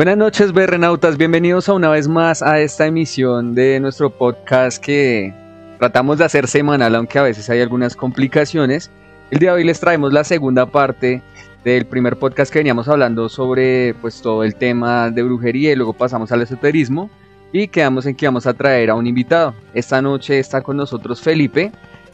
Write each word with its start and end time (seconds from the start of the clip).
Buenas 0.00 0.16
noches, 0.16 0.54
Berrenautas. 0.54 1.18
Bienvenidos 1.18 1.68
a 1.68 1.74
una 1.74 1.90
vez 1.90 2.08
más 2.08 2.40
a 2.40 2.58
esta 2.58 2.86
emisión 2.86 3.54
de 3.54 3.78
nuestro 3.80 4.08
podcast 4.08 4.82
que 4.82 5.34
tratamos 5.78 6.16
de 6.16 6.24
hacer 6.24 6.48
semanal, 6.48 6.94
aunque 6.94 7.18
a 7.18 7.22
veces 7.22 7.50
hay 7.50 7.60
algunas 7.60 7.96
complicaciones. 7.96 8.90
El 9.30 9.40
día 9.40 9.50
de 9.50 9.56
hoy 9.56 9.64
les 9.64 9.78
traemos 9.78 10.14
la 10.14 10.24
segunda 10.24 10.64
parte 10.64 11.22
del 11.64 11.84
primer 11.84 12.16
podcast 12.16 12.50
que 12.50 12.60
veníamos 12.60 12.88
hablando 12.88 13.28
sobre 13.28 13.92
pues 14.00 14.22
todo 14.22 14.42
el 14.42 14.54
tema 14.54 15.10
de 15.10 15.22
brujería 15.22 15.72
y 15.72 15.76
luego 15.76 15.92
pasamos 15.92 16.32
al 16.32 16.40
esoterismo 16.40 17.10
y 17.52 17.68
quedamos 17.68 18.06
en 18.06 18.14
que 18.14 18.24
vamos 18.24 18.46
a 18.46 18.54
traer 18.54 18.88
a 18.88 18.94
un 18.94 19.06
invitado. 19.06 19.54
Esta 19.74 20.00
noche 20.00 20.38
está 20.38 20.62
con 20.62 20.78
nosotros 20.78 21.20
Felipe, 21.20 21.72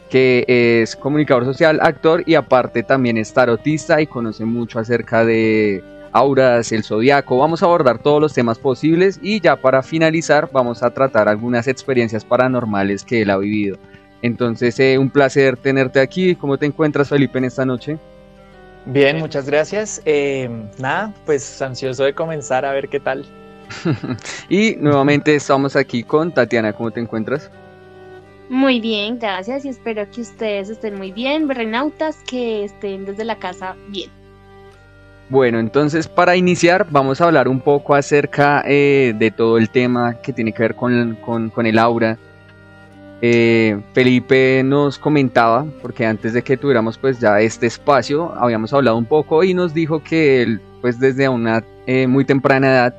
que 0.09 0.43
es 0.81 0.93
comunicador 0.97 1.45
social, 1.45 1.79
actor 1.81 2.21
y 2.25 2.35
aparte 2.35 2.83
también 2.83 3.17
es 3.17 3.33
tarotista 3.33 4.01
y 4.01 4.07
conoce 4.07 4.43
mucho 4.43 4.77
acerca 4.77 5.23
de 5.23 5.81
auras, 6.11 6.71
el 6.71 6.83
zodiaco, 6.83 7.37
vamos 7.37 7.61
a 7.61 7.65
abordar 7.65 7.99
todos 7.99 8.21
los 8.21 8.33
temas 8.33 8.59
posibles 8.59 9.19
y 9.21 9.39
ya 9.39 9.55
para 9.55 9.83
finalizar 9.83 10.49
vamos 10.51 10.83
a 10.83 10.91
tratar 10.91 11.27
algunas 11.27 11.67
experiencias 11.67 12.25
paranormales 12.25 13.03
que 13.03 13.21
él 13.21 13.29
ha 13.29 13.37
vivido. 13.37 13.77
Entonces, 14.21 14.79
eh, 14.79 14.97
un 14.97 15.09
placer 15.09 15.57
tenerte 15.57 15.99
aquí. 15.99 16.35
¿Cómo 16.35 16.57
te 16.57 16.65
encuentras, 16.65 17.09
Felipe, 17.09 17.37
en 17.37 17.45
esta 17.45 17.65
noche? 17.65 17.97
Bien, 18.85 19.19
muchas 19.19 19.45
gracias. 19.45 20.01
Eh, 20.05 20.49
nada, 20.79 21.13
pues 21.25 21.61
ansioso 21.61 22.03
de 22.03 22.13
comenzar 22.13 22.65
a 22.65 22.71
ver 22.71 22.89
qué 22.89 22.99
tal. 22.99 23.25
y 24.49 24.75
nuevamente 24.77 25.35
estamos 25.35 25.75
aquí 25.75 26.03
con 26.03 26.33
Tatiana. 26.33 26.73
¿Cómo 26.73 26.91
te 26.91 26.99
encuentras? 26.99 27.51
Muy 28.49 28.79
bien, 28.79 29.19
gracias 29.19 29.65
y 29.65 29.69
espero 29.69 30.09
que 30.09 30.21
ustedes 30.21 30.69
estén 30.69 30.95
muy 30.95 31.11
bien, 31.11 31.49
Renautas, 31.49 32.17
que 32.25 32.63
estén 32.63 33.03
desde 33.03 33.25
la 33.25 33.37
casa 33.37 33.75
bien. 33.89 34.09
Bueno, 35.29 35.59
entonces 35.59 36.07
para 36.07 36.37
iniciar 36.37 36.87
vamos 36.89 37.19
a 37.19 37.25
hablar 37.25 37.49
un 37.49 37.59
poco 37.59 37.95
acerca 37.95 38.63
eh, 38.65 39.13
de 39.17 39.29
todo 39.29 39.57
el 39.57 39.69
tema 39.69 40.21
que 40.21 40.31
tiene 40.31 40.53
que 40.53 40.63
ver 40.63 40.75
con, 40.75 41.51
el 41.65 41.79
aura. 41.79 42.17
Eh, 43.21 43.77
Felipe 43.93 44.61
nos 44.63 44.97
comentaba, 44.97 45.65
porque 45.81 46.05
antes 46.05 46.33
de 46.33 46.43
que 46.43 46.55
tuviéramos 46.55 46.97
pues 46.97 47.19
ya 47.19 47.41
este 47.41 47.67
espacio, 47.67 48.33
habíamos 48.37 48.71
hablado 48.73 48.95
un 48.95 49.05
poco 49.05 49.43
y 49.43 49.53
nos 49.53 49.73
dijo 49.73 50.01
que 50.01 50.43
él 50.43 50.61
pues 50.81 50.99
desde 50.99 51.27
una 51.27 51.63
eh, 51.87 52.07
muy 52.07 52.23
temprana 52.23 52.67
edad 52.67 52.95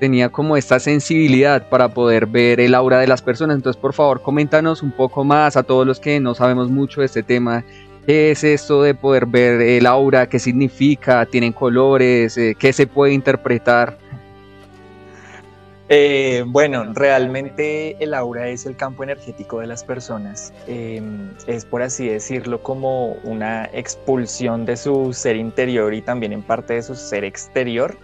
tenía 0.00 0.30
como 0.30 0.56
esta 0.56 0.80
sensibilidad 0.80 1.68
para 1.68 1.88
poder 1.88 2.26
ver 2.26 2.60
el 2.60 2.74
aura 2.74 2.98
de 2.98 3.06
las 3.06 3.22
personas. 3.22 3.56
Entonces 3.56 3.80
por 3.80 3.92
favor 3.92 4.20
coméntanos 4.20 4.82
un 4.82 4.90
poco 4.90 5.22
más 5.22 5.56
a 5.56 5.62
todos 5.62 5.86
los 5.86 6.00
que 6.00 6.18
no 6.18 6.34
sabemos 6.34 6.70
mucho 6.70 7.02
de 7.02 7.06
este 7.06 7.22
tema 7.22 7.64
¿Qué 8.08 8.30
es 8.30 8.42
esto 8.42 8.80
de 8.80 8.94
poder 8.94 9.26
ver 9.26 9.60
el 9.60 9.84
aura? 9.84 10.30
¿Qué 10.30 10.38
significa? 10.38 11.26
¿Tienen 11.26 11.52
colores? 11.52 12.38
Eh, 12.38 12.56
¿Qué 12.58 12.72
se 12.72 12.86
puede 12.86 13.12
interpretar? 13.12 13.98
Eh, 15.90 16.42
bueno, 16.46 16.94
realmente 16.94 18.02
el 18.02 18.14
aura 18.14 18.48
es 18.48 18.64
el 18.64 18.76
campo 18.76 19.02
energético 19.02 19.60
de 19.60 19.66
las 19.66 19.84
personas. 19.84 20.54
Em, 20.66 21.28
es 21.46 21.66
por 21.66 21.82
así 21.82 22.08
decirlo 22.08 22.62
como 22.62 23.12
una 23.24 23.66
expulsión 23.74 24.64
de 24.64 24.78
su 24.78 25.12
ser 25.12 25.36
interior 25.36 25.92
y 25.92 26.00
también 26.00 26.32
en 26.32 26.40
parte 26.40 26.72
de 26.72 26.82
su 26.84 26.94
ser 26.94 27.24
exterior. 27.24 27.98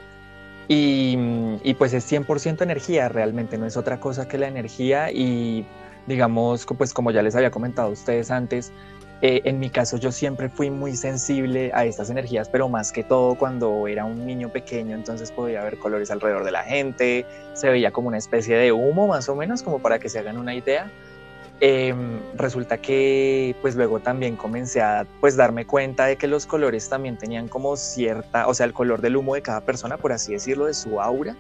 Y, 0.68 1.16
y 1.62 1.72
pues 1.78 1.94
es 1.94 2.04
100% 2.12 2.60
energía, 2.60 3.08
realmente 3.08 3.56
no 3.56 3.64
es 3.64 3.78
otra 3.78 4.00
cosa 4.00 4.28
que 4.28 4.36
la 4.36 4.48
energía 4.48 5.10
y 5.10 5.64
digamos, 6.06 6.66
pues 6.66 6.92
como 6.92 7.10
ya 7.10 7.22
les 7.22 7.34
había 7.34 7.50
comentado 7.50 7.88
a 7.88 7.92
ustedes 7.92 8.30
antes, 8.30 8.72
eh, 9.26 9.40
en 9.44 9.58
mi 9.58 9.70
caso 9.70 9.96
yo 9.96 10.12
siempre 10.12 10.50
fui 10.50 10.68
muy 10.68 10.94
sensible 10.94 11.70
a 11.72 11.86
estas 11.86 12.10
energías, 12.10 12.50
pero 12.50 12.68
más 12.68 12.92
que 12.92 13.02
todo 13.02 13.36
cuando 13.36 13.88
era 13.88 14.04
un 14.04 14.26
niño 14.26 14.50
pequeño, 14.50 14.94
entonces 14.94 15.32
podía 15.32 15.64
ver 15.64 15.78
colores 15.78 16.10
alrededor 16.10 16.44
de 16.44 16.50
la 16.50 16.62
gente, 16.62 17.24
se 17.54 17.70
veía 17.70 17.90
como 17.90 18.08
una 18.08 18.18
especie 18.18 18.54
de 18.54 18.70
humo 18.72 19.06
más 19.06 19.30
o 19.30 19.34
menos, 19.34 19.62
como 19.62 19.78
para 19.78 19.98
que 19.98 20.10
se 20.10 20.18
hagan 20.18 20.36
una 20.36 20.54
idea. 20.54 20.92
Em, 21.60 22.20
resulta 22.34 22.76
que 22.76 23.56
pues 23.62 23.76
luego 23.76 23.98
también 23.98 24.36
comencé 24.36 24.82
a 24.82 25.06
pues 25.22 25.36
darme 25.36 25.64
cuenta 25.64 26.04
de 26.04 26.16
que 26.16 26.26
los 26.26 26.44
colores 26.44 26.90
también 26.90 27.16
tenían 27.16 27.48
como 27.48 27.78
cierta, 27.78 28.46
o 28.46 28.52
sea, 28.52 28.66
el 28.66 28.74
color 28.74 29.00
del 29.00 29.16
humo 29.16 29.36
de 29.36 29.40
cada 29.40 29.62
persona, 29.62 29.96
por 29.96 30.12
así 30.12 30.34
decirlo, 30.34 30.66
de 30.66 30.74
su 30.74 31.00
aura, 31.00 31.34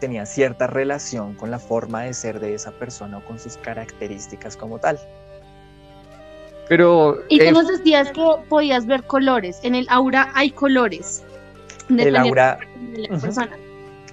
tenía 0.00 0.26
cierta 0.26 0.66
relación 0.66 1.34
con 1.34 1.52
la 1.52 1.60
forma 1.60 2.02
de 2.02 2.14
ser 2.14 2.40
de 2.40 2.54
esa 2.54 2.72
persona 2.72 3.18
o 3.18 3.24
con 3.24 3.38
sus 3.38 3.56
características 3.58 4.56
como 4.56 4.80
tal. 4.80 4.98
Pero. 6.68 7.22
Y 7.28 7.38
tú 7.38 7.52
nos 7.52 7.68
decías 7.68 8.10
que 8.12 8.24
podías 8.48 8.86
ver 8.86 9.02
colores. 9.04 9.60
En 9.62 9.74
el 9.74 9.86
aura 9.90 10.30
hay 10.34 10.50
colores. 10.50 11.24
El 11.88 12.16
aura. 12.16 12.58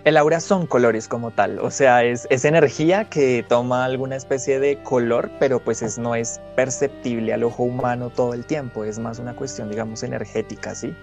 El 0.06 0.18
aura 0.18 0.40
son 0.40 0.68
colores 0.68 1.08
como 1.08 1.32
tal, 1.32 1.58
o 1.58 1.72
sea, 1.72 2.04
es, 2.04 2.28
es, 2.30 2.46
energía 2.46 3.06
que 3.06 3.44
toma 3.50 3.86
alguna 3.86 4.16
especie 4.16 4.60
de 4.60 4.78
color, 4.84 5.32
pero 5.40 5.60
pues 5.60 5.82
es, 5.82 5.98
no 5.98 6.14
es 6.14 6.40
perceptible 6.56 7.34
al 7.34 7.44
ojo 7.44 7.64
humano 7.64 8.12
todo 8.12 8.36
el 8.36 8.46
tiempo, 8.46 8.84
es 8.84 9.00
más 9.00 9.18
una 9.18 9.36
cuestión, 9.36 9.68
digamos, 9.68 10.04
energética, 10.04 10.76
¿sí? 10.76 10.94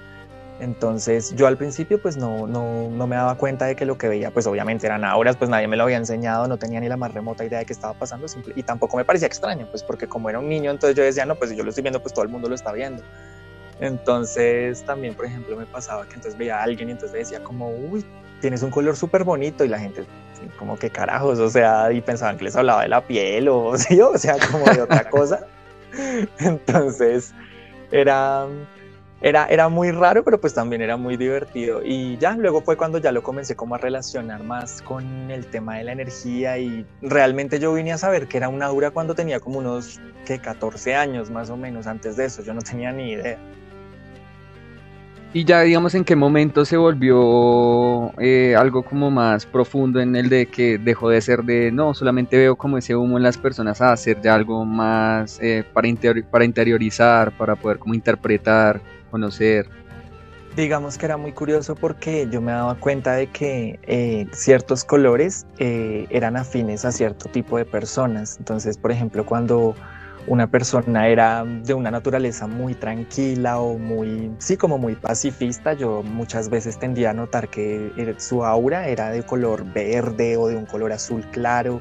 Entonces 0.63 1.35
yo 1.35 1.49
al 1.49 1.57
principio 1.57 2.01
pues 2.01 2.17
no, 2.17 2.47
no, 2.47 2.89
no, 2.89 3.07
me 3.09 3.17
daba 3.17 3.35
cuenta 3.35 3.65
de 3.65 3.75
que 3.75 3.85
lo 3.85 3.99
que 3.99 4.07
veía 4.07 4.31
pues 4.31 4.47
obviamente 4.47 4.87
eran 4.87 5.05
auras, 5.05 5.37
pues 5.37 5.51
nadie 5.51 5.67
me 5.67 5.77
lo 5.77 5.83
había 5.83 5.97
enseñado, 5.97 6.47
no 6.47 6.57
tenía 6.57 6.79
ni 6.79 6.89
la 6.89 6.97
más 6.97 7.13
remota 7.13 7.45
idea 7.45 7.59
de 7.59 7.67
qué 7.67 7.73
estaba 7.73 7.95
pasando 7.95 8.27
y 8.55 8.63
tampoco 8.63 8.97
me 8.97 9.05
parecía 9.05 9.27
extraño 9.27 9.67
pues 9.69 9.83
porque 9.83 10.07
como 10.07 10.31
era 10.31 10.39
un 10.39 10.49
niño 10.49 10.71
entonces 10.71 10.97
yo 10.97 11.03
decía 11.03 11.27
no 11.27 11.35
pues 11.35 11.51
si 11.51 11.57
yo 11.57 11.65
lo 11.65 11.71
estoy 11.71 11.83
viendo 11.83 12.01
pues 12.01 12.15
todo 12.15 12.25
el 12.25 12.31
mundo 12.31 12.49
lo 12.49 12.55
está 12.55 12.71
viendo. 12.71 13.03
Entonces 13.81 14.85
también 14.85 15.17
por 15.17 15.27
ejemplo 15.27 15.57
me 15.57 15.67
pasaba 15.67 16.05
que 16.05 16.15
entonces 16.15 16.39
veía 16.39 16.61
a 16.61 16.63
alguien 16.63 16.91
y 16.91 16.93
entonces 16.93 17.19
decía 17.19 17.43
como 17.43 17.69
uy 17.69 18.07
tienes 18.41 18.63
un 18.63 18.71
color 18.71 18.95
súper 18.95 19.25
bonito 19.25 19.65
y 19.65 19.69
la 19.69 19.81
gente 19.81 20.05
como 20.61 20.79
que 20.79 20.91
carajos, 20.91 21.41
o 21.41 21.51
sea, 21.51 21.91
y 21.91 22.01
pensaban 22.01 22.39
que 22.39 22.45
les 22.45 22.55
hablaba 22.55 22.83
de 22.83 22.89
la 22.89 23.01
piel 23.01 23.49
o, 23.49 23.77
¿sí? 23.79 24.01
o 24.01 24.17
sea 24.17 24.37
como 24.49 24.65
de 24.67 24.83
otra 24.83 25.11
cosa. 25.11 25.45
Entonces 26.39 27.35
era 27.91 28.47
era, 29.23 29.69
muy 29.69 29.93
raro, 29.93 30.25
pero 30.25 30.41
pues 30.41 30.53
también 30.53 30.83
era 30.83 30.97
muy 30.97 31.17
divertido. 31.17 31.81
Y 31.85 32.17
ya, 32.19 32.35
luego 32.37 32.61
fue 32.63 32.77
cuando 32.77 32.99
ya 32.99 33.13
lo 33.13 33.23
comencé 33.23 33.55
como 33.55 33.77
a 33.77 33.79
relacionar 33.79 34.43
más 34.43 34.83
con 34.83 35.31
el 35.31 35.47
tema 35.47 35.77
de 35.79 35.85
la 35.85 35.93
energía 35.93 36.59
y 36.59 36.85
realmente 37.01 37.61
yo 37.61 37.73
vine 37.73 37.93
a 37.93 37.99
saber 37.99 38.27
que 38.27 38.39
era 38.39 38.49
un 38.49 38.63
aura 38.63 38.91
cuando 38.91 39.15
tenía 39.15 39.39
como 39.39 39.61
unos, 39.61 40.01
que 40.27 40.41
14 40.41 40.97
años 40.97 41.31
más 41.31 41.51
o 41.51 41.57
menos, 41.57 41.87
antes 41.87 42.17
de 42.17 42.25
eso, 42.25 42.43
yo 42.43 42.53
no 42.53 42.63
tenía 42.63 42.91
ni 42.93 43.13
idea. 43.13 43.39
Y 45.35 45.45
ya 45.45 45.63
digamos 45.63 45.95
en 45.95 46.05
qué 46.05 46.15
momento 46.15 46.67
se 46.67 46.77
volvió 46.77 48.13
eh, 48.21 48.55
algo 48.55 48.83
como 48.83 49.11
más 49.11 49.47
profundo 49.47 49.99
en 49.99 50.15
el 50.15 50.29
de 50.29 50.45
que 50.45 50.77
dejó 50.77 51.09
de 51.09 51.23
ser 51.23 51.43
de 51.45 51.73
no, 51.73 51.95
solamente 51.95 52.37
veo 52.37 52.57
como 52.57 52.77
ese 52.77 52.95
humo 52.95 53.17
en 53.17 53.23
las 53.23 53.39
personas 53.39 53.81
a 53.81 53.93
hacer 53.93 54.21
ya 54.21 54.35
algo 54.35 54.67
más 54.67 55.39
eh, 55.41 55.65
para, 55.73 55.89
para 56.31 56.45
interiorizar, 56.45 57.35
para 57.39 57.57
poder 57.57 57.79
como 57.79 57.95
interpretar 57.95 58.83
conocer? 59.13 59.69
Digamos 60.57 60.99
que 60.99 61.07
era 61.07 61.17
muy 61.17 61.33
curioso 61.33 61.77
porque 61.77 62.29
yo 62.31 62.41
me 62.41 62.53
daba 62.53 62.75
cuenta 62.75 63.13
de 63.15 63.29
que 63.29 63.79
eh, 63.85 64.27
ciertos 64.33 64.85
colores 64.85 65.47
eh, 65.59 66.07
eran 66.11 66.37
afines 66.37 66.85
a 66.85 66.93
cierto 66.93 67.29
tipo 67.31 67.57
de 67.57 67.65
personas. 67.65 68.37
Entonces, 68.39 68.77
por 68.77 68.91
ejemplo, 68.91 69.25
cuando 69.25 69.75
una 70.27 70.47
persona 70.47 71.09
era 71.09 71.45
de 71.45 71.75
una 71.75 71.91
naturaleza 71.91 72.47
muy 72.47 72.75
tranquila 72.75 73.61
o 73.61 73.79
muy, 73.79 74.31
sí, 74.39 74.57
como 74.57 74.77
muy 74.77 74.95
pacifista, 74.95 75.73
yo 75.73 76.03
muchas 76.03 76.49
veces 76.49 76.79
tendía 76.79 77.11
a 77.11 77.15
notar 77.15 77.49
que 77.49 77.93
eh, 77.97 78.15
su 78.19 78.45
aura 78.45 78.89
era 78.89 79.11
de 79.11 79.23
color 79.23 79.65
verde 79.73 80.37
o 80.37 80.49
de 80.49 80.57
un 80.57 80.67
color 80.67 80.93
azul 80.93 81.25
claro 81.33 81.81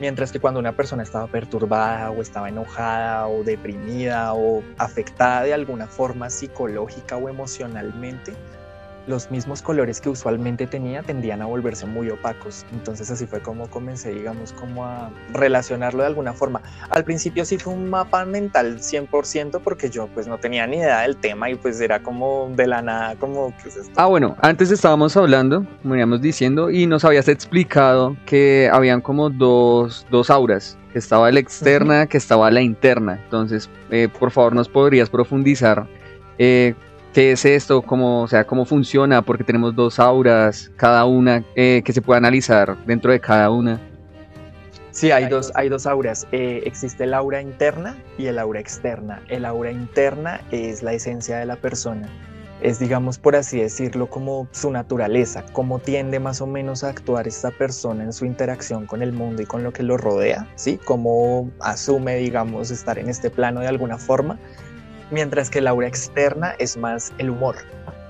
Mientras 0.00 0.32
que 0.32 0.40
cuando 0.40 0.58
una 0.58 0.72
persona 0.72 1.02
estaba 1.02 1.26
perturbada 1.26 2.10
o 2.10 2.22
estaba 2.22 2.48
enojada 2.48 3.28
o 3.28 3.44
deprimida 3.44 4.32
o 4.32 4.64
afectada 4.78 5.42
de 5.42 5.52
alguna 5.52 5.88
forma 5.88 6.30
psicológica 6.30 7.18
o 7.18 7.28
emocionalmente, 7.28 8.32
los 9.06 9.30
mismos 9.30 9.62
colores 9.62 10.00
que 10.00 10.08
usualmente 10.08 10.66
tenía 10.66 11.02
tendían 11.02 11.42
a 11.42 11.46
volverse 11.46 11.86
muy 11.86 12.10
opacos. 12.10 12.64
Entonces 12.72 13.10
así 13.10 13.26
fue 13.26 13.40
como 13.40 13.68
comencé, 13.68 14.12
digamos, 14.12 14.52
como 14.52 14.84
a 14.84 15.10
relacionarlo 15.32 16.02
de 16.02 16.08
alguna 16.08 16.32
forma. 16.32 16.62
Al 16.90 17.04
principio 17.04 17.44
sí 17.44 17.58
fue 17.58 17.72
un 17.72 17.90
mapa 17.90 18.24
mental 18.24 18.78
100% 18.78 19.60
porque 19.62 19.90
yo 19.90 20.08
pues 20.08 20.26
no 20.26 20.38
tenía 20.38 20.66
ni 20.66 20.78
idea 20.78 21.00
del 21.00 21.16
tema 21.16 21.50
y 21.50 21.54
pues 21.54 21.80
era 21.80 22.02
como 22.02 22.50
de 22.54 22.66
la 22.66 22.82
nada, 22.82 23.16
como... 23.16 23.54
¿qué 23.62 23.68
es 23.68 23.76
esto? 23.76 23.92
Ah, 23.96 24.06
bueno, 24.06 24.36
antes 24.42 24.70
estábamos 24.70 25.16
hablando, 25.16 25.66
veníamos 25.82 26.20
diciendo, 26.20 26.70
y 26.70 26.86
nos 26.86 27.04
habías 27.04 27.28
explicado 27.28 28.16
que 28.26 28.70
habían 28.72 29.00
como 29.00 29.30
dos, 29.30 30.06
dos 30.10 30.30
auras. 30.30 30.76
Que 30.92 30.98
estaba 30.98 31.30
la 31.30 31.38
externa, 31.38 32.06
que 32.08 32.16
estaba 32.16 32.50
la 32.50 32.62
interna. 32.62 33.20
Entonces, 33.22 33.70
eh, 33.90 34.08
por 34.08 34.32
favor, 34.32 34.56
nos 34.56 34.68
podrías 34.68 35.08
profundizar 35.08 35.86
eh, 36.38 36.74
qué 37.12 37.32
es 37.32 37.44
esto, 37.44 37.82
cómo, 37.82 38.22
o 38.22 38.28
sea, 38.28 38.44
cómo 38.44 38.64
funciona, 38.64 39.22
porque 39.22 39.44
tenemos 39.44 39.74
dos 39.74 39.98
auras, 39.98 40.70
cada 40.76 41.04
una 41.04 41.44
eh, 41.54 41.82
que 41.84 41.92
se 41.92 42.02
puede 42.02 42.18
analizar 42.18 42.76
dentro 42.86 43.12
de 43.12 43.20
cada 43.20 43.50
una. 43.50 43.80
Sí, 44.92 45.10
hay 45.12 45.28
dos, 45.28 45.52
hay 45.54 45.68
dos 45.68 45.86
auras. 45.86 46.26
Eh, 46.32 46.62
existe 46.64 47.04
el 47.04 47.14
aura 47.14 47.40
interna 47.40 47.96
y 48.18 48.26
el 48.26 48.38
aura 48.38 48.60
externa. 48.60 49.22
El 49.28 49.44
aura 49.44 49.70
interna 49.70 50.40
es 50.50 50.82
la 50.82 50.92
esencia 50.92 51.38
de 51.38 51.46
la 51.46 51.56
persona 51.56 52.08
es 52.62 52.78
digamos 52.78 53.18
por 53.18 53.36
así 53.36 53.60
decirlo 53.60 54.08
como 54.08 54.48
su 54.52 54.70
naturaleza, 54.70 55.44
cómo 55.52 55.78
tiende 55.78 56.20
más 56.20 56.40
o 56.40 56.46
menos 56.46 56.84
a 56.84 56.88
actuar 56.88 57.26
esta 57.26 57.50
persona 57.50 58.04
en 58.04 58.12
su 58.12 58.24
interacción 58.24 58.86
con 58.86 59.02
el 59.02 59.12
mundo 59.12 59.42
y 59.42 59.46
con 59.46 59.62
lo 59.62 59.72
que 59.72 59.82
lo 59.82 59.96
rodea, 59.96 60.46
¿sí? 60.56 60.78
Cómo 60.84 61.50
asume 61.60 62.16
digamos 62.16 62.70
estar 62.70 62.98
en 62.98 63.08
este 63.08 63.30
plano 63.30 63.60
de 63.60 63.68
alguna 63.68 63.98
forma, 63.98 64.38
mientras 65.10 65.50
que 65.50 65.58
el 65.58 65.66
aura 65.66 65.86
externa 65.86 66.54
es 66.58 66.76
más 66.76 67.12
el 67.18 67.30
humor. 67.30 67.56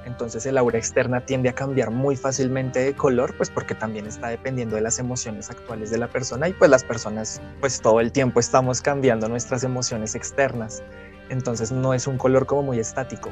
Entonces 0.05 0.45
el 0.47 0.59
aura 0.59 0.79
externa 0.79 1.25
tiende 1.25 1.49
a 1.49 1.53
cambiar 1.53 1.91
muy 1.91 2.17
fácilmente 2.17 2.81
de 2.81 2.95
color, 2.95 3.35
pues 3.37 3.51
porque 3.51 3.75
también 3.75 4.07
está 4.07 4.29
dependiendo 4.29 4.77
de 4.77 4.83
las 4.83 4.99
emociones 4.99 5.51
actuales 5.51 5.91
de 5.91 5.99
la 5.99 6.09
persona 6.09 6.49
y 6.49 6.53
pues 6.53 6.71
las 6.71 6.85
personas 6.85 7.41
pues 7.61 7.81
todo 7.81 8.01
el 8.01 8.11
tiempo 8.11 8.41
estamos 8.41 8.81
cambiando 8.81 9.29
nuestras 9.29 9.63
emociones 9.63 10.15
externas 10.15 10.83
entonces 11.31 11.71
no 11.73 11.95
es 11.95 12.07
un 12.07 12.19
color 12.19 12.45
como 12.45 12.63
muy 12.65 12.79
estático. 12.79 13.31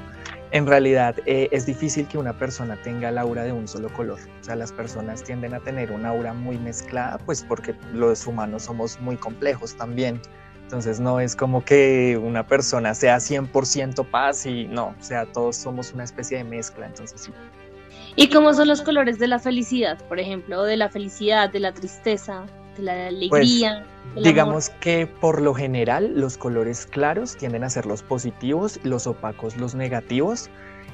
En 0.53 0.67
realidad 0.67 1.17
eh, 1.27 1.49
es 1.51 1.67
difícil 1.67 2.07
que 2.07 2.17
una 2.17 2.33
persona 2.39 2.81
tenga 2.83 3.11
el 3.11 3.19
aura 3.19 3.43
de 3.43 3.53
un 3.53 3.69
solo 3.69 3.93
color. 3.93 4.19
O 4.41 4.45
sea, 4.45 4.57
las 4.57 4.73
personas 4.73 5.23
tienden 5.23 5.53
a 5.53 5.61
tener 5.61 5.91
una 5.91 6.11
aura 6.11 6.33
muy 6.33 6.57
mezclada, 6.59 7.19
pues 7.19 7.45
porque 7.47 7.75
los 7.93 8.27
humanos 8.27 8.63
somos 8.63 8.99
muy 9.01 9.17
complejos 9.17 9.75
también. 9.75 10.23
Entonces 10.69 11.01
no 11.01 11.19
es 11.19 11.35
como 11.35 11.65
que 11.65 12.21
una 12.23 12.47
persona 12.47 12.93
sea 12.93 13.17
100% 13.17 14.05
paz 14.11 14.45
y 14.45 14.67
no, 14.67 14.89
o 15.01 15.03
sea, 15.03 15.25
todos 15.25 15.57
somos 15.57 15.95
una 15.95 16.05
especie 16.05 16.37
de 16.37 16.45
mezcla, 16.45 16.85
entonces 16.85 17.23
sí. 17.23 17.33
¿Y 18.17 18.29
cómo 18.29 18.53
son 18.53 18.69
los 18.69 18.83
colores 18.83 19.19
de 19.19 19.29
la 19.29 19.39
felicidad, 19.39 19.97
por 20.09 20.21
ejemplo, 20.21 20.65
de 20.65 20.77
la 20.77 20.91
felicidad, 20.91 21.49
de 21.49 21.61
la 21.61 21.73
tristeza, 21.73 22.45
de 22.77 22.83
la 22.83 23.07
alegría? 23.07 23.87
Pues, 24.13 24.25
Digamos 24.27 24.69
que 24.69 25.07
por 25.07 25.41
lo 25.41 25.55
general 25.55 26.13
los 26.21 26.37
colores 26.37 26.85
claros 26.85 27.35
tienden 27.35 27.65
a 27.65 27.71
ser 27.71 27.87
los 27.87 28.03
positivos, 28.03 28.79
los 28.83 29.07
opacos 29.07 29.57
los 29.57 29.75
negativos. 29.75 30.51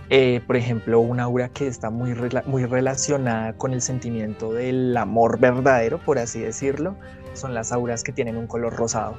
Eh, 0.08 0.40
por 0.46 0.54
ejemplo, 0.54 1.00
una 1.00 1.24
aura 1.24 1.48
que 1.48 1.66
está 1.66 1.90
muy, 1.90 2.14
muy 2.46 2.64
relacionada 2.64 3.54
con 3.54 3.72
el 3.72 3.82
sentimiento 3.82 4.52
del 4.52 4.96
amor 4.96 5.40
verdadero, 5.40 5.98
por 5.98 6.20
así 6.20 6.38
decirlo, 6.38 6.94
son 7.32 7.54
las 7.54 7.72
auras 7.72 8.04
que 8.04 8.12
tienen 8.12 8.36
un 8.36 8.46
color 8.46 8.76
rosado. 8.76 9.18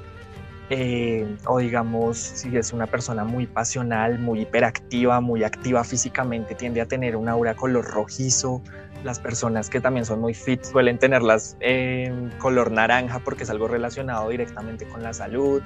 Eh, 0.69 1.37
o 1.45 1.59
digamos, 1.59 2.17
si 2.17 2.57
es 2.57 2.73
una 2.73 2.87
persona 2.87 3.23
muy 3.23 3.45
pasional, 3.45 4.17
muy 4.17 4.41
hiperactiva, 4.41 5.21
muy 5.21 5.43
activa 5.43 5.83
físicamente, 5.83 6.55
tiende 6.55 6.81
a 6.81 6.87
tener 6.87 7.15
un 7.15 7.29
aura 7.29 7.55
color 7.55 7.85
rojizo, 7.85 8.63
las 9.03 9.19
personas 9.19 9.69
que 9.69 9.79
también 9.79 10.05
son 10.05 10.19
muy 10.19 10.33
fit 10.33 10.63
suelen 10.63 10.97
tenerlas 10.97 11.55
en 11.59 12.31
color 12.39 12.71
naranja 12.71 13.19
porque 13.19 13.43
es 13.43 13.49
algo 13.51 13.67
relacionado 13.67 14.29
directamente 14.29 14.85
con 14.87 15.03
la 15.03 15.13
salud. 15.13 15.61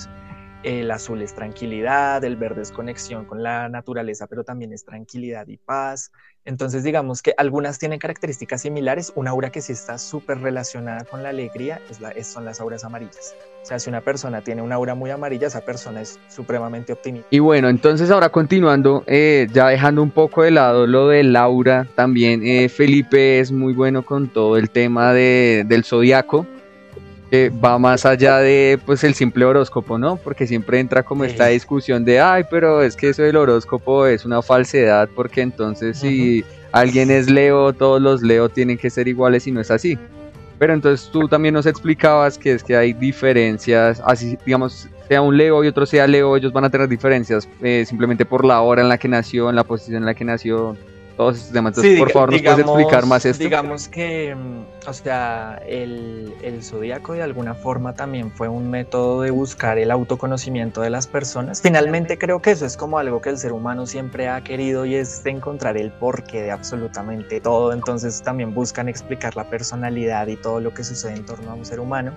El 0.63 0.91
azul 0.91 1.21
es 1.21 1.33
tranquilidad, 1.33 2.21
el 2.25 2.35
verde 2.35 2.61
es 2.63 2.71
conexión 2.71 3.23
con 3.23 3.41
la 3.41 3.69
naturaleza, 3.69 4.27
pero 4.27 4.43
también 4.43 4.73
es 4.73 4.83
tranquilidad 4.83 5.47
y 5.47 5.55
paz. 5.55 6.11
Entonces, 6.43 6.83
digamos 6.83 7.21
que 7.21 7.33
algunas 7.37 7.79
tienen 7.79 7.97
características 7.97 8.61
similares. 8.61 9.13
Una 9.15 9.31
aura 9.31 9.51
que 9.51 9.61
sí 9.61 9.71
está 9.71 9.97
súper 9.97 10.39
relacionada 10.39 11.05
con 11.05 11.23
la 11.23 11.29
alegría 11.29 11.79
es 11.89 12.27
son 12.27 12.43
las 12.43 12.59
auras 12.59 12.83
amarillas. 12.83 13.35
O 13.61 13.65
sea, 13.65 13.79
si 13.79 13.89
una 13.89 14.01
persona 14.01 14.41
tiene 14.41 14.61
una 14.61 14.75
aura 14.75 14.95
muy 14.95 15.11
amarilla, 15.11 15.47
esa 15.47 15.61
persona 15.61 16.01
es 16.01 16.19
supremamente 16.27 16.91
optimista. 16.91 17.27
Y 17.29 17.39
bueno, 17.39 17.69
entonces 17.69 18.11
ahora 18.11 18.29
continuando, 18.29 19.03
eh, 19.07 19.47
ya 19.53 19.67
dejando 19.67 20.01
un 20.01 20.11
poco 20.11 20.43
de 20.43 20.51
lado 20.51 20.87
lo 20.87 21.07
del 21.07 21.35
aura, 21.35 21.87
también 21.95 22.45
eh, 22.45 22.67
Felipe 22.67 23.39
es 23.39 23.51
muy 23.51 23.73
bueno 23.73 24.03
con 24.03 24.27
todo 24.27 24.57
el 24.57 24.69
tema 24.69 25.13
de, 25.13 25.63
del 25.67 25.85
zodiaco 25.85 26.45
que 27.29 27.49
va 27.49 27.77
más 27.77 28.05
allá 28.05 28.37
de 28.37 28.79
pues 28.85 29.03
el 29.03 29.13
simple 29.13 29.45
horóscopo, 29.45 29.97
¿no? 29.97 30.17
Porque 30.17 30.47
siempre 30.47 30.79
entra 30.79 31.03
como 31.03 31.23
esta 31.23 31.47
discusión 31.47 32.03
de, 32.03 32.19
ay, 32.19 32.43
pero 32.49 32.81
es 32.81 32.95
que 32.95 33.09
eso 33.09 33.21
del 33.21 33.37
horóscopo 33.37 34.07
es 34.07 34.25
una 34.25 34.41
falsedad, 34.41 35.09
porque 35.15 35.41
entonces 35.41 35.99
si 35.99 36.43
alguien 36.71 37.11
es 37.11 37.29
Leo, 37.29 37.73
todos 37.73 38.01
los 38.01 38.21
Leo 38.21 38.49
tienen 38.49 38.77
que 38.77 38.89
ser 38.89 39.07
iguales 39.07 39.45
y 39.47 39.51
no 39.51 39.61
es 39.61 39.69
así. 39.69 39.97
Pero 40.57 40.73
entonces 40.73 41.09
tú 41.09 41.27
también 41.27 41.53
nos 41.53 41.65
explicabas 41.65 42.37
que 42.37 42.53
es 42.53 42.63
que 42.63 42.75
hay 42.75 42.93
diferencias, 42.93 44.01
así 44.05 44.37
digamos, 44.45 44.89
sea 45.07 45.21
un 45.21 45.37
Leo 45.37 45.63
y 45.63 45.67
otro 45.67 45.85
sea 45.85 46.05
Leo, 46.05 46.35
ellos 46.35 46.51
van 46.51 46.65
a 46.65 46.69
tener 46.69 46.89
diferencias 46.89 47.47
eh, 47.61 47.85
simplemente 47.85 48.25
por 48.25 48.43
la 48.43 48.59
hora 48.61 48.81
en 48.81 48.89
la 48.89 48.97
que 48.97 49.07
nació, 49.07 49.49
en 49.49 49.55
la 49.55 49.63
posición 49.63 49.97
en 49.97 50.05
la 50.05 50.15
que 50.15 50.25
nació, 50.25 50.75
todos 51.19 51.35
estos 51.35 51.51
temas. 51.51 51.75
por 51.75 52.11
favor, 52.11 52.31
¿nos 52.31 52.41
puedes 52.41 52.59
explicar 52.59 53.05
más 53.05 53.25
esto? 53.25 53.43
Digamos 53.43 53.89
que, 53.89 54.33
mm, 54.33 54.87
o 54.87 54.93
sea, 54.93 55.61
el, 55.67 56.33
el 56.41 56.63
zodíaco 56.63 57.11
de 57.11 57.21
alguna 57.23 57.55
forma 57.55 57.93
también 57.93 58.31
fue 58.31 58.47
un 58.47 58.69
método 58.69 59.23
de 59.23 59.29
buscar 59.29 59.77
el 59.77 59.91
autoconocimiento 59.91 60.79
de 60.79 60.89
las 60.89 61.07
personas. 61.07 61.61
Finalmente 61.61 62.17
creo 62.17 62.41
que 62.41 62.51
eso 62.51 62.65
es 62.65 62.77
como 62.77 62.99
algo 62.99 63.19
que 63.19 63.31
el 63.31 63.37
ser 63.37 63.51
humano 63.51 63.85
siempre 63.85 64.29
ha 64.29 64.41
querido 64.45 64.85
y 64.85 64.95
es 64.95 65.25
encontrar 65.25 65.75
el 65.75 65.91
porqué 65.91 66.41
de 66.41 66.51
absolutamente 66.51 67.41
todo. 67.41 67.73
Entonces 67.73 68.21
también 68.21 68.53
buscan 68.53 68.87
explicar 68.87 69.35
la 69.35 69.43
personalidad 69.43 70.25
y 70.27 70.37
todo 70.37 70.61
lo 70.61 70.73
que 70.73 70.85
sucede 70.85 71.15
en 71.17 71.25
torno 71.25 71.51
a 71.51 71.53
un 71.53 71.65
ser 71.65 71.81
humano. 71.81 72.13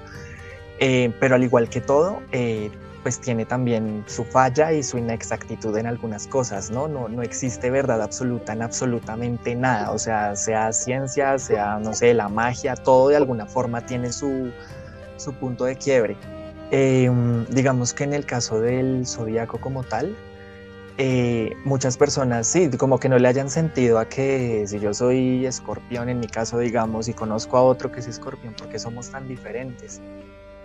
Eh, 0.79 1.13
pero 1.19 1.35
al 1.35 1.43
igual 1.43 1.69
que 1.69 1.81
todo, 1.81 2.23
eh, 2.31 2.71
pues 3.03 3.21
tiene 3.21 3.45
también 3.45 4.05
su 4.07 4.25
falla 4.25 4.73
y 4.73 4.83
su 4.83 4.99
inexactitud 4.99 5.77
en 5.77 5.87
algunas 5.87 6.27
cosas, 6.27 6.71
¿no? 6.71 6.89
No, 6.89 7.09
no 7.09 7.23
existe 7.23 7.71
verdad 7.71 8.01
absoluta 8.01 8.53
en 8.53 8.63
absolutamente 8.63 9.55
nada, 9.55 9.91
o 9.91 9.99
sea, 9.99 10.37
sea 10.37 10.73
ciencia, 10.73 11.39
sea, 11.39 11.79
no 11.79 11.95
sé, 11.95 12.15
la 12.15 12.29
magia, 12.29 12.77
todo 12.77 13.09
de 13.09 13.17
alguna 13.17 13.47
forma 13.47 13.85
tiene 13.85 14.13
su, 14.13 14.53
su 15.17 15.33
punto 15.35 15.65
de 15.65 15.77
quiebre. 15.77 16.17
Em, 16.71 17.45
digamos 17.47 17.93
que 17.93 18.05
en 18.05 18.15
el 18.15 18.25
caso 18.25 18.61
del 18.61 19.07
zodiaco 19.07 19.61
como 19.61 19.83
tal, 19.83 20.17
eh, 20.99 21.55
muchas 21.65 21.97
personas 21.97 22.47
sí, 22.47 22.71
como 22.71 23.01
que 23.01 23.09
no 23.09 23.19
le 23.19 23.27
hayan 23.27 23.51
sentido 23.51 23.99
a 23.99 24.09
que 24.09 24.65
si 24.67 24.79
yo 24.79 24.95
soy 24.95 25.47
escorpión 25.47 26.09
en 26.09 26.21
mi 26.21 26.29
caso, 26.29 26.59
digamos, 26.59 27.09
y 27.09 27.15
conozco 27.15 27.57
a 27.57 27.63
otro 27.63 27.91
que 27.91 28.01
es 28.01 28.07
escorpión, 28.07 28.55
porque 28.57 28.79
somos 28.79 29.11
tan 29.11 29.27
diferentes. 29.27 30.01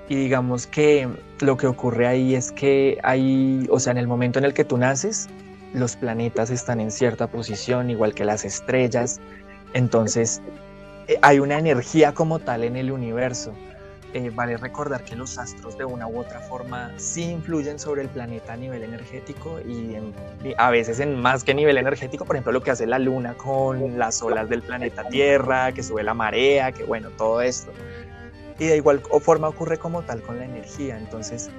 Y 0.09 0.15
digamos 0.15 0.67
que 0.67 1.09
lo 1.41 1.57
que 1.57 1.67
ocurre 1.67 2.07
ahí 2.07 2.35
es 2.35 2.51
que 2.51 2.97
hay, 3.03 3.67
o 3.69 3.79
sea, 3.79 3.91
en 3.91 3.97
el 3.97 4.07
momento 4.07 4.39
en 4.39 4.45
el 4.45 4.53
que 4.53 4.63
tú 4.63 4.77
naces, 4.77 5.27
los 5.73 5.95
planetas 5.95 6.49
están 6.49 6.79
en 6.79 6.91
cierta 6.91 7.27
posición, 7.27 7.89
igual 7.89 8.13
que 8.13 8.23
las 8.23 8.45
estrellas. 8.45 9.19
Entonces, 9.73 10.41
eh, 11.07 11.17
hay 11.21 11.39
una 11.39 11.57
energía 11.57 12.13
como 12.13 12.39
tal 12.39 12.63
en 12.63 12.77
el 12.77 12.91
universo. 12.91 13.53
Eh, 14.13 14.31
vale 14.33 14.55
recordar 14.55 15.03
que 15.03 15.17
los 15.17 15.37
astros 15.37 15.77
de 15.77 15.83
una 15.83 16.07
u 16.07 16.19
otra 16.19 16.39
forma 16.39 16.93
sí 16.95 17.23
influyen 17.23 17.77
sobre 17.77 18.01
el 18.01 18.07
planeta 18.07 18.53
a 18.53 18.55
nivel 18.55 18.83
energético 18.83 19.59
y, 19.59 19.97
y, 20.47 20.53
a 20.57 20.71
veces 20.71 21.01
en 21.01 21.19
más 21.19 21.43
que 21.43 21.53
nivel 21.53 21.77
energético, 21.77 22.23
por 22.23 22.37
ejemplo, 22.37 22.53
lo 22.53 22.61
que 22.61 22.71
hace 22.71 22.87
la 22.87 22.99
luna 22.99 23.33
con 23.33 23.99
las 23.99 24.21
olas 24.21 24.47
del 24.47 24.61
planeta 24.61 25.03
Tierra, 25.09 25.73
que 25.73 25.83
sube 25.83 26.03
la 26.03 26.13
marea, 26.13 26.71
que 26.71 26.85
bueno, 26.85 27.09
todo 27.17 27.41
esto. 27.41 27.73
Y 28.59 28.65
de 28.65 28.77
igual 28.77 29.01
forma 29.21 29.47
ocurre 29.47 29.77
como 29.77 30.01
tal 30.01 30.21
con 30.21 30.39
la 30.39 30.45
energía. 30.45 30.97
Entonces, 30.97 31.49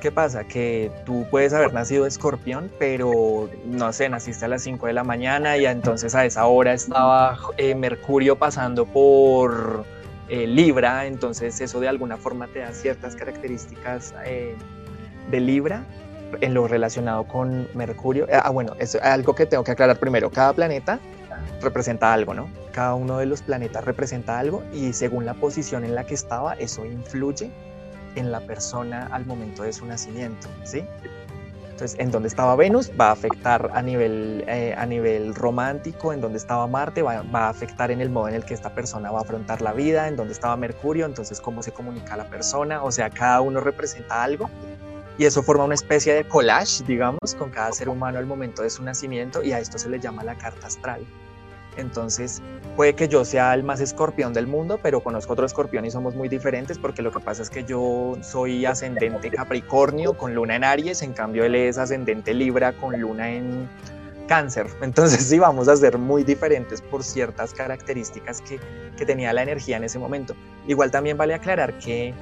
¿qué 0.00 0.10
pasa? 0.10 0.44
Que 0.44 0.90
tú 1.04 1.26
puedes 1.30 1.52
haber 1.52 1.72
nacido 1.72 2.06
escorpión, 2.06 2.70
pero 2.78 3.50
no 3.64 3.92
sé, 3.92 4.08
naciste 4.08 4.44
a 4.44 4.48
las 4.48 4.62
5 4.62 4.86
de 4.86 4.92
la 4.92 5.04
mañana 5.04 5.56
y 5.56 5.66
entonces 5.66 6.14
a 6.14 6.24
esa 6.24 6.46
hora 6.46 6.72
estaba 6.72 7.38
eh, 7.56 7.74
Mercurio 7.74 8.36
pasando 8.36 8.86
por 8.86 9.84
eh, 10.28 10.46
Libra, 10.46 11.06
entonces 11.06 11.60
eso 11.60 11.80
de 11.80 11.88
alguna 11.88 12.16
forma 12.16 12.48
te 12.48 12.60
da 12.60 12.72
ciertas 12.72 13.16
características 13.16 14.14
eh, 14.24 14.56
de 15.30 15.40
Libra 15.40 15.84
en 16.40 16.54
lo 16.54 16.66
relacionado 16.66 17.24
con 17.24 17.68
Mercurio. 17.74 18.26
Ah, 18.32 18.50
bueno, 18.50 18.74
es 18.78 18.96
algo 18.96 19.34
que 19.34 19.46
tengo 19.46 19.62
que 19.62 19.72
aclarar 19.72 19.98
primero. 19.98 20.30
Cada 20.30 20.52
planeta 20.52 20.98
representa 21.60 22.12
algo, 22.12 22.34
¿no? 22.34 22.48
Cada 22.72 22.94
uno 22.94 23.18
de 23.18 23.26
los 23.26 23.42
planetas 23.42 23.84
representa 23.84 24.38
algo 24.38 24.62
y 24.72 24.92
según 24.92 25.24
la 25.24 25.34
posición 25.34 25.84
en 25.84 25.94
la 25.94 26.04
que 26.04 26.14
estaba, 26.14 26.54
eso 26.54 26.84
influye 26.84 27.50
en 28.14 28.32
la 28.32 28.40
persona 28.40 29.08
al 29.12 29.26
momento 29.26 29.62
de 29.62 29.72
su 29.72 29.86
nacimiento, 29.86 30.48
¿sí? 30.64 30.84
Entonces, 31.76 32.00
en 32.00 32.10
donde 32.10 32.28
estaba 32.28 32.56
Venus 32.56 32.90
va 32.98 33.08
a 33.08 33.12
afectar 33.12 33.70
a 33.74 33.82
nivel, 33.82 34.44
eh, 34.48 34.74
a 34.78 34.86
nivel 34.86 35.34
romántico, 35.34 36.14
en 36.14 36.22
donde 36.22 36.38
estaba 36.38 36.66
Marte 36.66 37.02
va, 37.02 37.20
va, 37.22 37.46
a 37.46 37.48
afectar 37.50 37.90
en 37.90 38.00
el 38.00 38.08
modo 38.08 38.28
en 38.28 38.34
el 38.34 38.46
que 38.46 38.54
esta 38.54 38.74
persona 38.74 39.10
va 39.10 39.18
a 39.18 39.22
afrontar 39.22 39.60
la 39.60 39.74
vida, 39.74 40.08
en 40.08 40.16
donde 40.16 40.32
estaba 40.32 40.56
Mercurio, 40.56 41.04
entonces 41.04 41.38
cómo 41.38 41.62
se 41.62 41.72
comunica 41.72 42.16
la 42.16 42.30
persona, 42.30 42.82
o 42.82 42.90
sea, 42.90 43.10
cada 43.10 43.42
uno 43.42 43.60
representa 43.60 44.22
algo 44.22 44.48
y 45.18 45.24
eso 45.24 45.42
forma 45.42 45.64
una 45.64 45.74
especie 45.74 46.14
de 46.14 46.26
collage, 46.26 46.84
digamos, 46.86 47.34
con 47.38 47.50
cada 47.50 47.72
ser 47.72 47.88
humano 47.88 48.18
al 48.18 48.26
momento 48.26 48.62
de 48.62 48.70
su 48.70 48.82
nacimiento 48.82 49.42
y 49.42 49.52
a 49.52 49.60
esto 49.60 49.78
se 49.78 49.88
le 49.88 49.98
llama 49.98 50.24
la 50.24 50.36
carta 50.36 50.66
astral. 50.66 51.06
Entonces, 51.76 52.42
puede 52.74 52.94
que 52.94 53.08
yo 53.08 53.24
sea 53.24 53.54
el 53.54 53.62
más 53.62 53.80
escorpión 53.80 54.32
del 54.32 54.46
mundo, 54.46 54.78
pero 54.82 55.00
conozco 55.00 55.32
otro 55.32 55.46
escorpión 55.46 55.84
y 55.84 55.90
somos 55.90 56.14
muy 56.14 56.28
diferentes 56.28 56.78
porque 56.78 57.02
lo 57.02 57.10
que 57.12 57.20
pasa 57.20 57.42
es 57.42 57.50
que 57.50 57.64
yo 57.64 58.16
soy 58.22 58.66
ascendente 58.66 59.30
Capricornio 59.30 60.14
con 60.14 60.34
luna 60.34 60.56
en 60.56 60.64
Aries, 60.64 61.02
en 61.02 61.12
cambio 61.12 61.44
él 61.44 61.54
es 61.54 61.78
ascendente 61.78 62.34
Libra 62.34 62.72
con 62.72 63.00
luna 63.00 63.30
en 63.30 63.68
Cáncer. 64.26 64.66
Entonces, 64.82 65.22
sí, 65.28 65.38
vamos 65.38 65.68
a 65.68 65.76
ser 65.76 65.98
muy 65.98 66.24
diferentes 66.24 66.82
por 66.82 67.04
ciertas 67.04 67.54
características 67.54 68.40
que, 68.42 68.58
que 68.96 69.06
tenía 69.06 69.32
la 69.32 69.42
energía 69.42 69.76
en 69.76 69.84
ese 69.84 69.98
momento. 69.98 70.34
Igual 70.66 70.90
también 70.90 71.16
vale 71.16 71.34
aclarar 71.34 71.78
que 71.78 72.12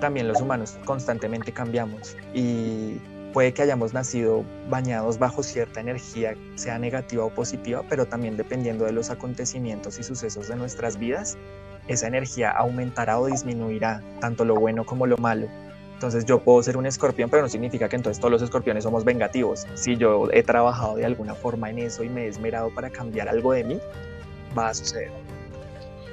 también 0.00 0.28
los 0.28 0.40
humanos 0.40 0.78
constantemente 0.84 1.52
cambiamos 1.52 2.16
y 2.34 3.00
puede 3.36 3.52
que 3.52 3.60
hayamos 3.60 3.92
nacido 3.92 4.46
bañados 4.70 5.18
bajo 5.18 5.42
cierta 5.42 5.78
energía, 5.78 6.34
sea 6.54 6.78
negativa 6.78 7.22
o 7.22 7.28
positiva, 7.28 7.82
pero 7.86 8.06
también 8.06 8.38
dependiendo 8.38 8.86
de 8.86 8.92
los 8.92 9.10
acontecimientos 9.10 9.98
y 9.98 10.04
sucesos 10.04 10.48
de 10.48 10.56
nuestras 10.56 10.98
vidas, 10.98 11.36
esa 11.86 12.06
energía 12.06 12.50
aumentará 12.52 13.20
o 13.20 13.26
disminuirá, 13.26 14.02
tanto 14.22 14.46
lo 14.46 14.54
bueno 14.54 14.86
como 14.86 15.06
lo 15.06 15.18
malo. 15.18 15.48
Entonces 15.92 16.24
yo 16.24 16.38
puedo 16.38 16.62
ser 16.62 16.78
un 16.78 16.86
escorpión, 16.86 17.28
pero 17.28 17.42
no 17.42 17.50
significa 17.50 17.90
que 17.90 17.96
entonces 17.96 18.18
todos 18.18 18.32
los 18.32 18.40
escorpiones 18.40 18.84
somos 18.84 19.04
vengativos. 19.04 19.66
Si 19.74 19.98
yo 19.98 20.30
he 20.32 20.42
trabajado 20.42 20.96
de 20.96 21.04
alguna 21.04 21.34
forma 21.34 21.68
en 21.68 21.80
eso 21.80 22.02
y 22.04 22.08
me 22.08 22.22
he 22.22 22.28
esmerado 22.28 22.70
para 22.74 22.88
cambiar 22.88 23.28
algo 23.28 23.52
de 23.52 23.64
mí, 23.64 23.78
va 24.56 24.70
a 24.70 24.74
suceder. 24.74 25.10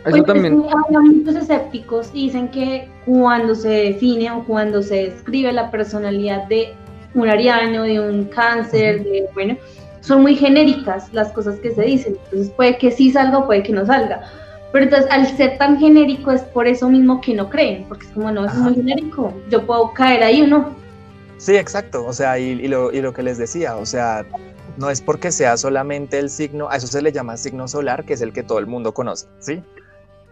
Eso 0.05 0.23
también. 0.23 0.65
Hay 0.89 1.05
muchos 1.15 1.35
escépticos 1.37 2.09
y 2.13 2.25
dicen 2.25 2.49
que 2.49 2.89
cuando 3.05 3.55
se 3.55 3.69
define 3.69 4.29
o 4.31 4.43
cuando 4.43 4.83
se 4.83 5.09
describe 5.09 5.53
la 5.53 5.71
personalidad 5.71 6.49
de 6.49 6.75
un 7.13 7.29
ariano, 7.29 7.83
de 7.83 7.99
un 7.99 8.25
cáncer, 8.25 9.03
de, 9.03 9.27
bueno, 9.33 9.57
son 10.01 10.21
muy 10.21 10.35
genéricas 10.35 11.11
las 11.13 11.31
cosas 11.31 11.59
que 11.59 11.71
se 11.71 11.81
dicen. 11.83 12.17
Entonces 12.25 12.49
puede 12.55 12.77
que 12.77 12.91
sí 12.91 13.11
salga 13.11 13.39
o 13.39 13.45
puede 13.45 13.63
que 13.63 13.73
no 13.73 13.85
salga. 13.85 14.23
Pero 14.71 14.85
entonces 14.85 15.09
al 15.11 15.27
ser 15.37 15.57
tan 15.57 15.79
genérico 15.79 16.31
es 16.31 16.41
por 16.41 16.67
eso 16.67 16.89
mismo 16.89 17.21
que 17.21 17.33
no 17.33 17.49
creen, 17.49 17.85
porque 17.87 18.07
es 18.07 18.11
como 18.11 18.31
no, 18.31 18.45
es 18.45 18.53
muy 18.55 18.73
genérico, 18.73 19.31
yo 19.49 19.65
puedo 19.65 19.93
caer 19.93 20.23
ahí 20.23 20.41
o 20.41 20.47
no. 20.47 20.75
Sí, 21.37 21.55
exacto, 21.55 22.05
o 22.05 22.13
sea, 22.13 22.39
y, 22.39 22.51
y, 22.51 22.67
lo, 22.67 22.91
y 22.91 23.01
lo 23.01 23.13
que 23.13 23.21
les 23.21 23.37
decía, 23.37 23.77
o 23.77 23.85
sea, 23.85 24.25
no 24.77 24.89
es 24.89 25.01
porque 25.01 25.31
sea 25.31 25.57
solamente 25.57 26.17
el 26.17 26.29
signo, 26.29 26.69
a 26.69 26.77
eso 26.77 26.87
se 26.87 27.01
le 27.01 27.11
llama 27.11 27.37
signo 27.37 27.67
solar, 27.67 28.03
que 28.03 28.13
es 28.13 28.21
el 28.21 28.33
que 28.33 28.41
todo 28.43 28.59
el 28.59 28.65
mundo 28.65 28.93
conoce, 28.93 29.27
¿sí? 29.39 29.61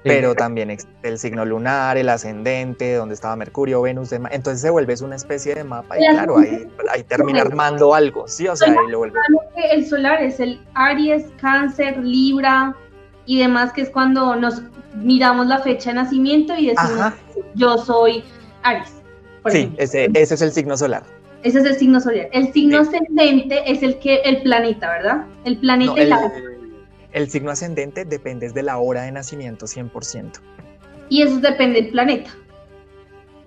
Pero 0.03 0.33
también 0.33 0.75
el 1.03 1.19
signo 1.19 1.45
lunar, 1.45 1.97
el 1.97 2.09
ascendente, 2.09 2.95
donde 2.95 3.13
estaba 3.13 3.35
Mercurio, 3.35 3.81
Venus, 3.81 4.11
entonces 4.11 4.61
se 4.61 4.69
vuelve 4.69 4.95
una 5.03 5.15
especie 5.15 5.53
de 5.53 5.63
mapa 5.63 5.97
y 5.99 6.07
claro, 6.07 6.39
ahí, 6.39 6.67
ahí 6.91 7.03
termina 7.03 7.41
armando 7.41 7.93
algo, 7.93 8.27
¿sí? 8.27 8.47
O 8.47 8.55
sea, 8.55 8.69
ahí 8.69 8.89
lo 8.89 8.99
vuelve. 8.99 9.19
El 9.71 9.85
solar 9.85 10.21
es 10.23 10.39
el 10.39 10.59
Aries, 10.73 11.25
Cáncer, 11.39 11.97
Libra, 11.97 12.75
y 13.25 13.39
demás, 13.39 13.71
que 13.73 13.81
es 13.81 13.89
cuando 13.89 14.35
nos 14.35 14.61
miramos 14.95 15.47
la 15.47 15.59
fecha 15.59 15.91
de 15.91 15.97
nacimiento 15.97 16.53
y 16.55 16.67
decimos, 16.67 17.13
yo 17.55 17.77
soy 17.77 18.23
Aries. 18.63 19.01
sí, 19.47 19.73
ese, 19.77 20.09
ese, 20.13 20.33
es 20.33 20.41
el 20.41 20.51
signo 20.51 20.75
solar. 20.77 21.03
Ese 21.43 21.59
es 21.59 21.65
el 21.65 21.75
signo 21.75 21.99
solar. 21.99 22.29
El 22.33 22.51
signo 22.53 22.79
ascendente 22.79 23.63
es 23.65 23.81
el 23.83 23.97
que 23.99 24.17
el 24.21 24.41
planeta, 24.41 24.89
¿verdad? 24.89 25.25
El 25.45 25.57
planeta 25.57 26.01
y 26.01 26.07
la 26.07 26.17
el 26.17 26.60
signo 27.29 27.51
ascendente 27.51 28.05
depende 28.05 28.49
de 28.49 28.63
la 28.63 28.77
hora 28.77 29.03
de 29.03 29.11
nacimiento 29.11 29.65
100%. 29.65 30.39
Y 31.09 31.21
eso 31.23 31.39
depende 31.39 31.81
del 31.81 31.91
planeta. 31.91 32.31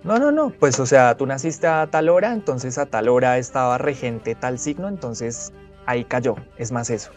No, 0.03 0.19
no, 0.19 0.31
no, 0.31 0.51
pues 0.51 0.79
o 0.79 0.85
sea, 0.85 1.17
tú 1.17 1.25
naciste 1.25 1.65
a 1.65 1.87
tal 1.87 2.09
hora, 2.09 2.31
entonces 2.31 2.77
a 2.77 2.85
tal 2.85 3.09
hora 3.09 3.39
estaba 3.39 3.79
regente 3.79 4.35
tal 4.35 4.59
signo, 4.59 4.87
entonces 4.87 5.51
ahí 5.87 6.03
cayó, 6.03 6.35
es 6.57 6.71
más 6.71 6.91
eso. 6.91 7.09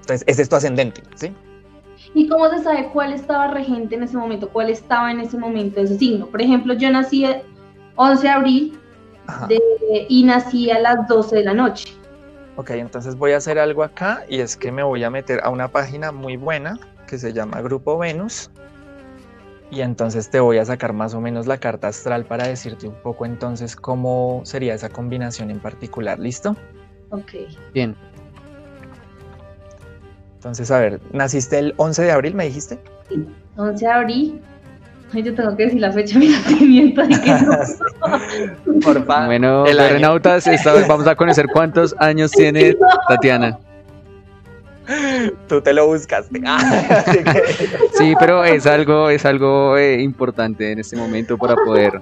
Entonces, 0.00 0.24
ese 0.26 0.42
es 0.42 0.48
tu 0.48 0.56
ascendente, 0.56 1.02
¿sí? 1.16 1.34
¿Y 2.14 2.28
cómo 2.28 2.48
se 2.48 2.62
sabe 2.62 2.88
cuál 2.92 3.12
estaba 3.12 3.48
regente 3.48 3.94
en 3.94 4.04
ese 4.04 4.16
momento? 4.16 4.48
¿Cuál 4.48 4.70
estaba 4.70 5.10
en 5.10 5.20
ese 5.20 5.36
momento 5.36 5.80
ese 5.80 5.98
signo? 5.98 6.26
Por 6.26 6.40
ejemplo, 6.40 6.72
yo 6.74 6.90
nací 6.90 7.24
el 7.26 7.42
11 7.96 8.22
de 8.22 8.28
abril 8.28 8.78
y 10.08 10.24
nací 10.24 10.70
a 10.70 10.78
las 10.80 11.06
12 11.08 11.36
de 11.36 11.44
la 11.44 11.54
noche. 11.54 11.99
Ok, 12.60 12.72
entonces 12.72 13.16
voy 13.16 13.32
a 13.32 13.38
hacer 13.38 13.58
algo 13.58 13.82
acá 13.82 14.22
y 14.28 14.40
es 14.40 14.54
que 14.54 14.70
me 14.70 14.82
voy 14.82 15.02
a 15.02 15.08
meter 15.08 15.40
a 15.42 15.48
una 15.48 15.68
página 15.68 16.12
muy 16.12 16.36
buena 16.36 16.78
que 17.06 17.16
se 17.16 17.32
llama 17.32 17.62
Grupo 17.62 17.96
Venus. 17.96 18.50
Y 19.70 19.80
entonces 19.80 20.28
te 20.28 20.40
voy 20.40 20.58
a 20.58 20.64
sacar 20.66 20.92
más 20.92 21.14
o 21.14 21.22
menos 21.22 21.46
la 21.46 21.56
carta 21.56 21.88
astral 21.88 22.26
para 22.26 22.46
decirte 22.46 22.86
un 22.86 22.96
poco 22.96 23.24
entonces 23.24 23.74
cómo 23.74 24.42
sería 24.44 24.74
esa 24.74 24.90
combinación 24.90 25.50
en 25.50 25.58
particular. 25.58 26.18
¿Listo? 26.18 26.54
Ok. 27.08 27.32
Bien. 27.72 27.96
Entonces, 30.34 30.70
a 30.70 30.80
ver, 30.80 31.00
¿naciste 31.14 31.58
el 31.60 31.72
11 31.78 32.02
de 32.02 32.12
abril, 32.12 32.34
me 32.34 32.44
dijiste? 32.44 32.78
Sí, 33.08 33.26
11 33.56 33.86
de 33.86 33.90
abril. 33.90 34.42
Ay, 35.12 35.22
yo 35.24 35.34
tengo 35.34 35.56
que 35.56 35.64
decir 35.64 35.80
la 35.80 35.90
fecha 35.92 36.18
de 36.18 36.20
mi 36.20 36.28
nacimiento. 36.32 37.02
Por 38.82 39.04
favor. 39.04 39.26
Bueno, 39.26 39.64
Renautas, 39.64 40.46
esta 40.46 40.72
vez 40.72 40.86
vamos 40.86 41.06
a 41.06 41.14
conocer 41.16 41.46
cuántos 41.52 41.94
años 41.98 42.30
tiene 42.30 42.76
Tatiana. 43.08 43.58
Tú 45.48 45.60
te 45.60 45.72
lo 45.72 45.86
buscaste. 45.86 46.40
sí, 47.92 48.14
pero 48.18 48.42
es 48.44 48.66
algo, 48.66 49.08
es 49.08 49.24
algo 49.24 49.76
eh, 49.76 50.00
importante 50.00 50.72
en 50.72 50.80
este 50.80 50.96
momento 50.96 51.38
para 51.38 51.54
poder. 51.54 52.00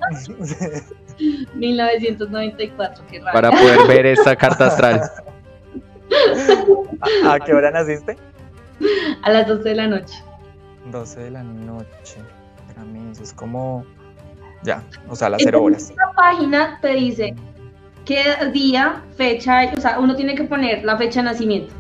1994, 1.54 3.04
qué 3.10 3.18
raro. 3.20 3.32
Para 3.32 3.50
poder 3.50 3.86
ver 3.88 4.06
esta 4.06 4.34
carta 4.36 4.68
astral. 4.68 5.02
¿A 7.26 7.38
qué 7.40 7.52
hora 7.52 7.70
naciste? 7.70 8.16
A 9.22 9.30
las 9.30 9.46
12 9.46 9.68
de 9.68 9.74
la 9.74 9.86
noche. 9.86 10.14
12 10.90 11.20
de 11.20 11.30
la 11.30 11.42
noche. 11.42 12.16
Es 13.20 13.32
como. 13.32 13.84
Ya, 14.62 14.82
o 15.08 15.14
sea, 15.14 15.28
las 15.28 15.42
cero 15.42 15.62
horas. 15.62 15.92
La 15.96 16.12
página 16.14 16.78
te 16.80 16.88
dice 16.94 17.34
qué 18.04 18.24
día, 18.52 19.02
fecha, 19.16 19.70
o 19.76 19.80
sea, 19.80 19.98
uno 20.00 20.16
tiene 20.16 20.34
que 20.34 20.44
poner 20.44 20.84
la 20.84 20.96
fecha 20.96 21.20
de 21.20 21.24
nacimiento 21.26 21.74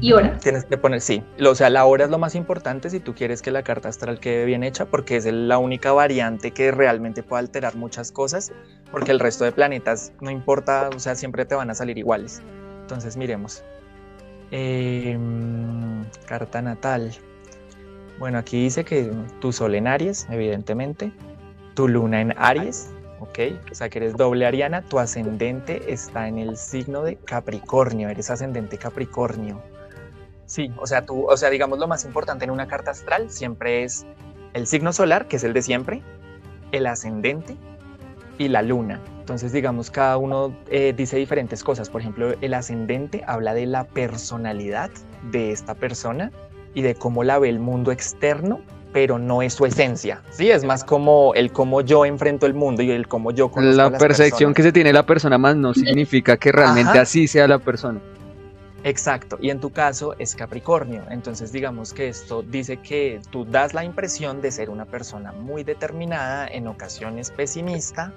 y 0.00 0.12
hora. 0.12 0.36
Tienes 0.38 0.64
que 0.64 0.76
poner, 0.76 1.00
sí. 1.00 1.22
O 1.44 1.54
sea, 1.54 1.70
la 1.70 1.84
hora 1.84 2.04
es 2.04 2.10
lo 2.10 2.18
más 2.18 2.34
importante 2.34 2.90
si 2.90 3.00
tú 3.00 3.14
quieres 3.14 3.42
que 3.42 3.50
la 3.50 3.62
carta 3.62 3.88
astral 3.88 4.18
quede 4.18 4.44
bien 4.44 4.64
hecha, 4.64 4.86
porque 4.86 5.16
es 5.16 5.26
la 5.26 5.58
única 5.58 5.92
variante 5.92 6.50
que 6.50 6.70
realmente 6.72 7.22
puede 7.22 7.40
alterar 7.40 7.76
muchas 7.76 8.10
cosas, 8.12 8.52
porque 8.90 9.12
el 9.12 9.20
resto 9.20 9.44
de 9.44 9.52
planetas 9.52 10.12
no 10.20 10.30
importa, 10.30 10.90
o 10.94 10.98
sea, 10.98 11.14
siempre 11.14 11.44
te 11.44 11.54
van 11.54 11.70
a 11.70 11.74
salir 11.74 11.98
iguales. 11.98 12.42
Entonces, 12.82 13.16
miremos. 13.16 13.62
Em, 14.50 16.04
carta 16.26 16.60
natal. 16.60 17.12
Bueno, 18.18 18.38
aquí 18.38 18.62
dice 18.62 18.84
que 18.84 19.10
tu 19.40 19.52
sol 19.52 19.74
en 19.74 19.86
Aries, 19.86 20.26
evidentemente, 20.30 21.12
tu 21.74 21.88
luna 21.88 22.20
en 22.20 22.34
Aries, 22.38 22.90
¿ok? 23.20 23.38
O 23.70 23.74
sea 23.74 23.88
que 23.88 23.98
eres 23.98 24.16
doble 24.16 24.46
ariana, 24.46 24.82
tu 24.82 24.98
ascendente 24.98 25.92
está 25.92 26.28
en 26.28 26.38
el 26.38 26.56
signo 26.56 27.02
de 27.02 27.16
Capricornio, 27.16 28.08
eres 28.08 28.30
ascendente 28.30 28.78
Capricornio. 28.78 29.60
Sí, 30.46 30.70
o 30.76 30.86
sea, 30.86 31.04
tú, 31.04 31.26
o 31.26 31.36
sea, 31.36 31.50
digamos 31.50 31.78
lo 31.78 31.88
más 31.88 32.04
importante 32.04 32.44
en 32.44 32.50
una 32.50 32.68
carta 32.68 32.92
astral 32.92 33.30
siempre 33.30 33.82
es 33.82 34.06
el 34.52 34.66
signo 34.66 34.92
solar, 34.92 35.26
que 35.26 35.36
es 35.36 35.44
el 35.44 35.52
de 35.52 35.62
siempre, 35.62 36.02
el 36.70 36.86
ascendente 36.86 37.56
y 38.38 38.48
la 38.48 38.62
luna. 38.62 39.00
Entonces, 39.20 39.52
digamos, 39.52 39.90
cada 39.90 40.18
uno 40.18 40.54
eh, 40.68 40.92
dice 40.94 41.16
diferentes 41.16 41.64
cosas. 41.64 41.88
Por 41.88 42.02
ejemplo, 42.02 42.34
el 42.40 42.54
ascendente 42.54 43.24
habla 43.26 43.54
de 43.54 43.64
la 43.64 43.84
personalidad 43.84 44.90
de 45.30 45.50
esta 45.50 45.74
persona 45.74 46.30
y 46.74 46.82
de 46.82 46.94
cómo 46.94 47.24
la 47.24 47.38
ve 47.38 47.48
el 47.48 47.58
mundo 47.58 47.92
externo, 47.92 48.60
pero 48.92 49.18
no 49.18 49.42
es 49.42 49.54
su 49.54 49.66
esencia. 49.66 50.22
Sí, 50.30 50.50
es 50.50 50.64
más 50.64 50.84
como 50.84 51.34
el 51.34 51.50
cómo 51.52 51.80
yo 51.80 52.04
enfrento 52.04 52.46
el 52.46 52.54
mundo 52.54 52.82
y 52.82 52.90
el 52.90 53.08
cómo 53.08 53.32
yo 53.32 53.50
conozco 53.50 53.76
La 53.76 53.98
percepción 53.98 54.54
que 54.54 54.62
se 54.62 54.72
tiene 54.72 54.92
la 54.92 55.04
persona 55.04 55.36
más 55.38 55.56
no 55.56 55.74
significa 55.74 56.36
que 56.36 56.52
realmente 56.52 56.98
así 56.98 57.26
sea 57.26 57.48
la 57.48 57.58
persona. 57.58 58.00
Exacto, 58.84 59.38
y 59.40 59.48
en 59.48 59.60
tu 59.60 59.70
caso 59.70 60.14
es 60.18 60.36
Capricornio, 60.36 61.04
entonces 61.08 61.50
digamos 61.52 61.94
que 61.94 62.08
esto 62.08 62.42
dice 62.42 62.76
que 62.76 63.18
tú 63.30 63.46
das 63.46 63.72
la 63.72 63.82
impresión 63.82 64.42
de 64.42 64.50
ser 64.50 64.68
una 64.68 64.84
persona 64.84 65.32
muy 65.32 65.64
determinada, 65.64 66.46
en 66.46 66.68
ocasiones 66.68 67.30
pesimista, 67.30 68.12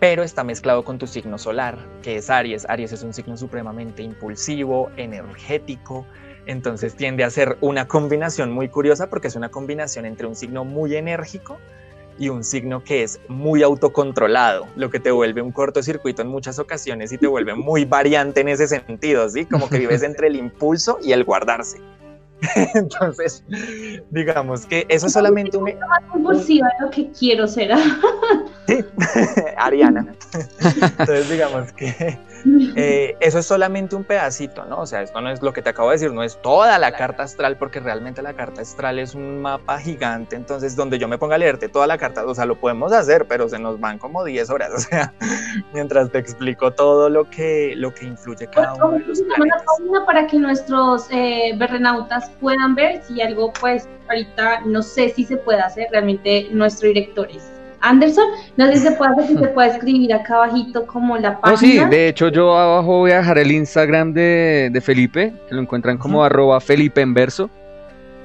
pero 0.00 0.22
está 0.22 0.44
mezclado 0.44 0.82
con 0.82 0.96
tu 0.96 1.06
signo 1.06 1.36
solar, 1.36 1.78
que 2.02 2.16
es 2.16 2.30
Aries. 2.30 2.64
Aries 2.70 2.92
es 2.92 3.02
un 3.02 3.12
signo 3.12 3.36
supremamente 3.36 4.02
impulsivo, 4.02 4.90
energético, 4.96 6.06
entonces 6.48 6.96
tiende 6.96 7.24
a 7.24 7.30
ser 7.30 7.58
una 7.60 7.86
combinación 7.86 8.50
muy 8.50 8.68
curiosa 8.68 9.08
porque 9.08 9.28
es 9.28 9.36
una 9.36 9.50
combinación 9.50 10.06
entre 10.06 10.26
un 10.26 10.34
signo 10.34 10.64
muy 10.64 10.96
enérgico 10.96 11.58
y 12.18 12.30
un 12.30 12.42
signo 12.42 12.82
que 12.82 13.02
es 13.02 13.20
muy 13.28 13.62
autocontrolado, 13.62 14.66
lo 14.74 14.90
que 14.90 14.98
te 14.98 15.10
vuelve 15.10 15.42
un 15.42 15.52
cortocircuito 15.52 16.22
en 16.22 16.28
muchas 16.28 16.58
ocasiones 16.58 17.12
y 17.12 17.18
te 17.18 17.26
vuelve 17.26 17.54
muy 17.54 17.84
variante 17.84 18.40
en 18.40 18.48
ese 18.48 18.66
sentido, 18.66 19.28
¿sí? 19.28 19.44
Como 19.44 19.68
que 19.68 19.78
vives 19.78 20.02
entre 20.02 20.28
el 20.28 20.36
impulso 20.36 20.98
y 21.02 21.12
el 21.12 21.22
guardarse. 21.22 21.78
Entonces, 22.74 23.42
digamos 24.10 24.66
que 24.66 24.86
eso 24.88 25.06
es 25.06 25.12
solamente 25.12 25.56
un... 25.56 25.64
más 26.22 26.48
lo 26.80 26.90
que 26.90 27.10
quiero 27.10 27.46
ser. 27.46 27.72
sí, 28.66 28.84
Ariana. 29.56 30.06
Entonces, 30.98 31.30
digamos 31.30 31.72
que 31.72 32.18
eh, 32.76 33.16
eso 33.20 33.38
es 33.38 33.46
solamente 33.46 33.96
un 33.96 34.04
pedacito, 34.04 34.64
¿no? 34.64 34.80
O 34.80 34.86
sea, 34.86 35.02
esto 35.02 35.20
no 35.20 35.30
es 35.30 35.42
lo 35.42 35.52
que 35.52 35.62
te 35.62 35.70
acabo 35.70 35.90
de 35.90 35.96
decir, 35.96 36.12
no 36.12 36.22
es 36.22 36.40
toda 36.40 36.78
la 36.78 36.92
carta 36.92 37.24
astral, 37.24 37.56
porque 37.56 37.80
realmente 37.80 38.22
la 38.22 38.34
carta 38.34 38.62
astral 38.62 38.98
es 38.98 39.14
un 39.14 39.42
mapa 39.42 39.78
gigante, 39.78 40.36
entonces 40.36 40.76
donde 40.76 40.98
yo 40.98 41.08
me 41.08 41.18
ponga 41.18 41.34
a 41.34 41.38
leerte 41.38 41.68
toda 41.68 41.86
la 41.86 41.98
carta, 41.98 42.24
o 42.24 42.34
sea, 42.34 42.46
lo 42.46 42.60
podemos 42.60 42.92
hacer, 42.92 43.26
pero 43.26 43.48
se 43.48 43.58
nos 43.58 43.80
van 43.80 43.98
como 43.98 44.24
10 44.24 44.50
horas, 44.50 44.72
o 44.74 44.78
sea, 44.78 45.12
mientras 45.72 46.10
te 46.10 46.18
explico 46.18 46.72
todo 46.72 47.08
lo 47.08 47.28
que, 47.28 47.74
lo 47.76 47.92
que 47.92 48.06
influye 48.06 48.46
cada 48.46 48.74
uno 48.74 48.90
de 48.92 49.00
los 49.00 49.20
planetas. 49.22 49.62
Una 49.80 50.06
para 50.06 50.26
que 50.26 50.38
nuestros 50.38 51.08
eh, 51.10 51.54
berrenautas 51.56 52.27
puedan 52.40 52.74
ver 52.74 53.02
si 53.02 53.20
algo, 53.20 53.52
pues, 53.60 53.88
ahorita 54.08 54.60
no 54.66 54.82
sé 54.82 55.10
si 55.10 55.24
se 55.24 55.36
puede 55.36 55.60
hacer, 55.60 55.88
realmente 55.90 56.48
nuestro 56.50 56.88
director 56.88 57.28
es 57.30 57.50
Anderson. 57.80 58.24
No 58.56 58.66
sé 58.66 58.76
si 58.76 58.78
se 58.80 58.92
puede 58.92 59.12
hacer, 59.12 59.26
si 59.26 59.36
se 59.36 59.48
puede 59.48 59.68
escribir 59.68 60.12
acá 60.12 60.36
abajito 60.36 60.86
como 60.86 61.16
la 61.16 61.40
página. 61.40 61.84
No, 61.84 61.88
sí, 61.88 61.90
de 61.90 62.08
hecho 62.08 62.28
yo 62.28 62.56
abajo 62.56 62.98
voy 62.98 63.12
a 63.12 63.18
dejar 63.18 63.38
el 63.38 63.52
Instagram 63.52 64.12
de, 64.12 64.80
Felipe, 64.82 65.32
que 65.48 65.54
lo 65.54 65.60
encuentran 65.60 65.98
como 65.98 66.24
arroba 66.24 66.60
Felipe 66.60 67.00
en 67.00 67.14
verso. 67.14 67.50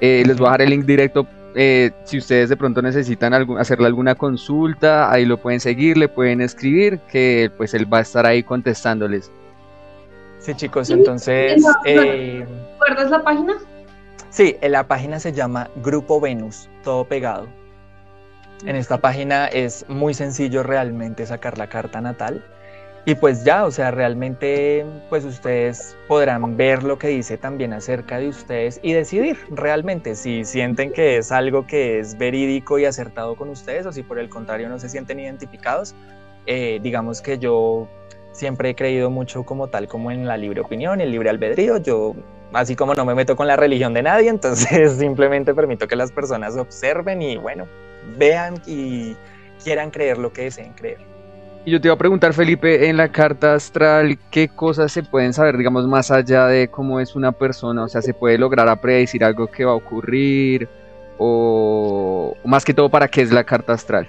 Eh, 0.00 0.24
les 0.26 0.36
voy 0.36 0.48
a 0.48 0.50
dejar 0.50 0.62
el 0.62 0.70
link 0.70 0.84
directo 0.84 1.26
eh, 1.56 1.92
si 2.02 2.18
ustedes 2.18 2.48
de 2.48 2.56
pronto 2.56 2.82
necesitan 2.82 3.32
hacerle 3.58 3.86
alguna 3.86 4.16
consulta, 4.16 5.10
ahí 5.10 5.24
lo 5.24 5.38
pueden 5.38 5.60
seguir, 5.60 5.96
le 5.96 6.08
pueden 6.08 6.40
escribir, 6.40 6.98
que 7.10 7.50
pues 7.56 7.74
él 7.74 7.92
va 7.92 7.98
a 7.98 8.00
estar 8.00 8.26
ahí 8.26 8.42
contestándoles. 8.42 9.30
Sí, 10.38 10.54
chicos, 10.54 10.90
entonces... 10.90 11.62
Eh, 11.86 12.44
¿Recuerdas 12.80 13.10
la 13.10 13.22
página? 13.22 13.54
Sí, 14.34 14.56
la 14.62 14.88
página 14.88 15.20
se 15.20 15.32
llama 15.32 15.70
Grupo 15.76 16.20
Venus, 16.20 16.68
todo 16.82 17.04
pegado. 17.04 17.46
En 18.66 18.74
esta 18.74 18.98
página 18.98 19.46
es 19.46 19.88
muy 19.88 20.12
sencillo 20.12 20.64
realmente 20.64 21.24
sacar 21.24 21.56
la 21.56 21.68
carta 21.68 22.00
natal. 22.00 22.44
Y 23.04 23.14
pues 23.14 23.44
ya, 23.44 23.64
o 23.64 23.70
sea, 23.70 23.92
realmente 23.92 24.84
pues 25.08 25.24
ustedes 25.24 25.96
podrán 26.08 26.56
ver 26.56 26.82
lo 26.82 26.98
que 26.98 27.06
dice 27.06 27.38
también 27.38 27.72
acerca 27.72 28.18
de 28.18 28.26
ustedes 28.26 28.80
y 28.82 28.92
decidir 28.92 29.38
realmente 29.50 30.16
si 30.16 30.44
sienten 30.44 30.92
que 30.92 31.18
es 31.18 31.30
algo 31.30 31.64
que 31.68 32.00
es 32.00 32.18
verídico 32.18 32.80
y 32.80 32.86
acertado 32.86 33.36
con 33.36 33.50
ustedes 33.50 33.86
o 33.86 33.92
si 33.92 34.02
por 34.02 34.18
el 34.18 34.28
contrario 34.30 34.68
no 34.68 34.80
se 34.80 34.88
sienten 34.88 35.20
identificados. 35.20 35.94
Eh, 36.46 36.80
digamos 36.82 37.22
que 37.22 37.38
yo 37.38 37.86
siempre 38.32 38.70
he 38.70 38.74
creído 38.74 39.10
mucho 39.10 39.44
como 39.44 39.68
tal, 39.68 39.86
como 39.86 40.10
en 40.10 40.26
la 40.26 40.36
libre 40.36 40.60
opinión 40.60 40.98
y 40.98 41.04
el 41.04 41.12
libre 41.12 41.30
albedrío. 41.30 41.76
Yo, 41.76 42.16
así 42.54 42.76
como 42.76 42.94
no 42.94 43.04
me 43.04 43.14
meto 43.14 43.36
con 43.36 43.46
la 43.46 43.56
religión 43.56 43.94
de 43.94 44.02
nadie, 44.02 44.28
entonces 44.30 44.92
simplemente 44.92 45.54
permito 45.54 45.86
que 45.86 45.96
las 45.96 46.12
personas 46.12 46.56
observen 46.56 47.22
y 47.22 47.36
bueno, 47.36 47.66
vean 48.16 48.54
y 48.66 49.16
quieran 49.62 49.90
creer 49.90 50.18
lo 50.18 50.32
que 50.32 50.42
deseen 50.42 50.72
creer. 50.72 50.98
Y 51.66 51.70
yo 51.70 51.80
te 51.80 51.88
iba 51.88 51.94
a 51.94 51.98
preguntar, 51.98 52.34
Felipe, 52.34 52.90
en 52.90 52.98
la 52.98 53.08
carta 53.08 53.54
astral, 53.54 54.18
¿qué 54.30 54.48
cosas 54.48 54.92
se 54.92 55.02
pueden 55.02 55.32
saber, 55.32 55.56
digamos, 55.56 55.86
más 55.86 56.10
allá 56.10 56.46
de 56.46 56.68
cómo 56.68 57.00
es 57.00 57.16
una 57.16 57.32
persona? 57.32 57.84
O 57.84 57.88
sea, 57.88 58.02
¿se 58.02 58.12
puede 58.12 58.36
lograr 58.36 58.68
a 58.68 58.76
predecir 58.76 59.24
algo 59.24 59.46
que 59.46 59.64
va 59.64 59.72
a 59.72 59.74
ocurrir? 59.74 60.68
O, 61.16 62.36
o 62.42 62.48
más 62.48 62.66
que 62.66 62.74
todo, 62.74 62.90
¿para 62.90 63.08
qué 63.08 63.22
es 63.22 63.32
la 63.32 63.44
carta 63.44 63.72
astral? 63.72 64.06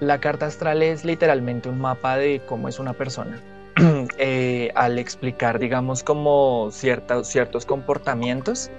La 0.00 0.20
carta 0.20 0.46
astral 0.46 0.82
es 0.82 1.04
literalmente 1.04 1.68
un 1.68 1.78
mapa 1.78 2.16
de 2.16 2.40
cómo 2.46 2.68
es 2.68 2.78
una 2.78 2.94
persona. 2.94 3.42
Eh, 4.18 4.70
al 4.74 4.98
explicar, 4.98 5.58
digamos, 5.58 6.04
como 6.04 6.70
ciertos 6.70 7.66
comportamientos, 7.66 8.70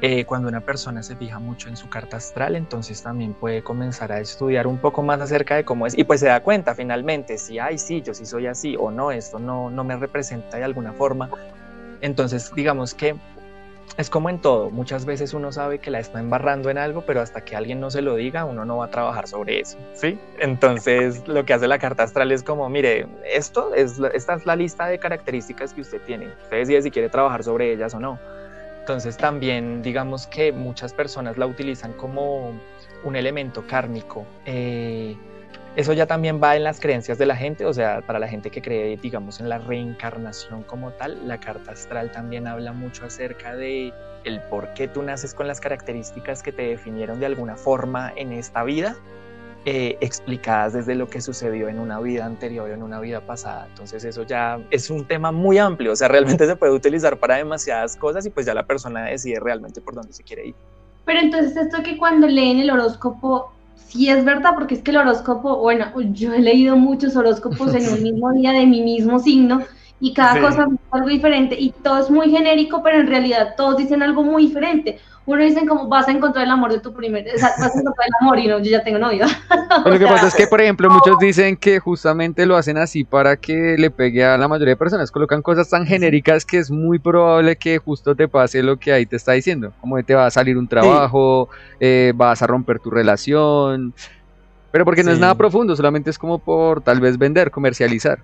eh, 0.00 0.24
cuando 0.26 0.48
una 0.48 0.60
persona 0.60 1.02
se 1.02 1.16
fija 1.16 1.40
mucho 1.40 1.68
en 1.68 1.76
su 1.76 1.88
carta 1.88 2.18
astral, 2.18 2.54
entonces 2.54 3.02
también 3.02 3.34
puede 3.34 3.62
comenzar 3.62 4.12
a 4.12 4.20
estudiar 4.20 4.68
un 4.68 4.78
poco 4.78 5.02
más 5.02 5.20
acerca 5.20 5.56
de 5.56 5.64
cómo 5.64 5.88
es 5.88 5.98
y 5.98 6.04
pues 6.04 6.20
se 6.20 6.26
da 6.26 6.40
cuenta 6.40 6.74
finalmente 6.76 7.36
si, 7.36 7.58
ay, 7.58 7.78
sí, 7.78 8.00
yo 8.02 8.14
sí 8.14 8.24
soy 8.24 8.46
así 8.46 8.76
o 8.78 8.92
no, 8.92 9.10
esto 9.10 9.40
no, 9.40 9.70
no 9.70 9.82
me 9.82 9.96
representa 9.96 10.56
de 10.58 10.64
alguna 10.64 10.92
forma. 10.92 11.30
Entonces, 12.00 12.52
digamos 12.54 12.94
que 12.94 13.16
es 13.96 14.10
como 14.10 14.30
en 14.30 14.40
todo, 14.40 14.70
muchas 14.70 15.04
veces 15.06 15.34
uno 15.34 15.50
sabe 15.50 15.78
que 15.78 15.90
la 15.90 15.98
está 15.98 16.20
embarrando 16.20 16.70
en 16.70 16.78
algo, 16.78 17.02
pero 17.02 17.20
hasta 17.20 17.40
que 17.40 17.56
alguien 17.56 17.80
no 17.80 17.90
se 17.90 18.02
lo 18.02 18.14
diga, 18.14 18.44
uno 18.44 18.64
no 18.64 18.78
va 18.78 18.86
a 18.86 18.90
trabajar 18.90 19.26
sobre 19.26 19.60
eso, 19.60 19.78
¿sí? 19.94 20.18
Entonces, 20.38 21.26
lo 21.26 21.44
que 21.44 21.54
hace 21.54 21.66
la 21.66 21.78
carta 21.78 22.04
astral 22.04 22.30
es 22.30 22.42
como, 22.42 22.68
mire, 22.68 23.06
esto 23.24 23.74
es, 23.74 23.98
esta 24.14 24.34
es 24.34 24.46
la 24.46 24.56
lista 24.56 24.86
de 24.86 24.98
características 24.98 25.74
que 25.74 25.80
usted 25.80 26.00
tiene, 26.02 26.28
usted 26.42 26.58
decide 26.58 26.82
si 26.82 26.90
quiere 26.90 27.08
trabajar 27.08 27.42
sobre 27.42 27.72
ellas 27.72 27.94
o 27.94 28.00
no. 28.00 28.18
Entonces, 28.80 29.16
también 29.18 29.82
digamos 29.82 30.26
que 30.26 30.50
muchas 30.50 30.94
personas 30.94 31.36
la 31.36 31.46
utilizan 31.46 31.92
como 31.92 32.58
un 33.04 33.16
elemento 33.16 33.66
kármico. 33.66 34.24
Eh, 34.46 35.14
eso 35.78 35.92
ya 35.92 36.06
también 36.06 36.40
va 36.42 36.56
en 36.56 36.64
las 36.64 36.80
creencias 36.80 37.18
de 37.18 37.26
la 37.26 37.36
gente, 37.36 37.64
o 37.64 37.72
sea, 37.72 38.00
para 38.00 38.18
la 38.18 38.26
gente 38.26 38.50
que 38.50 38.60
cree, 38.60 38.96
digamos, 38.96 39.38
en 39.38 39.48
la 39.48 39.58
reencarnación 39.58 40.64
como 40.64 40.90
tal, 40.90 41.28
la 41.28 41.38
carta 41.38 41.70
astral 41.70 42.10
también 42.10 42.48
habla 42.48 42.72
mucho 42.72 43.04
acerca 43.04 43.54
de 43.54 43.92
el 44.24 44.40
por 44.50 44.74
qué 44.74 44.88
tú 44.88 45.04
naces 45.04 45.34
con 45.34 45.46
las 45.46 45.60
características 45.60 46.42
que 46.42 46.50
te 46.50 46.62
definieron 46.62 47.20
de 47.20 47.26
alguna 47.26 47.54
forma 47.54 48.12
en 48.16 48.32
esta 48.32 48.64
vida, 48.64 48.96
eh, 49.66 49.96
explicadas 50.00 50.72
desde 50.72 50.96
lo 50.96 51.08
que 51.08 51.20
sucedió 51.20 51.68
en 51.68 51.78
una 51.78 52.00
vida 52.00 52.26
anterior, 52.26 52.68
en 52.68 52.82
una 52.82 52.98
vida 52.98 53.20
pasada. 53.20 53.68
Entonces 53.68 54.02
eso 54.02 54.24
ya 54.24 54.58
es 54.72 54.90
un 54.90 55.06
tema 55.06 55.30
muy 55.30 55.58
amplio, 55.58 55.92
o 55.92 55.96
sea, 55.96 56.08
realmente 56.08 56.44
se 56.44 56.56
puede 56.56 56.72
utilizar 56.72 57.18
para 57.18 57.36
demasiadas 57.36 57.94
cosas 57.94 58.26
y 58.26 58.30
pues 58.30 58.46
ya 58.46 58.54
la 58.54 58.66
persona 58.66 59.04
decide 59.04 59.38
realmente 59.38 59.80
por 59.80 59.94
dónde 59.94 60.12
se 60.12 60.24
quiere 60.24 60.48
ir. 60.48 60.54
Pero 61.04 61.20
entonces 61.20 61.56
esto 61.56 61.84
que 61.84 61.96
cuando 61.96 62.26
leen 62.26 62.58
el 62.58 62.68
horóscopo 62.68 63.52
sí 63.86 64.08
es 64.08 64.24
verdad, 64.24 64.52
porque 64.54 64.74
es 64.74 64.82
que 64.82 64.90
el 64.90 64.98
horóscopo, 64.98 65.58
bueno, 65.58 65.86
yo 66.12 66.34
he 66.34 66.40
leído 66.40 66.76
muchos 66.76 67.16
horóscopos 67.16 67.74
en 67.74 67.88
un 67.92 68.02
mismo 68.02 68.32
día 68.32 68.52
de 68.52 68.66
mi 68.66 68.82
mismo 68.82 69.18
signo 69.18 69.60
y 70.00 70.12
cada 70.12 70.40
cosa 70.40 70.68
es 70.72 70.78
algo 70.90 71.08
diferente 71.08 71.56
y 71.58 71.70
todo 71.70 71.98
es 71.98 72.10
muy 72.10 72.30
genérico, 72.30 72.82
pero 72.82 73.00
en 73.00 73.08
realidad 73.08 73.54
todos 73.56 73.76
dicen 73.76 74.02
algo 74.02 74.22
muy 74.22 74.46
diferente. 74.46 74.98
Uno 75.28 75.42
dicen 75.42 75.66
como 75.66 75.86
vas 75.88 76.08
a 76.08 76.12
encontrar 76.12 76.46
el 76.46 76.50
amor 76.50 76.72
de 76.72 76.80
tu 76.80 76.94
primer, 76.94 77.22
o 77.34 77.38
sea, 77.38 77.50
vas 77.58 77.76
a 77.76 77.78
encontrar 77.78 78.08
el 78.08 78.14
amor 78.22 78.38
y 78.38 78.46
no, 78.46 78.60
yo 78.60 78.70
ya 78.70 78.82
tengo 78.82 78.98
novio. 78.98 79.26
lo 79.84 79.98
que 79.98 80.06
pasa 80.06 80.28
es 80.28 80.34
que, 80.34 80.46
por 80.46 80.58
ejemplo, 80.58 80.88
muchos 80.88 81.18
dicen 81.18 81.54
que 81.54 81.78
justamente 81.80 82.46
lo 82.46 82.56
hacen 82.56 82.78
así 82.78 83.04
para 83.04 83.36
que 83.36 83.76
le 83.76 83.90
pegue 83.90 84.24
a 84.24 84.38
la 84.38 84.48
mayoría 84.48 84.72
de 84.72 84.78
personas, 84.78 85.10
colocan 85.10 85.42
cosas 85.42 85.68
tan 85.68 85.84
genéricas 85.84 86.46
que 86.46 86.56
es 86.56 86.70
muy 86.70 86.98
probable 86.98 87.56
que 87.56 87.76
justo 87.76 88.14
te 88.14 88.26
pase 88.26 88.62
lo 88.62 88.78
que 88.78 88.90
ahí 88.90 89.04
te 89.04 89.16
está 89.16 89.32
diciendo, 89.32 89.74
como 89.82 90.02
te 90.02 90.14
va 90.14 90.24
a 90.24 90.30
salir 90.30 90.56
un 90.56 90.66
trabajo, 90.66 91.50
eh, 91.78 92.14
vas 92.16 92.40
a 92.40 92.46
romper 92.46 92.80
tu 92.80 92.90
relación, 92.90 93.92
pero 94.72 94.86
porque 94.86 95.04
no 95.04 95.10
es 95.10 95.18
nada 95.18 95.34
profundo, 95.34 95.76
solamente 95.76 96.08
es 96.08 96.18
como 96.18 96.38
por 96.38 96.80
tal 96.80 97.00
vez 97.00 97.18
vender, 97.18 97.50
comercializar. 97.50 98.20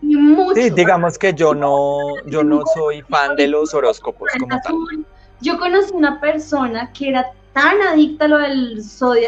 Sí, 0.00 0.70
digamos 0.70 1.18
que 1.18 1.34
yo 1.34 1.54
no, 1.54 1.98
yo 2.26 2.42
no 2.42 2.62
soy 2.74 3.02
fan 3.02 3.36
de 3.36 3.46
los 3.46 3.72
horóscopos 3.74 4.28
como 4.40 4.60
tal. 4.60 5.06
Yo 5.40 5.58
conocí 5.58 5.92
una 5.92 6.20
persona 6.20 6.92
que 6.92 7.10
era 7.10 7.26
tan 7.52 7.80
adicta 7.82 8.26
a 8.26 8.28
lo 8.28 8.38
del 8.38 8.82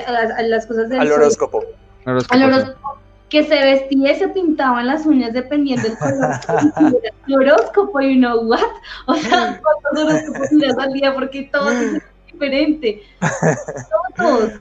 a, 0.07 0.43
las 0.43 0.67
cosas 0.67 0.89
del 0.89 1.01
al 1.01 1.13
horóscopo. 1.13 1.65
Al 2.05 2.43
horóscopo 2.43 3.01
que 3.31 3.45
se 3.45 3.55
vestía 3.55 4.13
y 4.13 4.17
se 4.17 4.29
pintaban 4.29 4.89
las 4.89 5.07
uñas 5.07 5.33
dependiendo 5.33 5.89
del 5.89 5.97
color 5.97 6.33
el 7.29 7.35
horóscopo 7.35 8.01
y 8.01 8.17
no 8.17 8.41
what 8.41 8.61
o 9.07 9.15
sea 9.15 9.61
cuántos 9.93 10.05
horóscopos 10.05 10.53
miras 10.53 10.77
al 10.79 10.93
día 10.93 11.15
porque 11.15 11.49
todos 11.53 11.73
es 11.73 12.03
diferente. 12.27 13.03
Todos 14.17 14.53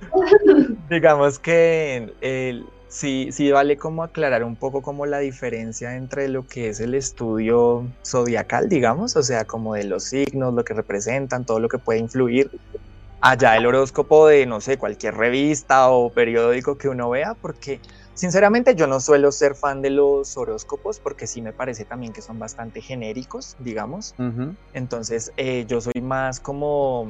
digamos 0.90 1.40
que 1.40 2.14
el 2.22 2.66
Sí, 2.92 3.30
sí 3.32 3.52
vale 3.52 3.78
como 3.78 4.02
aclarar 4.02 4.44
un 4.44 4.58
poco 4.58 4.82
como 4.82 5.06
la 5.06 5.20
diferencia 5.20 5.96
entre 5.96 6.28
lo 6.28 6.48
que 6.48 6.70
es 6.70 6.80
el 6.80 6.96
estudio 6.96 7.96
zodiacal, 8.04 8.68
digamos, 8.68 9.16
o 9.16 9.22
sea, 9.22 9.46
como 9.46 9.76
de 9.76 9.84
los 9.84 10.06
signos, 10.06 10.56
lo 10.56 10.64
que 10.64 10.74
representan, 10.74 11.46
todo 11.46 11.60
lo 11.60 11.70
que 11.70 11.78
puede 11.78 12.00
influir, 12.00 12.50
allá 13.22 13.58
el 13.58 13.68
horóscopo 13.68 14.28
de, 14.28 14.48
no 14.48 14.60
sé, 14.62 14.78
cualquier 14.80 15.16
revista 15.16 15.92
o 15.92 16.14
periódico 16.14 16.78
que 16.80 16.90
uno 16.90 17.12
vea, 17.12 17.36
porque 17.40 17.82
sinceramente 18.16 18.76
yo 18.76 18.88
no 18.88 19.00
suelo 19.02 19.32
ser 19.32 19.56
fan 19.56 19.82
de 19.84 19.92
los 19.92 20.36
horóscopos, 20.36 21.00
porque 21.00 21.28
sí 21.28 21.44
me 21.44 21.54
parece 21.54 21.86
también 21.86 22.12
que 22.14 22.24
son 22.24 22.40
bastante 22.40 22.82
genéricos, 22.82 23.56
digamos. 23.60 24.16
Entonces, 24.74 25.32
eh, 25.38 25.66
yo 25.68 25.80
soy 25.82 26.02
más 26.02 26.40
como, 26.40 27.06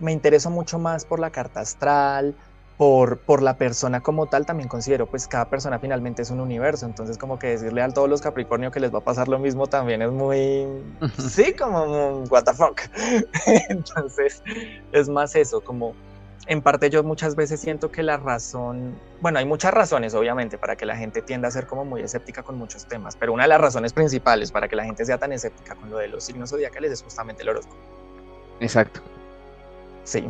me 0.00 0.12
intereso 0.12 0.50
mucho 0.50 0.78
más 0.78 1.04
por 1.04 1.20
la 1.20 1.30
carta 1.30 1.60
astral, 1.60 2.36
por, 2.76 3.18
por 3.18 3.42
la 3.42 3.56
persona 3.56 4.02
como 4.02 4.26
tal, 4.26 4.44
también 4.44 4.68
considero, 4.68 5.06
pues 5.06 5.26
cada 5.26 5.48
persona 5.48 5.78
finalmente 5.78 6.22
es 6.22 6.30
un 6.30 6.40
universo, 6.40 6.84
entonces 6.86 7.16
como 7.16 7.38
que 7.38 7.48
decirle 7.48 7.82
a 7.82 7.88
todos 7.88 8.08
los 8.08 8.20
Capricornio 8.20 8.70
que 8.70 8.80
les 8.80 8.92
va 8.92 8.98
a 8.98 9.04
pasar 9.04 9.28
lo 9.28 9.38
mismo 9.38 9.66
también 9.66 10.02
es 10.02 10.10
muy, 10.10 10.66
sí, 11.18 11.54
como, 11.54 12.24
what 12.24 12.44
the 12.44 12.52
fuck. 12.52 12.80
entonces 13.68 14.42
es 14.92 15.08
más 15.08 15.34
eso, 15.36 15.62
como 15.62 15.94
en 16.46 16.62
parte 16.62 16.90
yo 16.90 17.02
muchas 17.02 17.34
veces 17.34 17.60
siento 17.60 17.90
que 17.90 18.02
la 18.02 18.18
razón, 18.18 18.94
bueno, 19.20 19.38
hay 19.38 19.46
muchas 19.46 19.72
razones 19.72 20.14
obviamente 20.14 20.58
para 20.58 20.76
que 20.76 20.84
la 20.84 20.96
gente 20.96 21.22
tienda 21.22 21.48
a 21.48 21.50
ser 21.50 21.66
como 21.66 21.84
muy 21.84 22.02
escéptica 22.02 22.42
con 22.42 22.56
muchos 22.56 22.86
temas, 22.86 23.16
pero 23.16 23.32
una 23.32 23.44
de 23.44 23.48
las 23.48 23.60
razones 23.60 23.92
principales 23.92 24.52
para 24.52 24.68
que 24.68 24.76
la 24.76 24.84
gente 24.84 25.04
sea 25.04 25.18
tan 25.18 25.32
escéptica 25.32 25.74
con 25.74 25.90
lo 25.90 25.96
de 25.98 26.08
los 26.08 26.24
signos 26.24 26.50
zodiacales 26.50 26.92
es 26.92 27.02
justamente 27.02 27.42
el 27.42 27.48
horóscopo. 27.48 27.76
Exacto. 28.60 29.00
Sí. 30.06 30.24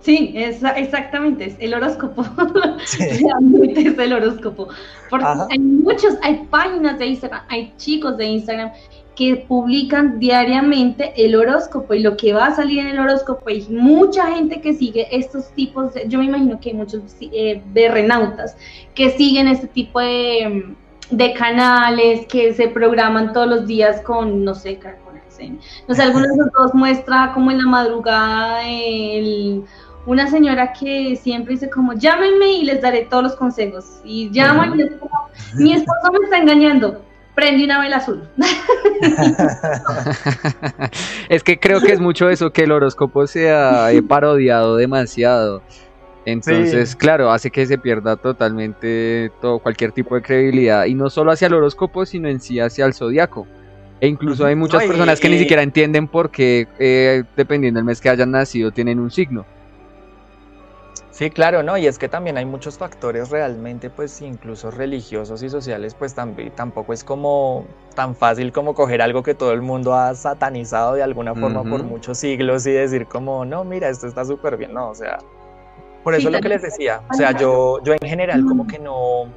Sí, 0.00 0.32
es, 0.36 0.62
exactamente, 0.76 1.46
es 1.46 1.56
el 1.58 1.74
horóscopo. 1.74 2.22
Realmente 2.98 3.80
es 3.80 3.98
el 3.98 4.12
horóscopo. 4.12 4.68
Porque 5.10 5.26
hay 5.50 5.58
muchos, 5.58 6.14
hay 6.22 6.46
páginas 6.50 6.98
de 6.98 7.06
Instagram, 7.06 7.42
hay 7.48 7.72
chicos 7.76 8.16
de 8.16 8.26
Instagram 8.26 8.70
que 9.16 9.44
publican 9.48 10.18
diariamente 10.18 11.12
el 11.16 11.34
horóscopo 11.34 11.94
y 11.94 12.00
lo 12.00 12.16
que 12.16 12.34
va 12.34 12.46
a 12.46 12.54
salir 12.54 12.80
en 12.80 12.88
el 12.88 12.98
horóscopo. 13.00 13.48
Hay 13.48 13.66
mucha 13.68 14.26
gente 14.34 14.60
que 14.60 14.74
sigue 14.74 15.08
estos 15.10 15.50
tipos, 15.54 15.94
de, 15.94 16.06
yo 16.06 16.18
me 16.18 16.26
imagino 16.26 16.60
que 16.60 16.70
hay 16.70 16.76
muchos 16.76 17.02
eh, 17.20 17.62
de 17.72 17.88
renautas 17.88 18.56
que 18.94 19.10
siguen 19.10 19.48
este 19.48 19.68
tipo 19.68 20.00
de, 20.00 20.76
de 21.10 21.32
canales 21.32 22.26
que 22.26 22.52
se 22.52 22.68
programan 22.68 23.32
todos 23.32 23.48
los 23.48 23.66
días 23.66 24.02
con, 24.02 24.44
no 24.44 24.54
sé, 24.54 24.78
no 25.88 25.94
sé, 25.94 26.02
algunos 26.02 26.28
de 26.28 26.36
los 26.36 26.52
dos 26.52 26.74
muestra 26.74 27.32
como 27.34 27.50
en 27.50 27.58
la 27.58 27.66
madrugada 27.66 28.66
el 28.66 29.64
una 30.06 30.30
señora 30.30 30.72
que 30.72 31.16
siempre 31.16 31.54
dice 31.54 31.68
como, 31.68 31.92
llámenme 31.92 32.52
y 32.52 32.64
les 32.64 32.80
daré 32.80 33.06
todos 33.10 33.24
los 33.24 33.34
consejos. 33.34 34.00
Y 34.04 34.30
llaman 34.30 34.78
y 34.78 34.82
es 34.82 34.92
como, 34.94 35.28
mi 35.54 35.72
esposo 35.72 36.12
me 36.12 36.24
está 36.24 36.38
engañando, 36.38 37.02
prende 37.34 37.64
una 37.64 37.80
vela 37.80 37.96
azul. 37.96 38.22
es 41.28 41.42
que 41.42 41.58
creo 41.58 41.80
que 41.80 41.92
es 41.92 42.00
mucho 42.00 42.30
eso, 42.30 42.52
que 42.52 42.62
el 42.62 42.72
horóscopo 42.72 43.26
se 43.26 43.50
ha 43.50 43.90
parodiado 44.08 44.76
demasiado. 44.76 45.62
Entonces, 46.24 46.96
claro, 46.96 47.30
hace 47.30 47.50
que 47.50 47.66
se 47.66 47.78
pierda 47.78 48.16
totalmente 48.16 49.30
todo, 49.40 49.60
cualquier 49.60 49.92
tipo 49.92 50.16
de 50.16 50.22
credibilidad. 50.22 50.86
Y 50.86 50.94
no 50.94 51.08
solo 51.08 51.30
hacia 51.30 51.46
el 51.46 51.54
horóscopo, 51.54 52.04
sino 52.04 52.28
en 52.28 52.40
sí 52.40 52.58
hacia 52.58 52.84
el 52.84 52.94
zodiaco. 52.94 53.46
E 54.00 54.08
incluso 54.08 54.44
hay 54.44 54.54
muchas 54.54 54.84
personas 54.84 55.20
que 55.20 55.28
ni 55.28 55.38
siquiera 55.38 55.62
entienden 55.62 56.06
por 56.08 56.30
qué, 56.30 56.68
eh, 56.78 57.24
dependiendo 57.36 57.78
del 57.78 57.84
mes 57.84 58.00
que 58.00 58.10
hayan 58.10 58.30
nacido, 58.30 58.70
tienen 58.70 59.00
un 59.00 59.10
signo. 59.10 59.46
Sí, 61.16 61.30
claro, 61.30 61.62
¿no? 61.62 61.78
Y 61.78 61.86
es 61.86 61.98
que 61.98 62.10
también 62.10 62.36
hay 62.36 62.44
muchos 62.44 62.76
factores 62.76 63.30
realmente, 63.30 63.88
pues 63.88 64.20
incluso 64.20 64.70
religiosos 64.70 65.42
y 65.42 65.48
sociales, 65.48 65.94
pues 65.94 66.14
tampoco 66.14 66.92
es 66.92 67.04
como 67.04 67.66
tan 67.94 68.14
fácil 68.14 68.52
como 68.52 68.74
coger 68.74 69.00
algo 69.00 69.22
que 69.22 69.34
todo 69.34 69.54
el 69.54 69.62
mundo 69.62 69.94
ha 69.94 70.14
satanizado 70.14 70.92
de 70.92 71.02
alguna 71.02 71.34
forma 71.34 71.62
por 71.62 71.84
muchos 71.84 72.18
siglos 72.18 72.66
y 72.66 72.72
decir 72.72 73.06
como, 73.06 73.46
no, 73.46 73.64
mira, 73.64 73.88
esto 73.88 74.06
está 74.06 74.26
súper 74.26 74.58
bien, 74.58 74.74
no, 74.74 74.90
o 74.90 74.94
sea, 74.94 75.16
por 76.04 76.14
eso 76.14 76.28
es 76.28 76.34
lo 76.34 76.40
que 76.42 76.50
les 76.50 76.60
decía, 76.60 77.00
o 77.10 77.14
sea, 77.14 77.32
yo, 77.32 77.82
yo 77.82 77.94
en 77.94 78.06
general 78.06 78.44
como 78.44 78.66
que 78.66 78.78
no 78.78 79.32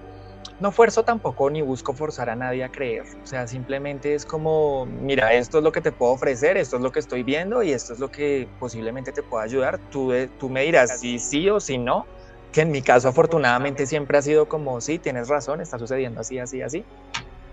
no 0.60 0.72
fuerzo 0.72 1.04
tampoco 1.04 1.50
ni 1.50 1.62
busco 1.62 1.94
forzar 1.94 2.30
a 2.30 2.36
nadie 2.36 2.64
a 2.64 2.70
creer. 2.70 3.04
O 3.24 3.26
sea, 3.26 3.48
simplemente 3.48 4.14
es 4.14 4.26
como, 4.26 4.86
mira, 4.86 5.34
esto 5.34 5.60
es 5.60 5.64
lo 5.64 5.72
que 5.72 5.82
te 5.82 5.92
puedo 5.92 6.12
ofrecer, 6.12 6.58
esto 6.58 6.76
es 6.76 6.82
lo 6.82 6.92
que 6.92 7.00
estoy 7.00 7.24
viendo 7.24 7.64
y 7.64 7.72
esto 7.72 7.94
es 7.94 8.00
lo 8.00 8.10
que 8.10 8.48
posiblemente 8.60 9.12
te 9.12 9.24
pueda 9.24 9.44
ayudar. 9.44 9.80
Tú, 9.90 10.12
tú 10.38 10.50
me 10.50 10.64
dirás 10.64 11.00
si 11.00 11.20
sí 11.20 11.50
o 11.50 11.60
si 11.60 11.78
no, 11.78 12.06
que 12.52 12.62
en 12.62 12.72
mi 12.72 12.82
caso 12.82 13.08
afortunadamente 13.08 13.86
siempre 13.86 14.18
ha 14.18 14.22
sido 14.22 14.48
como, 14.48 14.82
sí, 14.82 15.00
tienes 15.00 15.30
razón, 15.30 15.62
está 15.62 15.80
sucediendo 15.80 16.22
así, 16.22 16.40
así, 16.40 16.62
así. 16.62 16.84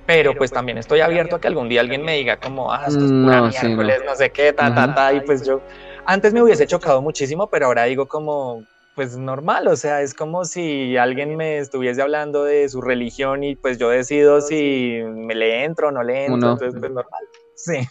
Pero 0.06 0.34
pues 0.34 0.52
también 0.52 0.78
estoy 0.78 1.00
abierto 1.00 1.36
a 1.36 1.40
que 1.40 1.48
algún 1.48 1.68
día 1.68 1.80
alguien 1.80 2.04
me 2.04 2.16
diga 2.16 2.36
como, 2.36 2.72
ah, 2.72 2.84
esto 2.86 3.04
es 3.04 3.10
pura 3.10 3.40
no, 3.40 3.48
miércoles, 3.48 4.02
no. 4.06 4.14
sé 4.14 4.30
qué, 4.30 4.52
ta, 4.52 4.72
ta, 4.72 4.94
ta, 4.94 5.12
y 5.12 5.20
pues 5.20 5.44
yo, 5.44 5.60
antes 6.04 6.32
me 6.32 6.42
hubiese 6.42 6.66
chocado 6.66 7.02
muchísimo, 7.02 7.48
pero 7.48 7.66
ahora 7.66 7.84
digo 7.84 8.06
como, 8.06 8.62
pues 8.96 9.18
normal, 9.18 9.68
o 9.68 9.76
sea, 9.76 10.00
es 10.00 10.14
como 10.14 10.46
si 10.46 10.96
alguien 10.96 11.36
me 11.36 11.58
estuviese 11.58 12.00
hablando 12.00 12.44
de 12.44 12.66
su 12.70 12.80
religión 12.80 13.44
y 13.44 13.54
pues 13.54 13.76
yo 13.76 13.90
decido 13.90 14.40
si 14.40 15.02
me 15.04 15.34
le 15.34 15.64
entro 15.64 15.88
o 15.88 15.90
no 15.92 16.02
le 16.02 16.24
entro, 16.24 16.52
entonces 16.52 16.74
pues 16.80 16.90
normal. 16.90 17.22
Sí. 17.54 17.86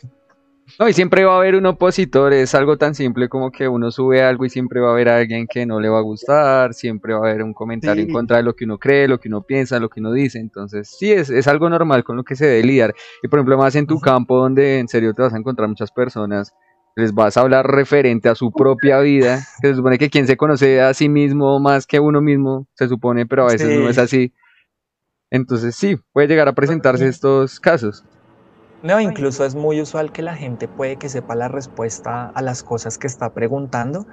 No, 0.80 0.90
y 0.90 0.94
siempre 0.94 1.24
va 1.24 1.36
a 1.36 1.38
haber 1.38 1.56
un 1.56 1.68
opositor, 1.68 2.34
es 2.34 2.56
algo 2.56 2.76
tan 2.78 2.96
simple 2.96 3.30
como 3.30 3.52
que 3.52 3.68
uno 3.68 3.92
sube 3.92 4.24
algo 4.24 4.46
y 4.46 4.50
siempre 4.50 4.80
va 4.82 4.90
a 4.90 4.92
haber 4.94 5.10
alguien 5.10 5.46
que 5.46 5.68
no 5.68 5.80
le 5.80 5.90
va 5.90 6.00
a 6.00 6.02
gustar, 6.02 6.74
siempre 6.74 7.14
va 7.14 7.20
a 7.20 7.30
haber 7.30 7.44
un 7.44 7.54
comentario 7.54 8.04
en 8.04 8.12
contra 8.12 8.38
de 8.38 8.44
lo 8.44 8.56
que 8.56 8.66
uno 8.66 8.80
cree, 8.80 9.08
lo 9.08 9.20
que 9.20 9.28
uno 9.28 9.44
piensa, 9.44 9.80
lo 9.80 9.90
que 9.90 10.00
uno 10.00 10.12
dice, 10.12 10.40
entonces 10.40 10.90
sí, 10.90 11.12
es, 11.12 11.30
es 11.30 11.48
algo 11.48 11.70
normal 11.70 12.04
con 12.04 12.18
lo 12.18 12.24
que 12.24 12.36
se 12.36 12.48
debe 12.48 12.64
lidiar. 12.64 12.96
Y 13.22 13.28
por 13.28 13.38
ejemplo, 13.38 13.60
más 13.60 13.76
en 13.76 13.86
tu 13.86 14.00
campo 14.00 14.40
donde 14.40 14.80
en 14.80 14.88
serio 14.88 15.14
te 15.14 15.22
vas 15.22 15.36
a 15.36 15.38
encontrar 15.38 15.70
muchas 15.70 15.92
personas 15.92 16.52
les 16.96 17.14
vas 17.14 17.36
a 17.36 17.42
hablar 17.42 17.68
referente 17.68 18.30
a 18.30 18.36
su 18.36 18.52
propia 18.52 19.00
vida, 19.00 19.46
que 19.62 19.68
se 19.68 19.76
supone 19.76 19.98
que 19.98 20.10
quien 20.10 20.28
se 20.28 20.38
conoce 20.38 20.82
a 20.82 20.94
sí 20.94 21.10
mismo 21.10 21.60
más 21.60 21.86
que 21.86 22.00
uno 22.00 22.22
mismo, 22.22 22.68
se 22.74 22.88
supone, 22.88 23.26
pero 23.26 23.44
a 23.44 23.52
veces 23.52 23.80
no 23.80 23.90
es 23.90 23.98
así. 23.98 24.34
Entonces 25.30 25.76
sí, 25.76 25.98
puede 26.14 26.28
llegar 26.28 26.48
a 26.48 26.54
presentarse 26.54 27.08
estos 27.08 27.60
casos. 27.60 28.06
No, 28.82 29.00
incluso 29.02 29.46
es 29.46 29.56
muy 29.56 29.82
usual 29.82 30.12
que 30.12 30.22
la 30.22 30.36
gente 30.36 30.68
puede 30.68 30.98
que 30.98 31.10
sepa 31.10 31.36
la 31.36 31.48
respuesta 31.48 32.30
a 32.30 32.42
las 32.42 32.64
cosas 32.64 32.98
que 32.98 33.08
está 33.08 33.34
preguntando, 33.34 34.06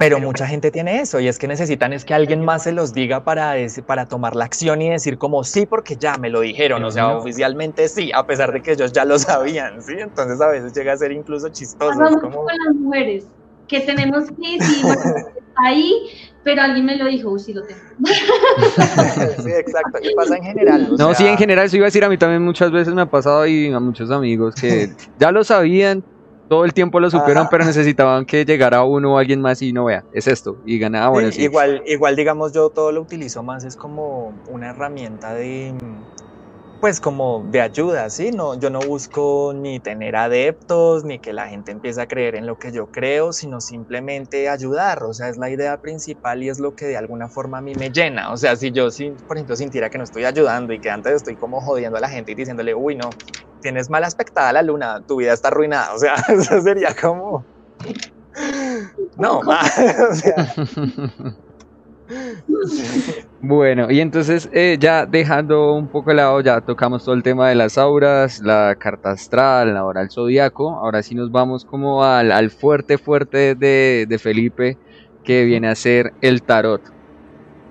pero 0.00 0.18
mucha 0.18 0.46
gente 0.46 0.70
tiene 0.70 1.02
eso 1.02 1.20
y 1.20 1.28
es 1.28 1.38
que 1.38 1.46
necesitan 1.46 1.92
es 1.92 2.06
que 2.06 2.14
alguien 2.14 2.42
más 2.42 2.62
se 2.62 2.72
los 2.72 2.94
diga 2.94 3.22
para, 3.22 3.54
para 3.84 4.06
tomar 4.06 4.34
la 4.34 4.46
acción 4.46 4.80
y 4.80 4.88
decir 4.88 5.18
como 5.18 5.44
sí 5.44 5.66
porque 5.66 5.94
ya 5.94 6.16
me 6.16 6.30
lo 6.30 6.40
dijeron, 6.40 6.82
o 6.84 6.90
sea, 6.90 7.14
oficialmente 7.18 7.86
sí, 7.86 8.10
a 8.14 8.26
pesar 8.26 8.50
de 8.50 8.62
que 8.62 8.72
ellos 8.72 8.92
ya 8.92 9.04
lo 9.04 9.18
sabían, 9.18 9.82
¿sí? 9.82 9.92
Entonces 9.98 10.40
a 10.40 10.48
veces 10.48 10.72
llega 10.72 10.94
a 10.94 10.96
ser 10.96 11.12
incluso 11.12 11.50
chistoso. 11.50 11.98
como... 12.18 12.44
con 12.44 12.46
las 12.46 12.74
mujeres, 12.76 13.26
que 13.68 13.80
tenemos 13.80 14.24
que 14.30 14.56
decir, 14.58 14.86
ahí, 15.66 15.92
pero 16.44 16.62
alguien 16.62 16.86
me 16.86 16.96
lo 16.96 17.04
dijo, 17.04 17.38
sí 17.38 17.52
lo 17.52 17.62
tengo. 17.64 17.80
sí, 19.44 19.50
exacto, 19.50 19.98
y 20.02 20.14
pasa 20.14 20.38
en 20.38 20.44
general. 20.44 20.96
no, 20.96 21.12
sí, 21.12 21.26
en 21.26 21.36
general, 21.36 21.66
eso 21.66 21.76
iba 21.76 21.84
a 21.84 21.88
decir 21.88 22.04
a 22.04 22.08
mí 22.08 22.16
también 22.16 22.42
muchas 22.42 22.70
veces 22.70 22.94
me 22.94 23.02
ha 23.02 23.06
pasado 23.06 23.46
y 23.46 23.70
a 23.70 23.78
muchos 23.78 24.10
amigos 24.10 24.54
que 24.54 24.88
ya 25.18 25.30
lo 25.30 25.44
sabían, 25.44 26.02
todo 26.50 26.64
el 26.64 26.74
tiempo 26.74 26.98
lo 26.98 27.08
supieron, 27.08 27.46
pero 27.48 27.64
necesitaban 27.64 28.26
que 28.26 28.44
llegara 28.44 28.82
uno 28.82 29.14
o 29.14 29.18
alguien 29.18 29.40
más 29.40 29.62
y 29.62 29.72
no 29.72 29.84
vea, 29.84 30.02
es 30.12 30.26
esto, 30.26 30.56
y 30.66 30.80
ganaba 30.80 31.10
bueno, 31.10 31.30
Igual, 31.32 31.84
igual, 31.86 32.16
digamos, 32.16 32.52
yo 32.52 32.70
todo 32.70 32.90
lo 32.90 33.02
utilizo 33.02 33.44
más, 33.44 33.62
es 33.62 33.76
como 33.76 34.34
una 34.48 34.70
herramienta 34.70 35.32
de, 35.32 35.72
pues 36.80 36.98
como 36.98 37.44
de 37.50 37.60
ayuda, 37.60 38.08
¿sí? 38.08 38.30
No, 38.30 38.58
yo 38.58 38.70
no 38.70 38.80
busco 38.80 39.52
ni 39.54 39.80
tener 39.80 40.16
adeptos, 40.16 41.04
ni 41.04 41.18
que 41.18 41.34
la 41.34 41.46
gente 41.46 41.72
empiece 41.72 42.00
a 42.00 42.06
creer 42.06 42.36
en 42.36 42.46
lo 42.46 42.58
que 42.58 42.72
yo 42.72 42.86
creo, 42.86 43.34
sino 43.34 43.60
simplemente 43.60 44.48
ayudar, 44.48 45.02
o 45.04 45.12
sea, 45.12 45.28
es 45.28 45.36
la 45.36 45.50
idea 45.50 45.78
principal 45.82 46.42
y 46.42 46.48
es 46.48 46.58
lo 46.58 46.74
que 46.74 46.86
de 46.86 46.96
alguna 46.96 47.28
forma 47.28 47.58
a 47.58 47.60
mí 47.60 47.74
me 47.74 47.90
llena, 47.90 48.32
o 48.32 48.36
sea, 48.38 48.56
si 48.56 48.72
yo, 48.72 48.88
por 49.28 49.36
ejemplo, 49.36 49.56
sintiera 49.56 49.90
que 49.90 49.98
no 49.98 50.04
estoy 50.04 50.24
ayudando 50.24 50.72
y 50.72 50.80
que 50.80 50.88
antes 50.88 51.12
estoy 51.12 51.36
como 51.36 51.60
jodiendo 51.60 51.98
a 51.98 52.00
la 52.00 52.08
gente 52.08 52.32
y 52.32 52.34
diciéndole, 52.34 52.74
uy, 52.74 52.96
no, 52.96 53.10
tienes 53.60 53.90
mal 53.90 54.02
aspectada 54.04 54.52
la 54.54 54.62
luna, 54.62 55.02
tu 55.06 55.16
vida 55.16 55.34
está 55.34 55.48
arruinada, 55.48 55.92
o 55.94 55.98
sea, 55.98 56.14
eso 56.28 56.62
sería 56.62 56.94
como... 56.94 57.44
No, 59.18 59.40
o 60.10 60.14
sea... 60.14 60.54
Bueno, 63.40 63.90
y 63.90 64.00
entonces 64.00 64.48
eh, 64.52 64.76
ya 64.78 65.06
dejando 65.06 65.72
un 65.74 65.88
poco 65.88 66.10
de 66.10 66.16
lado, 66.16 66.40
ya 66.40 66.60
tocamos 66.60 67.04
todo 67.04 67.14
el 67.14 67.22
tema 67.22 67.48
de 67.48 67.54
las 67.54 67.78
auras, 67.78 68.40
la 68.40 68.76
carta 68.78 69.12
astral, 69.12 69.76
ahora 69.76 70.02
el 70.02 70.10
zodiaco, 70.10 70.70
ahora 70.70 71.02
sí 71.02 71.14
nos 71.14 71.30
vamos 71.32 71.64
como 71.64 72.04
al, 72.04 72.50
fuerte, 72.50 72.98
fuerte 72.98 73.54
de, 73.54 74.06
de, 74.08 74.18
Felipe, 74.18 74.76
que 75.24 75.44
viene 75.44 75.68
a 75.68 75.74
ser 75.74 76.12
el 76.20 76.42
tarot. 76.42 76.99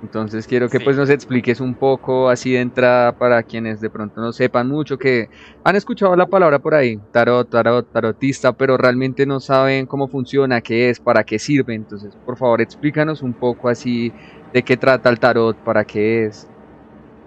Entonces 0.02 0.48
quiero 0.48 0.70
que 0.70 0.80
pues 0.80 0.96
nos 0.96 1.10
expliques 1.10 1.60
un 1.60 1.76
poco 1.76 2.30
así 2.30 2.54
de 2.54 2.62
entrada 2.62 3.12
para 3.12 3.44
quienes 3.44 3.82
de 3.82 3.90
pronto 3.90 4.22
no 4.22 4.32
sepan 4.32 4.68
mucho, 4.68 4.98
que 4.98 5.28
han 5.64 5.76
escuchado 5.76 6.16
la 6.16 6.28
palabra 6.28 6.60
por 6.60 6.74
ahí, 6.74 6.98
tarot, 7.12 7.50
tarot, 7.50 7.92
tarotista, 7.92 8.54
pero 8.54 8.78
realmente 8.78 9.26
no 9.26 9.40
saben 9.42 9.86
cómo 9.86 10.08
funciona, 10.08 10.62
qué 10.62 10.90
es, 10.90 11.00
para 11.00 11.24
qué 11.24 11.38
sirve. 11.38 11.76
Entonces, 11.76 12.16
por 12.26 12.38
favor, 12.38 12.62
explícanos 12.62 13.22
un 13.22 13.34
poco 13.34 13.68
así 13.68 14.14
de 14.54 14.64
qué 14.64 14.78
trata 14.78 15.10
el 15.10 15.20
tarot, 15.20 15.58
para 15.64 15.84
qué 15.84 16.26
es. 16.26 16.48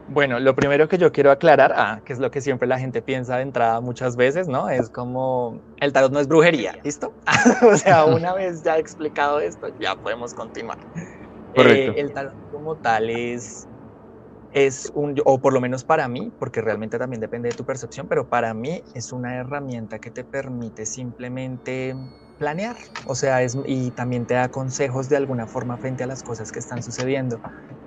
Bueno, 0.09 0.41
lo 0.41 0.55
primero 0.55 0.89
que 0.89 0.99
yo 0.99 1.13
quiero 1.13 1.31
aclarar, 1.31 1.73
ah, 1.77 2.01
que 2.05 2.13
es 2.13 2.19
lo 2.19 2.31
que 2.31 2.41
siempre 2.41 2.67
la 2.67 2.79
gente 2.79 3.03
piensa 3.03 3.37
de 3.37 3.43
entrada 3.43 3.81
muchas 3.81 4.17
veces, 4.17 4.49
¿no? 4.49 4.69
Es 4.69 4.91
como 4.91 5.63
el 5.79 5.93
tarot 5.93 6.13
no 6.13 6.21
es 6.21 6.27
brujería, 6.27 6.75
¿listo? 6.83 7.15
o 7.63 7.77
sea, 7.77 8.05
una 8.05 8.35
vez 8.35 8.63
ya 8.63 8.79
explicado 8.79 9.41
esto, 9.41 9.69
ya 9.79 9.95
podemos 9.95 10.35
continuar. 10.35 10.79
Eh, 11.55 11.93
el 11.97 12.13
tarot 12.13 12.35
como 12.51 12.77
tal 12.77 13.11
es, 13.11 13.69
es 14.53 14.91
un, 14.95 15.15
o 15.25 15.41
por 15.41 15.53
lo 15.53 15.61
menos 15.61 15.85
para 15.85 16.09
mí, 16.09 16.33
porque 16.39 16.61
realmente 16.61 16.99
también 16.99 17.21
depende 17.21 17.49
de 17.49 17.55
tu 17.55 17.65
percepción, 17.65 18.09
pero 18.09 18.29
para 18.29 18.55
mí 18.55 18.83
es 18.95 19.13
una 19.13 19.37
herramienta 19.37 19.99
que 19.99 20.11
te 20.11 20.25
permite 20.25 20.87
simplemente 20.87 21.95
planear, 22.39 22.77
o 23.07 23.15
sea, 23.15 23.43
es, 23.43 23.57
y 23.67 23.93
también 23.93 24.27
te 24.27 24.35
da 24.35 24.49
consejos 24.49 25.09
de 25.09 25.17
alguna 25.17 25.47
forma 25.47 25.79
frente 25.79 26.05
a 26.05 26.07
las 26.07 26.23
cosas 26.23 26.51
que 26.51 26.59
están 26.59 26.83
sucediendo. 26.83 27.41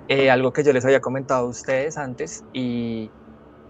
Eh, 0.08 0.30
algo 0.30 0.52
que 0.52 0.64
yo 0.64 0.72
les 0.72 0.84
había 0.84 1.00
comentado 1.00 1.46
a 1.46 1.48
ustedes 1.50 1.98
antes 1.98 2.42
y, 2.52 3.10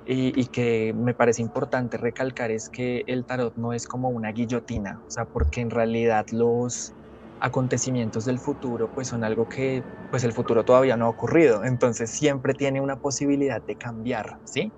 y, 0.04 0.40
y, 0.40 0.46
que 0.46 0.92
me 0.94 1.14
parece 1.14 1.42
importante 1.42 1.96
recalcar 1.96 2.50
es 2.50 2.68
que 2.68 3.02
el 3.06 3.26
tarot 3.26 3.56
no 3.56 3.72
es 3.72 3.86
como 3.86 4.10
una 4.10 4.30
guillotina, 4.30 5.00
o 5.06 5.10
sea, 5.10 5.24
porque 5.24 5.60
en 5.60 5.70
realidad 5.70 6.26
los, 6.30 6.95
acontecimientos 7.40 8.24
del 8.24 8.38
futuro 8.38 8.90
pues 8.94 9.08
son 9.08 9.24
algo 9.24 9.48
que 9.48 9.82
pues 10.10 10.24
el 10.24 10.32
futuro 10.32 10.64
todavía 10.64 10.96
no 10.96 11.06
ha 11.06 11.10
ocurrido, 11.10 11.64
entonces 11.64 12.10
siempre 12.10 12.54
tiene 12.54 12.80
una 12.80 12.96
posibilidad 12.96 13.60
de 13.60 13.76
cambiar, 13.76 14.38
¿sí? 14.44 14.72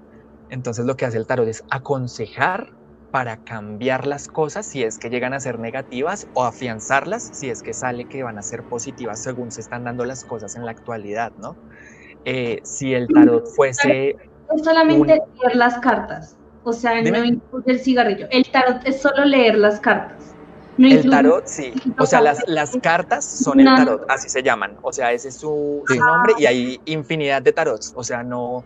Entonces 0.49 0.87
lo 0.87 0.97
que 0.97 1.05
hace 1.05 1.18
el 1.18 1.27
tarot 1.27 1.47
es 1.47 1.62
aconsejar 1.71 2.71
para 3.11 3.37
cambiar 3.44 4.07
las 4.07 4.27
cosas 4.27 4.66
si 4.66 4.83
es 4.83 4.99
que 4.99 5.11
llegan 5.11 5.35
a 5.35 5.40
ser 5.40 5.59
negativas 5.59 6.27
o 6.35 6.44
afianzarlas 6.44 7.31
si 7.33 7.51
es 7.51 7.62
que 7.62 7.73
sale 7.73 8.07
que 8.07 8.23
van 8.23 8.38
a 8.38 8.42
ser 8.42 8.62
positivas 8.64 9.23
según 9.23 9.51
se 9.51 9.61
están 9.61 9.85
dando 9.85 10.05
las 10.05 10.25
cosas 10.25 10.57
en 10.57 10.64
la 10.64 10.73
actualidad, 10.73 11.33
¿no? 11.38 11.57
Eh, 12.25 12.61
si 12.64 12.94
el 12.94 13.07
tarot 13.09 13.47
fuese... 13.55 14.16
Es 14.55 14.64
solamente 14.64 15.21
leer 15.42 15.57
las 15.57 15.79
cartas, 15.79 16.37
o 16.64 16.73
sea, 16.73 17.01
no 17.03 17.23
incluye 17.23 17.71
el 17.71 17.81
cigarrillo. 17.81 18.27
El 18.31 18.51
tarot 18.51 18.81
es 18.87 19.01
solo 19.01 19.25
leer 19.27 19.59
las 19.59 19.79
cartas 19.79 20.38
el 20.79 21.11
tarot, 21.11 21.47
sí. 21.47 21.73
O 21.99 22.07
sea, 22.07 22.21
las, 22.21 22.43
las 22.47 22.77
cartas 22.83 23.25
son 23.25 23.61
el 23.61 23.67
tarot, 23.67 24.05
así 24.09 24.29
se 24.29 24.43
llaman. 24.43 24.77
O 24.83 24.93
sea, 24.93 25.12
ese 25.12 25.29
es 25.29 25.37
su, 25.37 25.85
nombre 25.88 26.35
y 26.38 26.47
hay 26.47 26.81
infinidad 26.85 27.43
de 27.43 27.53
tarots. 27.53 27.93
O 27.97 28.05
sea, 28.05 28.23
no 28.23 28.64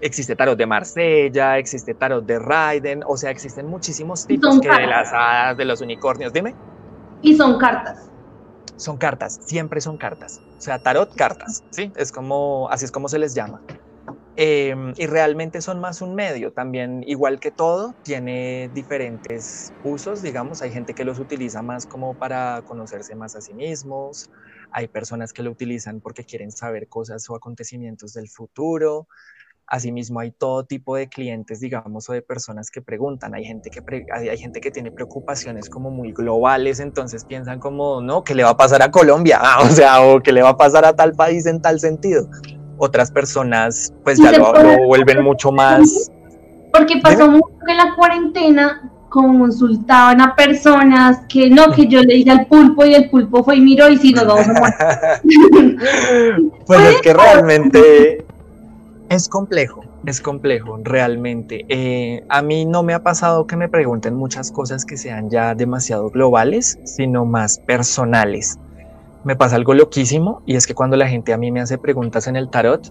existe 0.00 0.36
tarot 0.36 0.56
de 0.56 0.66
Marsella, 0.66 1.58
existe 1.58 1.94
tarot 1.94 2.24
de 2.24 2.38
Raiden, 2.38 3.02
o 3.06 3.16
sea, 3.16 3.30
existen 3.30 3.66
muchísimos 3.66 4.26
tipos 4.26 4.60
que 4.60 4.68
de 4.68 4.86
las 4.86 5.12
hadas, 5.12 5.56
de 5.56 5.64
los 5.64 5.80
unicornios. 5.80 6.32
Dime. 6.32 6.54
Y 7.22 7.36
son 7.36 7.58
cartas. 7.58 8.08
son 8.76 8.96
cartas, 8.96 9.40
siempre 9.44 9.80
son 9.80 9.96
cartas. 9.96 10.40
O 10.56 10.60
sea, 10.60 10.78
tarot, 10.78 11.14
cartas, 11.14 11.64
¿sí? 11.70 11.92
Es 11.96 12.12
como, 12.12 12.68
así 12.70 12.84
es 12.84 12.92
como 12.92 13.08
se 13.08 13.18
les 13.18 13.34
llama. 13.34 13.60
Em, 14.40 14.92
y 14.96 15.06
realmente 15.06 15.60
son 15.60 15.80
más 15.80 16.00
un 16.00 16.14
medio, 16.14 16.52
también 16.52 17.02
igual 17.08 17.40
que 17.40 17.50
todo, 17.50 17.96
tiene 18.04 18.70
diferentes 18.72 19.72
usos, 19.82 20.22
digamos, 20.22 20.62
hay 20.62 20.70
gente 20.70 20.94
que 20.94 21.04
los 21.04 21.18
utiliza 21.18 21.60
más 21.60 21.86
como 21.86 22.14
para 22.14 22.62
conocerse 22.62 23.16
más 23.16 23.34
a 23.34 23.40
sí 23.40 23.52
mismos, 23.52 24.30
hay 24.70 24.86
personas 24.86 25.32
que 25.32 25.42
lo 25.42 25.50
utilizan 25.50 26.00
porque 26.00 26.22
quieren 26.22 26.52
saber 26.52 26.86
cosas 26.86 27.28
o 27.28 27.34
acontecimientos 27.34 28.12
del 28.12 28.28
futuro, 28.28 29.08
Asimismo, 29.70 30.20
hay 30.20 30.30
todo 30.30 30.64
tipo 30.64 30.96
de 30.96 31.10
clientes, 31.10 31.60
digamos, 31.60 32.08
o 32.08 32.14
de 32.14 32.22
personas 32.22 32.70
que 32.70 32.80
preguntan. 32.80 33.34
Hay 33.34 33.44
gente 33.44 33.68
que, 33.68 33.82
hay 34.10 34.38
gente 34.38 34.62
que 34.62 34.70
tiene 34.70 34.90
preocupaciones 34.90 35.68
como 35.68 35.90
muy 35.90 36.12
globales, 36.12 36.80
entonces 36.80 37.26
piensan 37.26 37.58
como, 37.60 38.00
no, 38.00 38.24
¿qué 38.24 38.34
le 38.34 38.44
va 38.44 38.50
a 38.50 38.56
pasar 38.56 38.80
a 38.80 38.90
Colombia? 38.90 39.38
Ah, 39.50 39.60
o 39.62 39.70
sea, 39.70 39.98
¿qué 40.24 40.32
le 40.32 40.42
va 40.42 40.50
a 40.50 40.56
pasar 40.56 40.86
a 40.86 40.96
tal 40.96 41.12
país 41.12 41.44
en 41.44 41.60
tal 41.60 41.80
sentido? 41.80 42.30
Otras 42.78 43.10
personas, 43.10 43.92
pues 44.04 44.18
ya 44.18 44.32
lo, 44.32 44.86
vuelven 44.86 45.22
mucho 45.22 45.50
más. 45.52 46.10
Porque 46.72 47.00
pasó 47.02 47.28
mucho 47.30 47.48
que 47.66 47.74
la 47.74 47.94
cuarentena 47.94 48.90
consultaban 49.08 50.20
a 50.20 50.34
personas 50.36 51.20
que 51.28 51.48
no, 51.50 51.72
que 51.72 51.86
yo 51.86 52.02
le 52.02 52.14
dije 52.14 52.30
al 52.30 52.46
pulpo 52.46 52.84
y 52.84 52.94
el 52.94 53.08
pulpo 53.10 53.42
fue 53.42 53.56
y 53.56 53.60
miró 53.60 53.88
y 53.88 53.96
si 53.96 54.12
nos 54.12 54.26
vamos 54.26 54.48
a 54.48 55.20
pues 56.66 56.80
es 56.80 57.00
que 57.00 57.14
realmente 57.14 58.26
es 59.08 59.28
complejo, 59.28 59.82
es 60.04 60.20
complejo, 60.20 60.78
realmente. 60.82 61.64
Eh, 61.68 62.24
a 62.28 62.42
mí 62.42 62.66
no 62.66 62.82
me 62.82 62.92
ha 62.92 63.02
pasado 63.02 63.46
que 63.46 63.56
me 63.56 63.68
pregunten 63.68 64.14
muchas 64.14 64.52
cosas 64.52 64.84
que 64.84 64.96
sean 64.96 65.30
ya 65.30 65.54
demasiado 65.54 66.10
globales, 66.10 66.78
sino 66.84 67.24
más 67.24 67.58
personales. 67.58 68.58
Me 69.28 69.36
pasa 69.36 69.56
algo 69.56 69.74
loquísimo 69.74 70.40
y 70.46 70.56
es 70.56 70.66
que 70.66 70.74
cuando 70.74 70.96
la 70.96 71.06
gente 71.06 71.34
a 71.34 71.36
mí 71.36 71.52
me 71.52 71.60
hace 71.60 71.76
preguntas 71.76 72.26
en 72.28 72.36
el 72.36 72.48
tarot, 72.48 72.90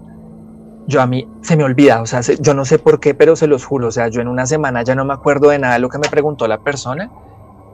yo 0.85 1.01
a 1.01 1.07
mí 1.07 1.27
se 1.41 1.57
me 1.57 1.63
olvida, 1.63 1.99
o 1.99 2.05
sea, 2.05 2.21
yo 2.21 2.53
no 2.53 2.63
sé 2.63 2.77
por 2.77 2.99
qué, 2.99 3.15
pero 3.15 3.35
se 3.35 3.47
los 3.47 3.65
juro, 3.65 3.87
o 3.87 3.91
sea, 3.91 4.09
yo 4.09 4.21
en 4.21 4.27
una 4.27 4.45
semana 4.45 4.83
ya 4.83 4.93
no 4.93 5.03
me 5.03 5.15
acuerdo 5.15 5.49
de 5.49 5.57
nada 5.57 5.73
de 5.73 5.79
lo 5.79 5.89
que 5.89 5.97
me 5.97 6.07
preguntó 6.07 6.47
la 6.47 6.59
persona 6.59 7.09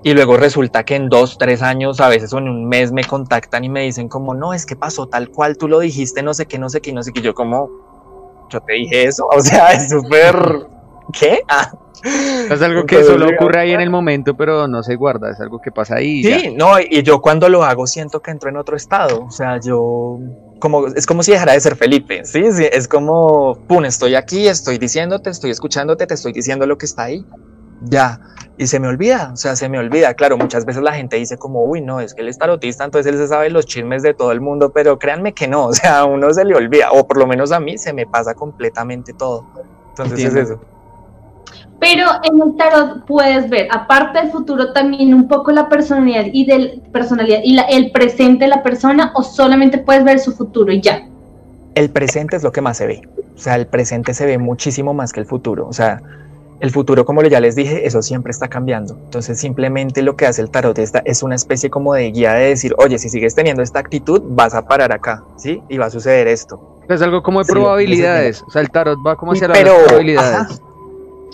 y 0.01 0.13
luego 0.13 0.37
resulta 0.37 0.85
que 0.85 0.95
en 0.95 1.09
dos, 1.09 1.37
tres 1.37 1.61
años, 1.61 1.99
a 1.99 2.07
veces 2.07 2.31
o 2.31 2.37
en 2.37 2.47
un 2.47 2.65
mes 2.65 2.93
me 2.93 3.03
contactan 3.03 3.65
y 3.65 3.69
me 3.69 3.81
dicen 3.81 4.07
como, 4.07 4.33
no, 4.33 4.53
es 4.53 4.65
que 4.65 4.77
pasó 4.77 5.07
tal 5.07 5.27
cual, 5.27 5.57
tú 5.57 5.67
lo 5.67 5.79
dijiste, 5.79 6.23
no 6.23 6.33
sé 6.33 6.45
qué, 6.45 6.57
no 6.57 6.69
sé 6.69 6.79
qué, 6.79 6.93
no 6.93 7.03
sé 7.03 7.11
qué, 7.11 7.19
yo 7.19 7.33
como, 7.33 7.69
yo 8.49 8.61
te 8.61 8.75
dije 8.75 9.03
eso, 9.03 9.27
o 9.29 9.41
sea, 9.41 9.73
es 9.73 9.89
súper... 9.89 10.35
¿Qué? 11.17 11.41
Ah. 11.47 11.71
Es 12.03 12.61
algo 12.61 12.85
que 12.85 13.01
solo 13.03 13.27
ocurre 13.29 13.61
ahí 13.61 13.71
en 13.71 13.79
el 13.79 13.89
momento, 13.89 14.35
pero 14.35 14.67
no 14.67 14.83
se 14.83 14.95
guarda, 14.95 15.31
es 15.31 15.39
algo 15.39 15.61
que 15.61 15.71
pasa 15.71 15.95
ahí. 15.95 16.21
Sí, 16.21 16.53
no, 16.53 16.77
y 16.79 17.01
yo 17.01 17.21
cuando 17.21 17.47
lo 17.47 17.63
hago 17.63 17.87
siento 17.87 18.21
que 18.21 18.31
entro 18.31 18.49
en 18.49 18.57
otro 18.57 18.75
estado, 18.75 19.23
o 19.23 19.31
sea, 19.31 19.59
yo 19.61 20.19
como, 20.59 20.87
es 20.87 21.05
como 21.05 21.23
si 21.23 21.31
dejara 21.31 21.53
de 21.53 21.61
ser 21.61 21.77
Felipe, 21.77 22.25
¿sí? 22.25 22.51
sí 22.51 22.67
es 22.69 22.89
como, 22.89 23.57
pum, 23.67 23.85
estoy 23.85 24.15
aquí, 24.15 24.47
estoy 24.47 24.77
diciéndote, 24.77 25.29
estoy 25.29 25.51
escuchándote, 25.51 26.05
te 26.05 26.13
estoy 26.13 26.33
diciendo 26.33 26.67
lo 26.67 26.77
que 26.77 26.85
está 26.85 27.03
ahí, 27.03 27.25
ya, 27.83 28.19
y 28.57 28.67
se 28.67 28.79
me 28.79 28.87
olvida, 28.87 29.31
o 29.33 29.37
sea, 29.37 29.55
se 29.55 29.67
me 29.67 29.79
olvida. 29.79 30.13
Claro, 30.13 30.37
muchas 30.37 30.65
veces 30.65 30.83
la 30.83 30.93
gente 30.93 31.15
dice 31.15 31.37
como, 31.37 31.63
uy, 31.63 31.81
no, 31.81 32.01
es 32.01 32.13
que 32.13 32.21
él 32.21 32.27
es 32.27 32.37
tarotista, 32.37 32.83
entonces 32.83 33.11
él 33.11 33.17
se 33.17 33.27
sabe 33.27 33.49
los 33.49 33.65
chismes 33.65 34.03
de 34.03 34.13
todo 34.13 34.31
el 34.31 34.41
mundo, 34.41 34.71
pero 34.71 34.99
créanme 34.99 35.33
que 35.33 35.47
no, 35.47 35.65
o 35.67 35.73
sea, 35.73 35.99
a 35.99 36.05
uno 36.05 36.33
se 36.33 36.43
le 36.43 36.55
olvida, 36.55 36.91
o 36.91 37.07
por 37.07 37.17
lo 37.17 37.27
menos 37.27 37.51
a 37.51 37.59
mí 37.59 37.77
se 37.77 37.93
me 37.93 38.05
pasa 38.05 38.33
completamente 38.33 39.13
todo. 39.13 39.45
Entonces 39.89 40.25
es 40.25 40.35
eso. 40.35 40.59
Pero 41.83 42.07
en 42.23 42.41
el 42.41 42.55
tarot 42.55 43.05
puedes 43.05 43.49
ver, 43.49 43.67
aparte 43.69 44.19
del 44.19 44.31
futuro, 44.31 44.71
también 44.71 45.13
un 45.13 45.27
poco 45.27 45.51
la 45.51 45.67
personalidad 45.67 46.27
y 46.31 46.45
del 46.45 46.81
personalidad 46.93 47.39
y 47.43 47.57
el 47.59 47.91
presente 47.91 48.45
de 48.45 48.49
la 48.49 48.63
persona, 48.63 49.11
o 49.15 49.21
solamente 49.21 49.79
puedes 49.79 50.05
ver 50.05 50.17
su 50.19 50.31
futuro 50.31 50.71
y 50.71 50.79
ya. 50.79 51.05
El 51.75 51.89
presente 51.89 52.37
es 52.37 52.43
lo 52.43 52.53
que 52.53 52.61
más 52.61 52.77
se 52.77 52.87
ve. 52.87 53.01
O 53.35 53.37
sea, 53.37 53.57
el 53.57 53.67
presente 53.67 54.13
se 54.13 54.25
ve 54.25 54.37
muchísimo 54.37 54.93
más 54.93 55.11
que 55.11 55.19
el 55.19 55.25
futuro. 55.25 55.67
O 55.67 55.73
sea, 55.73 56.01
el 56.61 56.71
futuro, 56.71 57.03
como 57.03 57.21
ya 57.23 57.41
les 57.41 57.57
dije, 57.57 57.85
eso 57.85 58.01
siempre 58.01 58.31
está 58.31 58.47
cambiando. 58.47 58.97
Entonces, 59.03 59.37
simplemente 59.37 60.03
lo 60.03 60.15
que 60.15 60.25
hace 60.25 60.41
el 60.41 60.49
tarot 60.49 60.79
esta 60.79 61.01
es 61.03 61.21
una 61.21 61.35
especie 61.35 61.69
como 61.69 61.93
de 61.95 62.11
guía 62.11 62.31
de 62.35 62.47
decir, 62.47 62.73
oye, 62.77 62.97
si 62.97 63.09
sigues 63.09 63.35
teniendo 63.35 63.61
esta 63.61 63.79
actitud, 63.79 64.21
vas 64.23 64.55
a 64.55 64.65
parar 64.65 64.93
acá, 64.93 65.25
¿sí? 65.35 65.61
Y 65.67 65.79
va 65.79 65.87
a 65.87 65.89
suceder 65.89 66.29
esto. 66.29 66.79
Es 66.87 67.01
algo 67.01 67.21
como 67.21 67.43
de 67.43 67.51
probabilidades. 67.51 68.41
O 68.47 68.51
sea, 68.51 68.61
el 68.61 68.69
tarot 68.69 68.99
va 69.05 69.17
como 69.17 69.33
hacia 69.33 69.49
las 69.49 69.59
probabilidades. 69.59 70.61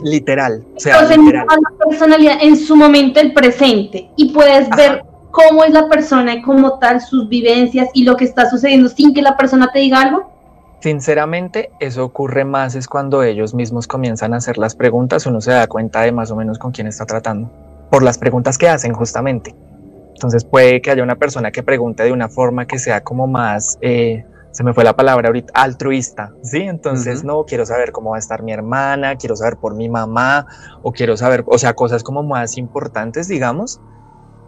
Literal. 0.04 0.64
O 0.76 0.80
sea, 0.80 0.94
Entonces, 0.96 1.18
literal. 1.18 1.46
la 1.48 1.86
personalidad 1.86 2.38
en 2.42 2.58
su 2.58 2.76
momento, 2.76 3.20
el 3.20 3.34
presente. 3.34 4.10
Y 4.16 4.32
puedes 4.32 4.70
ver 4.70 5.04
cómo 5.32 5.64
es 5.64 5.72
la 5.72 5.88
persona 5.88 6.34
y 6.34 6.42
como 6.42 6.80
tal, 6.80 7.02
sus 7.02 7.30
vivencias 7.30 7.90
y 7.94 8.04
lo 8.04 8.16
que 8.16 8.26
está 8.26 8.50
sucediendo 8.50 8.90
sin 8.90 9.14
que 9.14 9.22
la 9.22 9.38
persona 9.38 9.70
te 9.72 9.80
diga 9.80 10.02
algo. 10.02 10.32
Sinceramente, 10.82 11.72
eso 11.80 12.06
ocurre 12.06 12.46
más 12.46 12.76
es 12.76 12.88
cuando 12.88 13.22
ellos 13.24 13.54
mismos 13.54 13.86
comienzan 13.86 14.34
a 14.34 14.38
hacer 14.38 14.58
las 14.58 14.76
preguntas, 14.76 15.26
uno 15.26 15.42
se 15.42 15.52
da 15.52 15.68
cuenta 15.68 16.02
de 16.02 16.14
más 16.14 16.32
o 16.32 16.38
menos 16.38 16.58
con 16.58 16.72
quién 16.72 16.88
está 16.88 17.06
tratando, 17.06 17.50
por 17.90 18.02
las 18.02 18.18
preguntas 18.18 18.58
que 18.58 18.70
hacen 18.70 18.94
justamente. 18.94 19.54
Entonces 20.14 20.46
puede 20.46 20.82
que 20.82 20.92
haya 20.92 21.04
una 21.04 21.16
persona 21.16 21.52
que 21.52 21.64
pregunte 21.64 22.04
de 22.04 22.14
una 22.14 22.30
forma 22.30 22.66
que 22.66 22.80
sea 22.80 23.02
como 23.02 23.28
más, 23.28 23.78
eh, 23.82 24.26
se 24.60 24.66
me 24.66 24.74
fue 24.74 24.84
la 24.84 24.94
palabra 24.94 25.30
ahorita, 25.30 25.54
altruista, 25.56 26.34
¿sí? 26.44 26.58
Entonces, 26.58 27.24
no, 27.24 27.46
quiero 27.46 27.66
saber 27.66 27.94
cómo 27.94 28.10
va 28.10 28.18
a 28.18 28.20
estar 28.20 28.44
mi 28.44 28.52
hermana, 28.52 29.16
quiero 29.16 29.38
saber 29.38 29.56
por 29.56 29.74
mi 29.74 29.88
mamá, 29.88 30.48
o 30.82 30.92
quiero 30.92 31.16
saber, 31.16 31.46
o 31.48 31.58
sea, 31.58 31.76
cosas 31.76 32.04
como 32.04 32.24
más 32.24 32.58
importantes, 32.58 33.30
digamos, 33.30 33.80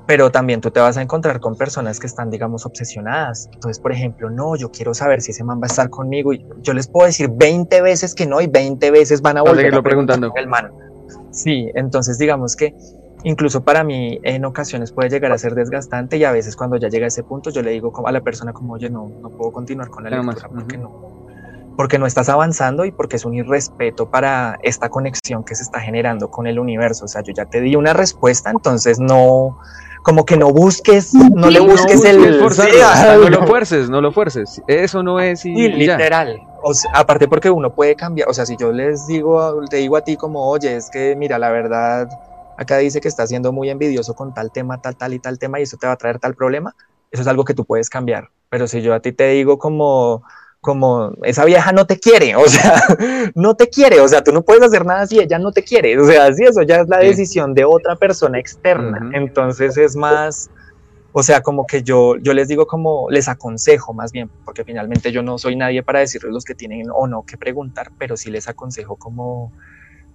pero 0.08 0.30
también 0.30 0.60
tú 0.60 0.70
te 0.70 0.82
vas 0.82 0.98
a 0.98 1.02
encontrar 1.02 1.40
con 1.40 1.56
personas 1.56 1.98
que 1.98 2.08
están, 2.08 2.30
digamos, 2.30 2.66
obsesionadas. 2.66 3.48
Entonces, 3.54 3.80
por 3.80 3.94
ejemplo, 3.94 4.30
no, 4.30 4.58
yo 4.58 4.70
quiero 4.70 4.94
saber 4.94 5.22
si 5.22 5.32
ese 5.32 5.46
man 5.46 5.62
va 5.62 5.68
a 5.68 5.68
estar 5.68 5.90
conmigo 5.90 6.34
y 6.34 6.46
yo 6.62 6.74
les 6.74 6.90
puedo 6.90 7.06
decir 7.06 7.30
20 7.34 7.82
veces 7.82 8.14
que 8.14 8.28
no 8.28 8.42
y 8.42 8.48
20 8.48 8.92
veces 8.92 9.22
van 9.22 9.38
a 9.38 9.44
volver 9.44 9.74
a 9.74 9.82
preguntando 9.82 10.34
el 10.36 10.48
man. 10.48 10.74
Sí, 11.32 11.72
entonces 11.74 12.18
digamos 12.18 12.58
que 12.58 12.76
incluso 13.24 13.64
para 13.64 13.84
mí 13.84 14.20
en 14.24 14.46
ocasiones 14.46 14.92
puede 14.92 15.10
llegar 15.10 15.32
a 15.32 15.38
ser 15.38 15.56
desgastante 15.56 16.18
y 16.18 16.24
a 16.24 16.32
veces 16.32 16.56
cuando 16.56 16.78
ya 16.78 16.90
llega 16.90 17.06
a 17.06 17.08
ese 17.08 17.24
punto 17.24 17.50
yo 17.50 17.62
le 17.62 17.72
digo 17.72 17.94
a 18.06 18.12
la 18.12 18.22
persona 18.22 18.54
como, 18.54 18.74
oye, 18.74 18.90
no, 18.90 19.10
no 19.22 19.30
puedo 19.30 19.52
continuar 19.52 19.90
con 19.90 20.04
la 20.04 20.10
lectura 20.10 20.50
porque 20.50 20.78
no 20.78 21.22
porque 21.76 21.98
no 21.98 22.06
estás 22.06 22.30
avanzando 22.30 22.86
y 22.86 22.92
porque 22.92 23.16
es 23.16 23.26
un 23.26 23.34
irrespeto 23.34 24.10
para 24.10 24.60
esta 24.62 24.90
conexión 24.90 25.44
que 25.44 25.56
se 25.56 25.64
está 25.64 25.80
generando 25.80 26.30
con 26.30 26.46
el 26.46 26.60
universo. 26.60 27.06
O 27.06 27.08
sea, 27.08 27.24
yo 27.24 27.34
ya 27.34 27.46
te 27.46 27.62
di 27.62 27.76
una 27.76 27.94
respuesta, 27.94 28.52
entonces 28.52 29.00
no, 29.00 29.58
como 30.04 30.26
que 30.26 30.38
no 30.38 30.52
busques, 30.52 31.14
no 31.14 31.50
le 31.50 31.60
busques, 31.60 32.04
el... 32.04 32.20
no 32.22 33.30
lo 33.30 33.48
fuerces, 33.48 33.90
no 33.90 34.02
lo 34.02 34.12
fuerces. 34.12 34.62
Eso 34.68 35.02
no 35.04 35.20
es... 35.20 35.46
Y, 35.46 35.70
literal. 35.70 36.42
O 36.64 36.72
aparte 36.94 37.28
porque 37.28 37.50
uno 37.50 37.74
puede 37.74 37.96
cambiar, 37.96 38.30
o 38.30 38.34
sea, 38.34 38.46
si 38.46 38.56
yo 38.58 38.72
les 38.72 39.08
digo, 39.08 39.66
te 39.70 39.78
digo 39.78 39.98
a 39.98 40.02
ti 40.02 40.16
como, 40.18 40.48
oye, 40.48 40.76
es 40.76 40.90
que 40.92 41.16
mira, 41.16 41.40
la 41.40 41.50
verdad, 41.50 42.08
acá 42.62 42.78
dice 42.78 43.02
que 43.02 43.08
estás 43.08 43.30
siendo 43.30 43.52
muy 43.52 43.70
envidioso 43.70 44.14
con 44.14 44.34
tal 44.34 44.52
tema, 44.52 44.82
tal, 44.82 44.96
tal 44.96 45.14
y 45.14 45.20
tal 45.20 45.40
tema, 45.40 45.60
y 45.60 45.64
eso 45.64 45.78
te 45.78 45.88
va 45.88 45.94
a 45.94 45.98
traer 45.98 46.20
tal 46.20 46.36
problema, 46.36 46.76
eso 47.10 47.24
es 47.24 47.28
algo 47.28 47.44
que 47.44 47.54
tú 47.54 47.66
puedes 47.66 47.90
cambiar. 47.90 48.30
Pero 48.50 48.68
si 48.68 48.82
yo 48.82 48.94
a 48.94 49.00
ti 49.00 49.12
te 49.12 49.30
digo 49.30 49.58
como, 49.58 50.24
como 50.60 51.14
esa 51.24 51.44
vieja 51.44 51.72
no 51.72 51.88
te 51.88 52.00
quiere, 52.00 52.36
o 52.38 52.48
sea, 52.48 52.82
no 53.36 53.56
te 53.56 53.68
quiere, 53.68 54.00
o 54.00 54.08
sea, 54.08 54.24
tú 54.24 54.32
no 54.32 54.44
puedes 54.44 54.64
hacer 54.64 54.86
nada 54.86 55.08
si 55.08 55.20
ella 55.20 55.40
no 55.40 55.52
te 55.52 55.64
quiere, 55.64 56.00
o 56.00 56.06
sea, 56.06 56.32
si 56.34 56.44
eso 56.44 56.62
ya 56.62 56.82
es 56.82 56.88
la 56.88 57.00
decisión 57.00 57.54
de 57.54 57.66
otra 57.66 57.96
persona 57.96 58.40
externa, 58.40 59.10
entonces 59.14 59.76
es 59.78 59.96
más, 59.96 60.52
o 61.14 61.24
sea, 61.24 61.42
como 61.42 61.66
que 61.66 61.82
yo, 61.82 62.16
yo 62.18 62.34
les 62.34 62.48
digo 62.48 62.68
como, 62.68 63.10
les 63.10 63.28
aconsejo 63.28 63.94
más 63.94 64.12
bien, 64.12 64.30
porque 64.46 64.64
finalmente 64.64 65.12
yo 65.12 65.24
no 65.24 65.40
soy 65.40 65.56
nadie 65.56 65.82
para 65.82 66.00
decirles 66.00 66.32
los 66.32 66.46
que 66.46 66.54
tienen 66.54 66.90
o 66.94 67.08
no 67.08 67.24
que 67.24 67.38
preguntar, 67.38 67.92
pero 67.98 68.16
sí 68.16 68.30
les 68.30 68.48
aconsejo 68.48 68.98
como 68.98 69.52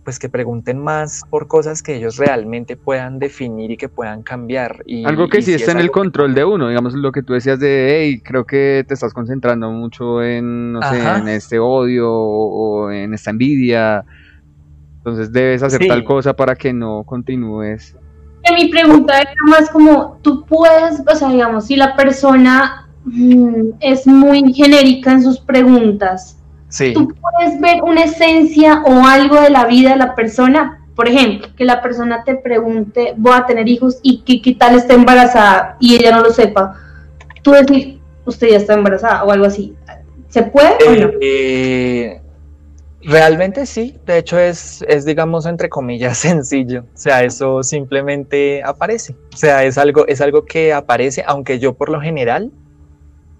pues 0.06 0.20
que 0.20 0.28
pregunten 0.28 0.78
más 0.78 1.22
por 1.28 1.48
cosas 1.48 1.82
que 1.82 1.96
ellos 1.96 2.16
realmente 2.16 2.76
puedan 2.76 3.18
definir 3.18 3.72
y 3.72 3.76
que 3.76 3.88
puedan 3.88 4.22
cambiar. 4.22 4.84
Y, 4.86 5.04
algo 5.04 5.28
que 5.28 5.42
sí 5.42 5.52
está 5.52 5.72
en 5.72 5.80
el 5.80 5.90
control 5.90 6.32
de 6.32 6.44
uno, 6.44 6.68
digamos 6.68 6.94
lo 6.94 7.10
que 7.10 7.24
tú 7.24 7.32
decías 7.32 7.58
de, 7.58 7.88
hey, 7.90 8.20
creo 8.24 8.46
que 8.46 8.84
te 8.86 8.94
estás 8.94 9.12
concentrando 9.12 9.68
mucho 9.72 10.22
en, 10.22 10.74
no 10.74 10.80
sé, 10.88 11.02
en 11.02 11.26
este 11.26 11.58
odio 11.58 12.08
o, 12.08 12.92
en 12.92 13.14
esta 13.14 13.30
envidia, 13.30 14.04
entonces 14.98 15.32
debes 15.32 15.64
hacer 15.64 15.84
tal 15.88 16.04
cosa 16.04 16.36
para 16.36 16.54
que 16.54 16.72
no 16.72 17.02
continúes. 17.02 17.96
Mi 18.54 18.68
pregunta 18.68 19.20
era 19.20 19.32
más 19.48 19.68
como, 19.70 20.20
tú 20.22 20.46
puedes, 20.46 21.02
o 21.04 21.16
sea, 21.16 21.30
digamos, 21.30 21.66
si 21.66 21.74
la 21.74 21.96
persona 21.96 22.86
mm, 23.06 23.70
es 23.80 24.06
muy 24.06 24.54
genérica 24.54 25.10
en 25.10 25.24
sus 25.24 25.40
preguntas, 25.40 26.38
Tú 26.94 27.14
puedes 27.20 27.60
ver 27.60 27.82
una 27.82 28.04
esencia 28.04 28.82
o 28.84 29.06
algo 29.06 29.40
de 29.40 29.50
la 29.50 29.66
vida 29.66 29.90
de 29.90 29.96
la 29.96 30.14
persona. 30.14 30.84
Por 30.94 31.08
ejemplo, 31.08 31.48
que 31.56 31.64
la 31.64 31.82
persona 31.82 32.24
te 32.24 32.36
pregunte, 32.36 33.14
voy 33.16 33.34
a 33.34 33.46
tener 33.46 33.68
hijos 33.68 33.98
y 34.02 34.22
qué 34.22 34.54
tal 34.54 34.76
está 34.76 34.94
embarazada 34.94 35.76
y 35.78 35.94
ella 35.94 36.12
no 36.12 36.22
lo 36.22 36.30
sepa. 36.30 36.74
Tú 37.42 37.52
decir, 37.52 38.00
usted 38.24 38.48
ya 38.48 38.56
está 38.56 38.74
embarazada 38.74 39.24
o 39.24 39.30
algo 39.30 39.46
así. 39.46 39.74
¿Se 40.28 40.42
puede 40.42 40.76
o 40.86 40.94
no? 40.94 41.10
Eh, 41.20 42.20
Realmente 43.06 43.66
sí, 43.66 43.96
de 44.04 44.18
hecho 44.18 44.36
es, 44.36 44.84
es, 44.88 45.04
digamos, 45.04 45.46
entre 45.46 45.68
comillas, 45.68 46.18
sencillo. 46.18 46.80
O 46.92 46.98
sea, 46.98 47.22
eso 47.22 47.62
simplemente 47.62 48.62
aparece. 48.64 49.14
O 49.32 49.36
sea, 49.36 49.64
es 49.64 49.78
algo, 49.78 50.06
es 50.08 50.20
algo 50.20 50.44
que 50.44 50.72
aparece, 50.72 51.22
aunque 51.24 51.60
yo 51.60 51.74
por 51.74 51.88
lo 51.88 52.00
general 52.00 52.50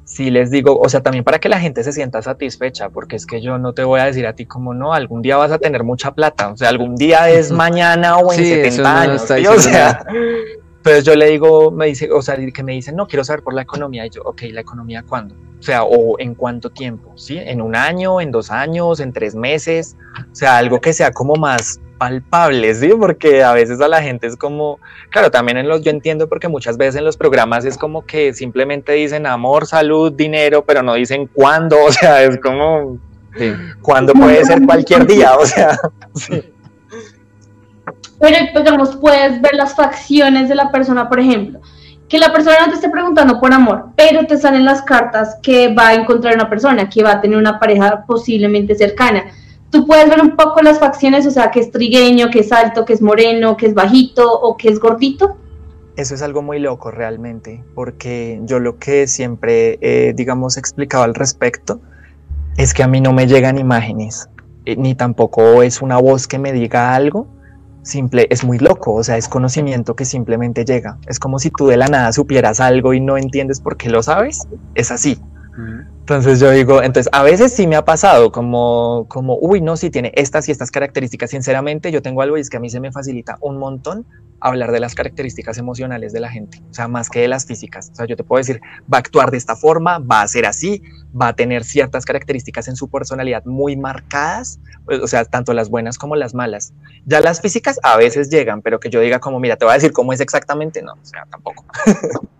sí 0.06 0.30
les 0.30 0.50
digo, 0.50 0.78
o 0.78 0.88
sea, 0.88 1.02
también 1.02 1.24
para 1.24 1.40
que 1.40 1.48
la 1.48 1.58
gente 1.58 1.82
se 1.82 1.92
sienta 1.92 2.22
satisfecha, 2.22 2.88
porque 2.90 3.16
es 3.16 3.26
que 3.26 3.42
yo 3.42 3.58
no 3.58 3.74
te 3.74 3.82
voy 3.82 4.00
a 4.00 4.04
decir 4.04 4.26
a 4.26 4.34
ti 4.34 4.46
como 4.46 4.72
no, 4.72 4.94
algún 4.94 5.20
día 5.20 5.36
vas 5.36 5.50
a 5.50 5.58
tener 5.58 5.82
mucha 5.82 6.14
plata, 6.14 6.48
o 6.52 6.56
sea, 6.56 6.68
algún 6.68 6.94
día 6.94 7.28
es 7.28 7.50
mañana 7.50 8.16
o 8.16 8.32
en 8.32 8.38
70 8.38 9.00
años, 9.00 9.22
o 9.22 9.58
sea, 9.58 10.06
entonces 10.76 11.04
yo 11.04 11.16
le 11.16 11.26
digo, 11.26 11.72
me 11.72 11.86
dice, 11.86 12.08
o 12.12 12.22
sea, 12.22 12.36
que 12.36 12.62
me 12.62 12.72
dicen, 12.72 12.94
no, 12.94 13.08
quiero 13.08 13.24
saber 13.24 13.42
por 13.42 13.52
la 13.52 13.62
economía, 13.62 14.06
y 14.06 14.10
yo, 14.10 14.22
ok, 14.22 14.42
¿la 14.52 14.60
economía 14.60 15.02
cuándo? 15.02 15.34
O 15.58 15.62
sea, 15.62 15.84
o 15.84 16.18
en 16.18 16.34
cuánto 16.34 16.70
tiempo, 16.70 17.12
¿sí? 17.16 17.38
¿En 17.38 17.62
un 17.62 17.74
año, 17.74 18.20
en 18.20 18.30
dos 18.30 18.50
años, 18.50 19.00
en 19.00 19.12
tres 19.12 19.34
meses? 19.34 19.96
O 20.30 20.34
sea, 20.34 20.58
algo 20.58 20.80
que 20.80 20.92
sea 20.92 21.10
como 21.12 21.34
más 21.34 21.80
palpable, 21.98 22.74
¿sí? 22.74 22.90
Porque 22.98 23.42
a 23.42 23.52
veces 23.52 23.80
a 23.80 23.88
la 23.88 24.02
gente 24.02 24.26
es 24.26 24.36
como, 24.36 24.78
claro, 25.10 25.30
también 25.30 25.58
en 25.58 25.68
los, 25.68 25.82
yo 25.82 25.90
entiendo 25.90 26.28
porque 26.28 26.48
muchas 26.48 26.76
veces 26.76 26.96
en 26.96 27.04
los 27.04 27.16
programas 27.16 27.64
es 27.64 27.78
como 27.78 28.04
que 28.04 28.34
simplemente 28.34 28.92
dicen 28.92 29.26
amor, 29.26 29.66
salud, 29.66 30.12
dinero, 30.12 30.64
pero 30.64 30.82
no 30.82 30.94
dicen 30.94 31.28
cuándo, 31.32 31.82
o 31.84 31.92
sea, 31.92 32.22
es 32.22 32.38
como, 32.40 32.98
sí. 33.36 33.52
cuándo 33.80 34.12
puede 34.12 34.44
ser 34.44 34.64
cualquier 34.64 35.06
día, 35.06 35.36
o 35.36 35.46
sea, 35.46 35.78
sí. 36.14 36.44
Pero, 38.18 38.36
digamos, 38.58 38.96
puedes 38.96 39.40
ver 39.42 39.54
las 39.54 39.74
facciones 39.74 40.48
de 40.48 40.54
la 40.54 40.70
persona, 40.70 41.08
por 41.08 41.20
ejemplo, 41.20 41.60
que 42.08 42.18
la 42.18 42.32
persona 42.32 42.56
no 42.60 42.68
te 42.68 42.76
esté 42.76 42.88
preguntando 42.88 43.40
por 43.40 43.52
amor, 43.52 43.86
pero 43.96 44.26
te 44.26 44.36
salen 44.36 44.64
las 44.64 44.82
cartas 44.82 45.38
que 45.42 45.74
va 45.74 45.88
a 45.88 45.94
encontrar 45.94 46.34
una 46.34 46.48
persona, 46.48 46.88
que 46.88 47.02
va 47.02 47.12
a 47.12 47.20
tener 47.20 47.36
una 47.36 47.58
pareja 47.58 48.04
posiblemente 48.06 48.74
cercana 48.74 49.24
tú 49.70 49.86
puedes 49.86 50.08
ver 50.08 50.20
un 50.20 50.36
poco 50.36 50.62
las 50.62 50.78
facciones, 50.78 51.26
o 51.26 51.30
sea, 51.30 51.50
que 51.50 51.60
es 51.60 51.70
trigueño, 51.70 52.30
que 52.30 52.40
es 52.40 52.52
alto, 52.52 52.84
que 52.84 52.92
es 52.92 53.02
moreno, 53.02 53.56
que 53.56 53.66
es 53.66 53.74
bajito 53.74 54.30
o 54.32 54.56
que 54.56 54.68
es 54.68 54.78
gordito. 54.78 55.36
Eso 55.96 56.14
es 56.14 56.22
algo 56.22 56.42
muy 56.42 56.58
loco 56.58 56.90
realmente, 56.90 57.62
porque 57.74 58.40
yo 58.44 58.58
lo 58.58 58.78
que 58.78 59.06
siempre, 59.06 59.78
he, 59.80 60.12
digamos, 60.14 60.56
explicado 60.56 61.04
al 61.04 61.14
respecto 61.14 61.80
es 62.56 62.74
que 62.74 62.82
a 62.82 62.88
mí 62.88 63.00
no 63.00 63.12
me 63.12 63.26
llegan 63.26 63.58
imágenes, 63.58 64.28
eh, 64.66 64.76
ni 64.76 64.94
tampoco 64.94 65.62
es 65.62 65.80
una 65.80 65.98
voz 65.98 66.26
que 66.26 66.38
me 66.38 66.52
diga 66.52 66.94
algo, 66.94 67.26
simple, 67.86 68.26
es 68.30 68.44
muy 68.44 68.58
loco, 68.58 68.94
o 68.94 69.04
sea, 69.04 69.16
es 69.16 69.28
conocimiento 69.28 69.94
que 69.94 70.04
simplemente 70.04 70.64
llega. 70.64 70.98
Es 71.06 71.18
como 71.18 71.38
si 71.38 71.50
tú 71.50 71.66
de 71.68 71.76
la 71.76 71.86
nada 71.86 72.12
supieras 72.12 72.60
algo 72.60 72.92
y 72.92 73.00
no 73.00 73.16
entiendes 73.16 73.60
por 73.60 73.76
qué 73.76 73.88
lo 73.88 74.02
sabes, 74.02 74.46
es 74.74 74.90
así. 74.90 75.18
Entonces 75.58 76.38
yo 76.38 76.50
digo, 76.50 76.82
entonces 76.82 77.10
a 77.12 77.22
veces 77.22 77.52
sí 77.52 77.66
me 77.66 77.76
ha 77.76 77.84
pasado 77.84 78.30
como, 78.30 79.06
como, 79.08 79.38
uy, 79.40 79.60
no, 79.60 79.76
si 79.76 79.90
tiene 79.90 80.12
estas 80.14 80.48
y 80.48 80.52
estas 80.52 80.70
características. 80.70 81.30
Sinceramente, 81.30 81.90
yo 81.90 82.02
tengo 82.02 82.22
algo 82.22 82.36
y 82.36 82.40
es 82.40 82.50
que 82.50 82.58
a 82.58 82.60
mí 82.60 82.70
se 82.70 82.80
me 82.80 82.92
facilita 82.92 83.38
un 83.40 83.58
montón 83.58 84.06
hablar 84.40 84.70
de 84.70 84.80
las 84.80 84.94
características 84.94 85.58
emocionales 85.58 86.12
de 86.12 86.20
la 86.20 86.28
gente, 86.28 86.62
o 86.70 86.74
sea, 86.74 86.88
más 86.88 87.08
que 87.08 87.20
de 87.20 87.28
las 87.28 87.46
físicas. 87.46 87.90
O 87.92 87.94
sea, 87.94 88.06
yo 88.06 88.16
te 88.16 88.24
puedo 88.24 88.38
decir, 88.38 88.60
va 88.92 88.98
a 88.98 89.00
actuar 89.00 89.30
de 89.30 89.38
esta 89.38 89.56
forma, 89.56 89.98
va 89.98 90.22
a 90.22 90.28
ser 90.28 90.46
así, 90.46 90.82
va 91.18 91.28
a 91.28 91.32
tener 91.32 91.64
ciertas 91.64 92.04
características 92.04 92.68
en 92.68 92.76
su 92.76 92.88
personalidad 92.88 93.44
muy 93.44 93.76
marcadas, 93.76 94.60
pues, 94.84 95.00
o 95.00 95.06
sea, 95.06 95.24
tanto 95.24 95.54
las 95.54 95.70
buenas 95.70 95.98
como 95.98 96.16
las 96.16 96.34
malas. 96.34 96.74
Ya 97.06 97.20
las 97.20 97.40
físicas 97.40 97.80
a 97.82 97.96
veces 97.96 98.28
llegan, 98.28 98.62
pero 98.62 98.78
que 98.78 98.90
yo 98.90 99.00
diga 99.00 99.20
como, 99.20 99.40
mira, 99.40 99.56
te 99.56 99.64
voy 99.64 99.72
a 99.72 99.74
decir 99.74 99.92
cómo 99.92 100.12
es 100.12 100.20
exactamente, 100.20 100.82
no, 100.82 100.92
o 100.92 101.04
sea, 101.04 101.26
tampoco. 101.30 101.64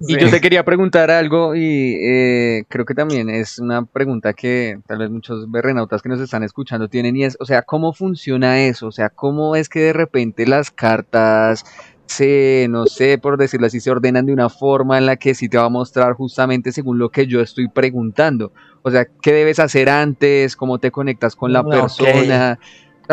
Y 0.00 0.18
yo 0.18 0.30
te 0.30 0.40
quería 0.40 0.64
preguntar 0.64 1.10
algo 1.10 1.54
y 1.54 1.96
eh, 2.00 2.64
creo 2.68 2.84
que 2.84 2.94
también 2.94 3.30
es 3.30 3.58
una 3.58 3.84
pregunta 3.84 4.32
que 4.32 4.78
tal 4.86 4.98
vez 4.98 5.10
muchos 5.10 5.50
berrenautas 5.50 6.02
que 6.02 6.08
nos 6.08 6.20
están 6.20 6.42
escuchando 6.42 6.88
tienen 6.88 7.16
y 7.16 7.24
es, 7.24 7.36
o 7.40 7.44
sea, 7.44 7.62
¿cómo 7.62 7.92
funciona 7.92 8.60
eso? 8.60 8.88
O 8.88 8.92
sea, 8.92 9.10
¿cómo 9.10 9.56
es 9.56 9.68
que 9.68 9.80
de 9.80 9.92
repente 9.92 10.46
las 10.46 10.70
cartas 10.70 11.64
se, 12.06 12.66
no 12.70 12.86
sé, 12.86 13.18
por 13.18 13.36
decirlo 13.36 13.66
así, 13.66 13.80
se 13.80 13.90
ordenan 13.90 14.26
de 14.26 14.32
una 14.32 14.48
forma 14.48 14.98
en 14.98 15.06
la 15.06 15.16
que 15.16 15.34
sí 15.34 15.48
te 15.48 15.58
va 15.58 15.64
a 15.64 15.70
mostrar 15.70 16.12
justamente 16.14 16.72
según 16.72 16.98
lo 16.98 17.10
que 17.10 17.26
yo 17.26 17.40
estoy 17.40 17.68
preguntando? 17.68 18.52
O 18.82 18.90
sea, 18.90 19.06
¿qué 19.20 19.32
debes 19.32 19.58
hacer 19.58 19.88
antes? 19.88 20.56
¿Cómo 20.56 20.78
te 20.78 20.90
conectas 20.90 21.34
con 21.34 21.52
la 21.52 21.64
persona? 21.64 22.58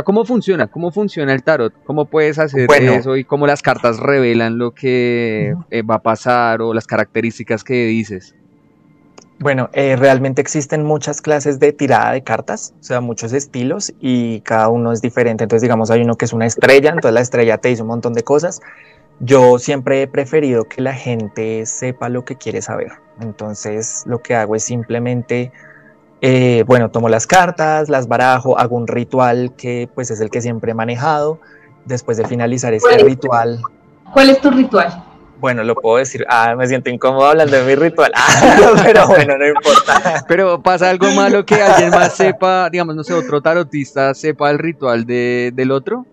¿Cómo 0.01 0.25
funciona? 0.25 0.67
¿Cómo 0.67 0.91
funciona 0.91 1.34
el 1.34 1.43
tarot? 1.43 1.73
¿Cómo 1.84 2.06
puedes 2.06 2.39
hacer 2.39 2.67
eso 2.71 3.15
y 3.15 3.23
cómo 3.23 3.45
las 3.45 3.62
cartas 3.62 3.99
revelan 3.99 4.58
lo 4.58 4.71
que 4.71 5.53
eh, 5.69 5.82
va 5.84 5.95
a 5.95 6.01
pasar 6.01 6.62
o 6.62 6.73
las 6.73 6.88
características 6.88 7.63
que 7.63 7.86
dices? 7.86 8.34
Bueno, 9.39 9.69
eh, 9.73 9.95
realmente 9.97 10.41
existen 10.41 10.84
muchas 10.84 11.21
clases 11.21 11.60
de 11.60 11.73
tirada 11.73 12.13
de 12.13 12.23
cartas, 12.23 12.73
o 12.79 12.84
sea, 12.84 13.01
muchos 13.01 13.34
estilos 13.34 13.93
y 13.99 14.39
cada 14.41 14.69
uno 14.69 14.91
es 14.91 15.01
diferente. 15.01 15.43
Entonces, 15.43 15.62
digamos, 15.62 15.91
hay 15.91 16.01
uno 16.01 16.15
que 16.15 16.25
es 16.25 16.34
una 16.34 16.45
estrella, 16.45 16.91
entonces 16.91 17.13
la 17.13 17.21
estrella 17.21 17.58
te 17.58 17.69
dice 17.69 17.82
un 17.82 17.89
montón 17.89 18.13
de 18.13 18.23
cosas. 18.23 18.62
Yo 19.19 19.60
siempre 19.60 20.01
he 20.01 20.08
preferido 20.08 20.65
que 20.65 20.82
la 20.82 20.93
gente 20.93 21.65
sepa 21.65 22.10
lo 22.10 22.25
que 22.25 22.36
quiere 22.36 22.62
saber. 22.62 22.93
Entonces, 23.19 24.03
lo 24.06 24.21
que 24.21 24.36
hago 24.36 24.56
es 24.56 24.63
simplemente 24.63 25.51
eh, 26.26 26.64
bueno, 26.66 26.90
tomo 26.90 27.10
las 27.10 27.28
cartas, 27.28 27.90
las 27.90 28.08
barajo, 28.08 28.58
hago 28.58 28.78
un 28.78 28.88
ritual 28.88 29.52
que 29.58 29.90
pues 29.94 30.10
es 30.10 30.22
el 30.22 30.30
que 30.30 30.42
siempre 30.42 30.72
he 30.72 30.74
manejado. 30.74 31.42
Después 31.84 32.16
de 32.16 32.26
finalizar 32.26 32.74
este 32.74 32.98
ritual. 33.00 33.60
¿Cuál 34.14 34.30
es 34.30 34.40
tu 34.40 34.50
ritual? 34.50 35.04
Bueno, 35.42 35.66
lo 35.66 35.76
puedo 35.76 35.98
decir. 35.98 36.26
Ah, 36.30 36.56
me 36.56 36.66
siento 36.66 36.90
incómodo 36.90 37.26
hablando 37.26 37.58
de 37.58 37.64
mi 37.66 37.76
ritual. 37.76 38.14
pero 38.86 39.06
bueno, 39.06 39.38
no 39.38 39.46
importa. 39.46 40.24
Pero 40.26 40.64
pasa 40.64 40.90
algo 40.90 41.12
malo 41.12 41.46
que 41.46 41.56
alguien 41.62 41.90
más 41.90 42.14
sepa, 42.14 42.70
digamos, 42.70 42.96
no 42.96 43.04
sé, 43.04 43.14
otro 43.14 43.42
tarotista 43.42 44.14
sepa 44.14 44.50
el 44.50 44.60
ritual 44.60 45.06
de, 45.06 45.52
del 45.54 45.72
otro. 45.72 46.06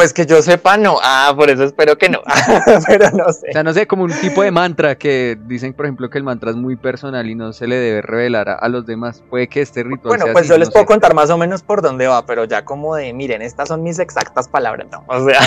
Pues 0.00 0.14
que 0.14 0.24
yo 0.24 0.40
sepa, 0.40 0.78
no. 0.78 0.96
Ah, 1.02 1.30
por 1.36 1.50
eso 1.50 1.62
espero 1.62 1.98
que 1.98 2.08
no. 2.08 2.22
Pero 2.86 3.10
no 3.10 3.30
sé. 3.34 3.50
O 3.50 3.52
sea, 3.52 3.62
no 3.62 3.74
sé, 3.74 3.86
como 3.86 4.04
un 4.04 4.12
tipo 4.18 4.42
de 4.42 4.50
mantra 4.50 4.94
que 4.94 5.38
dicen, 5.44 5.74
por 5.74 5.84
ejemplo, 5.84 6.08
que 6.08 6.16
el 6.16 6.24
mantra 6.24 6.48
es 6.48 6.56
muy 6.56 6.76
personal 6.76 7.28
y 7.28 7.34
no 7.34 7.52
se 7.52 7.66
le 7.66 7.76
debe 7.76 8.00
revelar 8.00 8.48
a, 8.48 8.68
los 8.70 8.86
demás. 8.86 9.22
Puede 9.28 9.48
que 9.48 9.60
este 9.60 9.82
ritual. 9.82 10.16
Bueno, 10.16 10.32
pues 10.32 10.48
yo 10.48 10.56
les 10.56 10.70
puedo 10.70 10.86
contar 10.86 11.12
más 11.12 11.28
o 11.28 11.36
menos 11.36 11.62
por 11.62 11.82
dónde 11.82 12.06
va, 12.06 12.24
pero 12.24 12.46
ya 12.46 12.64
como 12.64 12.96
de, 12.96 13.12
miren, 13.12 13.42
estas 13.42 13.68
son 13.68 13.82
mis 13.82 13.98
exactas 13.98 14.48
palabras. 14.48 14.86
No, 14.90 15.04
o 15.06 15.22
sea. 15.28 15.38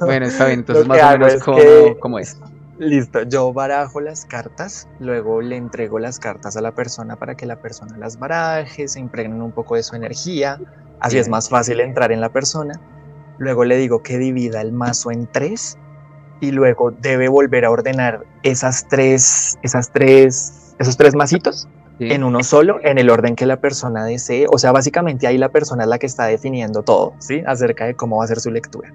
bueno, 0.00 0.26
está 0.26 0.46
bien. 0.46 0.58
Entonces, 0.58 0.84
más 0.84 1.00
o 1.00 1.18
menos, 1.18 1.98
¿cómo, 2.00 2.18
es? 2.18 2.36
Listo, 2.80 3.22
yo 3.22 3.52
barajo 3.52 4.00
las 4.00 4.24
cartas, 4.24 4.88
luego 4.98 5.42
le 5.42 5.54
entrego 5.54 6.00
las 6.00 6.18
cartas 6.18 6.56
a 6.56 6.60
la 6.60 6.72
persona 6.72 7.14
para 7.14 7.36
que 7.36 7.46
la 7.46 7.62
persona 7.62 7.96
las 7.98 8.18
baraje, 8.18 8.88
se 8.88 8.98
impregnen 8.98 9.42
un 9.42 9.52
poco 9.52 9.76
de 9.76 9.84
su 9.84 9.94
energía, 9.94 10.58
así 10.98 11.18
es 11.18 11.28
más 11.28 11.48
fácil 11.48 11.78
entrar 11.78 12.10
en 12.10 12.20
la 12.20 12.30
persona 12.30 12.80
luego 13.42 13.64
le 13.64 13.76
digo 13.76 14.02
que 14.02 14.18
divida 14.18 14.60
el 14.60 14.72
mazo 14.72 15.10
en 15.10 15.26
tres 15.26 15.76
y 16.40 16.50
luego 16.50 16.90
debe 16.90 17.28
volver 17.28 17.64
a 17.64 17.70
ordenar 17.70 18.24
esas 18.42 18.88
tres, 18.88 19.58
esas 19.62 19.92
tres, 19.92 20.74
esos 20.78 20.96
tres 20.96 21.14
macitos 21.14 21.68
en 22.00 22.24
uno 22.24 22.42
solo, 22.42 22.80
en 22.82 22.98
el 22.98 23.10
orden 23.10 23.36
que 23.36 23.46
la 23.46 23.60
persona 23.60 24.04
desee. 24.04 24.46
O 24.50 24.58
sea, 24.58 24.72
básicamente 24.72 25.26
ahí 25.26 25.38
la 25.38 25.50
persona 25.50 25.84
es 25.84 25.88
la 25.88 25.98
que 25.98 26.06
está 26.06 26.26
definiendo 26.26 26.82
todo, 26.82 27.14
¿sí? 27.18 27.42
Acerca 27.46 27.84
de 27.84 27.94
cómo 27.94 28.18
va 28.18 28.24
a 28.24 28.26
ser 28.26 28.40
su 28.40 28.50
lectura. 28.50 28.92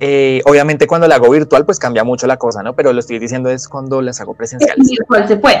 Eh, 0.00 0.40
obviamente 0.46 0.86
cuando 0.86 1.06
la 1.06 1.16
hago 1.16 1.30
virtual, 1.30 1.64
pues 1.64 1.78
cambia 1.78 2.04
mucho 2.04 2.26
la 2.26 2.36
cosa, 2.36 2.62
¿no? 2.62 2.74
Pero 2.74 2.92
lo 2.92 3.00
estoy 3.00 3.18
diciendo 3.18 3.50
es 3.50 3.68
cuando 3.68 4.02
las 4.02 4.20
hago 4.20 4.34
presenciales. 4.34 4.88
Virtual 4.88 5.28
se 5.28 5.36
puede. 5.36 5.60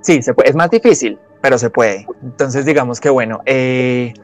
Sí, 0.00 0.22
se 0.22 0.34
puede. 0.34 0.50
Es 0.50 0.54
más 0.54 0.70
difícil, 0.70 1.18
pero 1.42 1.58
se 1.58 1.68
puede. 1.68 2.06
Entonces, 2.22 2.64
digamos 2.64 3.00
que 3.00 3.10
bueno, 3.10 3.40
eh, 3.44 4.14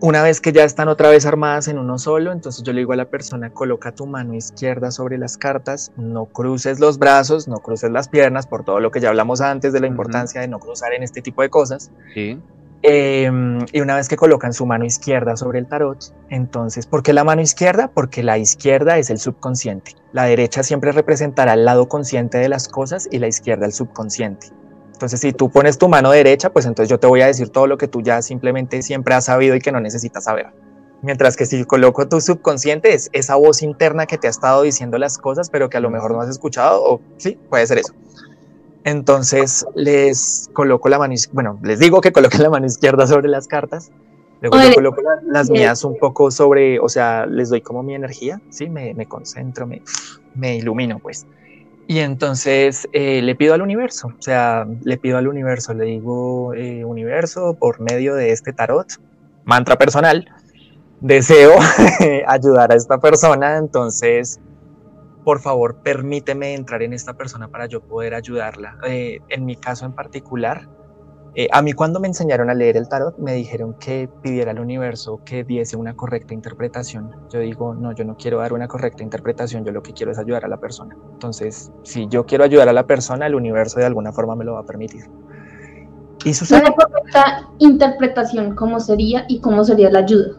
una 0.00 0.22
vez 0.22 0.40
que 0.40 0.52
ya 0.52 0.64
están 0.64 0.88
otra 0.88 1.10
vez 1.10 1.26
armadas 1.26 1.68
en 1.68 1.78
uno 1.78 1.98
solo, 1.98 2.32
entonces 2.32 2.62
yo 2.62 2.72
le 2.72 2.80
digo 2.80 2.92
a 2.92 2.96
la 2.96 3.06
persona, 3.06 3.50
coloca 3.50 3.92
tu 3.92 4.06
mano 4.06 4.34
izquierda 4.34 4.90
sobre 4.90 5.18
las 5.18 5.36
cartas, 5.36 5.92
no 5.96 6.26
cruces 6.26 6.78
los 6.78 6.98
brazos, 6.98 7.48
no 7.48 7.56
cruces 7.56 7.90
las 7.90 8.08
piernas, 8.08 8.46
por 8.46 8.64
todo 8.64 8.80
lo 8.80 8.90
que 8.90 9.00
ya 9.00 9.08
hablamos 9.08 9.40
antes 9.40 9.72
de 9.72 9.80
la 9.80 9.86
importancia 9.86 10.40
de 10.40 10.48
no 10.48 10.60
cruzar 10.60 10.92
en 10.92 11.02
este 11.02 11.22
tipo 11.22 11.42
de 11.42 11.50
cosas. 11.50 11.90
Sí. 12.14 12.40
Em, 12.82 13.66
y 13.72 13.80
una 13.80 13.96
vez 13.96 14.08
que 14.08 14.16
colocan 14.16 14.52
su 14.52 14.64
mano 14.64 14.84
izquierda 14.84 15.36
sobre 15.36 15.58
el 15.58 15.66
tarot, 15.66 16.14
entonces, 16.30 16.86
¿por 16.86 17.02
qué 17.02 17.12
la 17.12 17.24
mano 17.24 17.42
izquierda? 17.42 17.88
Porque 17.88 18.22
la 18.22 18.38
izquierda 18.38 18.98
es 18.98 19.10
el 19.10 19.18
subconsciente. 19.18 19.96
La 20.12 20.24
derecha 20.24 20.62
siempre 20.62 20.92
representará 20.92 21.54
el 21.54 21.64
lado 21.64 21.88
consciente 21.88 22.38
de 22.38 22.48
las 22.48 22.68
cosas 22.68 23.08
y 23.10 23.18
la 23.18 23.26
izquierda 23.26 23.66
el 23.66 23.72
subconsciente. 23.72 24.52
Entonces, 24.98 25.20
si 25.20 25.32
tú 25.32 25.48
pones 25.48 25.78
tu 25.78 25.88
mano 25.88 26.10
derecha, 26.10 26.50
pues 26.50 26.66
entonces 26.66 26.90
yo 26.90 26.98
te 26.98 27.06
voy 27.06 27.20
a 27.20 27.28
decir 27.28 27.50
todo 27.50 27.68
lo 27.68 27.78
que 27.78 27.86
tú 27.86 28.02
ya 28.02 28.20
simplemente 28.20 28.82
siempre 28.82 29.14
has 29.14 29.26
sabido 29.26 29.54
y 29.54 29.60
que 29.60 29.70
no 29.70 29.78
necesitas 29.78 30.24
saber. 30.24 30.48
Mientras 31.02 31.36
que 31.36 31.46
si 31.46 31.64
coloco 31.64 32.08
tu 32.08 32.20
subconsciente, 32.20 32.92
es 32.92 33.08
esa 33.12 33.36
voz 33.36 33.62
interna 33.62 34.06
que 34.06 34.18
te 34.18 34.26
ha 34.26 34.30
estado 34.30 34.62
diciendo 34.62 34.98
las 34.98 35.16
cosas, 35.16 35.50
pero 35.50 35.70
que 35.70 35.76
a 35.76 35.80
lo 35.80 35.88
mejor 35.88 36.10
no 36.10 36.20
has 36.20 36.28
escuchado, 36.28 36.82
o 36.82 37.00
sí, 37.16 37.38
puede 37.48 37.64
ser 37.68 37.78
eso. 37.78 37.94
Entonces 38.82 39.64
les 39.76 40.50
coloco 40.52 40.88
la 40.88 40.98
mano, 40.98 41.14
bueno, 41.30 41.60
les 41.62 41.78
digo 41.78 42.00
que 42.00 42.10
coloquen 42.10 42.42
la 42.42 42.50
mano 42.50 42.66
izquierda 42.66 43.06
sobre 43.06 43.28
las 43.28 43.46
cartas, 43.46 43.92
luego 44.40 44.60
yo 44.60 44.74
coloco 44.74 45.00
las 45.30 45.48
mías 45.48 45.84
un 45.84 45.96
poco 45.96 46.32
sobre, 46.32 46.80
o 46.80 46.88
sea, 46.88 47.24
les 47.24 47.50
doy 47.50 47.60
como 47.60 47.84
mi 47.84 47.94
energía, 47.94 48.42
sí, 48.50 48.68
me, 48.68 48.94
me 48.94 49.06
concentro, 49.06 49.64
me, 49.64 49.80
me 50.34 50.56
ilumino, 50.56 50.98
pues. 50.98 51.24
Y 51.90 52.00
entonces 52.00 52.86
eh, 52.92 53.22
le 53.22 53.34
pido 53.34 53.54
al 53.54 53.62
universo, 53.62 54.08
o 54.08 54.22
sea, 54.22 54.66
le 54.82 54.98
pido 54.98 55.16
al 55.16 55.26
universo, 55.26 55.72
le 55.72 55.86
digo, 55.86 56.52
eh, 56.52 56.84
universo, 56.84 57.54
por 57.54 57.80
medio 57.80 58.14
de 58.14 58.30
este 58.30 58.52
tarot, 58.52 58.86
mantra 59.46 59.76
personal, 59.76 60.30
deseo 61.00 61.54
ayudar 62.26 62.72
a 62.72 62.74
esta 62.74 62.98
persona, 62.98 63.56
entonces, 63.56 64.38
por 65.24 65.40
favor, 65.40 65.76
permíteme 65.76 66.52
entrar 66.52 66.82
en 66.82 66.92
esta 66.92 67.14
persona 67.14 67.48
para 67.48 67.64
yo 67.64 67.80
poder 67.80 68.12
ayudarla. 68.12 68.76
Eh, 68.86 69.20
en 69.30 69.46
mi 69.46 69.56
caso 69.56 69.86
en 69.86 69.92
particular, 69.92 70.68
eh, 71.34 71.48
a 71.52 71.62
mí 71.62 71.72
cuando 71.72 72.00
me 72.00 72.08
enseñaron 72.08 72.50
a 72.50 72.54
leer 72.54 72.76
el 72.76 72.88
tarot 72.88 73.18
me 73.18 73.34
dijeron 73.34 73.74
que 73.74 74.08
pidiera 74.22 74.50
al 74.50 74.60
universo 74.60 75.20
que 75.24 75.44
diese 75.44 75.76
una 75.76 75.94
correcta 75.94 76.34
interpretación. 76.34 77.10
Yo 77.30 77.40
digo, 77.40 77.74
no, 77.74 77.92
yo 77.92 78.04
no 78.04 78.16
quiero 78.16 78.38
dar 78.38 78.52
una 78.52 78.66
correcta 78.66 79.02
interpretación, 79.02 79.64
yo 79.64 79.72
lo 79.72 79.82
que 79.82 79.92
quiero 79.92 80.10
es 80.12 80.18
ayudar 80.18 80.44
a 80.44 80.48
la 80.48 80.56
persona. 80.56 80.96
Entonces, 81.12 81.70
si 81.82 82.08
yo 82.08 82.26
quiero 82.26 82.44
ayudar 82.44 82.68
a 82.68 82.72
la 82.72 82.86
persona, 82.86 83.26
el 83.26 83.34
universo 83.34 83.78
de 83.78 83.86
alguna 83.86 84.12
forma 84.12 84.34
me 84.34 84.44
lo 84.44 84.54
va 84.54 84.60
a 84.60 84.66
permitir. 84.66 85.04
Y 86.24 86.34
sucede. 86.34 86.60
Una 86.60 86.72
correcta 86.72 87.48
interpretación, 87.58 88.54
¿cómo 88.56 88.80
sería 88.80 89.24
y 89.28 89.40
cómo 89.40 89.64
sería 89.64 89.90
la 89.90 90.00
ayuda? 90.00 90.37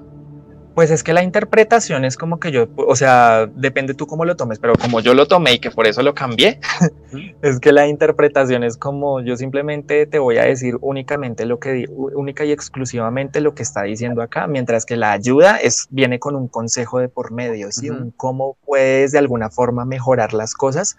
Pues 0.76 0.91
es 0.91 1.03
que 1.03 1.13
la 1.13 1.24
interpretación 1.24 2.05
es 2.05 2.15
como 2.15 2.39
que 2.39 2.51
yo, 2.51 2.67
o 2.76 2.95
sea, 2.95 3.47
depende 3.47 3.93
tú 3.93 4.07
cómo 4.07 4.24
lo 4.24 4.36
tomes, 4.36 4.59
pero 4.59 4.76
como 4.76 4.99
yo 5.01 5.13
lo 5.13 5.28
tomé 5.28 5.53
y 5.53 5.59
que 5.59 5.72
por 5.72 5.88
eso 5.88 6.01
lo 6.03 6.13
cambié, 6.13 6.59
es 7.41 7.59
que 7.59 7.72
la 7.72 7.88
interpretación 7.88 8.63
es 8.63 8.78
como 8.78 9.22
yo 9.22 9.36
simplemente 9.36 10.05
te 10.05 10.20
voy 10.20 10.38
a 10.38 10.43
decir 10.43 10.78
únicamente 10.82 11.45
lo 11.45 11.59
que, 11.59 11.86
única 11.89 12.45
y 12.45 12.51
exclusivamente 12.51 13.41
lo 13.41 13.55
que 13.55 13.63
está 13.63 13.84
diciendo 13.84 14.22
acá, 14.22 14.47
mientras 14.47 14.86
que 14.86 14.95
la 14.95 15.11
ayuda 15.11 15.57
es, 15.57 15.88
viene 15.89 16.20
con 16.20 16.36
un 16.36 16.47
consejo 16.47 16.99
de 16.99 17.09
por 17.09 17.32
medio, 17.32 17.72
¿sí? 17.72 17.89
cómo 18.15 18.55
puedes 18.65 19.11
de 19.11 19.17
alguna 19.17 19.49
forma 19.49 19.86
mejorar 19.86 20.34
las 20.34 20.53
cosas, 20.53 20.97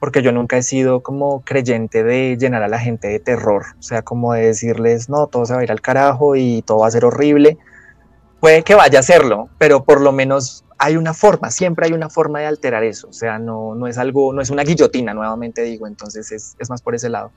porque 0.00 0.22
yo 0.22 0.32
nunca 0.32 0.56
he 0.56 0.62
sido 0.62 1.00
como 1.00 1.42
creyente 1.42 2.02
de 2.02 2.36
llenar 2.36 2.64
a 2.64 2.68
la 2.68 2.80
gente 2.80 3.08
de 3.08 3.20
terror, 3.20 3.62
o 3.78 3.82
sea, 3.82 4.02
como 4.02 4.32
de 4.32 4.46
decirles, 4.46 5.08
no, 5.08 5.28
todo 5.28 5.46
se 5.46 5.54
va 5.54 5.60
a 5.60 5.64
ir 5.64 5.70
al 5.70 5.80
carajo 5.80 6.34
y 6.34 6.62
todo 6.62 6.78
va 6.78 6.88
a 6.88 6.90
ser 6.90 7.04
horrible 7.04 7.56
puede 8.42 8.64
que 8.64 8.74
vaya 8.74 8.98
a 8.98 9.00
hacerlo, 9.00 9.48
pero 9.56 9.84
por 9.84 10.00
lo 10.00 10.10
menos 10.10 10.64
hay 10.76 10.96
una 10.96 11.14
forma, 11.14 11.52
siempre 11.52 11.86
hay 11.86 11.92
una 11.92 12.10
forma 12.10 12.40
de 12.40 12.46
alterar 12.46 12.82
eso, 12.82 13.06
o 13.06 13.12
sea, 13.12 13.38
no, 13.38 13.76
no 13.76 13.86
es 13.86 13.98
algo, 13.98 14.32
no 14.32 14.42
es 14.42 14.50
una 14.50 14.64
guillotina, 14.64 15.14
nuevamente 15.14 15.62
digo, 15.62 15.86
entonces 15.86 16.32
es, 16.32 16.56
es 16.58 16.68
más 16.68 16.82
por 16.82 16.96
ese 16.96 17.08
lado. 17.08 17.30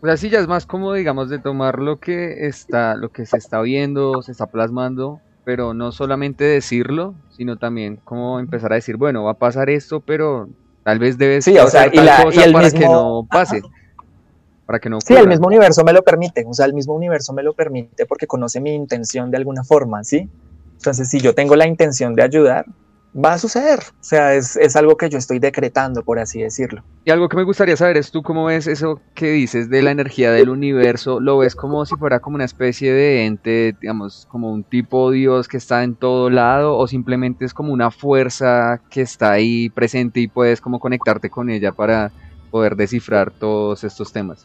O 0.00 0.06
sea, 0.06 0.16
sí, 0.16 0.30
ya 0.30 0.38
es 0.38 0.46
más 0.46 0.64
como, 0.64 0.92
digamos, 0.92 1.28
de 1.28 1.40
tomar 1.40 1.80
lo 1.80 1.98
que 1.98 2.46
está, 2.46 2.94
lo 2.94 3.08
que 3.08 3.26
se 3.26 3.36
está 3.36 3.60
viendo, 3.62 4.22
se 4.22 4.30
está 4.30 4.46
plasmando, 4.46 5.20
pero 5.44 5.74
no 5.74 5.90
solamente 5.90 6.44
decirlo, 6.44 7.16
sino 7.36 7.56
también 7.56 7.96
como 7.96 8.38
empezar 8.38 8.70
a 8.70 8.76
decir, 8.76 8.96
bueno, 8.96 9.24
va 9.24 9.32
a 9.32 9.38
pasar 9.38 9.70
esto, 9.70 9.98
pero 9.98 10.48
tal 10.84 11.00
vez 11.00 11.18
debe 11.18 11.42
sí, 11.42 11.58
o 11.58 11.66
sea, 11.66 11.88
y, 11.92 11.96
la, 11.96 12.28
y 12.32 12.38
el 12.38 12.52
para 12.52 12.70
que 12.70 12.86
no 12.86 13.26
pase 13.28 13.60
para 14.66 14.80
que 14.80 14.90
no 14.90 15.00
Sí, 15.00 15.14
el 15.14 15.28
mismo 15.28 15.46
universo 15.46 15.84
me 15.84 15.92
lo 15.92 16.02
permite, 16.02 16.44
o 16.46 16.52
sea, 16.52 16.66
el 16.66 16.74
mismo 16.74 16.94
universo 16.94 17.32
me 17.32 17.42
lo 17.42 17.54
permite 17.54 18.04
porque 18.04 18.26
conoce 18.26 18.60
mi 18.60 18.74
intención 18.74 19.30
de 19.30 19.38
alguna 19.38 19.64
forma, 19.64 20.04
¿sí? 20.04 20.28
Entonces, 20.76 21.08
si 21.08 21.20
yo 21.20 21.34
tengo 21.34 21.56
la 21.56 21.66
intención 21.66 22.14
de 22.14 22.22
ayudar, 22.22 22.66
va 23.16 23.32
a 23.32 23.38
suceder, 23.38 23.78
o 23.78 24.04
sea, 24.04 24.34
es, 24.34 24.56
es, 24.56 24.76
algo 24.76 24.96
que 24.96 25.08
yo 25.08 25.16
estoy 25.16 25.38
decretando, 25.38 26.02
por 26.02 26.18
así 26.18 26.42
decirlo. 26.42 26.82
Y 27.04 27.10
algo 27.10 27.28
que 27.28 27.36
me 27.36 27.44
gustaría 27.44 27.76
saber 27.76 27.96
es 27.96 28.10
tú 28.10 28.22
cómo 28.22 28.44
ves 28.44 28.66
eso 28.66 29.00
que 29.14 29.30
dices 29.30 29.70
de 29.70 29.80
la 29.82 29.90
energía 29.90 30.30
del 30.32 30.50
universo, 30.50 31.18
lo 31.18 31.38
ves 31.38 31.56
como 31.56 31.86
si 31.86 31.96
fuera 31.96 32.20
como 32.20 32.34
una 32.34 32.44
especie 32.44 32.92
de 32.92 33.24
ente, 33.24 33.74
digamos, 33.80 34.26
como 34.30 34.52
un 34.52 34.64
tipo 34.64 35.10
Dios 35.10 35.48
que 35.48 35.56
está 35.56 35.82
en 35.82 35.94
todo 35.94 36.28
lado, 36.28 36.76
o 36.76 36.86
simplemente 36.86 37.46
es 37.46 37.54
como 37.54 37.72
una 37.72 37.90
fuerza 37.90 38.82
que 38.90 39.00
está 39.00 39.32
ahí 39.32 39.70
presente 39.70 40.20
y 40.20 40.28
puedes 40.28 40.60
como 40.60 40.78
conectarte 40.78 41.30
con 41.30 41.48
ella 41.48 41.72
para 41.72 42.12
poder 42.46 42.76
descifrar 42.76 43.30
todos 43.30 43.84
estos 43.84 44.12
temas. 44.12 44.44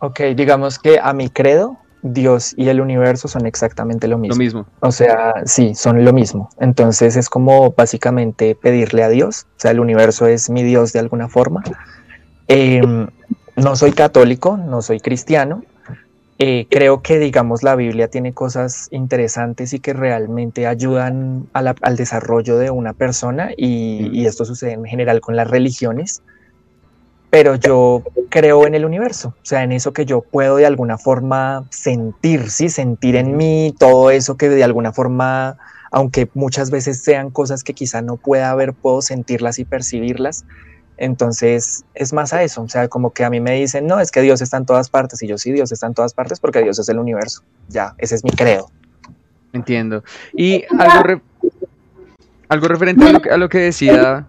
Ok, 0.00 0.20
digamos 0.36 0.78
que 0.78 1.00
a 1.02 1.12
mi 1.12 1.28
credo, 1.28 1.76
Dios 2.02 2.54
y 2.56 2.68
el 2.68 2.80
universo 2.80 3.26
son 3.28 3.46
exactamente 3.46 4.06
lo 4.06 4.18
mismo. 4.18 4.34
Lo 4.34 4.38
mismo. 4.38 4.66
O 4.80 4.92
sea, 4.92 5.34
sí, 5.44 5.74
son 5.74 6.04
lo 6.04 6.12
mismo. 6.12 6.50
Entonces 6.60 7.16
es 7.16 7.28
como 7.28 7.72
básicamente 7.72 8.54
pedirle 8.54 9.02
a 9.02 9.08
Dios. 9.08 9.46
O 9.56 9.60
sea, 9.60 9.72
el 9.72 9.80
universo 9.80 10.26
es 10.26 10.50
mi 10.50 10.62
Dios 10.62 10.92
de 10.92 11.00
alguna 11.00 11.28
forma. 11.28 11.62
Em, 12.46 13.08
no 13.56 13.76
soy 13.76 13.92
católico, 13.92 14.56
no 14.56 14.82
soy 14.82 15.00
cristiano. 15.00 15.64
Eh, 16.40 16.68
creo 16.70 17.02
que, 17.02 17.18
digamos, 17.18 17.64
la 17.64 17.74
Biblia 17.74 18.06
tiene 18.06 18.32
cosas 18.32 18.86
interesantes 18.92 19.72
y 19.72 19.80
que 19.80 19.92
realmente 19.92 20.68
ayudan 20.68 21.48
al 21.52 21.96
desarrollo 21.96 22.58
de 22.58 22.70
una 22.70 22.92
persona 22.92 23.50
y, 23.56 24.08
y 24.12 24.26
esto 24.26 24.44
sucede 24.44 24.74
en 24.74 24.84
general 24.84 25.20
con 25.20 25.34
las 25.34 25.50
religiones 25.50 26.22
pero 27.30 27.56
yo 27.56 28.02
creo 28.30 28.66
en 28.66 28.74
el 28.74 28.84
universo, 28.84 29.34
o 29.36 29.44
sea, 29.44 29.62
en 29.62 29.72
eso 29.72 29.92
que 29.92 30.06
yo 30.06 30.22
puedo 30.22 30.56
de 30.56 30.66
alguna 30.66 30.96
forma 30.96 31.64
sentir, 31.70 32.50
¿sí? 32.50 32.68
Sentir 32.68 33.16
en 33.16 33.36
mí 33.36 33.74
todo 33.78 34.10
eso 34.10 34.36
que 34.36 34.48
de 34.48 34.64
alguna 34.64 34.92
forma, 34.92 35.58
aunque 35.90 36.28
muchas 36.34 36.70
veces 36.70 37.02
sean 37.02 37.30
cosas 37.30 37.64
que 37.64 37.74
quizá 37.74 38.00
no 38.00 38.16
pueda 38.16 38.54
ver, 38.54 38.72
puedo 38.72 39.02
sentirlas 39.02 39.58
y 39.58 39.64
percibirlas. 39.64 40.44
Entonces 40.96 41.84
es 41.94 42.12
más 42.12 42.32
a 42.32 42.42
eso, 42.42 42.62
o 42.62 42.68
sea, 42.68 42.88
como 42.88 43.12
que 43.12 43.24
a 43.24 43.30
mí 43.30 43.40
me 43.40 43.52
dicen, 43.52 43.86
no, 43.86 44.00
es 44.00 44.10
que 44.10 44.20
Dios 44.20 44.40
está 44.40 44.56
en 44.56 44.66
todas 44.66 44.88
partes, 44.88 45.22
y 45.22 45.26
yo 45.26 45.38
sí, 45.38 45.52
Dios 45.52 45.70
está 45.70 45.86
en 45.86 45.94
todas 45.94 46.14
partes 46.14 46.40
porque 46.40 46.62
Dios 46.62 46.78
es 46.78 46.88
el 46.88 46.98
universo. 46.98 47.42
Ya, 47.68 47.94
ese 47.98 48.14
es 48.14 48.24
mi 48.24 48.30
credo. 48.30 48.70
Entiendo. 49.52 50.02
Y 50.32 50.64
algo, 50.78 51.22
algo 52.48 52.68
referente 52.68 53.04
a 53.04 53.12
lo 53.12 53.20
que, 53.20 53.30
a 53.30 53.36
lo 53.36 53.48
que 53.48 53.58
decía 53.58 54.26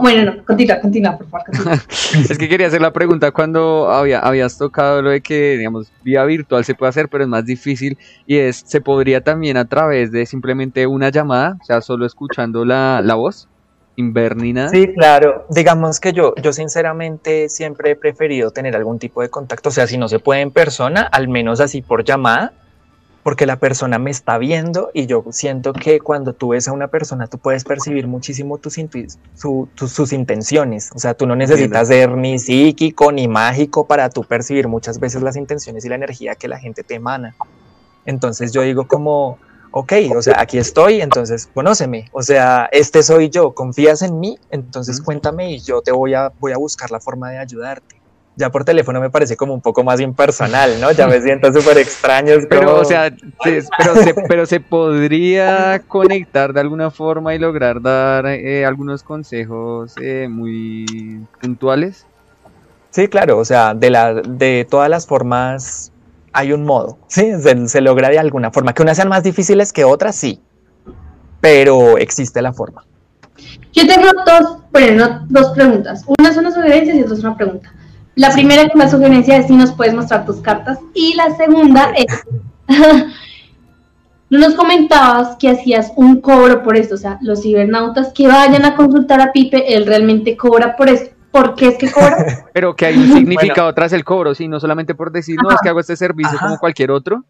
bueno, 0.00 0.32
no, 0.32 0.44
continúa, 0.44 0.80
continúa, 0.80 1.18
por 1.18 1.28
favor. 1.28 1.46
es 2.30 2.38
que 2.38 2.48
quería 2.48 2.66
hacer 2.66 2.80
la 2.80 2.92
pregunta 2.92 3.30
cuando 3.30 3.90
había, 3.90 4.20
habías 4.20 4.58
tocado 4.58 5.02
lo 5.02 5.10
de 5.10 5.20
que, 5.20 5.56
digamos, 5.56 5.90
vía 6.02 6.24
virtual 6.24 6.64
se 6.64 6.74
puede 6.74 6.90
hacer, 6.90 7.08
pero 7.08 7.24
es 7.24 7.30
más 7.30 7.44
difícil. 7.44 7.98
Y 8.26 8.38
es, 8.38 8.62
¿se 8.66 8.80
podría 8.80 9.22
también 9.22 9.56
a 9.56 9.66
través 9.66 10.12
de 10.12 10.26
simplemente 10.26 10.86
una 10.86 11.10
llamada, 11.10 11.56
o 11.60 11.64
sea, 11.64 11.80
solo 11.80 12.06
escuchando 12.06 12.64
la, 12.64 13.00
la 13.02 13.14
voz? 13.14 13.48
Invernina. 13.96 14.68
Sí, 14.68 14.92
claro. 14.94 15.46
Digamos 15.50 15.98
que 15.98 16.12
yo, 16.12 16.32
yo 16.40 16.52
sinceramente 16.52 17.48
siempre 17.48 17.90
he 17.90 17.96
preferido 17.96 18.52
tener 18.52 18.76
algún 18.76 19.00
tipo 19.00 19.22
de 19.22 19.28
contacto. 19.28 19.70
O 19.70 19.72
sea, 19.72 19.88
si 19.88 19.98
no 19.98 20.08
se 20.08 20.20
puede 20.20 20.40
en 20.40 20.52
persona, 20.52 21.02
al 21.02 21.26
menos 21.26 21.58
así 21.58 21.82
por 21.82 22.04
llamada 22.04 22.52
porque 23.22 23.46
la 23.46 23.56
persona 23.56 23.98
me 23.98 24.10
está 24.10 24.38
viendo 24.38 24.90
y 24.94 25.06
yo 25.06 25.24
siento 25.30 25.72
que 25.72 26.00
cuando 26.00 26.32
tú 26.32 26.48
ves 26.48 26.68
a 26.68 26.72
una 26.72 26.88
persona 26.88 27.26
tú 27.26 27.38
puedes 27.38 27.64
percibir 27.64 28.06
muchísimo 28.06 28.58
tus, 28.58 28.78
sus 29.34 30.12
intenciones. 30.12 30.90
O 30.94 30.98
sea, 30.98 31.14
tú 31.14 31.26
no 31.26 31.36
necesitas 31.36 31.88
ser 31.88 32.10
ni 32.10 32.38
psíquico 32.38 33.12
ni 33.12 33.28
mágico 33.28 33.86
para 33.86 34.08
tú 34.10 34.24
percibir 34.24 34.68
muchas 34.68 34.98
veces 34.98 35.22
las 35.22 35.36
intenciones 35.36 35.84
y 35.84 35.88
la 35.88 35.96
energía 35.96 36.34
que 36.36 36.48
la 36.48 36.58
gente 36.58 36.82
te 36.82 36.94
emana. 36.94 37.34
Entonces 38.06 38.52
yo 38.52 38.62
digo 38.62 38.88
como, 38.88 39.38
ok, 39.72 39.92
o 40.16 40.22
sea, 40.22 40.40
aquí 40.40 40.58
estoy, 40.58 41.00
entonces 41.00 41.48
conóceme. 41.52 42.08
O 42.12 42.22
sea, 42.22 42.68
este 42.72 43.02
soy 43.02 43.28
yo, 43.28 43.52
confías 43.52 44.00
en 44.02 44.20
mí, 44.20 44.38
entonces 44.50 45.02
cuéntame 45.02 45.52
y 45.52 45.60
yo 45.60 45.82
te 45.82 45.92
voy 45.92 46.14
a, 46.14 46.32
voy 46.40 46.52
a 46.52 46.56
buscar 46.56 46.90
la 46.90 47.00
forma 47.00 47.30
de 47.30 47.38
ayudarte 47.38 47.97
ya 48.38 48.50
por 48.50 48.64
teléfono 48.64 49.00
me 49.00 49.10
parece 49.10 49.36
como 49.36 49.52
un 49.52 49.60
poco 49.60 49.82
más 49.82 50.00
impersonal, 50.00 50.80
¿no? 50.80 50.92
Ya 50.92 51.06
me 51.08 51.20
siento 51.22 51.52
súper 51.52 51.78
extraño. 51.78 52.34
Pero, 52.48 52.80
o 52.80 52.84
sea, 52.84 53.12
pero, 53.42 53.62
se, 54.02 54.14
pero 54.28 54.46
se 54.46 54.60
podría 54.60 55.82
conectar 55.88 56.52
de 56.52 56.60
alguna 56.60 56.90
forma 56.90 57.34
y 57.34 57.38
lograr 57.38 57.82
dar 57.82 58.26
eh, 58.26 58.64
algunos 58.64 59.02
consejos 59.02 59.94
eh, 60.00 60.28
muy 60.30 61.20
puntuales. 61.40 62.06
Sí, 62.90 63.08
claro, 63.08 63.38
o 63.38 63.44
sea, 63.44 63.74
de, 63.74 63.90
la, 63.90 64.14
de 64.14 64.66
todas 64.70 64.88
las 64.88 65.06
formas 65.06 65.92
hay 66.32 66.52
un 66.52 66.64
modo, 66.64 66.98
¿sí? 67.08 67.32
Se, 67.42 67.68
se 67.68 67.80
logra 67.80 68.08
de 68.08 68.20
alguna 68.20 68.52
forma. 68.52 68.72
Que 68.72 68.82
unas 68.82 68.96
sean 68.96 69.08
más 69.08 69.24
difíciles 69.24 69.72
que 69.72 69.84
otras, 69.84 70.14
sí, 70.14 70.40
pero 71.40 71.98
existe 71.98 72.40
la 72.40 72.52
forma. 72.52 72.84
Yo 73.72 73.86
tengo 73.86 74.08
dos, 74.24 74.58
bueno, 74.72 75.26
dos 75.28 75.48
preguntas. 75.50 76.04
Una 76.18 76.30
es 76.30 76.36
una 76.36 76.52
sugerencia 76.52 76.94
y 76.94 77.02
otra 77.02 77.14
es 77.14 77.20
una 77.20 77.36
pregunta. 77.36 77.72
La 78.18 78.32
primera 78.32 78.62
es 78.62 78.74
una 78.74 78.90
sugerencia 78.90 79.36
es 79.36 79.46
si 79.46 79.54
nos 79.54 79.72
puedes 79.72 79.94
mostrar 79.94 80.26
tus 80.26 80.40
cartas. 80.40 80.80
Y 80.92 81.14
la 81.14 81.36
segunda 81.36 81.92
es, 81.96 82.24
no 82.66 84.38
nos 84.40 84.54
comentabas 84.56 85.36
que 85.36 85.48
hacías 85.48 85.92
un 85.94 86.20
cobro 86.20 86.64
por 86.64 86.76
esto, 86.76 86.96
o 86.96 86.98
sea, 86.98 87.18
los 87.22 87.42
cibernautas 87.42 88.12
que 88.12 88.26
vayan 88.26 88.64
a 88.64 88.74
consultar 88.74 89.20
a 89.20 89.30
Pipe, 89.30 89.72
él 89.72 89.86
realmente 89.86 90.36
cobra 90.36 90.76
por 90.76 90.88
esto. 90.88 91.14
¿Por 91.30 91.54
qué 91.54 91.68
es 91.68 91.78
que 91.78 91.92
cobra? 91.92 92.46
Pero 92.52 92.74
que 92.74 92.86
hay 92.86 92.98
un 92.98 93.12
significado 93.12 93.72
tras 93.72 93.92
el 93.92 94.02
cobro, 94.02 94.34
sí, 94.34 94.48
no 94.48 94.58
solamente 94.58 94.96
por 94.96 95.12
decir, 95.12 95.36
no, 95.40 95.52
es 95.52 95.60
que 95.62 95.68
hago 95.68 95.78
este 95.78 95.94
servicio 95.94 96.36
como 96.40 96.58
cualquier 96.58 96.90
otro, 96.90 97.24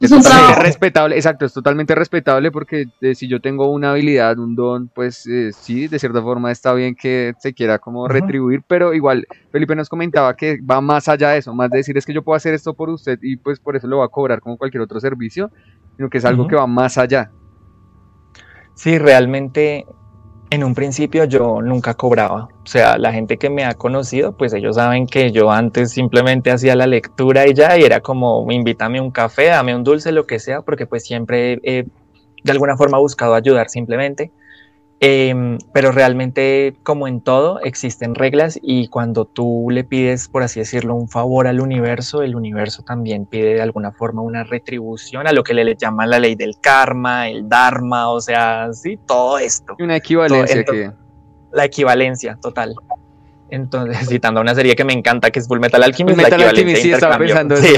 es, 0.00 0.58
respetable, 0.58 1.14
exacto, 1.14 1.44
es 1.44 1.52
totalmente 1.52 1.94
respetable 1.94 2.50
porque 2.50 2.86
eh, 3.02 3.14
si 3.14 3.28
yo 3.28 3.40
tengo 3.40 3.70
una 3.70 3.90
habilidad, 3.90 4.38
un 4.38 4.56
don, 4.56 4.88
pues 4.88 5.26
eh, 5.26 5.52
sí, 5.52 5.88
de 5.88 5.98
cierta 5.98 6.22
forma 6.22 6.50
está 6.50 6.72
bien 6.72 6.94
que 6.94 7.34
se 7.38 7.52
quiera 7.52 7.78
como 7.78 8.08
retribuir, 8.08 8.62
pero 8.66 8.94
igual 8.94 9.26
Felipe 9.52 9.76
nos 9.76 9.90
comentaba 9.90 10.34
que 10.34 10.58
va 10.62 10.80
más 10.80 11.08
allá 11.08 11.30
de 11.30 11.38
eso, 11.38 11.54
más 11.54 11.70
de 11.70 11.78
decir 11.78 11.98
es 11.98 12.06
que 12.06 12.14
yo 12.14 12.22
puedo 12.22 12.36
hacer 12.36 12.54
esto 12.54 12.72
por 12.72 12.88
usted 12.88 13.18
y 13.20 13.36
pues 13.36 13.60
por 13.60 13.76
eso 13.76 13.86
lo 13.86 13.98
va 13.98 14.06
a 14.06 14.08
cobrar 14.08 14.40
como 14.40 14.56
cualquier 14.56 14.82
otro 14.82 15.00
servicio, 15.00 15.50
sino 15.96 16.08
que 16.08 16.18
es 16.18 16.24
algo 16.24 16.48
que 16.48 16.56
va 16.56 16.66
más 16.66 16.96
allá. 16.96 17.30
Sí, 18.74 18.96
realmente 18.96 19.84
En 20.52 20.64
un 20.64 20.74
principio 20.74 21.24
yo 21.24 21.62
nunca 21.62 21.94
cobraba, 21.94 22.48
o 22.64 22.66
sea, 22.66 22.98
la 22.98 23.12
gente 23.12 23.38
que 23.38 23.48
me 23.48 23.64
ha 23.64 23.74
conocido, 23.74 24.36
pues 24.36 24.52
ellos 24.52 24.74
saben 24.74 25.06
que 25.06 25.30
yo 25.30 25.52
antes 25.52 25.92
simplemente 25.92 26.50
hacía 26.50 26.74
la 26.74 26.88
lectura 26.88 27.46
y 27.46 27.54
ya, 27.54 27.78
y 27.78 27.84
era 27.84 28.00
como, 28.00 28.44
invítame 28.50 29.00
un 29.00 29.12
café, 29.12 29.46
dame 29.46 29.76
un 29.76 29.84
dulce, 29.84 30.10
lo 30.10 30.26
que 30.26 30.40
sea, 30.40 30.62
porque 30.62 30.86
pues 30.86 31.04
siempre 31.04 31.60
he 31.62 31.86
de 32.42 32.52
alguna 32.52 32.76
forma 32.76 32.98
buscado 32.98 33.34
ayudar 33.34 33.68
simplemente. 33.68 34.32
Em, 35.02 35.56
pero 35.72 35.92
realmente, 35.92 36.76
como 36.82 37.08
en 37.08 37.22
todo, 37.22 37.58
existen 37.60 38.14
reglas 38.14 38.58
y 38.62 38.88
cuando 38.88 39.24
tú 39.24 39.68
le 39.70 39.82
pides, 39.82 40.28
por 40.28 40.42
así 40.42 40.60
decirlo, 40.60 40.94
un 40.94 41.08
favor 41.08 41.46
al 41.46 41.62
universo, 41.62 42.22
el 42.22 42.36
universo 42.36 42.82
también 42.82 43.24
pide 43.24 43.54
de 43.54 43.62
alguna 43.62 43.92
forma 43.92 44.20
una 44.20 44.44
retribución 44.44 45.26
a 45.26 45.32
lo 45.32 45.42
que 45.42 45.54
le 45.54 45.74
llaman 45.74 46.10
la 46.10 46.18
ley 46.18 46.34
del 46.34 46.60
karma, 46.60 47.28
el 47.28 47.48
dharma, 47.48 48.10
o 48.10 48.20
sea, 48.20 48.74
sí, 48.74 48.98
todo 49.06 49.38
esto. 49.38 49.74
Una 49.78 49.96
equivalencia 49.96 50.64
que... 50.64 50.92
La 51.50 51.64
equivalencia, 51.64 52.36
total. 52.36 52.74
Entonces, 53.48 53.96
citando 54.06 54.42
una 54.42 54.54
serie 54.54 54.76
que 54.76 54.84
me 54.84 54.92
encanta, 54.92 55.30
que 55.30 55.38
es 55.38 55.48
Full 55.48 55.60
Metal 55.60 55.82
Alchemist, 55.82 56.20
la 56.20 56.28
equivalencia 56.28 56.76
sí, 56.76 56.92
estaba 56.92 57.16
pensando 57.16 57.56
sí, 57.56 57.72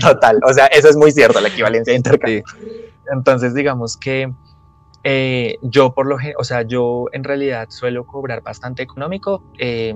total, 0.00 0.40
o 0.42 0.52
sea, 0.54 0.64
eso 0.68 0.88
es 0.88 0.96
muy 0.96 1.12
cierto, 1.12 1.42
la 1.42 1.48
equivalencia 1.48 1.92
de 1.92 1.98
intercambio. 1.98 2.42
Entonces, 3.12 3.52
digamos 3.52 3.98
que 3.98 4.32
eh, 5.04 5.58
yo 5.62 5.94
por 5.94 6.06
lo 6.06 6.16
o 6.38 6.44
sea, 6.44 6.62
yo 6.62 7.06
en 7.12 7.24
realidad 7.24 7.68
suelo 7.70 8.04
cobrar 8.06 8.42
bastante 8.42 8.82
económico. 8.82 9.42
Eh, 9.58 9.94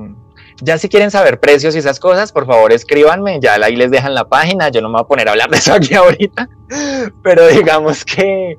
ya 0.60 0.78
si 0.78 0.88
quieren 0.88 1.10
saber 1.10 1.40
precios 1.40 1.74
y 1.74 1.78
esas 1.78 1.98
cosas, 1.98 2.32
por 2.32 2.46
favor 2.46 2.72
escríbanme, 2.72 3.40
ya 3.40 3.54
ahí 3.54 3.76
les 3.76 3.90
dejan 3.90 4.14
la 4.14 4.28
página, 4.28 4.68
yo 4.68 4.80
no 4.80 4.88
me 4.88 4.94
voy 4.94 5.02
a 5.02 5.08
poner 5.08 5.28
a 5.28 5.32
hablar 5.32 5.50
de 5.50 5.58
eso 5.58 5.74
aquí 5.74 5.94
ahorita, 5.94 6.48
pero 7.22 7.48
digamos 7.48 8.04
que 8.04 8.58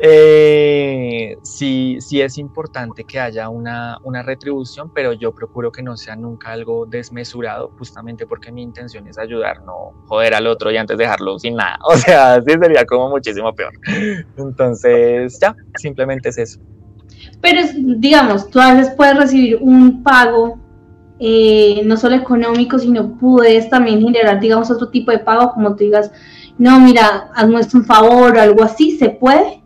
eh, 0.00 1.36
sí, 1.42 1.98
sí 2.00 2.20
es 2.20 2.38
importante 2.38 3.04
que 3.04 3.18
haya 3.18 3.48
una, 3.48 3.98
retribución, 4.22 4.92
pero 4.94 5.12
yo 5.12 5.32
procuro 5.32 5.72
que 5.72 5.82
no 5.82 5.96
sea 5.96 6.14
nunca 6.14 6.52
algo 6.52 6.86
desmesurado, 6.86 7.70
justamente 7.78 8.26
porque 8.26 8.52
mi 8.52 8.62
intención 8.62 9.06
es 9.08 9.18
ayudar, 9.18 9.62
no 9.64 9.92
joder 10.06 10.34
al 10.34 10.46
otro 10.46 10.70
y 10.70 10.76
antes 10.76 10.98
dejarlo 10.98 11.38
sin 11.38 11.56
nada. 11.56 11.78
O 11.88 11.96
sea, 11.96 12.40
sí 12.42 12.54
sería 12.60 12.84
como 12.84 13.08
muchísimo 13.08 13.52
peor. 13.54 13.72
Entonces, 14.36 15.38
ya, 15.40 15.56
simplemente 15.76 16.28
es 16.28 16.38
eso. 16.38 16.60
Pero 17.40 17.62
digamos, 17.74 18.48
tú 18.50 18.60
a 18.60 18.74
veces 18.74 18.94
puedes 18.94 19.16
recibir 19.16 19.58
un 19.60 20.02
pago 20.02 20.58
eh, 21.20 21.82
no 21.84 21.96
solo 21.96 22.14
económico, 22.14 22.78
sino 22.78 23.18
puedes 23.18 23.68
también 23.68 24.00
generar, 24.00 24.38
digamos, 24.38 24.70
otro 24.70 24.88
tipo 24.88 25.10
de 25.10 25.18
pago, 25.18 25.52
como 25.52 25.74
tú 25.74 25.84
digas, 25.84 26.12
no, 26.58 26.78
mira, 26.78 27.30
hazme 27.34 27.60
un 27.74 27.84
favor 27.84 28.36
o 28.36 28.40
algo 28.40 28.62
así, 28.62 28.96
¿se 28.98 29.10
puede? 29.10 29.62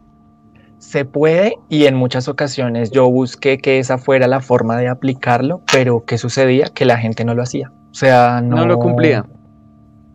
Se 0.93 1.07
puede 1.07 1.57
y 1.71 1.87
en 1.87 1.95
muchas 1.95 2.29
ocasiones 2.29 2.91
yo 2.91 3.11
busqué 3.11 3.57
que 3.57 3.79
esa 3.79 3.97
fuera 3.97 4.27
la 4.27 4.43
forma 4.43 4.77
de 4.77 4.89
aplicarlo, 4.89 5.63
pero 5.73 6.05
¿qué 6.05 6.19
sucedía? 6.19 6.67
Que 6.67 6.85
la 6.85 6.99
gente 6.99 7.25
no 7.25 7.35
lo 7.35 7.43
hacía. 7.43 7.73
O 7.91 7.95
sea, 7.95 8.43
no, 8.43 8.67
lo 8.67 8.79
cumplía. 8.79 9.25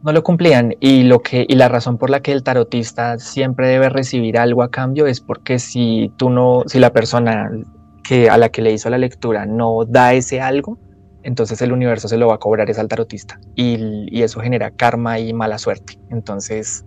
No 0.03 0.11
lo 0.11 0.21
cumplían 0.21 0.75
y 0.79 1.01
lo 1.01 1.23
que 1.23 1.47
y 1.49 1.55
la 1.55 1.67
razón 1.67 1.97
por 1.97 2.11
la 2.11 2.19
que 2.19 2.31
el 2.31 2.43
tarotista 2.43 3.17
siempre 3.17 3.69
debe 3.69 3.89
recibir 3.89 4.37
algo 4.37 4.61
a 4.61 4.69
cambio 4.69 5.07
es 5.07 5.19
porque 5.19 5.57
si 5.57 6.11
tú 6.15 6.29
no 6.29 6.61
si 6.67 6.77
la 6.77 6.93
persona 6.93 7.49
que 8.03 8.29
a 8.29 8.37
la 8.37 8.49
que 8.49 8.61
le 8.61 8.71
hizo 8.71 8.91
la 8.91 8.99
lectura 8.99 9.47
no 9.47 9.83
da 9.83 10.13
ese 10.13 10.41
algo, 10.41 10.77
entonces 11.23 11.59
el 11.63 11.71
universo 11.71 12.07
se 12.07 12.17
lo 12.17 12.27
va 12.27 12.35
a 12.35 12.37
cobrar 12.37 12.69
es 12.69 12.77
al 12.77 12.87
tarotista 12.87 13.39
y, 13.55 14.15
y 14.15 14.21
eso 14.21 14.41
genera 14.41 14.69
karma 14.69 15.17
y 15.17 15.33
mala 15.33 15.57
suerte. 15.57 15.97
Entonces, 16.11 16.85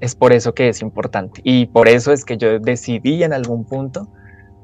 es 0.00 0.14
por 0.14 0.32
eso 0.32 0.54
que 0.54 0.68
es 0.68 0.82
importante. 0.82 1.40
Y 1.44 1.66
por 1.66 1.88
eso 1.88 2.12
es 2.12 2.24
que 2.24 2.36
yo 2.36 2.58
decidí 2.58 3.22
en 3.22 3.32
algún 3.32 3.64
punto, 3.64 4.08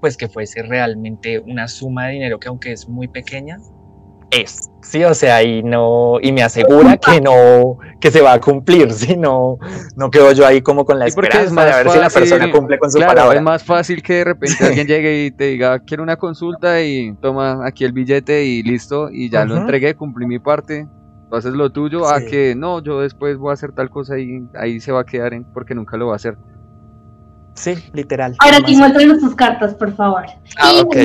pues 0.00 0.16
que 0.16 0.28
fuese 0.28 0.62
realmente 0.62 1.38
una 1.38 1.68
suma 1.68 2.06
de 2.06 2.12
dinero 2.14 2.38
que 2.38 2.48
aunque 2.48 2.72
es 2.72 2.88
muy 2.88 3.08
pequeña, 3.08 3.58
es, 4.30 4.70
sí, 4.82 5.04
o 5.04 5.14
sea, 5.14 5.42
y 5.42 5.62
no, 5.62 6.18
y 6.20 6.32
me 6.32 6.42
asegura 6.42 6.96
que 6.96 7.20
no, 7.20 7.78
que 8.00 8.10
se 8.10 8.20
va 8.20 8.32
a 8.32 8.40
cumplir, 8.40 8.92
sí, 8.92 9.16
no, 9.16 9.58
no 9.96 10.10
quedo 10.10 10.32
yo 10.32 10.46
ahí 10.46 10.60
como 10.60 10.84
con 10.84 10.98
la 10.98 11.06
esperanza 11.06 11.64
de 11.64 11.84
ver 11.84 11.90
si 11.90 11.98
la 11.98 12.10
persona 12.10 12.50
cumple 12.50 12.78
con 12.78 12.90
su 12.90 12.98
palabra. 12.98 13.36
Es 13.36 13.42
más 13.42 13.62
fácil 13.62 14.02
que 14.02 14.14
de 14.14 14.24
repente 14.24 14.56
alguien 14.64 14.86
llegue 14.86 15.26
y 15.26 15.30
te 15.30 15.44
diga, 15.44 15.78
quiero 15.80 16.02
una 16.02 16.16
consulta 16.16 16.82
y 16.82 17.14
toma 17.20 17.66
aquí 17.66 17.84
el 17.84 17.92
billete 17.92 18.44
y 18.44 18.62
listo, 18.62 19.08
y 19.10 19.30
ya 19.30 19.44
lo 19.44 19.56
entregué, 19.56 19.94
cumplí 19.94 20.26
mi 20.26 20.38
parte, 20.38 20.86
haces 21.32 21.54
lo 21.54 21.70
tuyo 21.70 22.06
a 22.06 22.20
que 22.20 22.54
no, 22.54 22.82
yo 22.82 23.00
después 23.00 23.36
voy 23.36 23.50
a 23.50 23.54
hacer 23.54 23.72
tal 23.72 23.90
cosa 23.90 24.18
y 24.18 24.46
ahí 24.54 24.80
se 24.80 24.92
va 24.92 25.00
a 25.00 25.04
quedar 25.04 25.34
en, 25.34 25.44
porque 25.44 25.74
nunca 25.74 25.96
lo 25.96 26.08
va 26.08 26.14
a 26.14 26.16
hacer. 26.16 26.36
Sí, 27.54 27.74
literal. 27.92 28.34
Ahora 28.40 28.58
sí, 28.66 28.76
muéstranos 28.76 29.20
sus 29.20 29.34
cartas, 29.36 29.74
por 29.74 29.94
favor. 29.94 30.24
Ah, 30.58 30.82
y, 30.92 30.98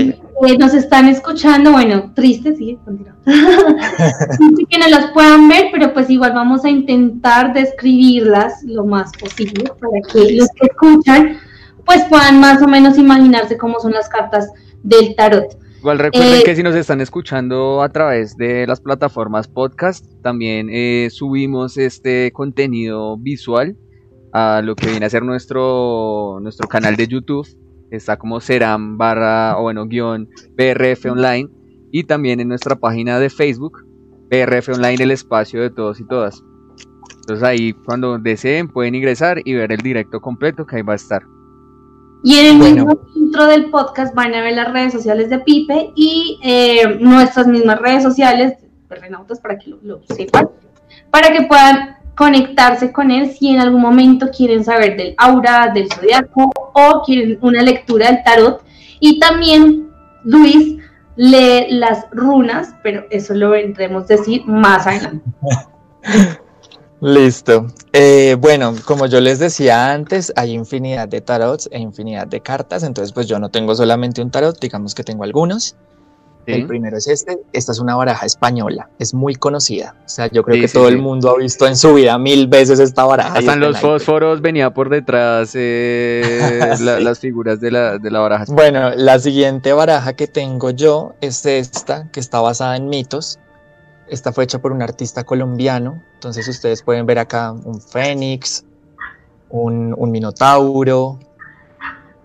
eh, 0.48 0.58
nos 0.58 0.74
están 0.74 1.08
escuchando, 1.08 1.72
bueno, 1.72 2.12
triste, 2.16 2.56
sí, 2.56 2.80
continúa. 2.84 3.16
que 3.26 4.80
no 4.80 4.88
las 4.88 5.12
puedan 5.12 5.48
ver, 5.48 5.68
pero 5.72 5.94
pues 5.94 6.10
igual 6.10 6.34
vamos 6.34 6.66
a 6.66 6.70
intentar 6.70 7.54
describirlas 7.54 8.64
lo 8.64 8.84
más 8.84 9.12
posible 9.20 9.66
para 9.80 10.02
que 10.12 10.38
los 10.38 10.50
que 10.50 10.68
escuchan 10.68 11.38
pues 11.86 12.04
puedan 12.06 12.40
más 12.40 12.62
o 12.62 12.68
menos 12.68 13.00
imaginarse 13.00 13.58
cómo 13.58 13.80
son 13.80 13.94
las 13.94 14.08
cartas 14.10 14.48
del 14.84 15.16
tarot. 15.16 15.58
Igual 15.80 15.98
recuerden 15.98 16.42
eh, 16.42 16.44
que 16.44 16.58
si 16.58 16.62
nos 16.62 16.76
están 16.76 17.00
escuchando 17.00 17.82
a 17.82 17.88
través 17.88 18.36
de 18.36 18.68
las 18.68 18.82
plataformas 18.82 19.48
podcast, 19.48 20.06
también 20.22 20.68
eh, 20.70 21.08
subimos 21.10 21.78
este 21.78 22.34
contenido 22.34 23.18
visual 23.18 23.78
a 24.34 24.62
lo 24.62 24.76
que 24.76 24.88
viene 24.88 25.06
a 25.06 25.10
ser 25.10 25.24
nuestro, 25.24 26.40
nuestro 26.42 26.68
canal 26.68 26.98
de 26.98 27.08
YouTube. 27.08 27.48
Está 27.92 28.18
como 28.18 28.42
Seram 28.42 28.98
barra 28.98 29.58
o 29.58 29.64
bueno 29.64 29.88
guion 29.88 30.28
BRF 30.58 31.06
Online 31.06 31.50
y 31.92 32.04
también 32.04 32.42
en 32.42 32.50
nuestra 32.50 32.76
página 32.76 33.18
de 33.18 33.30
Facebook 33.30 33.86
BRF 34.30 34.70
Online 34.76 35.02
el 35.02 35.12
espacio 35.12 35.62
de 35.62 35.70
todos 35.70 36.02
y 36.02 36.06
todas. 36.06 36.44
Entonces 37.22 37.44
ahí 37.44 37.72
cuando 37.72 38.18
deseen 38.18 38.68
pueden 38.68 38.96
ingresar 38.96 39.42
y 39.46 39.54
ver 39.54 39.72
el 39.72 39.80
directo 39.80 40.20
completo 40.20 40.66
que 40.66 40.76
ahí 40.76 40.82
va 40.82 40.94
a 40.94 40.98
estar. 40.98 41.24
Y 42.24 42.38
en 42.38 42.48
el 42.48 42.74
mismo 42.74 43.00
intro 43.16 43.48
del 43.48 43.70
podcast 43.70 44.14
van 44.14 44.34
a 44.34 44.42
ver 44.42 44.54
las 44.54 44.72
redes 44.72 44.94
sociales 44.94 45.30
de 45.30 45.40
Pipe 45.40 45.92
y 45.96 46.40
eh, 46.44 46.98
nuestras 47.00 47.48
mismas 47.48 47.80
redes 47.80 48.04
sociales, 48.04 48.56
Renautas, 48.90 49.40
para 49.40 49.58
que 49.58 49.74
lo, 49.82 50.02
sepan, 50.10 50.50
para 51.12 51.32
que 51.32 51.44
puedan 51.44 51.98
conectarse 52.16 52.92
con 52.92 53.12
él 53.12 53.32
si 53.32 53.50
en 53.50 53.62
algún 53.62 53.82
momento 53.82 54.30
quieren 54.36 54.66
saber 54.66 54.98
del 54.98 55.16
aura, 55.18 55.72
del 55.74 55.90
zodiaco 55.90 56.52
o 56.74 57.04
quieren 57.06 57.38
una 57.42 57.62
lectura 57.62 58.08
del 58.08 58.24
tarot. 58.24 58.64
Y 59.00 59.20
también 59.20 59.90
Luis 60.26 60.78
lee 61.16 61.68
las 61.70 62.08
runas, 62.12 62.76
pero 62.84 63.06
eso 63.10 63.34
lo 63.34 63.52
vendremos 63.52 64.04
a 64.04 64.16
decir 64.16 64.44
más 64.46 64.86
adelante. 64.86 65.24
Listo. 67.02 67.68
Eh, 67.94 68.36
bueno, 68.40 68.76
como 68.86 69.06
yo 69.06 69.22
les 69.22 69.40
decía 69.40 69.94
antes, 69.94 70.34
hay 70.36 70.54
infinidad 70.54 71.08
de 71.08 71.22
tarots 71.22 71.70
e 71.72 71.80
infinidad 71.80 72.28
de 72.28 72.42
cartas, 72.42 72.84
entonces 72.84 73.14
pues 73.14 73.28
yo 73.28 73.40
no 73.40 73.50
tengo 73.50 73.74
solamente 73.74 74.22
un 74.22 74.32
tarot, 74.32 74.60
digamos 74.60 74.94
que 74.94 75.04
tengo 75.04 75.24
algunos. 75.24 75.76
El 76.46 76.66
primero 76.66 76.98
es 76.98 77.08
este, 77.08 77.38
esta 77.54 77.74
es 77.74 77.80
una 77.80 77.96
baraja 77.96 78.26
española, 78.26 78.90
es 78.98 79.14
muy 79.14 79.36
conocida, 79.36 79.96
o 80.04 80.10
sea, 80.10 80.32
yo 80.32 80.42
creo 80.44 80.60
que 80.60 80.68
todo 80.68 80.88
el 80.88 80.98
mundo 80.98 81.30
ha 81.30 81.38
visto 81.38 81.68
en 81.68 81.76
su 81.76 81.94
vida 81.94 82.18
mil 82.18 82.48
veces 82.48 82.80
esta 82.80 83.04
baraja. 83.04 83.38
Hasta 83.38 83.54
en 83.54 83.60
los 83.60 83.80
fósforos 83.80 84.42
venía 84.42 84.74
por 84.74 84.90
detrás 84.90 85.52
eh, 85.54 86.76
las 86.80 87.20
figuras 87.20 87.60
de 87.60 87.70
la, 87.70 88.00
de 88.00 88.10
la 88.10 88.20
baraja. 88.20 88.46
Bueno, 88.48 88.92
la 88.96 89.20
siguiente 89.20 89.74
baraja 89.74 90.14
que 90.14 90.26
tengo 90.26 90.72
yo 90.72 91.14
es 91.22 91.46
esta, 91.46 92.10
que 92.12 92.20
está 92.20 92.42
basada 92.42 92.76
en 92.78 92.88
mitos, 92.90 93.38
esta 94.10 94.32
fue 94.32 94.44
hecha 94.44 94.60
por 94.60 94.72
un 94.72 94.82
artista 94.82 95.24
colombiano, 95.24 96.02
entonces 96.16 96.48
ustedes 96.48 96.84
pueden 96.84 97.06
ver 97.06 97.20
acá 97.20 97.52
un 97.52 97.82
fénix, 97.82 98.66
un, 99.50 100.12
minotauro. 100.12 101.20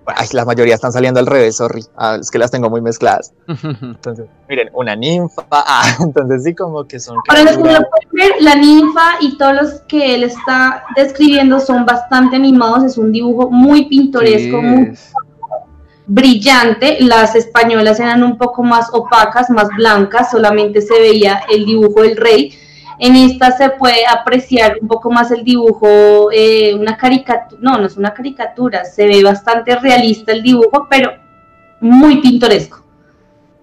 Ay, 0.06 0.28
la 0.32 0.44
mayoría 0.44 0.74
están 0.74 0.92
saliendo 0.92 1.18
al 1.18 1.26
revés, 1.26 1.56
sorry. 1.56 1.82
Ah, 1.96 2.18
es 2.20 2.30
que 2.30 2.38
las 2.38 2.50
tengo 2.50 2.68
muy 2.68 2.82
mezcladas. 2.82 3.32
Entonces, 3.82 4.26
miren, 4.48 4.68
una 4.74 4.94
ninfa. 4.94 5.46
Ah, 5.50 5.96
entonces 6.00 6.42
sí, 6.44 6.54
como 6.54 6.84
que 6.84 7.00
son. 7.00 7.16
Para 7.26 7.42
los 7.42 7.56
que 7.56 7.72
lo 7.72 7.88
pueden 7.88 8.08
ver, 8.12 8.32
la 8.40 8.54
ninfa 8.54 9.12
y 9.20 9.38
todos 9.38 9.54
los 9.54 9.80
que 9.88 10.14
él 10.14 10.24
está 10.24 10.84
describiendo 10.94 11.58
son 11.58 11.86
bastante 11.86 12.36
animados. 12.36 12.84
Es 12.84 12.98
un 12.98 13.12
dibujo 13.12 13.50
muy 13.50 13.86
pintoresco, 13.86 14.60
muy 14.60 14.94
brillante, 16.06 16.98
las 17.00 17.34
españolas 17.34 17.98
eran 18.00 18.22
un 18.22 18.36
poco 18.36 18.62
más 18.62 18.88
opacas, 18.92 19.50
más 19.50 19.68
blancas, 19.76 20.30
solamente 20.30 20.80
se 20.80 20.98
veía 21.00 21.42
el 21.50 21.64
dibujo 21.64 22.02
del 22.02 22.16
rey. 22.16 22.58
En 22.98 23.16
esta 23.16 23.56
se 23.56 23.70
puede 23.70 24.06
apreciar 24.06 24.78
un 24.80 24.88
poco 24.88 25.10
más 25.10 25.30
el 25.30 25.42
dibujo, 25.42 26.30
eh, 26.32 26.74
una 26.74 26.96
caricatura, 26.96 27.60
no, 27.60 27.78
no 27.78 27.86
es 27.86 27.96
una 27.96 28.14
caricatura, 28.14 28.84
se 28.84 29.06
ve 29.06 29.22
bastante 29.22 29.74
realista 29.76 30.32
el 30.32 30.42
dibujo, 30.42 30.86
pero 30.88 31.10
muy 31.80 32.20
pintoresco. 32.20 32.84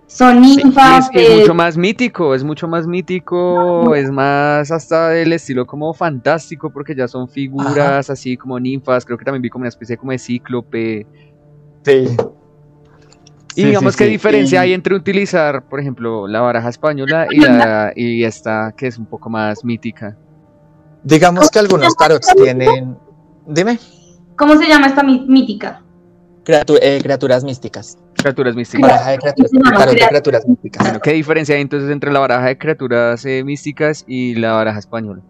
Son 0.07 0.41
ninfas. 0.41 1.09
es, 1.13 1.39
mucho 1.39 1.53
más 1.53 1.77
mítico, 1.77 2.35
es 2.35 2.43
mucho 2.43 2.67
más 2.67 2.85
mítico, 2.85 3.95
es 3.95 4.11
más 4.11 4.69
hasta 4.69 5.07
del 5.07 5.31
estilo 5.31 5.65
como 5.65 5.93
fantástico, 5.93 6.69
porque 6.69 6.93
ya 6.93 7.07
son 7.07 7.29
figuras 7.29 8.09
así 8.09 8.35
como 8.35 8.59
ninfas, 8.59 9.05
creo 9.05 9.17
que 9.17 9.23
también 9.23 9.41
vi 9.41 9.49
como 9.49 9.61
una 9.61 9.69
especie 9.69 9.95
como 9.95 10.11
de 10.11 10.19
cíclope, 10.19 11.07
Sí. 11.83 12.17
Y 13.55 13.65
digamos, 13.65 13.95
¿qué 13.97 14.05
diferencia 14.05 14.61
hay 14.61 14.73
entre 14.73 14.95
utilizar, 14.95 15.67
por 15.67 15.79
ejemplo, 15.79 16.27
la 16.27 16.41
baraja 16.41 16.69
española 16.69 17.27
y, 17.29 17.41
la, 17.41 17.91
y 17.95 18.23
esta 18.23 18.73
que 18.77 18.87
es 18.87 18.97
un 18.97 19.05
poco 19.05 19.29
más 19.29 19.65
mítica? 19.65 20.17
Digamos 21.03 21.49
que 21.49 21.59
algunos 21.59 21.95
tarots 21.95 22.33
tienen... 22.35 22.97
Dime. 23.45 23.77
¿Cómo 24.37 24.55
se 24.57 24.67
llama 24.67 24.87
esta 24.87 25.03
mítica? 25.03 25.81
Eh, 26.45 26.99
criaturas 27.01 27.43
místicas. 27.43 27.97
Criaturas 28.15 28.55
místicas. 28.55 28.89
Baraja 28.89 29.11
de 29.11 29.17
criaturas, 30.07 30.47
místicas. 30.47 30.99
¿Qué 30.99 31.13
diferencia 31.13 31.55
hay 31.55 31.61
entonces 31.61 31.89
entre 31.91 32.11
la 32.11 32.19
baraja 32.19 32.47
de 32.47 32.57
criaturas 32.57 33.25
eh, 33.25 33.43
místicas 33.43 34.03
y 34.07 34.35
la 34.35 34.53
baraja 34.53 34.79
española? 34.79 35.21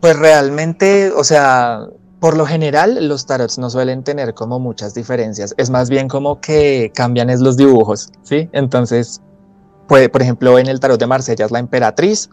Pues 0.00 0.18
realmente, 0.18 1.10
o 1.10 1.24
sea, 1.24 1.86
por 2.22 2.36
lo 2.36 2.46
general 2.46 3.08
los 3.08 3.26
tarots 3.26 3.58
no 3.58 3.68
suelen 3.68 4.04
tener 4.04 4.32
como 4.32 4.60
muchas 4.60 4.94
diferencias. 4.94 5.56
Es 5.56 5.70
más 5.70 5.90
bien 5.90 6.06
como 6.06 6.40
que 6.40 6.92
cambian 6.94 7.30
es 7.30 7.40
los 7.40 7.56
dibujos, 7.56 8.12
¿sí? 8.22 8.48
Entonces, 8.52 9.20
puede, 9.88 10.08
por 10.08 10.22
ejemplo, 10.22 10.56
en 10.60 10.68
el 10.68 10.78
tarot 10.78 11.00
de 11.00 11.08
Marsella 11.08 11.46
es 11.46 11.50
la 11.50 11.58
emperatriz, 11.58 12.30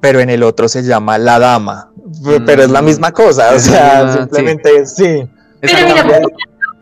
pero 0.00 0.18
en 0.18 0.30
el 0.30 0.42
otro 0.42 0.66
se 0.66 0.82
llama 0.82 1.16
la 1.18 1.38
dama. 1.38 1.92
Pero 2.44 2.64
es 2.64 2.70
la 2.72 2.82
mm. 2.82 2.84
misma 2.84 3.12
cosa, 3.12 3.54
o 3.54 3.58
sea, 3.60 4.14
simplemente 4.14 4.84
sí. 4.84 5.24
Pero 5.60 5.78
mira, 5.86 6.20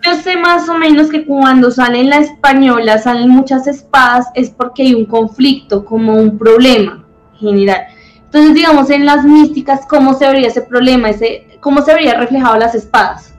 yo 0.03 0.15
sé 0.23 0.35
más 0.39 0.67
o 0.71 0.79
menos 0.79 1.11
que 1.11 1.27
cuando 1.27 1.71
sale 1.71 2.01
en 2.01 2.09
la 2.09 2.17
española 2.17 2.97
salen 2.97 3.29
muchas 3.29 3.67
espadas 3.67 4.29
es 4.35 4.49
porque 4.49 4.85
hay 4.85 4.95
un 4.95 5.05
conflicto, 5.05 5.85
como 5.85 6.15
un 6.15 6.39
problema 6.39 7.05
general. 7.39 7.83
Entonces, 8.25 8.55
digamos, 8.55 8.89
en 8.89 9.05
las 9.05 9.23
místicas, 9.23 9.83
¿cómo 9.87 10.15
se 10.15 10.27
vería 10.29 10.49
ese 10.49 10.63
problema? 10.63 11.11
Ese, 11.11 11.52
¿Cómo 11.63 11.81
se 11.83 11.95
vería 11.95 12.19
reflejado 12.19 12.57
las 12.57 12.75
espadas? 12.75 13.35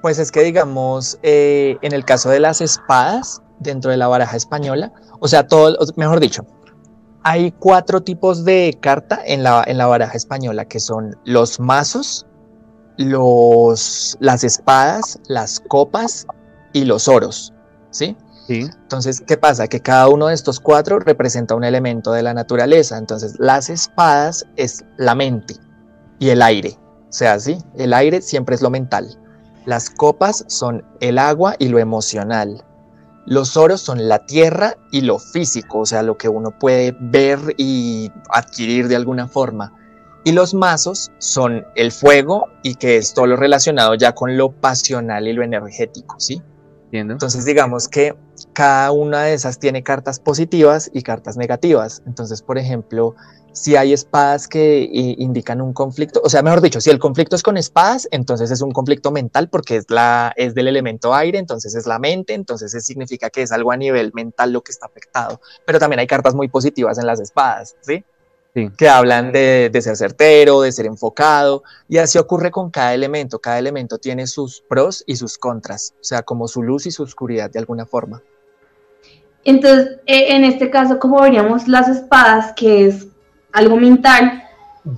Pues 0.00 0.18
es 0.18 0.32
que, 0.32 0.40
digamos, 0.40 1.18
eh, 1.22 1.76
en 1.82 1.92
el 1.92 2.06
caso 2.06 2.30
de 2.30 2.40
las 2.40 2.62
espadas, 2.62 3.42
dentro 3.58 3.90
de 3.90 3.98
la 3.98 4.08
baraja 4.08 4.34
española, 4.34 4.90
o 5.20 5.28
sea, 5.28 5.46
todo, 5.46 5.76
mejor 5.96 6.20
dicho, 6.20 6.46
hay 7.22 7.52
cuatro 7.52 8.00
tipos 8.00 8.46
de 8.46 8.78
carta 8.80 9.20
en 9.26 9.42
la, 9.42 9.62
en 9.66 9.76
la 9.76 9.86
baraja 9.86 10.16
española, 10.16 10.64
que 10.64 10.80
son 10.80 11.18
los 11.26 11.60
mazos, 11.60 12.26
los, 12.96 14.16
las 14.20 14.42
espadas, 14.42 15.18
las 15.28 15.60
copas 15.60 16.26
y 16.72 16.86
los 16.86 17.08
oros, 17.08 17.52
¿sí? 17.90 18.16
Sí. 18.46 18.70
Entonces, 18.84 19.22
¿qué 19.26 19.36
pasa? 19.36 19.68
Que 19.68 19.80
cada 19.80 20.08
uno 20.08 20.28
de 20.28 20.34
estos 20.34 20.60
cuatro 20.60 20.98
representa 20.98 21.54
un 21.54 21.64
elemento 21.64 22.12
de 22.12 22.22
la 22.22 22.32
naturaleza. 22.32 22.96
Entonces, 22.96 23.36
las 23.38 23.68
espadas 23.68 24.46
es 24.56 24.82
la 24.96 25.14
mente 25.14 25.56
y 26.18 26.30
el 26.30 26.40
aire. 26.40 26.79
Sea, 27.10 27.38
sí, 27.38 27.58
el 27.76 27.92
aire 27.92 28.22
siempre 28.22 28.54
es 28.54 28.62
lo 28.62 28.70
mental. 28.70 29.18
Las 29.66 29.90
copas 29.90 30.44
son 30.48 30.84
el 31.00 31.18
agua 31.18 31.54
y 31.58 31.68
lo 31.68 31.78
emocional. 31.78 32.64
Los 33.26 33.56
oros 33.56 33.80
son 33.80 34.08
la 34.08 34.24
tierra 34.26 34.76
y 34.90 35.02
lo 35.02 35.18
físico, 35.18 35.80
o 35.80 35.86
sea, 35.86 36.02
lo 36.02 36.16
que 36.16 36.28
uno 36.28 36.56
puede 36.58 36.96
ver 36.98 37.38
y 37.58 38.10
adquirir 38.30 38.88
de 38.88 38.96
alguna 38.96 39.28
forma. 39.28 39.72
Y 40.24 40.32
los 40.32 40.54
mazos 40.54 41.10
son 41.18 41.64
el 41.76 41.92
fuego 41.92 42.48
y 42.62 42.74
que 42.74 42.96
es 42.96 43.14
todo 43.14 43.26
lo 43.26 43.36
relacionado 43.36 43.94
ya 43.94 44.12
con 44.14 44.36
lo 44.36 44.52
pasional 44.52 45.28
y 45.28 45.32
lo 45.32 45.42
energético, 45.42 46.16
¿sí? 46.18 46.42
Entonces 46.92 47.44
digamos 47.44 47.88
que 47.88 48.16
cada 48.52 48.90
una 48.90 49.22
de 49.22 49.34
esas 49.34 49.58
tiene 49.58 49.82
cartas 49.82 50.18
positivas 50.18 50.90
y 50.92 51.02
cartas 51.02 51.36
negativas. 51.36 52.02
Entonces, 52.06 52.42
por 52.42 52.58
ejemplo, 52.58 53.14
si 53.52 53.76
hay 53.76 53.92
espadas 53.92 54.46
que 54.46 54.88
indican 55.18 55.60
un 55.60 55.72
conflicto, 55.72 56.20
o 56.24 56.28
sea, 56.28 56.42
mejor 56.42 56.60
dicho, 56.60 56.80
si 56.80 56.90
el 56.90 56.98
conflicto 56.98 57.36
es 57.36 57.42
con 57.42 57.56
espadas, 57.56 58.08
entonces 58.10 58.50
es 58.50 58.60
un 58.62 58.72
conflicto 58.72 59.10
mental 59.10 59.48
porque 59.48 59.76
es, 59.76 59.90
la, 59.90 60.32
es 60.36 60.54
del 60.54 60.68
elemento 60.68 61.14
aire, 61.14 61.38
entonces 61.38 61.74
es 61.74 61.86
la 61.86 61.98
mente, 61.98 62.34
entonces 62.34 62.72
eso 62.74 62.84
significa 62.84 63.30
que 63.30 63.42
es 63.42 63.52
algo 63.52 63.72
a 63.72 63.76
nivel 63.76 64.12
mental 64.14 64.52
lo 64.52 64.62
que 64.62 64.72
está 64.72 64.86
afectado. 64.86 65.40
Pero 65.66 65.78
también 65.78 66.00
hay 66.00 66.06
cartas 66.06 66.34
muy 66.34 66.48
positivas 66.48 66.98
en 66.98 67.06
las 67.06 67.20
espadas, 67.20 67.76
¿sí? 67.80 68.04
que 68.76 68.88
hablan 68.88 69.32
de, 69.32 69.70
ser 69.80 69.96
certero, 69.96 70.62
de 70.62 70.72
ser 70.72 70.86
enfocado, 70.86 71.62
y 71.88 71.98
así 71.98 72.18
ocurre 72.18 72.50
con 72.50 72.70
cada 72.70 72.94
elemento. 72.94 73.38
Cada 73.38 73.58
elemento 73.58 73.98
tiene 73.98 74.26
sus 74.26 74.60
pros 74.60 75.04
y 75.06 75.16
sus 75.16 75.38
contras, 75.38 75.94
o 76.00 76.04
sea, 76.04 76.22
como 76.22 76.48
su 76.48 76.62
luz 76.62 76.86
y 76.86 76.90
su 76.90 77.02
oscuridad 77.02 77.50
de 77.50 77.58
alguna 77.58 77.86
forma. 77.86 78.22
Entonces, 79.44 80.00
e, 80.06 80.34
en 80.34 80.44
este 80.44 80.68
caso, 80.70 80.98
como 80.98 81.20
veríamos 81.20 81.68
las 81.68 81.88
espadas, 81.88 82.52
que 82.54 82.86
es 82.86 83.06
algo 83.52 83.76
mental, 83.76 84.44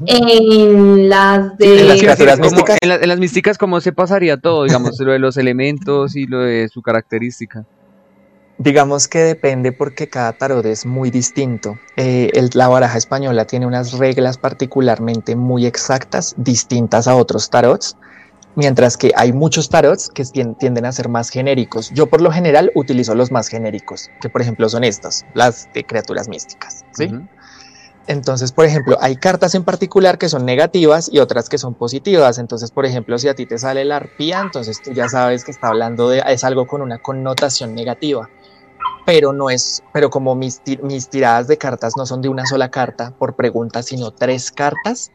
en 0.07 1.09
las 1.09 1.57
de... 1.59 1.81
En 1.81 1.89
las, 1.89 2.39
místicas. 2.39 2.79
en 2.81 3.09
las 3.09 3.19
místicas, 3.19 3.59
¿cómo 3.59 3.81
se 3.81 3.93
pasaría 3.93 4.37
todo? 4.37 4.65
Digamos, 4.65 4.99
lo 5.01 5.13
de 5.13 5.19
los 5.19 5.37
elementos 5.37 6.17
y 6.17 6.27
lo 6.27 6.41
de 6.41 6.69
su 6.69 6.83
característica. 6.83 7.65
Digamos 8.59 9.09
que 9.09 9.19
depende 9.19 9.73
porque 9.73 10.09
cada 10.09 10.33
tarot 10.35 10.65
es 10.67 10.87
muy 10.87 11.11
distinto. 11.11 11.79
Eh, 11.97 12.31
la 12.55 12.69
baraja 12.69 12.97
española 12.97 13.45
tiene 13.45 13.67
unas 13.67 13.95
reglas 13.95 14.39
particularmente 14.39 15.35
muy 15.35 15.67
exactas, 15.67 16.35
distintas 16.37 17.09
a 17.09 17.17
otros 17.17 17.51
tarots, 17.51 17.97
mientras 18.55 18.97
que 18.97 19.11
hay 19.17 19.33
muchos 19.33 19.69
tarots 19.69 20.11
que 20.11 20.25
tienden 20.25 20.85
a 20.85 20.93
ser 20.93 21.09
más 21.09 21.31
genéricos. 21.31 21.91
Yo 21.91 22.07
por 22.07 22.21
lo 22.21 22.31
general 22.31 22.71
utilizo 22.75 23.15
los 23.17 23.33
más 23.33 23.49
genéricos, 23.49 24.11
que 24.21 24.29
por 24.29 24.43
ejemplo 24.43 24.69
son 24.69 24.85
estas, 24.85 25.27
las 25.35 25.69
de 25.73 25.85
criaturas 25.85 26.29
místicas. 26.29 26.85
¿sí? 26.93 27.11
Entonces, 28.13 28.53
por 28.53 28.65
ejemplo, 28.67 28.97
hay 29.01 29.17
cartas 29.17 29.55
en 29.55 29.65
particular 29.65 30.19
que 30.19 30.29
son 30.29 30.45
negativas 30.45 31.11
y 31.13 31.19
otras 31.19 31.49
que 31.49 31.59
son 31.59 31.75
positivas. 31.75 32.39
Entonces, 32.39 32.71
por 32.71 32.87
ejemplo, 32.87 33.19
si 33.19 33.29
a 33.29 33.35
ti 33.35 33.47
te 33.47 33.59
sale 33.59 33.85
la 33.85 33.97
arpía, 33.97 34.41
entonces 34.41 34.81
tú 34.83 34.93
ya 34.93 35.09
sabes 35.09 35.45
que 35.45 35.51
está 35.51 35.69
hablando 35.69 36.09
de 36.09 36.23
es 36.27 36.45
algo 36.45 36.67
con 36.67 36.83
una 36.83 36.99
connotación 36.99 37.75
negativa 37.75 38.29
pero 39.05 39.33
no 39.33 39.51
es, 39.51 39.83
pero 39.93 40.11
como 40.11 40.35
mis, 40.35 40.63
mis 40.83 41.09
tiradas 41.09 41.49
de 41.49 41.59
cartas 41.59 41.97
no 41.97 42.07
son 42.07 42.23
de 42.23 42.29
una 42.29 42.47
sola 42.47 42.71
carta 42.71 43.13
por 43.19 43.35
pregunta, 43.35 43.83
sino 43.83 44.13
tres 44.13 44.51
cartas, 44.53 45.11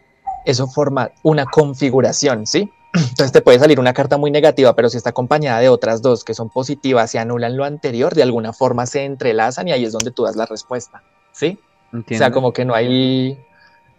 eso 0.45 0.67
forma 0.67 1.11
una 1.23 1.45
configuración, 1.45 2.45
¿sí? 2.47 2.71
Entonces 2.93 3.31
te 3.31 3.41
puede 3.41 3.59
salir 3.59 3.79
una 3.79 3.93
carta 3.93 4.17
muy 4.17 4.31
negativa, 4.31 4.75
pero 4.75 4.89
si 4.89 4.97
está 4.97 5.11
acompañada 5.11 5.59
de 5.59 5.69
otras 5.69 6.01
dos 6.01 6.23
que 6.23 6.33
son 6.33 6.49
positivas 6.49 7.13
y 7.15 7.17
anulan 7.17 7.55
lo 7.55 7.63
anterior, 7.63 8.13
de 8.13 8.23
alguna 8.23 8.53
forma 8.53 8.85
se 8.85 9.05
entrelazan 9.05 9.67
y 9.67 9.71
ahí 9.71 9.85
es 9.85 9.93
donde 9.93 10.11
tú 10.11 10.23
das 10.23 10.35
la 10.35 10.45
respuesta, 10.45 11.03
¿sí? 11.31 11.59
O 11.93 12.15
sea, 12.15 12.31
como 12.31 12.51
que 12.51 12.65
no 12.65 12.73
hay... 12.73 13.37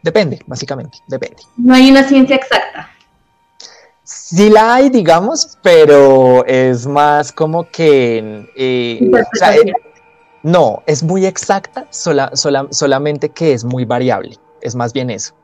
Depende, 0.03 0.41
básicamente, 0.47 0.99
depende. 1.07 1.43
No 1.57 1.75
hay 1.75 1.91
una 1.91 2.05
ciencia 2.05 2.37
exacta. 2.37 2.91
Sí 4.05 4.49
la 4.49 4.75
hay, 4.75 4.91
digamos, 4.91 5.59
pero 5.63 6.45
es 6.47 6.87
más 6.87 7.33
como 7.33 7.69
que... 7.69 8.49
Eh, 8.57 9.11
eh, 9.11 9.73
no, 10.43 10.83
es 10.87 11.03
muy 11.03 11.27
exacta, 11.27 11.87
sola, 11.91 12.31
solamente 12.35 13.31
que 13.31 13.53
es 13.53 13.65
muy 13.65 13.85
variable. 13.85 14.37
Es 14.61 14.75
más 14.75 14.93
bien 14.93 15.11
eso. 15.11 15.35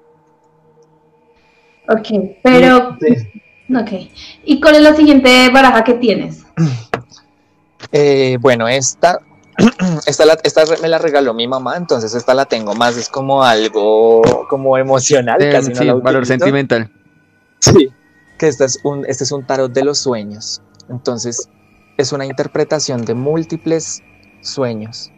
Ok, 1.89 2.39
pero... 2.43 2.97
Ok. 3.71 3.93
¿Y 4.45 4.61
cuál 4.61 4.77
es 4.77 4.83
la 4.83 4.95
siguiente 4.95 5.49
baraja 5.51 5.85
que 5.85 5.95
tienes? 5.95 6.45
Eh, 7.97 8.39
bueno, 8.41 8.67
esta, 8.67 9.21
esta, 10.07 10.25
esta, 10.43 10.65
me 10.83 10.89
la 10.89 10.99
regaló 10.99 11.35
mi 11.35 11.47
mamá, 11.47 11.77
entonces 11.77 12.15
esta 12.15 12.35
la 12.35 12.45
tengo 12.45 12.75
más, 12.75 12.97
es 12.97 13.09
como 13.09 13.45
algo 13.45 14.23
como 14.49 14.77
emocional, 14.79 15.39
casi 15.51 15.75
sí, 15.75 15.91
valor 15.91 16.27
sentimental. 16.27 16.91
Sí 17.61 17.91
que 18.39 18.49
este 18.49 18.65
es, 18.65 18.81
un, 18.85 19.05
este 19.07 19.25
es 19.25 19.33
un 19.33 19.45
tarot 19.45 19.73
de 19.73 19.85
los 19.85 19.99
sueños. 19.99 20.63
Entonces, 20.89 21.49
es 21.97 22.13
una 22.13 22.27
interpretación 22.27 23.05
de 23.05 23.15
múltiples 23.15 24.03
sueños. 24.41 25.11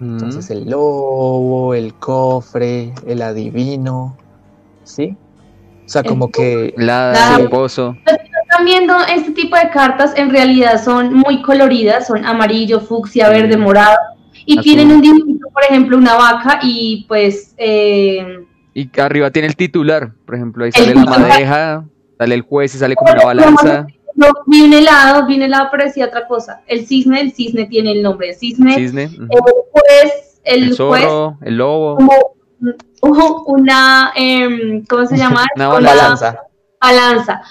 Entonces, 0.00 0.50
el 0.50 0.68
lobo, 0.68 1.74
el 1.74 1.94
cofre, 1.94 2.92
el 3.06 3.22
adivino, 3.22 4.16
¿sí? 4.84 5.16
O 5.86 5.88
sea, 5.88 6.02
como 6.02 6.30
que... 6.30 6.74
La 6.76 7.36
el 7.38 7.48
pozo. 7.48 7.96
Están 8.56 8.64
viendo 8.64 8.94
este 9.14 9.32
tipo 9.32 9.54
de 9.54 9.68
cartas, 9.68 10.14
en 10.16 10.30
realidad 10.30 10.82
son 10.82 11.12
muy 11.12 11.42
coloridas, 11.42 12.06
son 12.06 12.24
amarillo, 12.24 12.80
fucsia, 12.80 13.28
verde, 13.28 13.54
morado, 13.58 13.98
y 14.46 14.58
tienen 14.62 14.92
un 14.92 15.02
dibujo, 15.02 15.50
por 15.52 15.62
ejemplo, 15.64 15.98
una 15.98 16.14
vaca 16.14 16.60
y 16.62 17.04
pues... 17.06 17.54
Eh, 17.58 18.46
y 18.72 18.88
arriba 18.98 19.30
tiene 19.30 19.48
el 19.48 19.56
titular, 19.56 20.10
por 20.24 20.36
ejemplo, 20.36 20.64
ahí 20.64 20.72
sale 20.72 20.94
la 20.94 21.04
madeja, 21.04 21.84
Sale 22.16 22.34
el 22.34 22.40
juez 22.40 22.74
y 22.74 22.78
sale 22.78 22.96
como 22.96 23.12
una 23.12 23.24
balanza. 23.26 23.86
No, 24.14 24.28
vi 24.46 24.62
un 24.62 24.72
helado, 24.72 25.26
vi 25.26 25.36
un 25.36 25.42
helado, 25.42 25.68
pero 25.70 25.84
decía 25.84 26.06
otra 26.06 26.26
cosa. 26.26 26.62
El 26.66 26.86
cisne, 26.86 27.20
el 27.20 27.32
cisne 27.32 27.66
tiene 27.66 27.92
el 27.92 28.02
nombre 28.02 28.28
de 28.28 28.34
cisne. 28.34 28.74
cisne. 28.74 29.02
El 29.02 29.40
juez, 29.70 30.40
el, 30.44 30.62
el 30.62 30.74
zorro, 30.74 31.36
el 31.42 31.58
lobo. 31.58 31.98
Como 33.00 33.44
una, 33.48 34.12
eh, 34.16 34.82
¿cómo 34.88 35.04
se 35.04 35.16
llama? 35.18 35.44
una 35.56 35.68
balanza. 35.68 36.40
Balanza. 36.80 37.42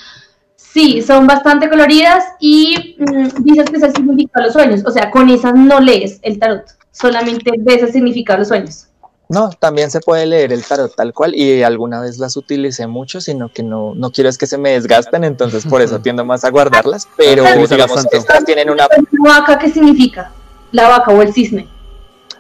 Sí, 0.76 1.02
son 1.02 1.26
bastante 1.26 1.70
coloridas 1.70 2.26
y 2.38 2.98
mm, 3.00 3.44
dices 3.46 3.70
que 3.70 3.78
es 3.78 3.84
el 3.84 3.96
significado 3.96 4.42
de 4.42 4.48
los 4.48 4.54
sueños. 4.54 4.82
O 4.86 4.92
sea, 4.92 5.10
con 5.10 5.30
esas 5.30 5.56
no 5.56 5.80
lees 5.80 6.20
el 6.22 6.38
tarot, 6.38 6.66
solamente 6.92 7.50
ves 7.60 7.82
el 7.82 7.94
significado 7.94 8.36
de 8.36 8.40
los 8.40 8.50
sueños. 8.50 8.88
No, 9.30 9.52
también 9.52 9.90
se 9.90 10.02
puede 10.02 10.26
leer 10.26 10.52
el 10.52 10.66
tarot 10.66 10.94
tal 10.94 11.14
cual 11.14 11.34
y 11.34 11.64
alguna 11.64 12.02
vez 12.02 12.18
las 12.18 12.36
utilicé 12.36 12.88
mucho, 12.88 13.22
sino 13.22 13.48
que 13.48 13.64
no, 13.64 13.96
no 13.96 14.12
quiero 14.12 14.30
es 14.30 14.38
que 14.38 14.48
se 14.48 14.58
me 14.58 14.72
desgasten, 14.72 15.24
entonces 15.24 15.66
por 15.66 15.82
eso 15.82 16.00
tiendo 16.04 16.26
más 16.26 16.44
a 16.44 16.50
guardarlas, 16.50 17.08
pero 17.16 17.46
digamos, 17.46 18.06
estas 18.12 18.44
tienen 18.44 18.70
una... 18.70 18.90
¿La 18.90 19.40
vaca 19.40 19.58
qué 19.58 19.70
significa? 19.70 20.34
¿La 20.74 20.90
vaca 20.90 21.14
o 21.14 21.22
el 21.22 21.32
cisne? 21.32 21.70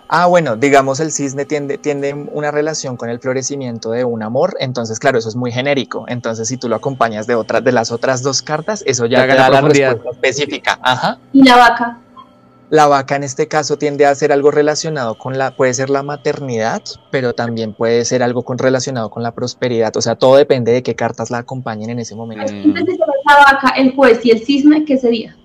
Ah, 0.07 0.27
bueno, 0.27 0.55
digamos 0.55 0.99
el 0.99 1.11
cisne 1.11 1.45
tiende, 1.45 1.77
tiende 1.77 2.13
una 2.13 2.51
relación 2.51 2.95
con 2.95 3.09
el 3.09 3.19
florecimiento 3.19 3.91
de 3.91 4.03
un 4.03 4.21
amor, 4.21 4.55
entonces 4.59 4.99
claro, 4.99 5.17
eso 5.17 5.29
es 5.29 5.35
muy 5.35 5.51
genérico, 5.51 6.05
entonces 6.07 6.47
si 6.47 6.57
tú 6.57 6.69
lo 6.69 6.75
acompañas 6.75 7.25
de 7.25 7.35
otras 7.35 7.63
de 7.63 7.71
las 7.71 7.91
otras 7.91 8.21
dos 8.21 8.41
cartas, 8.41 8.83
eso 8.85 9.07
ya 9.07 9.25
te 9.27 9.33
da 9.33 9.49
la 9.49 9.61
respuesta 9.61 10.09
específica. 10.11 10.79
Ajá. 10.81 11.17
¿Y 11.33 11.43
la 11.43 11.57
vaca? 11.57 11.99
La 12.69 12.87
vaca 12.87 13.15
en 13.15 13.23
este 13.23 13.47
caso 13.47 13.77
tiende 13.77 14.05
a 14.05 14.15
ser 14.15 14.31
algo 14.31 14.51
relacionado 14.51 15.17
con 15.17 15.37
la, 15.37 15.55
puede 15.55 15.73
ser 15.73 15.89
la 15.89 16.03
maternidad, 16.03 16.81
pero 17.11 17.33
también 17.33 17.73
puede 17.73 18.05
ser 18.05 18.23
algo 18.23 18.43
con, 18.43 18.57
relacionado 18.57 19.11
con 19.11 19.21
la 19.21 19.33
prosperidad. 19.33 19.95
O 19.97 20.01
sea, 20.01 20.15
todo 20.15 20.35
depende 20.35 20.71
de 20.71 20.81
qué 20.81 20.95
cartas 20.95 21.29
la 21.29 21.39
acompañen 21.39 21.91
en 21.91 21.99
ese 21.99 22.15
momento. 22.15 22.51
Entonces, 22.51 22.97
la 22.97 23.37
vaca, 23.37 23.69
el 23.77 23.95
juez 23.95 24.25
y 24.25 24.31
el 24.31 24.43
cisne, 24.43 24.83
¿qué 24.83 24.97
sería? 24.97 25.37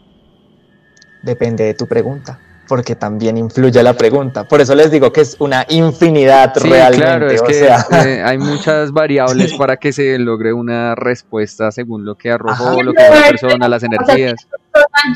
Depende 1.23 1.65
de 1.65 1.75
tu 1.75 1.87
pregunta 1.87 2.41
porque 2.71 2.95
también 2.95 3.37
influye 3.37 3.83
la 3.83 3.95
pregunta. 3.95 4.45
Por 4.45 4.61
eso 4.61 4.77
les 4.77 4.93
digo 4.93 5.13
que 5.13 5.23
es 5.23 5.35
una 5.41 5.67
infinidad 5.71 6.55
sí, 6.55 6.69
realmente. 6.69 7.05
Claro, 7.05 7.29
es 7.29 7.43
que 7.43 7.67
eh, 7.67 8.23
hay 8.23 8.39
muchas 8.39 8.93
variables 8.93 9.55
para 9.55 9.77
que 9.77 9.93
se 9.93 10.17
logre 10.21 10.53
una 10.53 10.95
respuesta 10.95 11.73
según 11.73 12.05
lo 12.05 12.15
que 12.15 12.31
arrojó, 12.31 12.81
lo 12.81 12.93
que 12.93 13.03
la 13.03 13.29
persona, 13.29 13.69
las 13.69 13.83
energías. 13.83 14.47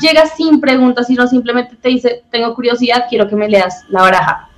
llega 0.01 0.25
sin 0.25 0.59
preguntas, 0.59 1.07
sino 1.07 1.25
simplemente 1.27 1.77
te 1.81 1.87
dice, 1.87 2.23
tengo 2.29 2.53
curiosidad, 2.53 3.05
quiero 3.09 3.29
que 3.29 3.37
me 3.37 3.47
leas 3.47 3.85
la 3.87 4.01
baraja. 4.01 4.49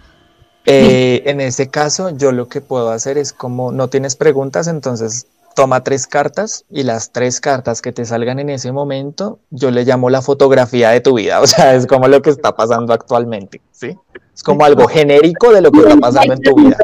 Eh, 0.65 1.21
en 1.27 1.39
ese 1.39 1.69
caso, 1.69 2.09
yo 2.17 2.31
lo 2.31 2.47
que 2.47 2.61
puedo 2.61 2.89
hacer 2.89 3.19
es 3.19 3.31
como 3.31 3.71
no 3.71 3.89
tienes 3.89 4.15
preguntas, 4.15 4.67
entonces 4.67 5.27
toma 5.57 5.83
tres 5.83 6.05
cartas 6.05 6.65
y 6.69 6.83
las 6.83 7.11
tres 7.11 7.41
cartas 7.41 7.81
que 7.81 7.91
te 7.91 8.05
salgan 8.05 8.37
en 8.37 8.51
ese 8.51 8.71
momento, 8.71 9.39
yo 9.49 9.71
le 9.71 9.85
llamo 9.85 10.11
la 10.11 10.21
fotografía 10.21 10.91
de 10.91 11.01
tu 11.01 11.15
vida, 11.15 11.41
o 11.41 11.47
sea, 11.47 11.73
es 11.73 11.87
como 11.87 12.07
lo 12.07 12.21
que 12.21 12.29
está 12.29 12.55
pasando 12.55 12.93
actualmente, 12.93 13.59
¿sí? 13.71 13.97
Es 14.35 14.43
como 14.43 14.63
algo 14.63 14.87
genérico 14.87 15.51
de 15.51 15.61
lo 15.61 15.71
que 15.71 15.79
está 15.79 15.97
pasando 15.97 16.33
en 16.35 16.41
tu 16.41 16.55
vida. 16.55 16.77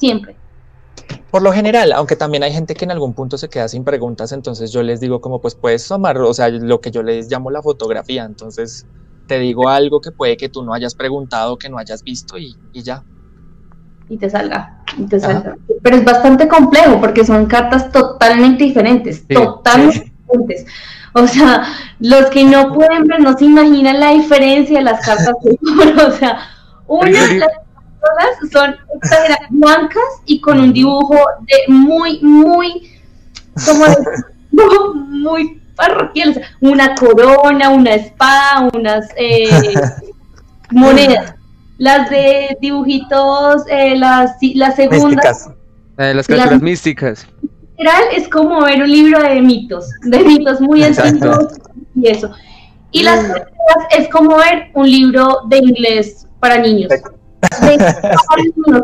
Siempre. 0.00 0.34
Por 1.30 1.42
lo 1.42 1.52
general, 1.52 1.92
aunque 1.92 2.16
también 2.16 2.42
hay 2.42 2.52
gente 2.52 2.74
que 2.74 2.86
en 2.86 2.90
algún 2.90 3.14
punto 3.14 3.38
se 3.38 3.48
queda 3.48 3.68
sin 3.68 3.84
preguntas, 3.84 4.32
entonces 4.32 4.72
yo 4.72 4.82
les 4.82 4.98
digo 4.98 5.20
como 5.20 5.40
pues 5.40 5.54
puedes 5.54 5.86
tomar, 5.86 6.18
o 6.18 6.34
sea, 6.34 6.48
lo 6.48 6.80
que 6.80 6.90
yo 6.90 7.04
les 7.04 7.30
llamo 7.30 7.52
la 7.52 7.62
fotografía, 7.62 8.24
entonces 8.24 8.84
te 9.28 9.38
digo 9.38 9.68
algo 9.68 10.00
que 10.00 10.10
puede 10.10 10.36
que 10.36 10.48
tú 10.48 10.64
no 10.64 10.74
hayas 10.74 10.96
preguntado, 10.96 11.56
que 11.56 11.68
no 11.68 11.78
hayas 11.78 12.02
visto 12.02 12.36
y, 12.36 12.56
y 12.72 12.82
ya 12.82 13.04
y 14.08 14.16
te 14.16 14.30
salga. 14.30 14.78
Y 14.96 15.04
te 15.04 15.20
salga. 15.20 15.56
Pero 15.82 15.96
es 15.96 16.04
bastante 16.04 16.48
complejo 16.48 17.00
porque 17.00 17.24
son 17.24 17.46
cartas 17.46 17.92
totalmente 17.92 18.64
diferentes, 18.64 19.26
totalmente 19.26 20.12
diferentes. 20.26 20.66
O 21.12 21.26
sea, 21.26 21.64
los 22.00 22.26
que 22.26 22.44
no 22.44 22.72
pueden 22.72 23.04
ver 23.04 23.20
no 23.20 23.36
se 23.36 23.46
imaginan 23.46 24.00
la 24.00 24.10
diferencia 24.10 24.78
de 24.78 24.84
las 24.84 25.04
cartas. 25.04 25.34
o 26.06 26.10
sea, 26.12 26.38
una 26.86 27.26
de 27.26 27.38
las 27.38 27.50
cartas 28.00 28.50
son 28.52 28.76
blancas 29.50 30.04
y 30.24 30.40
con 30.40 30.60
un 30.60 30.72
dibujo 30.72 31.18
de 31.46 31.72
muy, 31.72 32.20
muy, 32.22 32.90
como 33.66 33.84
muy 35.08 35.60
parroquial. 35.76 36.42
una 36.60 36.94
corona, 36.94 37.70
una 37.70 37.94
espada, 37.94 38.68
unas 38.72 39.08
eh, 39.16 39.74
monedas 40.70 41.37
las 41.78 42.10
de 42.10 42.56
dibujitos, 42.60 43.62
eh, 43.70 43.96
las, 43.96 44.32
las 44.54 44.76
segundas. 44.76 45.48
Eh, 45.96 46.12
las 46.14 46.26
criaturas 46.26 46.60
místicas. 46.60 47.26
Literal 47.76 48.02
es 48.14 48.28
como 48.28 48.62
ver 48.62 48.82
un 48.82 48.90
libro 48.90 49.22
de 49.22 49.40
mitos, 49.40 49.88
de 50.02 50.18
mitos 50.20 50.60
muy 50.60 50.82
antiguos 50.82 51.54
y 51.94 52.08
eso. 52.08 52.30
Y 52.90 53.02
las 53.02 53.28
mm. 53.28 53.32
es 53.96 54.08
como 54.08 54.36
ver 54.36 54.70
un 54.74 54.90
libro 54.90 55.42
de 55.48 55.58
inglés 55.58 56.26
para 56.40 56.58
niños. 56.58 56.92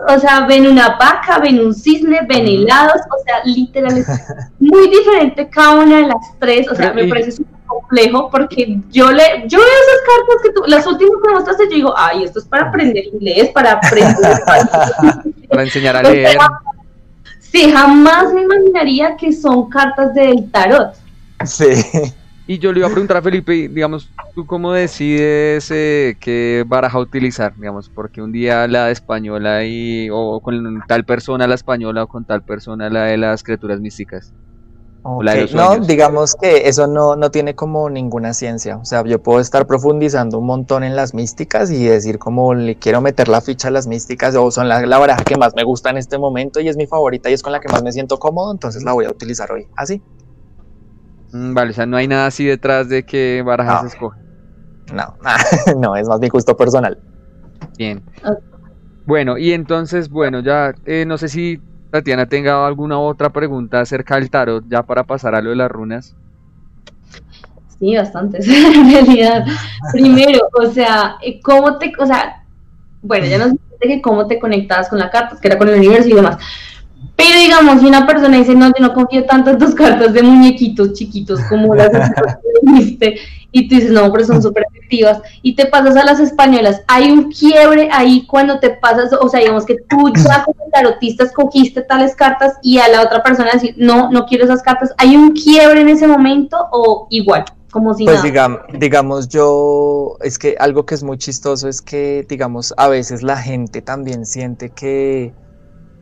O 0.08 0.18
sea, 0.20 0.46
ven 0.46 0.66
una 0.66 0.96
vaca, 0.96 1.38
ven 1.38 1.60
un 1.60 1.74
cisne, 1.74 2.20
ven 2.28 2.46
helados, 2.46 3.00
o 3.10 3.24
sea, 3.24 3.44
literal 3.44 3.98
es 3.98 4.06
muy 4.60 4.88
diferente 4.88 5.48
cada 5.48 5.80
una 5.80 5.96
de 5.96 6.06
las 6.06 6.38
tres, 6.38 6.68
o 6.70 6.74
sea, 6.74 6.92
me 6.92 7.08
parece 7.08 7.32
súper 7.32 7.54
complejo 7.66 8.30
porque 8.30 8.78
yo 8.90 9.10
le, 9.10 9.44
yo 9.48 9.58
veo 9.58 9.66
esas 9.66 10.00
cartas 10.06 10.42
que 10.42 10.52
tú, 10.52 10.62
las 10.66 10.86
últimas 10.86 11.20
que 11.22 11.32
mostraste, 11.32 11.64
yo 11.64 11.74
digo, 11.74 11.94
ay, 11.96 12.24
esto 12.24 12.38
es 12.38 12.44
para 12.44 12.68
aprender 12.68 13.04
inglés, 13.06 13.50
para 13.52 13.72
aprender. 13.72 14.14
para 15.48 15.62
enseñar 15.62 15.96
a 15.96 16.02
leer. 16.02 16.38
sí, 17.40 17.72
jamás 17.72 18.32
me 18.32 18.42
imaginaría 18.42 19.16
que 19.16 19.32
son 19.32 19.68
cartas 19.68 20.14
del 20.14 20.50
tarot. 20.50 20.94
Sí. 21.44 21.82
Y 22.46 22.58
yo 22.58 22.72
le 22.72 22.80
iba 22.80 22.88
a 22.88 22.90
preguntar 22.90 23.16
a 23.16 23.22
Felipe, 23.22 23.68
digamos, 23.68 24.10
¿tú 24.34 24.46
cómo 24.46 24.72
decides 24.72 25.70
eh, 25.70 26.16
qué 26.20 26.62
baraja 26.66 26.98
utilizar? 26.98 27.54
Digamos, 27.56 27.88
porque 27.88 28.20
un 28.20 28.32
día 28.32 28.68
la 28.68 28.90
española 28.90 29.64
y, 29.64 30.10
o 30.12 30.40
con 30.40 30.82
tal 30.86 31.04
persona 31.04 31.46
la 31.46 31.54
española 31.54 32.02
o 32.02 32.06
con 32.06 32.26
tal 32.26 32.42
persona 32.42 32.90
la 32.90 33.04
de 33.04 33.16
las 33.16 33.42
criaturas 33.42 33.80
místicas. 33.80 34.34
no, 35.54 35.78
digamos 35.86 36.34
que 36.34 36.68
eso 36.68 36.86
no, 36.86 37.16
no 37.16 37.30
tiene 37.30 37.54
como 37.54 37.88
ninguna 37.88 38.34
ciencia. 38.34 38.76
O 38.76 38.84
sea, 38.84 39.02
yo 39.04 39.22
puedo 39.22 39.40
estar 39.40 39.66
profundizando 39.66 40.38
un 40.38 40.44
montón 40.46 40.84
en 40.84 40.96
las 40.96 41.14
místicas 41.14 41.70
y 41.70 41.84
decir 41.84 42.18
como 42.18 42.52
le 42.52 42.76
quiero 42.76 43.00
meter 43.00 43.28
la 43.28 43.40
ficha 43.40 43.68
a 43.68 43.70
las 43.70 43.86
místicas 43.86 44.34
o 44.36 44.50
son 44.50 44.68
la, 44.68 44.84
la 44.84 44.98
baraja 44.98 45.24
que 45.24 45.38
más 45.38 45.54
me 45.56 45.64
gusta 45.64 45.88
en 45.88 45.96
este 45.96 46.18
momento 46.18 46.60
y 46.60 46.68
es 46.68 46.76
mi 46.76 46.86
favorita 46.86 47.30
y 47.30 47.32
es 47.32 47.42
con 47.42 47.52
la 47.52 47.60
que 47.60 47.72
más 47.72 47.82
me 47.82 47.92
siento 47.92 48.18
cómodo, 48.18 48.52
entonces 48.52 48.82
la 48.82 48.92
voy 48.92 49.06
a 49.06 49.10
utilizar 49.10 49.50
hoy. 49.50 49.66
Así. 49.76 50.02
Vale, 51.34 51.70
o 51.70 51.74
sea, 51.74 51.86
no 51.86 51.96
hay 51.96 52.06
nada 52.06 52.26
así 52.26 52.44
detrás 52.44 52.88
de 52.88 53.04
que 53.04 53.42
barajas 53.44 53.82
se 53.82 53.86
escoge. 53.88 54.20
No, 54.92 55.16
no, 55.80 55.96
es 55.96 56.08
más 56.08 56.20
mi 56.20 56.28
gusto 56.28 56.56
personal. 56.56 56.98
Bien. 57.76 58.02
Bueno, 59.06 59.36
y 59.36 59.52
entonces, 59.52 60.08
bueno, 60.08 60.40
ya 60.40 60.74
eh, 60.86 61.04
no 61.06 61.18
sé 61.18 61.28
si 61.28 61.60
Tatiana 61.90 62.26
tenga 62.26 62.66
alguna 62.66 62.98
otra 62.98 63.30
pregunta 63.30 63.80
acerca 63.80 64.14
del 64.16 64.30
tarot, 64.30 64.64
ya 64.68 64.82
para 64.82 65.04
pasar 65.04 65.34
a 65.34 65.42
lo 65.42 65.50
de 65.50 65.56
las 65.56 65.70
runas. 65.70 66.14
Sí, 67.78 67.96
bastantes, 67.96 68.46
en 68.48 68.90
realidad. 68.90 69.44
Primero, 69.92 70.48
o 70.52 70.66
sea, 70.66 71.16
eh, 71.22 71.40
¿cómo 71.42 71.78
te, 71.78 71.92
o 71.98 72.06
sea, 72.06 72.44
bueno, 73.02 73.26
ya 73.26 73.38
nos 73.38 73.52
dijiste 73.52 73.88
que 73.88 74.02
cómo 74.02 74.26
te 74.26 74.38
conectabas 74.38 74.88
con 74.88 74.98
la 74.98 75.10
carta, 75.10 75.36
que 75.40 75.48
era 75.48 75.58
con 75.58 75.68
el 75.68 75.78
universo 75.78 76.08
y 76.08 76.14
demás, 76.14 76.38
pero 77.16 77.38
digamos, 77.38 77.80
si 77.80 77.86
una 77.86 78.06
persona 78.06 78.38
dice, 78.38 78.54
no, 78.54 78.68
yo 78.68 78.86
no 78.86 78.94
confío 78.94 79.24
tanto 79.24 79.50
en 79.50 79.58
tus 79.58 79.74
cartas 79.74 80.12
de 80.12 80.22
muñequitos 80.22 80.92
chiquitos 80.94 81.40
como 81.48 81.74
las 81.74 81.90
que 83.00 83.16
y 83.54 83.68
tú 83.68 83.76
dices, 83.76 83.92
no, 83.92 84.12
pero 84.12 84.24
son 84.24 84.42
súper 84.42 84.64
efectivas, 84.68 85.22
y 85.40 85.54
te 85.54 85.66
pasas 85.66 85.94
a 85.94 86.04
las 86.04 86.18
españolas, 86.18 86.82
hay 86.88 87.12
un 87.12 87.30
quiebre 87.30 87.88
ahí 87.92 88.26
cuando 88.26 88.58
te 88.58 88.70
pasas, 88.70 89.12
o 89.12 89.28
sea, 89.28 89.40
digamos 89.40 89.64
que 89.64 89.76
tú 89.88 90.12
ya 90.12 90.42
como 90.44 90.68
tarotista 90.72 91.22
escogiste 91.22 91.82
tales 91.82 92.16
cartas 92.16 92.54
y 92.62 92.78
a 92.78 92.88
la 92.88 93.02
otra 93.02 93.22
persona 93.22 93.52
decir, 93.52 93.76
no, 93.78 94.10
no 94.10 94.26
quiero 94.26 94.44
esas 94.44 94.60
cartas, 94.60 94.92
¿hay 94.98 95.14
un 95.14 95.32
quiebre 95.34 95.82
en 95.82 95.88
ese 95.88 96.08
momento 96.08 96.56
o 96.72 97.06
igual? 97.10 97.44
Como 97.70 97.94
si 97.94 98.04
pues 98.04 98.22
digamos, 98.22 98.60
digamos, 98.72 99.28
yo, 99.28 100.16
es 100.20 100.38
que 100.38 100.56
algo 100.58 100.84
que 100.84 100.96
es 100.96 101.02
muy 101.02 101.18
chistoso 101.18 101.68
es 101.68 101.80
que, 101.80 102.24
digamos, 102.28 102.74
a 102.76 102.88
veces 102.88 103.22
la 103.22 103.36
gente 103.36 103.82
también 103.82 104.26
siente 104.26 104.70
que 104.70 105.32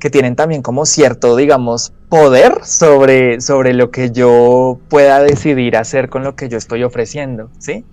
que 0.02 0.10
tienen 0.10 0.34
también 0.34 0.62
como 0.62 0.84
cierto, 0.84 1.36
digamos, 1.36 1.92
poder 2.08 2.64
sobre, 2.64 3.40
sobre 3.40 3.72
lo 3.72 3.92
que 3.92 4.10
yo 4.10 4.80
pueda 4.88 5.20
decidir 5.20 5.76
hacer 5.76 6.08
con 6.08 6.24
lo 6.24 6.34
que 6.34 6.48
yo 6.48 6.58
estoy 6.58 6.82
ofreciendo, 6.82 7.50
¿sí? 7.60 7.84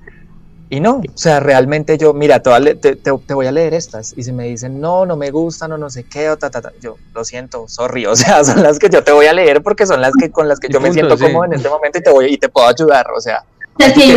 Y 0.71 0.79
no, 0.79 1.03
o 1.07 1.17
sea, 1.17 1.39
realmente 1.39 1.99
yo, 1.99 2.15
mira, 2.15 2.41
te, 2.41 2.95
te, 2.95 3.11
voy 3.11 3.45
a 3.45 3.51
leer 3.51 3.75
estas. 3.75 4.15
Y 4.17 4.23
si 4.23 4.31
me 4.31 4.45
dicen, 4.45 4.81
no, 4.81 5.05
no 5.05 5.17
me 5.17 5.29
gustan 5.29 5.71
o 5.73 5.77
no 5.77 5.91
sé 5.91 6.03
qué, 6.03 6.31
o 6.31 6.37
ta, 6.37 6.49
ta, 6.49 6.63
ta, 6.63 6.71
yo 6.81 6.95
lo 7.13 7.23
siento, 7.23 7.67
sorry. 7.67 8.05
O 8.07 8.15
sea, 8.15 8.43
son 8.43 8.63
las 8.63 8.79
que 8.79 8.89
yo 8.89 9.03
te 9.03 9.11
voy 9.11 9.27
a 9.27 9.33
leer 9.33 9.61
porque 9.61 9.85
son 9.85 10.01
las 10.01 10.13
que 10.19 10.31
con 10.31 10.47
las 10.47 10.59
que 10.59 10.67
yo 10.67 10.81
me 10.81 10.91
siento 10.91 11.15
cómodo 11.15 11.45
en 11.45 11.53
este 11.53 11.69
momento 11.69 11.99
y 11.99 12.01
te 12.01 12.09
voy 12.09 12.33
y 12.33 12.37
te 12.39 12.49
puedo 12.49 12.67
ayudar. 12.67 13.05
O 13.15 13.21
sea, 13.21 13.43
Sí, 13.79 14.15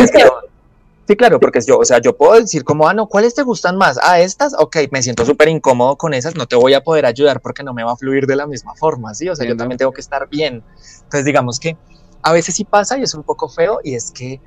claro, 1.16 1.40
porque 1.40 1.60
yo, 1.60 1.78
o 1.78 1.84
sea, 1.84 2.00
yo 2.00 2.16
puedo 2.16 2.40
decir 2.40 2.64
como, 2.64 2.88
ah, 2.88 2.94
no, 2.94 3.06
¿cuáles 3.06 3.34
te 3.34 3.42
gustan 3.42 3.76
más? 3.76 3.98
Ah, 4.02 4.20
estas, 4.20 4.54
ok, 4.58 4.76
me 4.90 5.02
siento 5.02 5.24
súper 5.26 5.48
incómodo 5.48 5.96
con 5.96 6.14
esas, 6.14 6.34
no 6.36 6.46
te 6.46 6.56
voy 6.56 6.74
a 6.74 6.82
poder 6.82 7.06
ayudar 7.06 7.40
porque 7.40 7.62
no 7.62 7.74
me 7.74 7.84
va 7.84 7.92
a 7.92 7.96
fluir 7.96 8.26
de 8.26 8.36
la 8.36 8.46
misma 8.46 8.74
forma, 8.74 9.14
¿sí? 9.14 9.28
O 9.28 9.36
sea, 9.36 9.46
yo 9.46 9.56
también 9.56 9.78
tengo 9.78 9.92
que 9.92 10.00
estar 10.00 10.28
bien. 10.28 10.62
Entonces, 11.02 11.24
digamos 11.24 11.60
que 11.60 11.76
a 12.22 12.32
veces 12.32 12.54
sí 12.54 12.64
pasa 12.64 12.98
y 12.98 13.02
es 13.02 13.14
un 13.14 13.24
poco 13.24 13.48
feo 13.48 13.80
y 13.82 13.94
es 13.94 14.10
que 14.10 14.40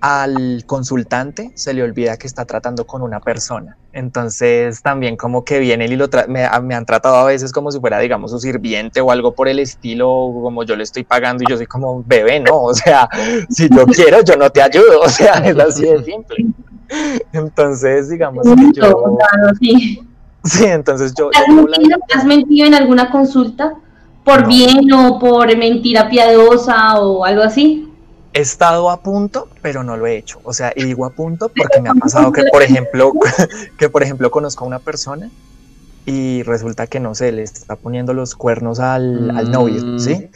al 0.00 0.64
consultante 0.66 1.52
se 1.54 1.74
le 1.74 1.82
olvida 1.82 2.16
que 2.16 2.26
está 2.26 2.44
tratando 2.44 2.86
con 2.86 3.02
una 3.02 3.20
persona. 3.20 3.76
Entonces 3.98 4.80
también 4.80 5.16
como 5.16 5.44
que 5.44 5.58
viene 5.58 5.86
y 5.86 5.96
lo 5.96 6.08
me, 6.28 6.44
han 6.44 6.86
tratado 6.86 7.16
a 7.16 7.24
veces 7.24 7.52
como 7.52 7.72
si 7.72 7.80
fuera, 7.80 7.98
digamos, 7.98 8.30
su 8.30 8.38
sirviente 8.38 9.00
o 9.00 9.10
algo 9.10 9.34
por 9.34 9.48
el 9.48 9.58
estilo, 9.58 10.06
como 10.06 10.62
yo 10.62 10.76
le 10.76 10.84
estoy 10.84 11.02
pagando 11.02 11.42
y 11.42 11.50
yo 11.50 11.56
soy 11.56 11.66
como 11.66 12.04
bebé, 12.06 12.38
¿no? 12.38 12.62
O 12.62 12.74
sea, 12.74 13.08
si 13.50 13.68
yo 13.68 13.86
quiero, 13.86 14.22
yo 14.22 14.36
no 14.36 14.50
te 14.50 14.62
ayudo, 14.62 15.00
o 15.00 15.08
sea, 15.08 15.34
es 15.44 15.58
así 15.58 15.82
de 15.82 16.04
simple. 16.04 16.46
Entonces, 17.32 18.08
digamos 18.08 18.46
que 18.46 18.80
yo... 18.80 19.18
Sí, 20.44 20.64
entonces 20.64 21.12
yo... 21.18 21.30
¿Has, 22.14 22.24
mentido, 22.24 22.66
en 22.68 22.74
alguna 22.74 23.10
consulta? 23.10 23.74
¿Por 24.22 24.46
bien 24.46 24.92
o 24.92 25.18
por 25.18 25.54
mentira 25.56 26.08
piadosa 26.08 27.00
o 27.00 27.24
algo 27.24 27.42
así? 27.42 27.87
He 28.32 28.40
estado 28.40 28.90
a 28.90 29.02
punto, 29.02 29.48
pero 29.62 29.82
no 29.82 29.96
lo 29.96 30.06
he 30.06 30.16
hecho. 30.16 30.40
O 30.44 30.52
sea, 30.52 30.72
y 30.76 30.84
digo 30.84 31.04
a 31.04 31.10
punto 31.10 31.48
porque 31.48 31.80
me 31.80 31.88
ha 31.88 31.94
pasado 31.94 32.30
que, 32.32 32.44
por 32.52 32.62
ejemplo, 32.62 33.12
que 33.78 33.88
por 33.88 34.02
ejemplo 34.02 34.30
conozco 34.30 34.64
a 34.64 34.68
una 34.68 34.78
persona 34.78 35.30
y 36.06 36.42
resulta 36.42 36.86
que 36.86 37.00
no 37.00 37.14
sé, 37.14 37.32
le 37.32 37.42
está 37.42 37.76
poniendo 37.76 38.14
los 38.14 38.34
cuernos 38.34 38.80
al, 38.80 39.30
al 39.36 39.50
novio, 39.50 39.84
mm. 39.84 39.98
¿sí? 39.98 40.30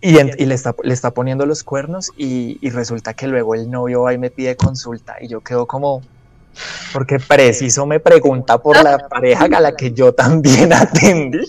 Y, 0.00 0.16
y, 0.16 0.46
le, 0.46 0.54
está, 0.54 0.76
le 0.84 0.94
está 0.94 1.10
poniendo 1.10 1.44
los 1.44 1.64
cuernos 1.64 2.12
y, 2.16 2.58
y, 2.60 2.70
resulta 2.70 3.14
que 3.14 3.26
luego 3.26 3.56
el 3.56 3.68
novio 3.68 4.02
va 4.02 4.14
y 4.14 4.18
me 4.18 4.30
pide 4.30 4.56
consulta 4.56 5.16
y 5.20 5.26
yo 5.26 5.40
quedo 5.40 5.66
como, 5.66 6.02
porque 6.92 7.18
preciso 7.18 7.84
me 7.84 7.98
pregunta 7.98 8.58
por 8.58 8.80
la 8.80 9.08
pareja 9.08 9.46
a 9.46 9.60
la 9.60 9.74
que 9.74 9.90
yo 9.90 10.12
también 10.12 10.72
atendí. 10.72 11.44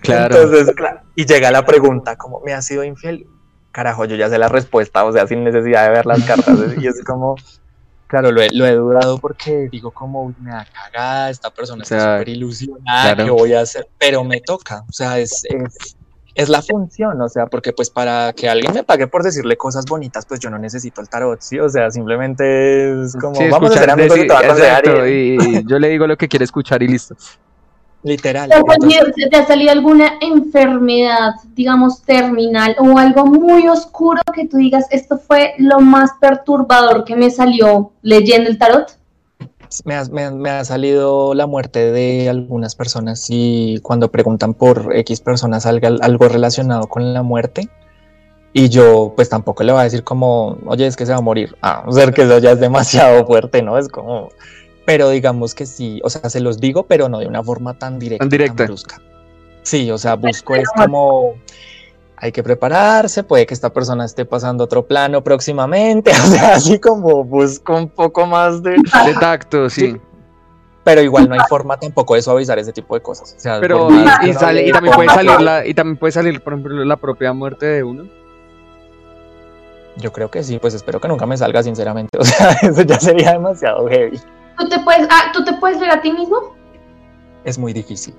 claro. 0.00 0.42
Entonces, 0.42 0.74
y 1.14 1.24
llega 1.24 1.52
la 1.52 1.64
pregunta, 1.64 2.16
como, 2.16 2.40
¿me 2.40 2.52
ha 2.52 2.62
sido 2.62 2.82
infiel? 2.82 3.28
Carajo, 3.72 4.04
yo 4.04 4.16
ya 4.16 4.28
sé 4.28 4.38
la 4.38 4.48
respuesta, 4.48 5.04
o 5.04 5.12
sea, 5.12 5.26
sin 5.26 5.44
necesidad 5.44 5.84
de 5.84 5.90
ver 5.90 6.06
las 6.06 6.22
cartas. 6.24 6.58
y 6.78 6.86
es 6.86 7.02
como, 7.06 7.36
claro, 8.06 8.30
lo 8.30 8.40
he, 8.40 8.50
lo 8.52 8.66
he 8.66 8.74
dudado 8.74 9.18
porque 9.18 9.68
digo, 9.70 9.90
como, 9.90 10.34
me 10.40 10.50
da 10.50 10.66
cagada, 10.66 11.30
esta 11.30 11.50
persona 11.50 11.82
está 11.82 12.16
súper 12.16 12.28
ilusionada, 12.28 13.16
¿qué 13.16 13.30
voy 13.30 13.54
a 13.54 13.62
hacer? 13.62 13.88
Pero 13.98 14.22
me 14.24 14.40
toca, 14.40 14.84
o 14.88 14.92
sea, 14.92 15.18
es, 15.18 15.44
es 15.44 15.96
es 16.34 16.48
la 16.48 16.62
función, 16.62 17.20
o 17.20 17.28
sea, 17.28 17.46
porque 17.46 17.72
pues 17.72 17.90
para 17.90 18.32
que 18.32 18.48
alguien 18.48 18.72
me 18.72 18.84
pague 18.84 19.06
por 19.06 19.22
decirle 19.22 19.56
cosas 19.56 19.84
bonitas, 19.84 20.24
pues 20.26 20.40
yo 20.40 20.48
no 20.50 20.58
necesito 20.58 21.00
el 21.00 21.08
tarot, 21.08 21.40
¿sí? 21.42 21.58
O 21.58 21.68
sea, 21.68 21.90
simplemente 21.90 23.04
es 23.04 23.14
como, 23.16 23.38
vamos 23.50 23.70
a 23.72 23.74
hacer 23.74 23.90
amigos 23.90 24.18
y, 24.18 24.22
y, 24.22 25.58
y 25.58 25.66
yo 25.66 25.78
le 25.78 25.88
digo 25.88 26.06
lo 26.06 26.16
que 26.16 26.28
quiere 26.28 26.44
escuchar 26.44 26.82
y 26.82 26.88
listo. 26.88 27.16
Literal. 28.02 28.50
¿Te 28.50 29.36
ha 29.36 29.46
salido 29.46 29.70
alguna 29.70 30.14
enfermedad, 30.20 31.34
digamos, 31.54 32.02
terminal 32.02 32.74
o 32.78 32.98
algo 32.98 33.26
muy 33.26 33.68
oscuro 33.68 34.20
que 34.34 34.46
tú 34.46 34.56
digas, 34.56 34.86
esto 34.90 35.18
fue 35.18 35.54
lo 35.58 35.78
más 35.80 36.10
perturbador 36.20 37.04
que 37.04 37.14
me 37.14 37.30
salió 37.30 37.92
leyendo 38.02 38.50
el 38.50 38.58
tarot? 38.58 38.98
me 39.84 40.50
ha, 40.50 40.64
salido 40.64 41.32
la 41.34 41.46
muerte 41.46 41.92
de 41.92 42.28
algunas 42.28 42.74
personas 42.74 43.26
y 43.30 43.78
cuando 43.82 44.10
preguntan 44.10 44.52
por 44.52 44.94
X 44.94 45.20
personas 45.20 45.62
salga 45.62 45.88
algo 46.02 46.28
relacionado 46.28 46.88
con 46.88 47.14
la 47.14 47.22
muerte 47.22 47.70
y 48.52 48.68
yo 48.68 49.14
pues 49.16 49.30
tampoco 49.30 49.62
le 49.62 49.72
voy 49.72 49.80
a 49.80 49.84
decir 49.84 50.04
como, 50.04 50.58
oye, 50.66 50.86
es 50.86 50.96
que 50.96 51.06
se 51.06 51.12
va 51.12 51.18
a 51.18 51.22
morir. 51.22 51.56
Ah, 51.62 51.84
o 51.86 51.92
sea, 51.92 52.10
que 52.12 52.22
eso 52.22 52.38
ya 52.38 52.52
es 52.52 52.60
demasiado 52.60 53.24
fuerte, 53.26 53.62
¿no? 53.62 53.78
Es 53.78 53.88
como, 53.88 54.28
pero 54.84 55.10
digamos 55.10 55.54
que 55.54 55.66
sí, 55.66 56.00
o 56.04 56.10
sea, 56.10 56.28
se 56.28 56.40
los 56.40 56.58
digo, 56.58 56.84
pero 56.84 57.08
no 57.08 57.18
de 57.18 57.26
una 57.26 57.42
forma 57.42 57.78
tan 57.78 57.98
directa. 57.98 58.22
Tan 58.22 58.28
directa. 58.28 58.64
brusca. 58.64 59.00
Sí, 59.62 59.90
o 59.90 59.98
sea, 59.98 60.16
busco 60.16 60.54
es 60.56 60.68
como 60.70 61.34
hay 62.22 62.30
que 62.30 62.42
prepararse, 62.44 63.24
puede 63.24 63.46
que 63.46 63.54
esta 63.54 63.72
persona 63.72 64.04
esté 64.04 64.24
pasando 64.24 64.62
otro 64.62 64.86
plano 64.86 65.24
próximamente, 65.24 66.10
o 66.24 66.26
sea, 66.26 66.54
así 66.54 66.78
como 66.78 67.24
busco 67.24 67.76
un 67.76 67.88
poco 67.88 68.26
más 68.26 68.62
de, 68.62 68.76
tacto, 69.18 69.68
sí. 69.68 69.96
Pero 70.84 71.00
igual 71.00 71.28
no 71.28 71.34
hay 71.34 71.40
forma 71.48 71.76
tampoco 71.76 72.14
de 72.14 72.22
suavizar 72.22 72.58
ese 72.58 72.72
tipo 72.72 72.94
de 72.94 73.02
cosas. 73.02 73.36
Pero 73.60 73.88
y, 74.24 74.32
sale, 74.32 74.66
y 74.66 74.72
también 74.72 74.94
puede 74.94 75.08
salir 75.08 75.40
la, 75.40 75.66
y 75.66 75.74
también 75.74 75.96
puede 75.96 76.12
salir, 76.12 76.40
por 76.40 76.52
ejemplo, 76.54 76.84
la 76.84 76.96
propia 76.96 77.32
muerte 77.32 77.66
de 77.66 77.84
uno. 77.84 78.04
Yo 79.96 80.12
creo 80.12 80.30
que 80.30 80.42
sí, 80.42 80.58
pues 80.58 80.74
espero 80.74 81.00
que 81.00 81.06
nunca 81.06 81.26
me 81.26 81.36
salga, 81.36 81.62
sinceramente. 81.62 82.18
O 82.18 82.24
sea, 82.24 82.52
eso 82.62 82.82
ya 82.82 82.98
sería 82.98 83.32
demasiado 83.32 83.88
heavy. 83.88 84.20
¿Tú 84.58 84.68
te 84.68 84.78
puedes, 84.80 85.06
ah, 85.10 85.30
¿tú 85.32 85.44
te 85.44 85.52
puedes 85.54 85.80
ver 85.80 85.90
a 85.90 86.00
ti 86.00 86.12
mismo? 86.12 86.56
Es 87.44 87.58
muy 87.58 87.72
difícil. 87.72 88.14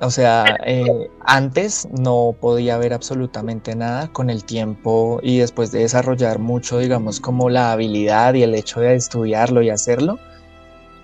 O 0.00 0.10
sea, 0.10 0.58
eh, 0.66 1.10
antes 1.24 1.88
no 1.90 2.36
podía 2.38 2.76
ver 2.76 2.92
absolutamente 2.92 3.74
nada 3.74 4.08
con 4.08 4.28
el 4.28 4.44
tiempo 4.44 5.20
y 5.22 5.38
después 5.38 5.72
de 5.72 5.80
desarrollar 5.80 6.38
mucho, 6.38 6.78
digamos, 6.78 7.18
como 7.18 7.48
la 7.48 7.72
habilidad 7.72 8.34
y 8.34 8.42
el 8.42 8.54
hecho 8.54 8.80
de 8.80 8.94
estudiarlo 8.94 9.62
y 9.62 9.70
hacerlo, 9.70 10.18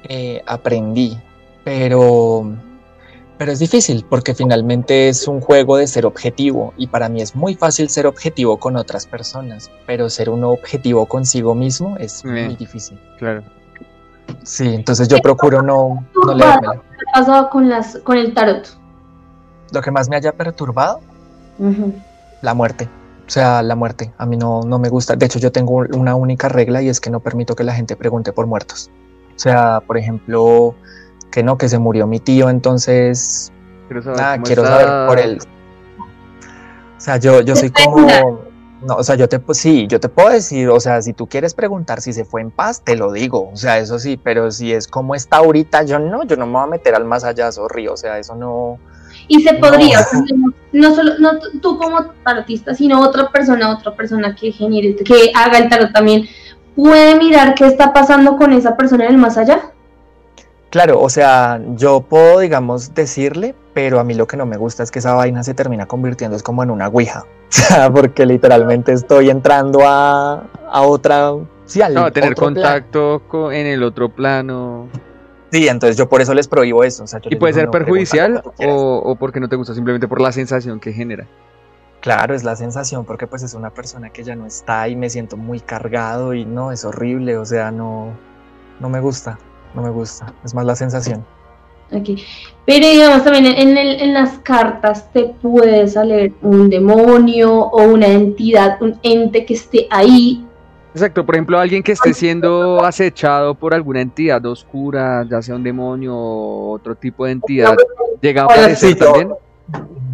eh, 0.04 0.42
aprendí. 0.46 1.18
Pero, 1.64 2.54
pero 3.38 3.52
es 3.52 3.60
difícil 3.60 4.04
porque 4.10 4.34
finalmente 4.34 5.08
es 5.08 5.26
un 5.26 5.40
juego 5.40 5.78
de 5.78 5.86
ser 5.86 6.04
objetivo 6.04 6.74
y 6.76 6.88
para 6.88 7.08
mí 7.08 7.22
es 7.22 7.34
muy 7.34 7.54
fácil 7.54 7.88
ser 7.88 8.06
objetivo 8.06 8.58
con 8.58 8.76
otras 8.76 9.06
personas, 9.06 9.70
pero 9.86 10.10
ser 10.10 10.28
un 10.28 10.44
objetivo 10.44 11.06
consigo 11.06 11.54
mismo 11.54 11.96
es 11.96 12.26
muy 12.26 12.56
difícil. 12.56 13.00
Claro. 13.18 13.42
Sí, 14.42 14.74
entonces 14.74 15.08
yo 15.08 15.18
procuro 15.18 15.62
no, 15.62 16.04
no 16.26 16.36
¿Qué 16.36 16.44
ha 16.44 17.18
pasado 17.18 17.50
con, 17.50 17.68
las, 17.68 17.98
con 18.04 18.16
el 18.16 18.34
tarot? 18.34 18.82
lo 19.72 19.80
que 19.80 19.90
más 19.90 20.08
me 20.08 20.16
haya 20.16 20.32
perturbado, 20.32 21.00
la 22.42 22.54
muerte. 22.54 22.88
O 23.26 23.30
sea, 23.32 23.62
la 23.62 23.74
muerte. 23.74 24.12
A 24.18 24.26
mí 24.26 24.36
no, 24.36 24.62
no 24.62 24.78
me 24.78 24.88
gusta. 24.88 25.16
De 25.16 25.24
hecho, 25.24 25.38
yo 25.38 25.50
tengo 25.50 25.84
una 25.94 26.14
única 26.14 26.48
regla 26.48 26.82
y 26.82 26.88
es 26.88 27.00
que 27.00 27.08
no 27.08 27.20
permito 27.20 27.54
que 27.56 27.64
la 27.64 27.72
gente 27.72 27.96
pregunte 27.96 28.32
por 28.32 28.46
muertos. 28.46 28.90
O 29.34 29.38
sea, 29.38 29.80
por 29.86 29.96
ejemplo, 29.96 30.74
que 31.30 31.42
no, 31.42 31.56
que 31.56 31.68
se 31.68 31.78
murió 31.78 32.06
mi 32.06 32.20
tío, 32.20 32.50
entonces... 32.50 33.50
Quiero 33.88 34.02
saber, 34.02 34.40
quiero 34.42 34.66
saber 34.66 35.08
por 35.08 35.18
él. 35.18 35.38
O 35.98 37.00
sea, 37.00 37.16
yo, 37.16 37.40
yo 37.40 37.56
soy 37.56 37.70
como... 37.70 38.42
No, 38.86 38.96
o 38.96 39.04
sea, 39.04 39.14
yo 39.14 39.28
te, 39.28 39.40
sí, 39.54 39.86
yo 39.86 40.00
te 40.00 40.08
puedo 40.08 40.30
decir, 40.30 40.68
o 40.68 40.80
sea, 40.80 41.00
si 41.02 41.12
tú 41.12 41.28
quieres 41.28 41.54
preguntar 41.54 42.00
si 42.00 42.12
se 42.12 42.24
fue 42.24 42.40
en 42.40 42.50
paz, 42.50 42.82
te 42.82 42.96
lo 42.96 43.12
digo, 43.12 43.50
o 43.52 43.56
sea, 43.56 43.78
eso 43.78 43.98
sí, 43.98 44.16
pero 44.16 44.50
si 44.50 44.72
es 44.72 44.88
como 44.88 45.14
está 45.14 45.36
ahorita, 45.36 45.84
yo 45.84 45.98
no, 46.00 46.24
yo 46.24 46.36
no 46.36 46.46
me 46.46 46.52
voy 46.54 46.62
a 46.62 46.66
meter 46.66 46.94
al 46.94 47.04
más 47.04 47.22
allá, 47.22 47.52
sorry, 47.52 47.86
o 47.86 47.96
sea, 47.96 48.18
eso 48.18 48.34
no, 48.34 48.78
y 49.28 49.42
se 49.42 49.54
podría, 49.54 50.06
no, 50.72 50.94
solo 50.94 51.12
no 51.18 51.38
tú 51.60 51.78
como 51.78 52.04
artista, 52.24 52.74
sino 52.74 53.00
otra 53.00 53.30
persona, 53.30 53.72
otra 53.72 53.94
persona 53.94 54.34
que 54.34 54.52
genere, 54.52 54.96
que 54.96 55.32
haga 55.34 55.58
el 55.58 55.68
tarot 55.68 55.92
también, 55.92 56.26
puede 56.74 57.16
mirar 57.16 57.54
qué 57.54 57.66
está 57.66 57.92
pasando 57.92 58.36
con 58.36 58.52
esa 58.52 58.76
persona 58.76 59.04
en 59.06 59.12
el 59.12 59.18
más 59.18 59.38
allá. 59.38 59.70
Claro, 60.70 61.00
o 61.00 61.08
sea, 61.10 61.60
yo 61.76 62.00
puedo, 62.00 62.38
digamos, 62.40 62.94
decirle, 62.94 63.54
pero 63.74 64.00
a 64.00 64.04
mí 64.04 64.14
lo 64.14 64.26
que 64.26 64.36
no 64.36 64.46
me 64.46 64.56
gusta 64.56 64.82
es 64.82 64.90
que 64.90 65.00
esa 65.00 65.12
vaina 65.12 65.42
se 65.42 65.54
termina 65.54 65.86
convirtiendo 65.86 66.36
es 66.36 66.42
como 66.42 66.62
en 66.62 66.70
una 66.70 66.88
ouija. 66.88 67.24
Sea, 67.54 67.92
porque 67.92 68.24
literalmente 68.24 68.92
estoy 68.92 69.28
entrando 69.28 69.80
a, 69.84 70.44
a 70.70 70.82
otra... 70.82 71.32
Sí, 71.66 71.82
no, 71.92 72.10
tener 72.10 72.34
contacto 72.34 73.20
con, 73.28 73.52
en 73.52 73.66
el 73.66 73.82
otro 73.82 74.08
plano. 74.08 74.88
Sí, 75.50 75.68
entonces 75.68 75.98
yo 75.98 76.08
por 76.08 76.22
eso 76.22 76.32
les 76.32 76.48
prohíbo 76.48 76.82
eso. 76.82 77.04
¿Y 77.24 77.36
puede 77.36 77.52
ser 77.52 77.68
perjudicial 77.68 78.42
o, 78.66 79.02
o, 79.04 79.16
porque 79.16 79.38
no 79.38 79.50
te 79.50 79.56
gusta? 79.56 79.74
Simplemente 79.74 80.08
por 80.08 80.22
la 80.22 80.32
sensación 80.32 80.80
que 80.80 80.94
genera. 80.94 81.26
Claro, 82.00 82.34
es 82.34 82.42
la 82.42 82.56
sensación 82.56 83.04
porque 83.04 83.26
pues 83.26 83.42
es 83.42 83.52
una 83.52 83.68
persona 83.68 84.08
que 84.08 84.24
ya 84.24 84.34
no 84.34 84.46
está 84.46 84.88
y 84.88 84.96
me 84.96 85.10
siento 85.10 85.36
muy 85.36 85.60
cargado 85.60 86.32
y 86.32 86.46
no, 86.46 86.72
es 86.72 86.86
horrible, 86.86 87.36
o 87.36 87.44
sea, 87.44 87.70
no, 87.70 88.14
no 88.80 88.88
me 88.88 89.00
gusta, 89.00 89.38
no 89.74 89.82
me 89.82 89.90
gusta, 89.90 90.32
es 90.42 90.54
más 90.54 90.64
la 90.64 90.74
sensación. 90.74 91.22
Pero 92.64 92.86
digamos 92.86 93.24
también 93.24 93.46
en, 93.46 93.76
el, 93.76 94.00
en 94.00 94.14
las 94.14 94.38
cartas 94.38 95.12
te 95.12 95.24
puede 95.42 95.86
salir 95.88 96.34
un 96.42 96.70
demonio 96.70 97.52
o 97.52 97.82
una 97.82 98.06
entidad, 98.06 98.80
un 98.80 98.98
ente 99.02 99.44
que 99.44 99.54
esté 99.54 99.86
ahí 99.90 100.46
Exacto, 100.94 101.24
por 101.24 101.34
ejemplo, 101.34 101.58
alguien 101.58 101.82
que 101.82 101.92
esté 101.92 102.12
siendo 102.12 102.84
acechado 102.84 103.54
por 103.54 103.72
alguna 103.72 104.02
entidad 104.02 104.44
oscura, 104.44 105.26
ya 105.28 105.40
sea 105.40 105.54
un 105.54 105.62
demonio 105.62 106.14
o 106.14 106.72
otro 106.72 106.94
tipo 106.94 107.24
de 107.24 107.32
entidad, 107.32 107.74
llega 108.20 108.42
a 108.42 108.44
aparecer 108.44 108.96
también. 108.96 109.32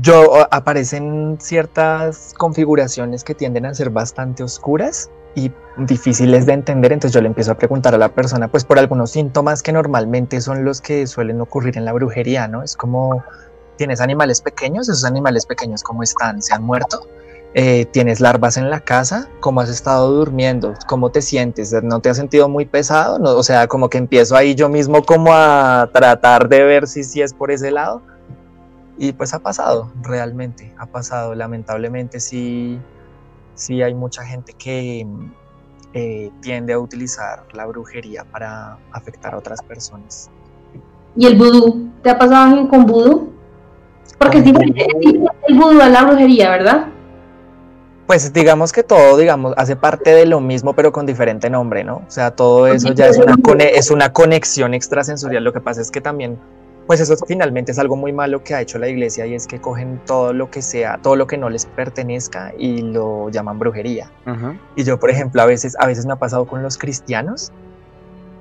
Yo 0.00 0.46
aparecen 0.52 1.36
ciertas 1.40 2.32
configuraciones 2.38 3.24
que 3.24 3.34
tienden 3.34 3.66
a 3.66 3.74
ser 3.74 3.90
bastante 3.90 4.44
oscuras 4.44 5.10
y 5.38 5.52
difíciles 5.76 6.46
de 6.46 6.52
entender, 6.54 6.92
entonces 6.92 7.14
yo 7.14 7.20
le 7.20 7.28
empiezo 7.28 7.52
a 7.52 7.54
preguntar 7.54 7.94
a 7.94 7.98
la 7.98 8.08
persona, 8.08 8.48
pues 8.48 8.64
por 8.64 8.78
algunos 8.78 9.12
síntomas 9.12 9.62
que 9.62 9.72
normalmente 9.72 10.40
son 10.40 10.64
los 10.64 10.80
que 10.80 11.06
suelen 11.06 11.40
ocurrir 11.40 11.78
en 11.78 11.84
la 11.84 11.92
brujería, 11.92 12.48
¿no? 12.48 12.62
Es 12.62 12.76
como, 12.76 13.22
¿tienes 13.76 14.00
animales 14.00 14.40
pequeños? 14.40 14.88
¿Esos 14.88 15.04
animales 15.04 15.46
pequeños 15.46 15.82
cómo 15.82 16.02
están? 16.02 16.42
¿Se 16.42 16.54
han 16.54 16.64
muerto? 16.64 17.06
Eh, 17.54 17.86
tienes 17.86 18.20
larvas 18.20 18.56
en 18.56 18.68
la 18.68 18.80
casa, 18.80 19.28
cómo 19.40 19.60
has 19.60 19.70
estado 19.70 20.10
durmiendo, 20.10 20.74
cómo 20.86 21.10
te 21.10 21.22
sientes, 21.22 21.72
no 21.82 22.00
te 22.00 22.10
has 22.10 22.16
sentido 22.16 22.48
muy 22.48 22.66
pesado, 22.66 23.18
o 23.36 23.42
sea, 23.42 23.68
como 23.68 23.88
que 23.88 23.96
empiezo 23.96 24.36
ahí 24.36 24.54
yo 24.54 24.68
mismo 24.68 25.02
como 25.02 25.32
a 25.32 25.88
tratar 25.92 26.48
de 26.48 26.62
ver 26.62 26.86
si, 26.86 27.04
si 27.04 27.22
es 27.22 27.32
por 27.32 27.50
ese 27.50 27.70
lado. 27.70 28.02
Y 29.00 29.12
pues 29.12 29.32
ha 29.32 29.38
pasado, 29.38 29.92
realmente, 30.02 30.74
ha 30.76 30.86
pasado. 30.86 31.36
Lamentablemente 31.36 32.18
sí, 32.18 32.80
sí 33.58 33.82
hay 33.82 33.94
mucha 33.94 34.24
gente 34.24 34.54
que 34.54 35.06
eh, 35.92 36.30
tiende 36.40 36.72
a 36.72 36.78
utilizar 36.78 37.44
la 37.52 37.66
brujería 37.66 38.24
para 38.24 38.78
afectar 38.92 39.34
a 39.34 39.38
otras 39.38 39.62
personas. 39.62 40.30
¿Y 41.16 41.26
el 41.26 41.36
vudú? 41.36 41.90
¿Te 42.02 42.10
ha 42.10 42.18
pasado 42.18 42.68
con 42.68 42.86
vudú? 42.86 43.32
Porque 44.18 44.38
es 44.38 44.44
diferente 44.44 44.86
el 45.48 45.58
vudú 45.58 45.80
a 45.80 45.88
la 45.88 46.04
brujería, 46.04 46.50
¿verdad? 46.50 46.86
Pues 48.06 48.32
digamos 48.32 48.72
que 48.72 48.82
todo, 48.82 49.18
digamos, 49.18 49.52
hace 49.58 49.76
parte 49.76 50.10
de 50.14 50.24
lo 50.24 50.40
mismo, 50.40 50.72
pero 50.72 50.92
con 50.92 51.04
diferente 51.04 51.50
nombre, 51.50 51.84
¿no? 51.84 51.96
O 52.06 52.10
sea, 52.10 52.30
todo 52.30 52.66
eso 52.66 52.92
ya 52.94 53.06
es 53.06 53.18
una, 53.18 53.64
es 53.64 53.90
una 53.90 54.12
conexión 54.12 54.72
extrasensorial. 54.72 55.44
Lo 55.44 55.52
que 55.52 55.60
pasa 55.60 55.82
es 55.82 55.90
que 55.90 56.00
también 56.00 56.38
pues 56.88 57.00
eso 57.00 57.14
finalmente 57.26 57.70
es 57.70 57.78
algo 57.78 57.96
muy 57.96 58.14
malo 58.14 58.42
que 58.42 58.54
ha 58.54 58.62
hecho 58.62 58.78
la 58.78 58.88
iglesia 58.88 59.26
y 59.26 59.34
es 59.34 59.46
que 59.46 59.60
cogen 59.60 60.00
todo 60.06 60.32
lo 60.32 60.50
que 60.50 60.62
sea, 60.62 60.98
todo 61.02 61.16
lo 61.16 61.26
que 61.26 61.36
no 61.36 61.50
les 61.50 61.66
pertenezca 61.66 62.54
y 62.58 62.80
lo 62.80 63.28
llaman 63.28 63.58
brujería. 63.58 64.10
Y 64.74 64.84
yo, 64.84 64.98
por 64.98 65.10
ejemplo, 65.10 65.42
a 65.42 65.44
veces, 65.44 65.76
a 65.78 65.86
veces 65.86 66.06
me 66.06 66.14
ha 66.14 66.16
pasado 66.16 66.46
con 66.46 66.62
los 66.62 66.78
cristianos 66.78 67.52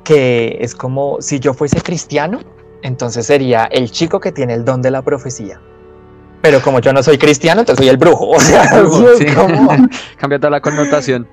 que 0.06 0.60
es 0.62 0.74
como 0.74 1.18
si 1.20 1.42
yo 1.42 1.54
fuese 1.54 1.82
cristiano, 1.82 2.40
entonces 2.84 3.26
sería 3.26 3.66
el 3.66 3.92
chico 3.92 4.22
que 4.22 4.32
tiene 4.32 4.54
el 4.54 4.64
don 4.64 4.82
de 4.82 4.92
la 4.92 5.02
profecía. 5.02 5.60
Pero 6.42 6.62
como 6.62 6.80
yo 6.80 6.94
no 6.94 7.04
soy 7.04 7.18
cristiano, 7.18 7.60
entonces 7.60 7.84
soy 7.84 7.90
el 7.90 7.98
brujo. 7.98 8.30
O 8.38 8.40
sea, 8.40 8.64
cambia 10.18 10.40
toda 10.40 10.52
la 10.52 10.62
connotación. 10.62 11.28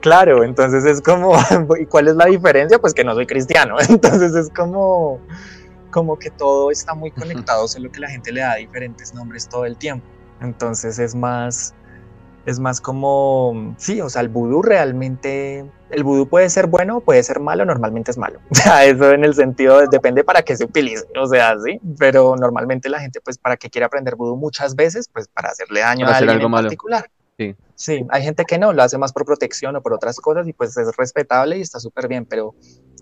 Claro, 0.00 0.42
entonces 0.42 0.84
es 0.84 1.00
como, 1.00 1.32
¿y 1.80 1.86
cuál 1.86 2.08
es 2.08 2.16
la 2.16 2.26
diferencia? 2.26 2.80
Pues 2.80 2.92
que 2.92 3.04
no 3.04 3.14
soy 3.14 3.26
cristiano. 3.26 3.76
Entonces 3.88 4.34
es 4.34 4.50
como, 4.50 5.20
como 5.94 6.18
que 6.18 6.28
todo 6.28 6.72
está 6.72 6.92
muy 6.92 7.12
conectado, 7.12 7.68
solo 7.68 7.88
que 7.92 8.00
la 8.00 8.10
gente 8.10 8.32
le 8.32 8.40
da 8.40 8.56
diferentes 8.56 9.14
nombres 9.14 9.48
todo 9.48 9.64
el 9.64 9.76
tiempo. 9.76 10.04
Entonces 10.40 10.98
es 10.98 11.14
más, 11.14 11.72
es 12.46 12.58
más 12.58 12.80
como, 12.80 13.76
sí, 13.78 14.00
o 14.00 14.10
sea, 14.10 14.22
el 14.22 14.28
vudú 14.28 14.60
realmente, 14.60 15.64
el 15.90 16.02
vudú 16.02 16.28
puede 16.28 16.50
ser 16.50 16.66
bueno 16.66 17.00
puede 17.00 17.22
ser 17.22 17.38
malo, 17.38 17.64
normalmente 17.64 18.10
es 18.10 18.18
malo. 18.18 18.40
O 18.50 18.54
sea, 18.56 18.84
eso 18.84 19.12
en 19.12 19.22
el 19.22 19.34
sentido, 19.34 19.86
depende 19.86 20.24
para 20.24 20.42
qué 20.42 20.56
se 20.56 20.64
utilice, 20.64 21.06
o 21.16 21.28
sea, 21.28 21.54
sí, 21.64 21.78
pero 21.96 22.34
normalmente 22.34 22.88
la 22.88 22.98
gente, 22.98 23.20
pues, 23.20 23.38
para 23.38 23.56
qué 23.56 23.70
quiere 23.70 23.84
aprender 23.84 24.16
vudú 24.16 24.36
muchas 24.36 24.74
veces, 24.74 25.08
pues, 25.12 25.28
para 25.28 25.50
hacerle 25.50 25.78
daño 25.78 26.08
a 26.08 26.16
alguien 26.16 26.40
en 26.40 26.50
particular. 26.50 27.08
Sí. 27.38 27.54
sí, 27.76 28.06
hay 28.10 28.22
gente 28.22 28.44
que 28.44 28.58
no, 28.58 28.72
lo 28.72 28.82
hace 28.82 28.98
más 28.98 29.12
por 29.12 29.24
protección 29.24 29.76
o 29.76 29.80
por 29.80 29.92
otras 29.92 30.16
cosas 30.20 30.46
y 30.46 30.52
pues 30.52 30.76
es 30.76 30.96
respetable 30.96 31.58
y 31.58 31.62
está 31.62 31.80
súper 31.80 32.06
bien, 32.06 32.26
pero 32.26 32.54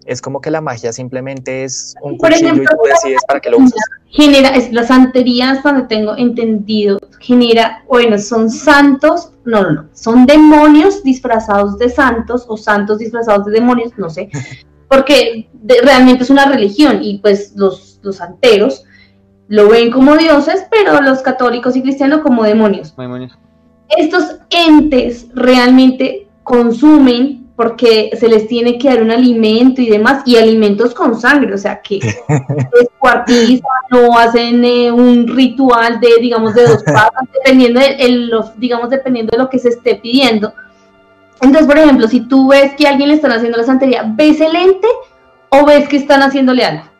es 0.06 0.20
como 0.20 0.40
que 0.40 0.50
la 0.50 0.60
magia 0.60 0.92
simplemente 0.92 1.64
es 1.64 1.94
un 2.02 2.18
Por 2.18 2.32
ejemplo, 2.32 2.64
y 2.64 2.66
tú 2.66 2.82
decides 2.84 3.22
para 3.26 3.40
qué 3.40 3.50
lo 3.50 3.58
usas. 3.58 3.80
Genera, 4.08 4.50
es, 4.50 4.72
la 4.72 4.84
santería, 4.84 5.52
hasta 5.52 5.72
donde 5.72 5.88
tengo 5.88 6.16
entendido, 6.16 6.98
genera, 7.20 7.82
bueno, 7.88 8.18
son 8.18 8.50
santos, 8.50 9.32
no, 9.44 9.62
no, 9.62 9.70
no, 9.70 9.88
son 9.92 10.26
demonios 10.26 11.02
disfrazados 11.02 11.78
de 11.78 11.88
santos 11.88 12.44
o 12.48 12.56
santos 12.56 12.98
disfrazados 12.98 13.46
de 13.46 13.52
demonios, 13.52 13.92
no 13.96 14.10
sé, 14.10 14.28
porque 14.88 15.48
realmente 15.82 16.24
es 16.24 16.30
una 16.30 16.46
religión 16.46 16.98
y 17.02 17.18
pues 17.18 17.54
los, 17.56 18.00
los 18.02 18.16
santeros 18.16 18.84
lo 19.48 19.68
ven 19.68 19.90
como 19.90 20.16
dioses, 20.16 20.66
pero 20.70 21.00
los 21.00 21.20
católicos 21.20 21.76
y 21.76 21.82
cristianos 21.82 22.20
como 22.20 22.44
demonios. 22.44 22.94
demonios. 22.96 23.38
Estos 23.88 24.38
entes 24.50 25.26
realmente 25.34 26.28
consumen 26.42 27.41
porque 27.56 28.10
se 28.18 28.28
les 28.28 28.48
tiene 28.48 28.78
que 28.78 28.88
dar 28.88 29.02
un 29.02 29.10
alimento 29.10 29.80
y 29.82 29.88
demás, 29.88 30.22
y 30.24 30.36
alimentos 30.36 30.94
con 30.94 31.20
sangre, 31.20 31.54
o 31.54 31.58
sea 31.58 31.80
que 31.82 31.98
descuartizan 32.80 33.62
o 33.92 34.18
hacen 34.18 34.64
eh, 34.64 34.90
un 34.90 35.28
ritual 35.28 36.00
de, 36.00 36.14
digamos, 36.20 36.54
de 36.54 36.66
dos 36.66 36.82
patas, 36.82 37.24
dependiendo 37.44 37.80
de, 37.80 38.08
los, 38.08 38.58
digamos, 38.58 38.90
dependiendo 38.90 39.32
de 39.32 39.42
lo 39.42 39.50
que 39.50 39.58
se 39.58 39.68
esté 39.68 39.96
pidiendo. 39.96 40.52
Entonces, 41.40 41.66
por 41.66 41.78
ejemplo, 41.78 42.08
si 42.08 42.20
tú 42.20 42.48
ves 42.48 42.72
que 42.76 42.86
a 42.86 42.90
alguien 42.90 43.08
le 43.08 43.16
están 43.16 43.32
haciendo 43.32 43.58
la 43.58 43.64
santería, 43.64 44.04
¿ves 44.06 44.40
el 44.40 44.54
ente 44.54 44.88
o 45.48 45.66
ves 45.66 45.88
que 45.88 45.96
están 45.96 46.22
haciéndole 46.22 46.64
algo? 46.64 46.91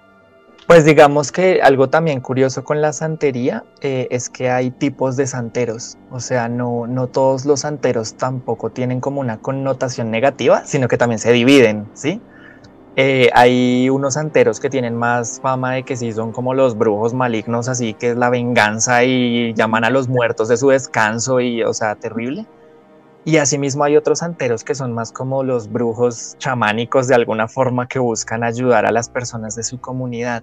Pues 0.66 0.84
digamos 0.84 1.32
que 1.32 1.60
algo 1.60 1.88
también 1.90 2.20
curioso 2.20 2.62
con 2.62 2.80
la 2.80 2.92
santería 2.92 3.64
eh, 3.80 4.06
es 4.10 4.30
que 4.30 4.48
hay 4.48 4.70
tipos 4.70 5.16
de 5.16 5.26
santeros, 5.26 5.98
o 6.10 6.20
sea, 6.20 6.48
no, 6.48 6.86
no 6.86 7.08
todos 7.08 7.44
los 7.44 7.60
santeros 7.60 8.14
tampoco 8.14 8.70
tienen 8.70 9.00
como 9.00 9.20
una 9.20 9.38
connotación 9.38 10.10
negativa, 10.10 10.64
sino 10.64 10.86
que 10.86 10.96
también 10.96 11.18
se 11.18 11.32
dividen, 11.32 11.88
¿sí? 11.94 12.20
Eh, 12.94 13.30
hay 13.34 13.90
unos 13.90 14.14
santeros 14.14 14.60
que 14.60 14.70
tienen 14.70 14.94
más 14.94 15.40
fama 15.40 15.72
de 15.72 15.82
que 15.82 15.96
sí 15.96 16.12
son 16.12 16.30
como 16.30 16.54
los 16.54 16.76
brujos 16.76 17.12
malignos, 17.12 17.68
así 17.68 17.94
que 17.94 18.10
es 18.10 18.16
la 18.16 18.30
venganza 18.30 19.02
y 19.02 19.54
llaman 19.54 19.84
a 19.84 19.90
los 19.90 20.08
muertos 20.08 20.48
de 20.48 20.58
su 20.58 20.68
descanso 20.68 21.40
y, 21.40 21.62
o 21.64 21.74
sea, 21.74 21.96
terrible. 21.96 22.46
Y 23.24 23.36
asimismo 23.36 23.84
hay 23.84 23.96
otros 23.96 24.18
santeros 24.18 24.64
que 24.64 24.74
son 24.74 24.92
más 24.92 25.12
como 25.12 25.44
los 25.44 25.70
brujos 25.70 26.34
chamánicos 26.38 27.06
de 27.06 27.14
alguna 27.14 27.46
forma 27.46 27.86
que 27.86 28.00
buscan 28.00 28.42
ayudar 28.42 28.84
a 28.84 28.90
las 28.90 29.08
personas 29.08 29.54
de 29.54 29.62
su 29.62 29.80
comunidad. 29.80 30.42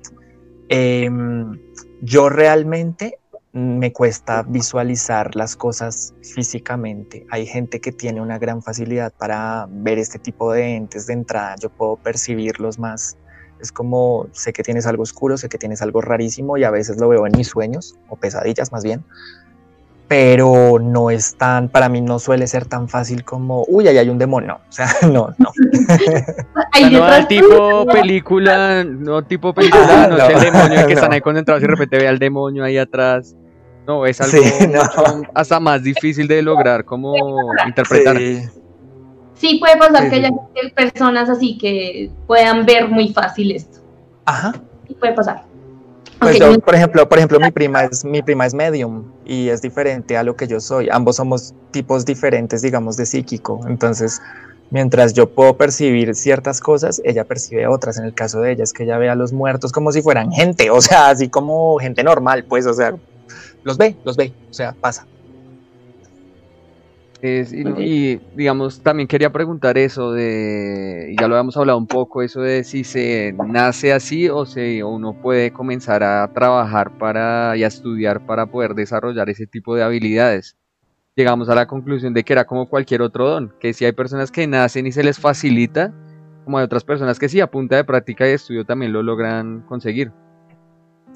Em, 0.69 1.59
yo 2.01 2.29
realmente 2.29 3.19
me 3.51 3.91
cuesta 3.91 4.43
visualizar 4.43 5.35
las 5.35 5.57
cosas 5.57 6.13
físicamente. 6.21 7.25
Hay 7.31 7.45
gente 7.45 7.81
que 7.81 7.91
tiene 7.91 8.21
una 8.21 8.37
gran 8.37 8.61
facilidad 8.61 9.11
para 9.11 9.67
ver 9.69 9.97
este 9.97 10.17
tipo 10.17 10.53
de 10.53 10.75
entes 10.75 11.07
de 11.07 11.13
entrada. 11.13 11.55
Yo 11.59 11.69
puedo 11.69 11.97
percibirlos 11.97 12.79
más. 12.79 13.17
Es 13.59 13.73
como 13.73 14.27
sé 14.31 14.53
que 14.53 14.63
tienes 14.63 14.85
algo 14.85 15.03
oscuro, 15.03 15.35
sé 15.35 15.49
que 15.49 15.57
tienes 15.57 15.81
algo 15.81 15.99
rarísimo 15.99 16.55
y 16.55 16.63
a 16.63 16.71
veces 16.71 16.97
lo 16.97 17.09
veo 17.09 17.27
en 17.27 17.33
mis 17.35 17.49
sueños 17.49 17.97
o 18.07 18.15
pesadillas 18.15 18.71
más 18.71 18.85
bien 18.85 19.03
pero 20.09 20.79
no 20.81 21.11
es 21.11 21.35
tan, 21.35 21.69
para 21.69 21.87
mí 21.87 22.01
no 22.01 22.17
suele 22.17 22.47
ser 22.47 22.65
tan 22.65 22.89
fácil 22.89 23.23
como, 23.23 23.63
uy, 23.67 23.87
ahí 23.87 23.99
hay 23.99 24.09
un 24.09 24.17
demonio, 24.17 24.59
o 24.67 24.71
sea, 24.71 24.89
no, 25.03 25.33
no. 25.37 25.51
no 26.91 27.27
tipo 27.27 27.85
película, 27.85 28.83
no 28.85 29.23
tipo 29.23 29.53
película, 29.53 30.07
no, 30.07 30.17
es 30.17 30.29
el 30.29 30.51
demonio 30.51 30.87
que 30.87 30.93
están 30.93 31.13
ahí 31.13 31.21
concentrados 31.21 31.61
y 31.61 31.67
de 31.67 31.71
repente 31.71 31.97
ve 31.97 32.07
al 32.07 32.17
demonio 32.17 32.63
ahí 32.63 32.77
atrás. 32.77 33.35
No, 33.85 34.05
es 34.05 34.21
algo 34.21 34.43
hasta 35.33 35.59
más 35.59 35.81
difícil 35.81 36.27
de 36.27 36.43
lograr 36.43 36.85
como 36.85 37.15
interpretar. 37.65 38.17
Sí. 39.33 39.57
puede 39.59 39.77
pasar 39.77 40.09
que 40.09 40.15
haya 40.17 40.29
personas 40.75 41.27
así 41.27 41.57
que 41.57 42.11
puedan 42.27 42.65
ver 42.67 42.87
muy 42.87 43.11
fácil 43.13 43.51
esto. 43.51 43.79
Ajá. 44.25 44.53
Sí 44.87 44.93
puede 44.93 45.13
pasar. 45.13 45.48
Pues 46.19 46.37
yo, 46.37 46.59
por 46.59 46.75
ejemplo, 46.75 47.07
por 47.07 47.17
ejemplo, 47.17 47.39
mi 47.39 47.51
prima 47.51 47.83
es 47.85 48.03
mi 48.03 48.21
prima 48.21 48.45
es 48.45 48.53
medium 48.53 49.05
y 49.25 49.49
es 49.49 49.61
diferente 49.61 50.17
a 50.17 50.23
lo 50.23 50.35
que 50.35 50.47
yo 50.47 50.59
soy. 50.59 50.89
Ambos 50.91 51.15
somos 51.15 51.53
tipos 51.71 52.05
diferentes, 52.05 52.61
digamos, 52.61 52.97
de 52.97 53.05
psíquico. 53.05 53.61
Entonces, 53.67 54.21
mientras 54.69 55.13
yo 55.13 55.29
puedo 55.29 55.55
percibir 55.55 56.13
ciertas 56.15 56.59
cosas, 56.59 57.01
ella 57.05 57.23
percibe 57.23 57.67
otras. 57.67 57.97
En 57.97 58.05
el 58.05 58.13
caso 58.13 58.41
de 58.41 58.51
ella 58.51 58.63
es 58.63 58.73
que 58.73 58.83
ella 58.83 58.97
ve 58.97 59.09
a 59.09 59.15
los 59.15 59.31
muertos 59.31 59.71
como 59.71 59.91
si 59.91 60.01
fueran 60.01 60.31
gente, 60.31 60.69
o 60.71 60.81
sea, 60.81 61.09
así 61.09 61.29
como 61.29 61.77
gente 61.77 62.03
normal, 62.03 62.45
pues, 62.47 62.65
o 62.65 62.73
sea, 62.73 62.95
los 63.63 63.77
ve, 63.77 63.95
los 64.03 64.17
ve, 64.17 64.33
o 64.49 64.53
sea, 64.53 64.73
pasa 64.73 65.05
y, 67.21 68.17
digamos, 68.35 68.81
también 68.81 69.07
quería 69.07 69.31
preguntar 69.31 69.77
eso 69.77 70.13
de, 70.13 71.13
ya 71.19 71.27
lo 71.27 71.35
habíamos 71.35 71.57
hablado 71.57 71.77
un 71.77 71.87
poco, 71.87 72.21
eso 72.21 72.41
de 72.41 72.63
si 72.63 72.83
se 72.83 73.33
nace 73.45 73.91
así 73.91 74.29
o 74.29 74.45
si 74.45 74.81
uno 74.81 75.19
puede 75.21 75.51
comenzar 75.51 76.01
a 76.03 76.31
trabajar 76.33 76.97
para 76.97 77.57
y 77.57 77.63
a 77.63 77.67
estudiar 77.67 78.25
para 78.25 78.45
poder 78.45 78.73
desarrollar 78.73 79.29
ese 79.29 79.47
tipo 79.47 79.75
de 79.75 79.83
habilidades. 79.83 80.57
Llegamos 81.15 81.49
a 81.49 81.55
la 81.55 81.67
conclusión 81.67 82.13
de 82.13 82.23
que 82.23 82.31
era 82.31 82.45
como 82.45 82.69
cualquier 82.69 83.01
otro 83.01 83.29
don, 83.29 83.53
que 83.59 83.73
si 83.73 83.83
hay 83.83 83.91
personas 83.91 84.31
que 84.31 84.47
nacen 84.47 84.87
y 84.87 84.93
se 84.93 85.03
les 85.03 85.19
facilita, 85.19 85.93
como 86.45 86.57
hay 86.57 86.63
otras 86.63 86.85
personas 86.85 87.19
que 87.19 87.27
sí, 87.27 87.41
a 87.41 87.47
punta 87.47 87.75
de 87.75 87.83
práctica 87.83 88.29
y 88.29 88.31
estudio 88.31 88.63
también 88.63 88.93
lo 88.93 89.03
logran 89.03 89.61
conseguir. 89.67 90.13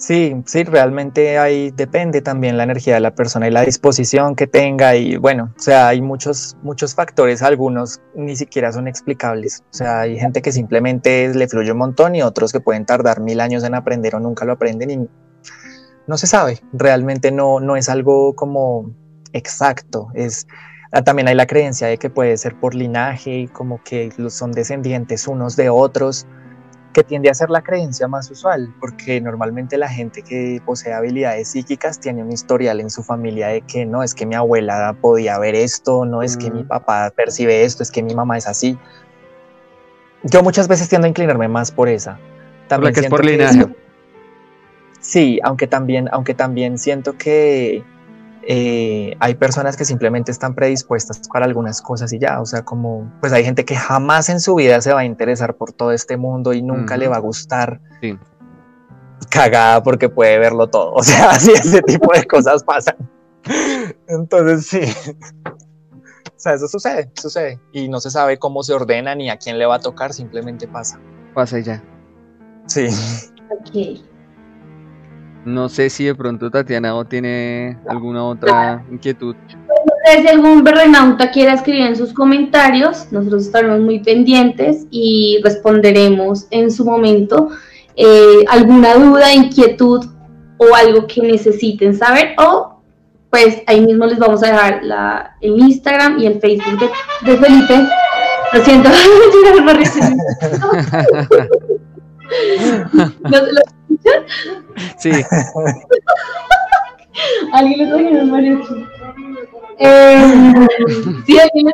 Sí, 0.05 0.35
sí, 0.45 0.65
realmente 0.65 1.37
ahí 1.37 1.71
depende 1.71 2.21
también 2.21 2.57
la 2.57 2.63
energía 2.63 2.95
de 2.95 2.99
la 2.99 3.15
persona 3.15 3.47
y 3.47 3.51
la 3.51 3.61
disposición 3.61 4.35
que 4.35 4.47
tenga 4.47 4.97
y 4.97 5.15
bueno, 5.15 5.53
o 5.55 5.61
sea, 5.61 5.87
hay 5.87 6.01
muchos, 6.01 6.57
muchos 6.61 6.93
factores, 6.93 7.41
algunos 7.41 8.01
ni 8.13 8.35
siquiera 8.35 8.73
son 8.73 8.89
explicables, 8.89 9.63
o 9.71 9.73
sea, 9.73 10.01
hay 10.01 10.19
gente 10.19 10.41
que 10.41 10.51
simplemente 10.51 11.33
le 11.33 11.47
fluye 11.47 11.71
un 11.71 11.77
montón 11.77 12.15
y 12.15 12.21
otros 12.21 12.51
que 12.51 12.59
pueden 12.59 12.85
tardar 12.85 13.21
mil 13.21 13.39
años 13.39 13.63
en 13.63 13.75
aprender 13.75 14.13
o 14.15 14.19
nunca 14.19 14.43
lo 14.43 14.51
aprenden 14.51 14.91
y 14.91 15.07
no 16.05 16.17
se 16.17 16.27
sabe, 16.27 16.59
realmente 16.73 17.31
no, 17.31 17.61
no 17.61 17.77
es 17.77 17.87
algo 17.87 18.35
como 18.35 18.91
exacto, 19.31 20.09
es... 20.15 20.47
Ah, 20.91 21.01
también 21.01 21.29
hay 21.29 21.33
la 21.33 21.47
creencia 21.47 21.87
de 21.87 21.97
que 21.97 22.09
puede 22.09 22.37
ser 22.37 22.59
por 22.59 22.75
linaje, 22.75 23.49
como 23.51 23.81
que 23.83 24.11
son 24.29 24.51
descendientes 24.51 25.27
unos 25.27 25.55
de 25.55 25.69
otros, 25.69 26.27
que 26.93 27.03
tiende 27.03 27.29
a 27.29 27.33
ser 27.33 27.49
la 27.49 27.61
creencia 27.61 28.07
más 28.07 28.29
usual, 28.31 28.73
porque 28.79 29.19
normalmente 29.19 29.77
la 29.77 29.89
gente 29.89 30.21
que 30.21 30.61
posee 30.65 30.93
habilidades 30.93 31.49
psíquicas 31.49 31.99
tiene 31.99 32.23
un 32.23 32.31
historial 32.31 32.79
en 32.79 32.89
su 32.89 33.03
familia 33.03 33.47
de 33.47 33.61
que 33.61 33.85
no 33.85 34.03
es 34.03 34.13
que 34.15 34.25
mi 34.25 34.35
abuela 34.35 34.95
podía 35.01 35.37
ver 35.39 35.55
esto, 35.55 36.05
no 36.05 36.21
es 36.21 36.37
que 36.37 36.51
mi 36.51 36.63
mm. 36.63 36.67
papá 36.67 37.11
percibe 37.15 37.63
esto, 37.63 37.83
es 37.83 37.91
que 37.91 38.03
mi 38.03 38.13
mamá 38.15 38.37
es 38.37 38.47
así. 38.47 38.77
Yo 40.23 40.41
muchas 40.43 40.67
veces 40.67 40.87
tiendo 40.87 41.05
a 41.05 41.09
inclinarme 41.09 41.47
más 41.47 41.71
por 41.71 41.89
esa. 41.89 42.17
También 42.67 42.93
que 42.93 43.01
es 43.01 43.07
por 43.07 43.25
linaje. 43.25 43.67
sí, 45.01 45.39
aunque 45.43 45.67
también, 45.67 46.07
aunque 46.11 46.33
también 46.33 46.77
siento 46.77 47.17
que 47.17 47.83
eh, 48.45 49.15
hay 49.19 49.35
personas 49.35 49.77
que 49.77 49.85
simplemente 49.85 50.31
están 50.31 50.53
predispuestas 50.53 51.21
para 51.31 51.45
algunas 51.45 51.81
cosas 51.81 52.11
y 52.11 52.19
ya, 52.19 52.41
o 52.41 52.45
sea, 52.45 52.63
como, 52.63 53.11
pues 53.21 53.31
hay 53.31 53.43
gente 53.43 53.63
que 53.63 53.75
jamás 53.75 54.29
en 54.29 54.41
su 54.41 54.55
vida 54.55 54.81
se 54.81 54.93
va 54.93 55.01
a 55.01 55.05
interesar 55.05 55.55
por 55.55 55.71
todo 55.71 55.91
este 55.91 56.17
mundo 56.17 56.53
y 56.53 56.61
nunca 56.61 56.97
le 56.97 57.07
va 57.07 57.17
a 57.17 57.19
gustar. 57.19 57.79
Cagada 59.29 59.81
porque 59.81 60.09
puede 60.09 60.37
verlo 60.39 60.67
todo, 60.69 60.91
o 60.95 61.03
sea, 61.03 61.31
así 61.31 61.51
ese 61.51 61.81
tipo 61.81 62.11
de 62.13 62.25
cosas 62.25 62.63
pasan. 62.63 62.97
Entonces, 64.07 64.67
sí. 64.67 65.11
O 65.45 66.39
sea, 66.43 66.55
eso 66.55 66.67
sucede, 66.67 67.09
sucede. 67.15 67.59
Y 67.71 67.87
no 67.87 68.01
se 68.01 68.11
sabe 68.11 68.37
cómo 68.37 68.63
se 68.63 68.73
ordena 68.73 69.15
ni 69.15 69.29
a 69.29 69.37
quién 69.37 69.57
le 69.57 69.65
va 69.65 69.75
a 69.75 69.79
tocar, 69.79 70.13
simplemente 70.13 70.67
pasa. 70.67 70.99
Pasa 71.33 71.59
y 71.59 71.63
ya. 71.63 71.81
Sí. 72.67 72.87
Ok. 73.49 74.12
No 75.45 75.67
sé 75.67 75.89
si 75.89 76.05
de 76.05 76.15
pronto 76.15 76.49
Tatiana 76.49 76.95
o 76.95 77.05
tiene 77.05 77.77
alguna 77.87 78.23
otra 78.23 78.83
inquietud. 78.91 79.35
Si 80.21 80.27
algún 80.27 80.63
berrenauta 80.63 81.31
quiera 81.31 81.53
escribir 81.53 81.87
en 81.87 81.95
sus 81.95 82.13
comentarios, 82.13 83.07
nosotros 83.11 83.45
estaremos 83.45 83.79
muy 83.79 83.99
pendientes 83.99 84.85
y 84.91 85.39
responderemos 85.43 86.47
en 86.51 86.71
su 86.71 86.85
momento 86.85 87.49
eh, 87.95 88.45
alguna 88.49 88.95
duda, 88.95 89.33
inquietud 89.33 90.05
o 90.57 90.75
algo 90.75 91.07
que 91.07 91.21
necesiten 91.21 91.95
saber 91.95 92.35
o 92.37 92.81
pues 93.29 93.63
ahí 93.65 93.81
mismo 93.81 94.05
les 94.05 94.19
vamos 94.19 94.43
a 94.43 94.47
dejar 94.47 94.83
la, 94.83 95.35
el 95.41 95.57
Instagram 95.57 96.19
y 96.19 96.27
el 96.27 96.39
Facebook 96.39 96.91
de, 97.25 97.37
Felipe. 97.37 97.87
Lo 98.53 98.63
siento, 98.63 98.89
¿Lo, 102.93 103.37
¿Lo 103.39 103.61
escuchan? 103.61 104.23
Sí. 104.97 105.11
Alguien 107.53 107.79
le 107.79 107.85
trajo 107.87 108.25
mariachi. 108.25 108.85
Eh, 109.79 110.67
si 111.25 111.39
alguien 111.39 111.71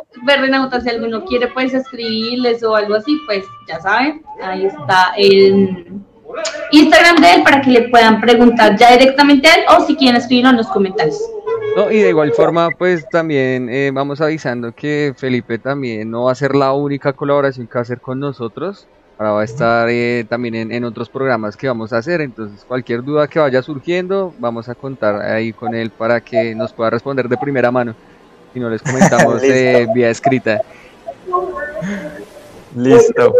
si 0.82 0.88
alguno 0.88 1.24
quiere 1.24 1.48
pues 1.48 1.74
escribirles 1.74 2.62
o 2.62 2.74
algo 2.74 2.94
así, 2.94 3.18
pues 3.26 3.44
ya 3.68 3.80
saben, 3.80 4.22
ahí 4.42 4.66
está 4.66 5.12
el 5.16 6.00
Instagram 6.72 7.16
de 7.16 7.34
él 7.34 7.42
para 7.42 7.60
que 7.60 7.70
le 7.70 7.88
puedan 7.88 8.20
preguntar 8.20 8.76
ya 8.76 8.92
directamente 8.92 9.48
a 9.48 9.54
él 9.54 9.64
o 9.68 9.84
si 9.86 9.96
quieren 9.96 10.16
escribirlo 10.16 10.50
en 10.50 10.56
los 10.58 10.68
comentarios. 10.68 11.20
No, 11.76 11.90
y 11.90 11.98
de 11.98 12.08
igual 12.08 12.32
forma, 12.32 12.70
pues 12.70 13.08
también 13.08 13.68
eh, 13.68 13.90
vamos 13.92 14.20
avisando 14.20 14.72
que 14.72 15.14
Felipe 15.16 15.58
también 15.58 16.10
no 16.10 16.24
va 16.24 16.32
a 16.32 16.34
ser 16.34 16.54
la 16.54 16.72
única 16.72 17.12
colaboración 17.12 17.66
que 17.66 17.74
va 17.74 17.80
a 17.80 17.82
hacer 17.82 18.00
con 18.00 18.18
nosotros. 18.18 18.88
Ahora 19.20 19.32
va 19.32 19.40
a 19.42 19.44
estar 19.44 19.86
eh, 19.90 20.24
también 20.26 20.72
en, 20.72 20.82
otros 20.82 21.10
programas 21.10 21.54
que 21.54 21.68
vamos 21.68 21.92
a 21.92 21.98
hacer. 21.98 22.22
Entonces, 22.22 22.64
cualquier 22.64 23.04
duda 23.04 23.28
que 23.28 23.38
vaya 23.38 23.60
surgiendo, 23.60 24.32
vamos 24.38 24.66
a 24.70 24.74
contar 24.74 25.20
ahí 25.20 25.52
con 25.52 25.74
él 25.74 25.90
para 25.90 26.22
que 26.22 26.54
nos 26.54 26.72
pueda 26.72 26.88
responder 26.88 27.28
de 27.28 27.36
primera 27.36 27.70
mano. 27.70 27.94
Y 28.54 28.60
no 28.60 28.70
les 28.70 28.80
comentamos 28.80 29.42
eh, 29.42 29.86
vía 29.94 30.08
escrita. 30.08 30.62
Listo. 32.74 33.34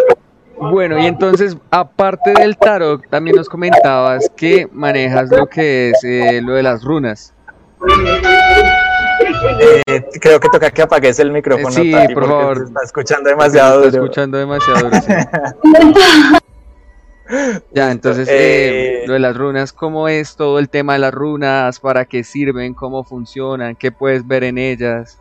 Bueno, 0.59 0.99
y 0.99 1.07
entonces, 1.07 1.57
aparte 1.71 2.35
del 2.35 2.59
tarot, 2.59 3.09
también 3.09 3.37
nos 3.37 3.49
comentabas 3.49 4.31
que 4.37 4.69
manejas 4.71 5.31
lo 5.31 5.47
que 5.47 5.93
es 5.93 6.05
eh, 6.05 6.43
lo 6.43 6.53
de 6.53 6.63
las 6.63 6.85
runas. 6.85 7.33
Eh, 9.87 10.09
creo 10.21 10.41
que 10.41 10.49
toca 10.49 10.71
que 10.71 10.83
apagues 10.83 11.19
el 11.19 11.31
micrófono. 11.31 11.71
sí, 11.71 11.93
por 12.15 12.27
favor. 12.27 12.59
Se 12.59 12.65
está 12.65 12.81
escuchando 12.85 13.31
demasiado 13.31 13.77
duro. 13.77 13.87
Está 13.87 13.99
escuchando 13.99 14.39
demasiado 14.39 14.91
duro, 14.91 15.01
ya, 17.73 17.93
entonces, 17.93 18.29
eh, 18.29 19.05
lo 19.07 19.13
de 19.13 19.21
las 19.21 19.37
runas, 19.37 19.73
¿cómo 19.73 20.09
es 20.09 20.35
todo 20.35 20.59
el 20.59 20.69
tema 20.69 20.95
de 20.95 20.99
las 20.99 21.15
runas? 21.15 21.79
¿Para 21.79 22.05
qué 22.05 22.25
sirven? 22.25 22.75
¿Cómo 22.75 23.05
funcionan? 23.05 23.77
¿Qué 23.77 23.93
puedes 23.93 24.27
ver 24.27 24.43
en 24.43 24.59
ellas? 24.59 25.19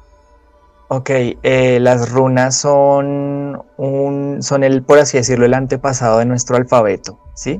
Ok, 0.87 1.09
eh, 1.11 1.77
las 1.79 2.11
runas 2.11 2.57
son 2.57 3.61
un, 3.77 4.41
son 4.41 4.63
el, 4.63 4.81
por 4.81 4.97
así 4.97 5.17
decirlo, 5.17 5.45
el 5.45 5.53
antepasado 5.53 6.17
de 6.17 6.25
nuestro 6.25 6.57
alfabeto, 6.57 7.19
¿sí? 7.35 7.59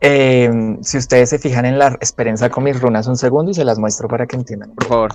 Si 0.00 0.98
ustedes 0.98 1.30
se 1.30 1.38
fijan 1.38 1.64
en 1.64 1.78
la 1.78 1.88
experiencia 1.88 2.50
con 2.50 2.64
mis 2.64 2.80
runas 2.80 3.06
un 3.06 3.16
segundo 3.16 3.52
y 3.52 3.54
se 3.54 3.64
las 3.64 3.78
muestro 3.78 4.08
para 4.08 4.26
que 4.26 4.34
entiendan. 4.34 4.70
Por 4.74 4.86
favor. 4.86 5.14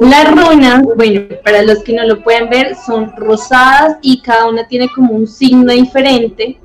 Las 0.00 0.30
runas, 0.30 0.82
bueno, 0.96 1.22
para 1.44 1.62
los 1.62 1.82
que 1.82 1.92
no 1.92 2.04
lo 2.04 2.22
pueden 2.22 2.48
ver, 2.48 2.76
son 2.76 3.12
rosadas 3.16 3.96
y 4.00 4.20
cada 4.22 4.46
una 4.46 4.66
tiene 4.68 4.88
como 4.88 5.12
un 5.12 5.26
signo 5.26 5.72
diferente 5.72 6.58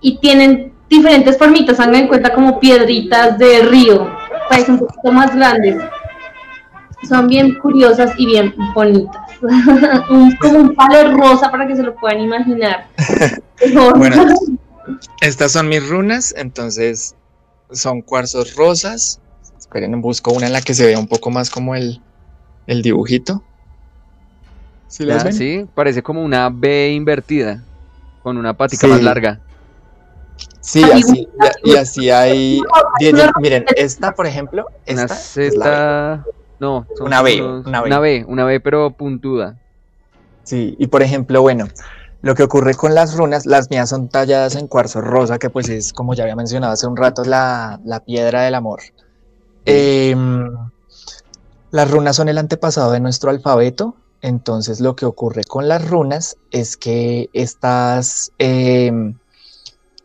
y 0.00 0.18
tienen 0.18 0.72
diferentes 0.88 1.38
formitas, 1.38 1.80
hagan 1.80 1.94
en 1.94 2.08
cuenta 2.08 2.32
como 2.32 2.60
piedritas 2.60 3.38
de 3.38 3.60
río, 3.60 4.10
pues 4.48 4.68
un 4.68 4.78
poquito 4.78 5.12
más 5.12 5.34
grandes 5.34 5.76
son 7.06 7.28
bien 7.28 7.54
curiosas 7.58 8.12
y 8.16 8.26
bien 8.26 8.54
bonitas. 8.74 9.22
como 10.40 10.58
un 10.58 10.74
palo 10.74 11.16
rosa 11.16 11.50
para 11.50 11.66
que 11.66 11.76
se 11.76 11.82
lo 11.82 11.94
puedan 11.94 12.20
imaginar. 12.20 12.88
bueno, 13.96 14.26
estas 15.20 15.52
son 15.52 15.68
mis 15.68 15.86
runas, 15.88 16.34
entonces 16.36 17.14
son 17.70 18.02
cuarzos 18.02 18.56
rosas. 18.56 19.20
Esperen, 19.68 20.00
busco 20.00 20.32
una 20.32 20.46
en 20.46 20.54
la 20.54 20.62
que 20.62 20.72
se 20.72 20.86
vea 20.86 20.98
un 20.98 21.08
poco 21.08 21.30
más 21.30 21.50
como 21.50 21.74
el, 21.74 22.00
el 22.66 22.80
dibujito. 22.80 23.42
¿Sí, 24.86 25.06
sí, 25.32 25.66
parece 25.74 26.02
como 26.02 26.24
una 26.24 26.48
B 26.48 26.92
invertida, 26.92 27.62
con 28.22 28.38
una 28.38 28.54
patica 28.54 28.86
más 28.86 29.02
larga. 29.02 29.40
Sí, 30.60 30.82
así, 30.82 31.28
y, 31.64 31.76
así 31.76 32.10
hay. 32.10 32.62
miren, 33.40 33.66
esta, 33.76 34.12
por 34.12 34.26
ejemplo, 34.26 34.66
esta 34.86 36.24
no, 36.58 36.86
una 37.00 37.22
B, 37.22 37.42
una 37.42 38.00
B. 38.00 38.24
Una 38.26 38.44
B, 38.44 38.60
pero 38.60 38.90
puntuda. 38.90 39.56
Sí, 40.44 40.76
y 40.78 40.86
por 40.86 41.02
ejemplo, 41.02 41.42
bueno, 41.42 41.68
lo 42.22 42.34
que 42.34 42.42
ocurre 42.42 42.74
con 42.74 42.94
las 42.94 43.16
runas, 43.16 43.46
las 43.46 43.70
mías 43.70 43.90
son 43.90 44.08
talladas 44.08 44.56
en 44.56 44.66
cuarzo 44.66 45.00
rosa, 45.00 45.38
que 45.38 45.50
pues 45.50 45.68
es, 45.68 45.92
como 45.92 46.14
ya 46.14 46.24
había 46.24 46.36
mencionado 46.36 46.72
hace 46.72 46.86
un 46.86 46.96
rato, 46.96 47.22
la, 47.24 47.80
piedra 48.04 48.42
del 48.42 48.54
amor. 48.54 48.80
Em, 49.68 50.50
las 51.70 51.90
runas 51.90 52.16
son 52.16 52.28
el 52.28 52.38
antepasado 52.38 52.92
de 52.92 53.00
nuestro 53.00 53.30
alfabeto, 53.30 53.94
entonces 54.22 54.80
lo 54.80 54.96
que 54.96 55.06
ocurre 55.06 55.44
con 55.44 55.68
las 55.68 55.88
runas 55.88 56.36
es 56.50 56.76
que 56.76 57.28
estas 57.34 58.32
em, 58.38 59.14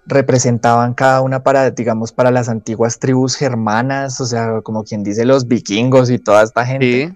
representaban 0.06 0.94
cada 0.94 1.22
una 1.22 1.44
para, 1.44 1.72
digamos, 1.72 2.12
para 2.12 2.32
las 2.32 2.50
antiguas 2.50 3.00
tribus 3.00 3.36
germanas, 3.36 4.20
o 4.20 4.26
sea, 4.26 4.62
como 4.62 4.84
quien 4.84 5.04
dice 5.04 5.26
los 5.26 5.48
vikingos 5.48 6.10
y 6.10 6.20
toda 6.20 6.44
esta 6.44 6.66
gente. 6.66 7.16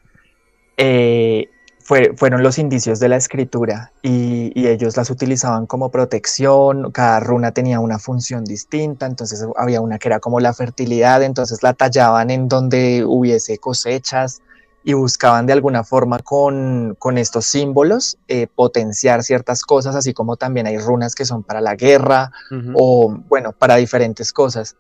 Eh, 0.77 1.49
fueron 1.87 2.43
los 2.43 2.57
indicios 2.59 2.99
de 2.99 3.07
la 3.07 3.15
escritura 3.15 3.93
y, 4.01 4.51
ellos 4.67 4.97
las 4.97 5.09
utilizaban 5.09 5.65
como 5.65 5.89
protección, 5.89 6.91
cada 6.91 7.21
runa 7.21 7.53
tenía 7.53 7.79
una 7.79 7.99
función 7.99 8.43
distinta, 8.43 9.05
entonces 9.05 9.45
había 9.55 9.79
una 9.79 9.97
que 9.97 10.09
era 10.09 10.19
como 10.19 10.41
la 10.41 10.53
fertilidad, 10.53 11.23
entonces 11.23 11.63
la 11.63 11.73
tallaban 11.73 12.29
en 12.29 12.49
donde 12.49 13.05
hubiese 13.05 13.57
cosechas, 13.57 14.41
y 14.87 14.93
buscaban 14.93 15.45
de 15.45 15.51
alguna 15.51 15.83
forma 15.83 16.19
con, 16.19 16.95
estos 17.17 17.45
símbolos 17.45 18.17
eh, 18.29 18.47
potenciar 18.47 19.21
ciertas 19.21 19.63
cosas, 19.63 19.97
así 19.97 20.13
como 20.13 20.37
también 20.37 20.65
hay 20.65 20.77
runas 20.77 21.13
que 21.13 21.25
son 21.25 21.43
para 21.43 21.59
la 21.59 21.75
guerra 21.75 22.31
o, 22.73 23.13
bueno, 23.27 23.51
para 23.51 23.75
diferentes 23.75 24.31
cosas. 24.31 24.77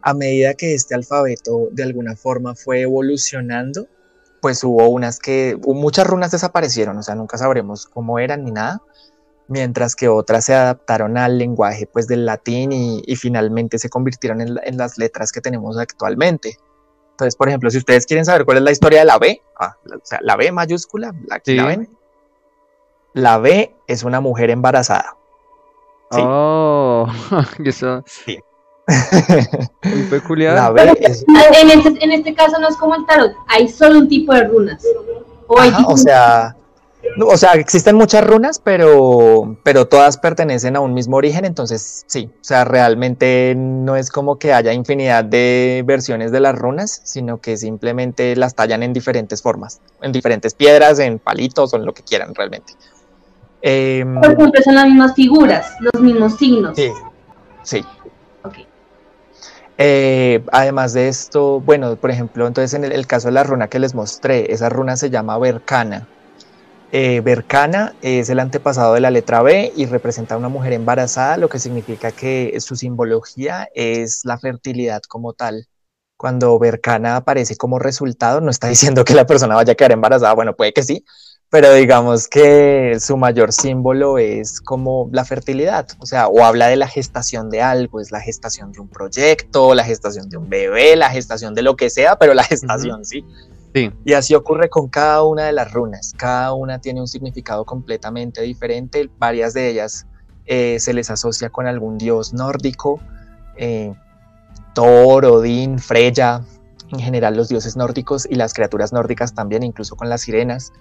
A 0.00 0.14
medida 0.14 0.54
que 0.54 0.72
este 0.74 0.94
alfabeto 0.94 1.68
de 1.72 1.82
alguna 1.82 2.16
forma 2.16 2.54
fue 2.54 2.80
evolucionando, 2.80 3.86
pues 4.44 4.62
hubo 4.62 4.86
unas 4.88 5.20
que, 5.20 5.58
muchas 5.64 6.06
runas 6.06 6.30
desaparecieron, 6.30 6.98
o 6.98 7.02
sea, 7.02 7.14
nunca 7.14 7.38
sabremos 7.38 7.86
cómo 7.86 8.18
eran 8.18 8.44
ni 8.44 8.50
nada, 8.50 8.82
mientras 9.48 9.96
que 9.96 10.10
otras 10.10 10.44
se 10.44 10.54
adaptaron 10.54 11.16
al 11.16 11.38
lenguaje 11.38 11.88
pues 11.90 12.06
del 12.08 12.26
latín 12.26 12.70
y, 12.70 13.16
finalmente 13.16 13.78
se 13.78 13.88
convirtieron 13.88 14.42
en, 14.42 14.58
en 14.62 14.76
las 14.76 14.98
letras 14.98 15.32
que 15.32 15.40
tenemos 15.40 15.78
actualmente. 15.78 16.58
Entonces, 17.12 17.36
por 17.36 17.48
ejemplo, 17.48 17.70
si 17.70 17.78
ustedes 17.78 18.04
quieren 18.04 18.26
saber 18.26 18.44
cuál 18.44 18.58
es 18.58 18.64
la 18.64 18.72
historia 18.72 18.98
de 18.98 19.06
la 19.06 19.18
B, 19.18 19.40
ah, 19.58 19.78
o 19.86 20.00
sea, 20.02 20.18
la 20.20 20.36
B 20.36 20.52
mayúscula, 20.52 21.14
la, 21.26 21.40
la 21.46 21.64
ven, 21.64 21.88
la 23.14 23.38
B 23.38 23.74
es 23.86 24.02
una 24.02 24.20
mujer 24.20 24.50
embarazada. 24.50 25.16
Oh, 26.10 27.06
eso. 27.64 28.04
Sí. 28.04 28.38
Muy 28.86 30.02
peculiar. 30.10 30.54
La 30.54 30.70
B 30.70 30.92
es... 31.00 31.24
en, 31.26 31.70
este, 31.70 32.04
en, 32.04 32.12
este, 32.12 32.34
caso 32.34 32.58
no 32.60 32.68
es 32.68 32.76
como 32.76 32.94
el 32.94 33.06
tarot, 33.06 33.32
hay 33.48 33.68
solo 33.68 33.98
un 33.98 34.08
tipo 34.08 34.34
de 34.34 34.44
runas. 34.44 34.82
O, 35.46 35.56
o 35.86 35.96
sea, 35.96 36.54
o 37.26 37.36
sea, 37.36 37.52
existen 37.52 37.96
muchas 37.96 38.24
runas, 38.24 38.58
pero, 38.58 39.56
pero 39.62 39.86
todas 39.86 40.16
pertenecen 40.16 40.76
a 40.76 40.80
un 40.80 40.94
mismo 40.94 41.16
origen, 41.16 41.44
entonces 41.44 42.04
sí, 42.06 42.30
o 42.32 42.44
sea, 42.44 42.64
realmente 42.64 43.54
no 43.56 43.96
es 43.96 44.10
como 44.10 44.38
que 44.38 44.52
haya 44.52 44.72
infinidad 44.72 45.24
de 45.24 45.82
versiones 45.86 46.32
de 46.32 46.40
las 46.40 46.54
runas, 46.54 47.02
sino 47.04 47.40
que 47.40 47.56
simplemente 47.56 48.36
las 48.36 48.54
tallan 48.54 48.82
en 48.82 48.92
diferentes 48.92 49.42
formas, 49.42 49.80
en 50.02 50.12
diferentes 50.12 50.54
piedras, 50.54 50.98
en 50.98 51.18
palitos 51.18 51.72
o 51.74 51.76
en 51.76 51.86
lo 51.86 51.94
que 51.94 52.02
quieran 52.02 52.34
realmente. 52.34 52.72
Eh, 53.62 54.04
por 54.20 54.32
ejemplo, 54.32 54.62
son 54.62 54.74
las 54.74 54.86
mismas 54.86 55.14
figuras, 55.14 55.66
los 55.80 56.02
mismos 56.02 56.36
signos. 56.36 56.76
Sí, 56.76 56.90
sí. 57.62 57.84
Eh, 59.76 60.44
además 60.52 60.92
de 60.92 61.08
esto, 61.08 61.60
bueno, 61.60 61.96
por 61.96 62.10
ejemplo, 62.10 62.46
entonces 62.46 62.74
en 62.74 62.84
el, 62.84 63.06
caso 63.06 63.28
de 63.28 63.32
la 63.32 63.42
runa 63.42 63.68
que 63.68 63.80
les 63.80 63.94
mostré, 63.94 64.52
esa 64.52 64.68
runa 64.68 64.96
se 64.96 65.10
llama 65.10 65.38
Bercana. 65.38 66.06
Eh, 66.92 67.20
Bercana 67.20 67.94
es 68.02 68.30
el 68.30 68.38
antepasado 68.38 68.94
de 68.94 69.00
la 69.00 69.10
letra 69.10 69.42
B 69.42 69.72
y 69.76 69.86
representa 69.86 70.36
a 70.36 70.38
una 70.38 70.48
mujer 70.48 70.72
embarazada, 70.74 71.36
lo 71.38 71.48
que 71.48 71.58
significa 71.58 72.12
que 72.12 72.56
su 72.60 72.76
simbología 72.76 73.68
es 73.74 74.20
la 74.24 74.38
fertilidad 74.38 75.02
como 75.02 75.32
tal. 75.32 75.66
cuando 76.16 76.58
Berkana 76.58 77.16
aparece 77.16 77.56
como 77.56 77.78
resultado, 77.78 78.40
no 78.40 78.50
está 78.50 78.68
diciendo 78.74 79.04
que 79.04 79.14
la 79.14 79.26
persona 79.26 79.56
vaya 79.56 79.72
a 79.72 79.76
quedar 79.76 79.92
embarazada, 79.92 80.32
bueno, 80.34 80.54
puede 80.56 80.72
que 80.72 80.82
sí, 80.84 81.04
pero 81.50 81.72
digamos 81.72 82.26
que 82.28 82.98
su 83.00 83.16
mayor 83.16 83.52
símbolo 83.52 84.18
es 84.18 84.60
como 84.60 85.08
la 85.12 85.24
fertilidad, 85.24 85.86
o 85.98 86.06
sea, 86.06 86.28
o 86.28 86.44
habla 86.44 86.68
de 86.68 86.76
la 86.76 86.88
gestación 86.88 87.50
de 87.50 87.62
algo, 87.62 88.00
es 88.00 88.10
la 88.10 88.20
gestación 88.20 88.72
de 88.72 88.80
un 88.80 88.88
proyecto, 88.88 89.74
la 89.74 89.84
gestación 89.84 90.28
de 90.28 90.36
un 90.36 90.48
bebé, 90.48 90.96
la 90.96 91.10
gestación 91.10 91.54
de 91.54 91.62
lo 91.62 91.76
que 91.76 91.90
sea, 91.90 92.16
pero 92.16 92.34
la 92.34 92.44
gestación, 92.44 93.04
¿sí? 93.04 93.24
Sí. 93.74 93.90
Y 94.04 94.12
así 94.12 94.34
ocurre 94.34 94.68
con 94.68 94.88
cada 94.88 95.24
una 95.24 95.44
de 95.44 95.52
las 95.52 95.72
runas, 95.72 96.12
cada 96.16 96.52
una 96.52 96.80
tiene 96.80 97.00
un 97.00 97.08
significado 97.08 97.64
completamente 97.64 98.42
diferente, 98.42 99.10
varias 99.18 99.54
de 99.54 99.68
ellas 99.68 100.06
eh, 100.46 100.78
se 100.78 100.92
les 100.92 101.10
asocia 101.10 101.50
con 101.50 101.66
algún 101.66 101.98
dios 101.98 102.34
nórdico, 102.34 103.00
eh, 103.56 103.94
Thor, 104.74 105.24
Odín, 105.24 105.78
Freya, 105.78 106.42
en 106.92 107.00
general 107.00 107.36
los 107.36 107.48
dioses 107.48 107.76
nórdicos 107.76 108.26
y 108.28 108.34
las 108.34 108.54
criaturas 108.54 108.92
nórdicas 108.92 109.34
también, 109.34 109.62
incluso 109.62 109.96
con 109.96 110.08
las 110.08 110.22
sirenas. 110.22 110.72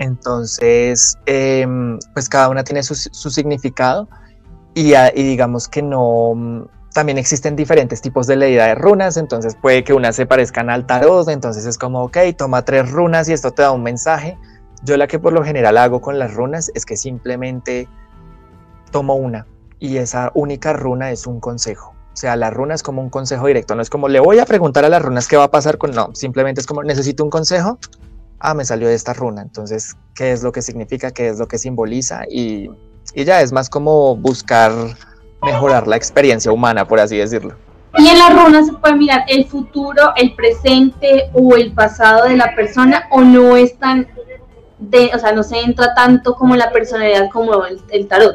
Entonces, 0.00 1.18
em, 1.26 1.98
pues 2.14 2.28
cada 2.30 2.48
una 2.48 2.64
tiene 2.64 2.82
su, 2.82 2.94
significado 2.94 4.08
y, 4.74 4.94
digamos 5.14 5.68
que 5.68 5.82
no, 5.82 6.66
también 6.94 7.18
existen 7.18 7.54
diferentes 7.54 8.00
tipos 8.00 8.26
de 8.26 8.36
leída 8.36 8.66
de 8.66 8.76
runas, 8.76 9.18
entonces 9.18 9.56
puede 9.60 9.84
que 9.84 9.92
una 9.92 10.12
se 10.12 10.24
parezcan 10.24 10.70
al 10.70 10.86
tarot, 10.86 11.28
entonces 11.28 11.66
es 11.66 11.76
como, 11.76 12.04
ok, 12.04 12.16
toma 12.34 12.64
tres 12.64 12.90
runas 12.90 13.28
y 13.28 13.34
esto 13.34 13.50
te 13.50 13.60
da 13.60 13.72
un 13.72 13.82
mensaje. 13.82 14.38
Yo 14.82 14.96
la 14.96 15.06
que 15.06 15.18
por 15.18 15.34
lo 15.34 15.44
general 15.44 15.76
hago 15.76 16.00
con 16.00 16.18
las 16.18 16.32
runas 16.32 16.72
es 16.74 16.86
que 16.86 16.96
simplemente 16.96 17.86
tomo 18.90 19.16
una 19.16 19.46
y 19.80 19.98
esa 19.98 20.30
única 20.32 20.72
runa 20.72 21.10
es 21.10 21.26
un 21.26 21.40
consejo. 21.40 21.94
O 22.14 22.16
sea, 22.16 22.36
la 22.36 22.48
runa 22.48 22.74
es 22.74 22.82
como 22.82 23.02
un 23.02 23.10
consejo 23.10 23.46
directo, 23.48 23.74
no 23.74 23.82
es 23.82 23.90
como 23.90 24.08
le 24.08 24.18
voy 24.18 24.38
a 24.38 24.46
preguntar 24.46 24.86
a 24.86 24.88
las 24.88 25.02
runas 25.02 25.28
qué 25.28 25.36
va 25.36 25.44
a 25.44 25.50
pasar 25.50 25.76
con, 25.76 25.90
no, 25.90 26.08
simplemente 26.14 26.62
es 26.62 26.66
como 26.66 26.82
necesito 26.82 27.22
un 27.22 27.30
consejo, 27.30 27.78
ah, 28.40 28.54
me 28.54 28.64
salió 28.64 28.88
de 28.88 28.94
esta 28.94 29.12
runa, 29.12 29.42
entonces, 29.42 29.96
¿qué 30.14 30.32
es 30.32 30.42
lo 30.42 30.52
que 30.52 30.62
significa? 30.62 31.10
¿Qué 31.10 31.28
es 31.28 31.38
lo 31.38 31.46
que 31.46 31.58
simboliza? 31.58 32.22
Y, 32.28 32.70
y 33.14 33.24
ya 33.24 33.40
es 33.42 33.52
más 33.52 33.68
como 33.68 34.16
buscar 34.16 34.72
mejorar 35.42 35.86
la 35.86 35.96
experiencia 35.96 36.50
humana, 36.50 36.86
por 36.86 37.00
así 37.00 37.16
decirlo. 37.16 37.54
Y 37.96 38.08
en 38.08 38.18
las 38.18 38.32
runas 38.32 38.66
se 38.66 38.72
puede 38.74 38.94
mirar 38.96 39.24
el 39.28 39.46
futuro, 39.46 40.12
el 40.16 40.34
presente 40.34 41.30
o 41.32 41.56
el 41.56 41.72
pasado 41.72 42.24
de 42.24 42.36
la 42.36 42.54
persona, 42.54 43.06
o 43.10 43.20
no 43.22 43.56
es 43.56 43.78
tan, 43.78 44.06
de, 44.78 45.10
o 45.14 45.18
sea, 45.18 45.32
no 45.32 45.42
se 45.42 45.60
entra 45.60 45.94
tanto 45.94 46.34
como 46.34 46.56
la 46.56 46.70
personalidad 46.70 47.28
como 47.30 47.64
el 47.64 48.08
tarot. 48.08 48.34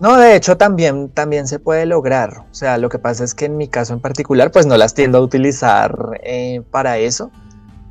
No, 0.00 0.16
de 0.16 0.36
hecho 0.36 0.56
también, 0.56 1.08
también 1.10 1.48
se 1.48 1.58
puede 1.58 1.86
lograr. 1.86 2.44
O 2.50 2.54
sea, 2.54 2.78
lo 2.78 2.88
que 2.88 2.98
pasa 2.98 3.24
es 3.24 3.34
que 3.34 3.46
en 3.46 3.56
mi 3.56 3.68
caso 3.68 3.92
en 3.92 4.00
particular, 4.00 4.50
pues 4.50 4.66
no 4.66 4.76
las 4.76 4.94
tiendo 4.94 5.18
a 5.18 5.20
utilizar 5.20 6.20
eh, 6.22 6.62
para 6.70 6.98
eso, 6.98 7.30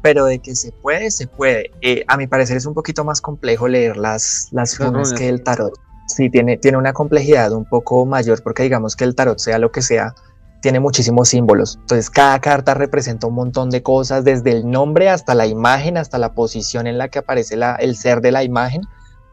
pero 0.02 0.26
de 0.26 0.40
que 0.40 0.56
se 0.56 0.72
puede, 0.72 1.12
se 1.12 1.28
puede. 1.28 1.72
Eh, 1.82 2.04
a 2.08 2.18
mi 2.18 2.28
parecer 2.28 2.58
es 2.58 2.66
un 2.66 2.74
poquito 2.74 3.04
más 3.04 3.22
complejo 3.22 3.68
leer 3.68 3.98
las, 3.98 4.50
las 4.52 4.78
runas 4.80 5.14
que 5.14 5.30
el 5.30 5.44
tarot. 5.44 5.74
Sí, 6.08 6.30
tiene, 6.30 6.58
tiene 6.58 6.78
una 6.78 6.94
complejidad 6.94 7.52
un 7.52 7.66
poco 7.66 8.06
mayor 8.06 8.42
porque 8.42 8.64
digamos 8.64 8.96
que 8.96 9.04
el 9.04 9.16
tarot, 9.16 9.40
sea 9.40 9.58
lo 9.60 9.72
que 9.72 9.82
sea, 9.82 10.16
tiene 10.62 10.80
muchísimos 10.80 11.30
símbolos. 11.30 11.78
Entonces 11.82 12.10
cada 12.10 12.40
carta 12.40 12.74
representa 12.74 13.28
un 13.28 13.36
montón 13.36 13.70
de 13.70 13.84
cosas, 13.84 14.24
desde 14.24 14.52
el 14.52 14.70
nombre 14.70 15.10
hasta 15.10 15.36
la 15.36 15.48
imagen, 15.48 15.98
hasta 15.98 16.18
la 16.18 16.34
posición 16.34 16.88
en 16.88 16.98
la 16.98 17.10
que 17.10 17.20
aparece 17.20 17.58
la, 17.58 17.76
el 17.76 17.96
ser 17.96 18.22
de 18.22 18.32
la 18.32 18.44
imagen. 18.44 18.82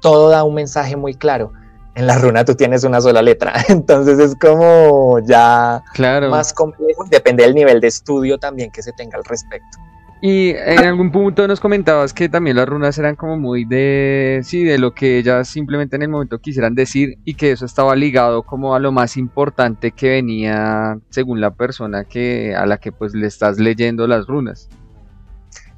Todo 0.00 0.28
da 0.30 0.44
un 0.44 0.54
mensaje 0.54 0.96
muy 0.96 1.14
claro 1.14 1.52
en 1.94 2.06
la 2.06 2.18
runa 2.18 2.44
tú 2.44 2.54
tienes 2.54 2.84
una 2.84 3.00
sola 3.00 3.22
letra. 3.22 3.54
Entonces 3.68 4.18
es 4.18 4.34
como 4.36 5.20
ya 5.20 5.82
más 6.28 6.52
complejo. 6.52 7.04
Depende 7.10 7.44
del 7.44 7.54
nivel 7.54 7.80
de 7.80 7.88
estudio 7.88 8.38
también 8.38 8.70
que 8.70 8.82
se 8.82 8.92
tenga 8.92 9.18
al 9.18 9.24
respecto. 9.24 9.78
Y 10.20 10.50
en 10.50 10.78
algún 10.78 11.12
punto 11.12 11.46
nos 11.46 11.60
comentabas 11.60 12.14
que 12.14 12.30
también 12.30 12.56
las 12.56 12.66
runas 12.66 12.96
eran 12.98 13.14
como 13.14 13.36
muy 13.36 13.66
de, 13.66 14.40
sí, 14.42 14.64
de 14.64 14.78
lo 14.78 14.94
que 14.94 15.18
ellas 15.18 15.48
simplemente 15.48 15.96
en 15.96 16.02
el 16.02 16.08
momento 16.08 16.38
quisieran 16.38 16.74
decir 16.74 17.18
y 17.24 17.34
que 17.34 17.52
eso 17.52 17.66
estaba 17.66 17.94
ligado 17.94 18.42
como 18.42 18.74
a 18.74 18.78
lo 18.78 18.90
más 18.90 19.18
importante 19.18 19.92
que 19.92 20.10
venía 20.10 20.98
según 21.10 21.42
la 21.42 21.50
persona 21.50 22.04
que 22.04 22.54
a 22.56 22.64
la 22.64 22.78
que 22.78 22.90
pues 22.90 23.14
le 23.14 23.26
estás 23.26 23.58
leyendo 23.58 24.06
las 24.06 24.26
runas. 24.26 24.70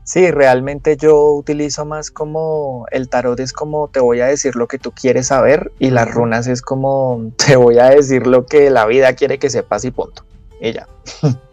Sí, 0.04 0.30
realmente 0.30 0.96
yo 0.96 1.32
utilizo 1.32 1.84
más 1.84 2.12
como 2.12 2.86
el 2.92 3.08
tarot 3.08 3.40
es 3.40 3.52
como 3.52 3.88
te 3.88 3.98
voy 3.98 4.20
a 4.20 4.26
decir 4.26 4.54
lo 4.54 4.68
que 4.68 4.78
tú 4.78 4.92
quieres 4.92 5.26
saber 5.26 5.72
y 5.80 5.90
las 5.90 6.08
runas 6.08 6.46
es 6.46 6.62
como 6.62 7.32
te 7.44 7.56
voy 7.56 7.80
a 7.80 7.86
decir 7.86 8.28
lo 8.28 8.46
que 8.46 8.70
la 8.70 8.86
vida 8.86 9.14
quiere 9.14 9.40
que 9.40 9.50
sepas 9.50 9.84
y 9.84 9.90
punto. 9.90 10.24
Y 10.60 10.72
ya. 10.72 10.86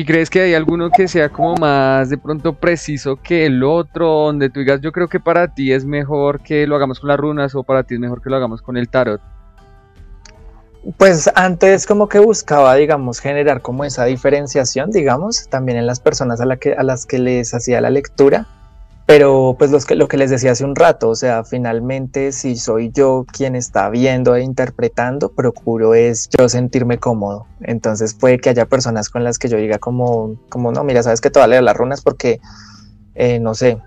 ¿Y 0.00 0.04
crees 0.06 0.30
que 0.30 0.40
hay 0.40 0.54
alguno 0.54 0.88
que 0.88 1.06
sea 1.08 1.28
como 1.28 1.56
más 1.56 2.08
de 2.08 2.16
pronto 2.16 2.54
preciso 2.54 3.16
que 3.16 3.44
el 3.44 3.62
otro, 3.62 4.08
donde 4.08 4.48
tú 4.48 4.60
digas 4.60 4.80
yo 4.80 4.92
creo 4.92 5.08
que 5.08 5.20
para 5.20 5.52
ti 5.52 5.74
es 5.74 5.84
mejor 5.84 6.40
que 6.40 6.66
lo 6.66 6.74
hagamos 6.74 7.00
con 7.00 7.08
las 7.08 7.20
runas 7.20 7.54
o 7.54 7.62
para 7.64 7.82
ti 7.82 7.96
es 7.96 8.00
mejor 8.00 8.22
que 8.22 8.30
lo 8.30 8.36
hagamos 8.36 8.62
con 8.62 8.78
el 8.78 8.88
tarot? 8.88 9.20
Pues 10.96 11.30
antes 11.34 11.86
como 11.86 12.08
que 12.08 12.18
buscaba, 12.18 12.76
digamos, 12.76 13.20
generar 13.20 13.60
como 13.60 13.84
esa 13.84 14.06
diferenciación, 14.06 14.90
digamos, 14.90 15.50
también 15.50 15.76
en 15.76 15.86
las 15.86 16.00
personas 16.00 16.40
a, 16.40 16.56
que, 16.56 16.72
a 16.72 16.82
las 16.82 17.04
que 17.04 17.18
les 17.18 17.52
hacía 17.52 17.82
la 17.82 17.90
lectura, 17.90 18.46
pero 19.10 19.56
pues 19.58 19.72
los 19.72 19.86
que, 19.86 19.96
lo 19.96 20.06
que 20.06 20.16
les 20.16 20.30
decía 20.30 20.52
hace 20.52 20.64
un 20.64 20.76
rato, 20.76 21.08
o 21.08 21.16
sea, 21.16 21.42
finalmente 21.42 22.30
si 22.30 22.54
soy 22.54 22.92
yo 22.94 23.26
quien 23.32 23.56
está 23.56 23.90
viendo 23.90 24.36
e 24.36 24.42
interpretando, 24.44 25.32
procuro 25.32 25.94
es 25.94 26.28
yo 26.38 26.48
sentirme 26.48 26.98
cómodo. 26.98 27.48
Entonces 27.60 28.14
puede 28.14 28.38
que 28.38 28.50
haya 28.50 28.66
personas 28.66 29.08
con 29.08 29.24
las 29.24 29.40
que 29.40 29.48
yo 29.48 29.56
diga 29.56 29.78
como, 29.78 30.36
como 30.48 30.70
no, 30.70 30.84
mira, 30.84 31.02
sabes 31.02 31.20
que 31.20 31.28
te 31.28 31.40
voy 31.40 31.44
a 31.44 31.48
leer 31.48 31.64
las 31.64 31.76
runas 31.76 32.02
porque, 32.02 32.40
eh, 33.16 33.40
no 33.40 33.54
sé, 33.54 33.78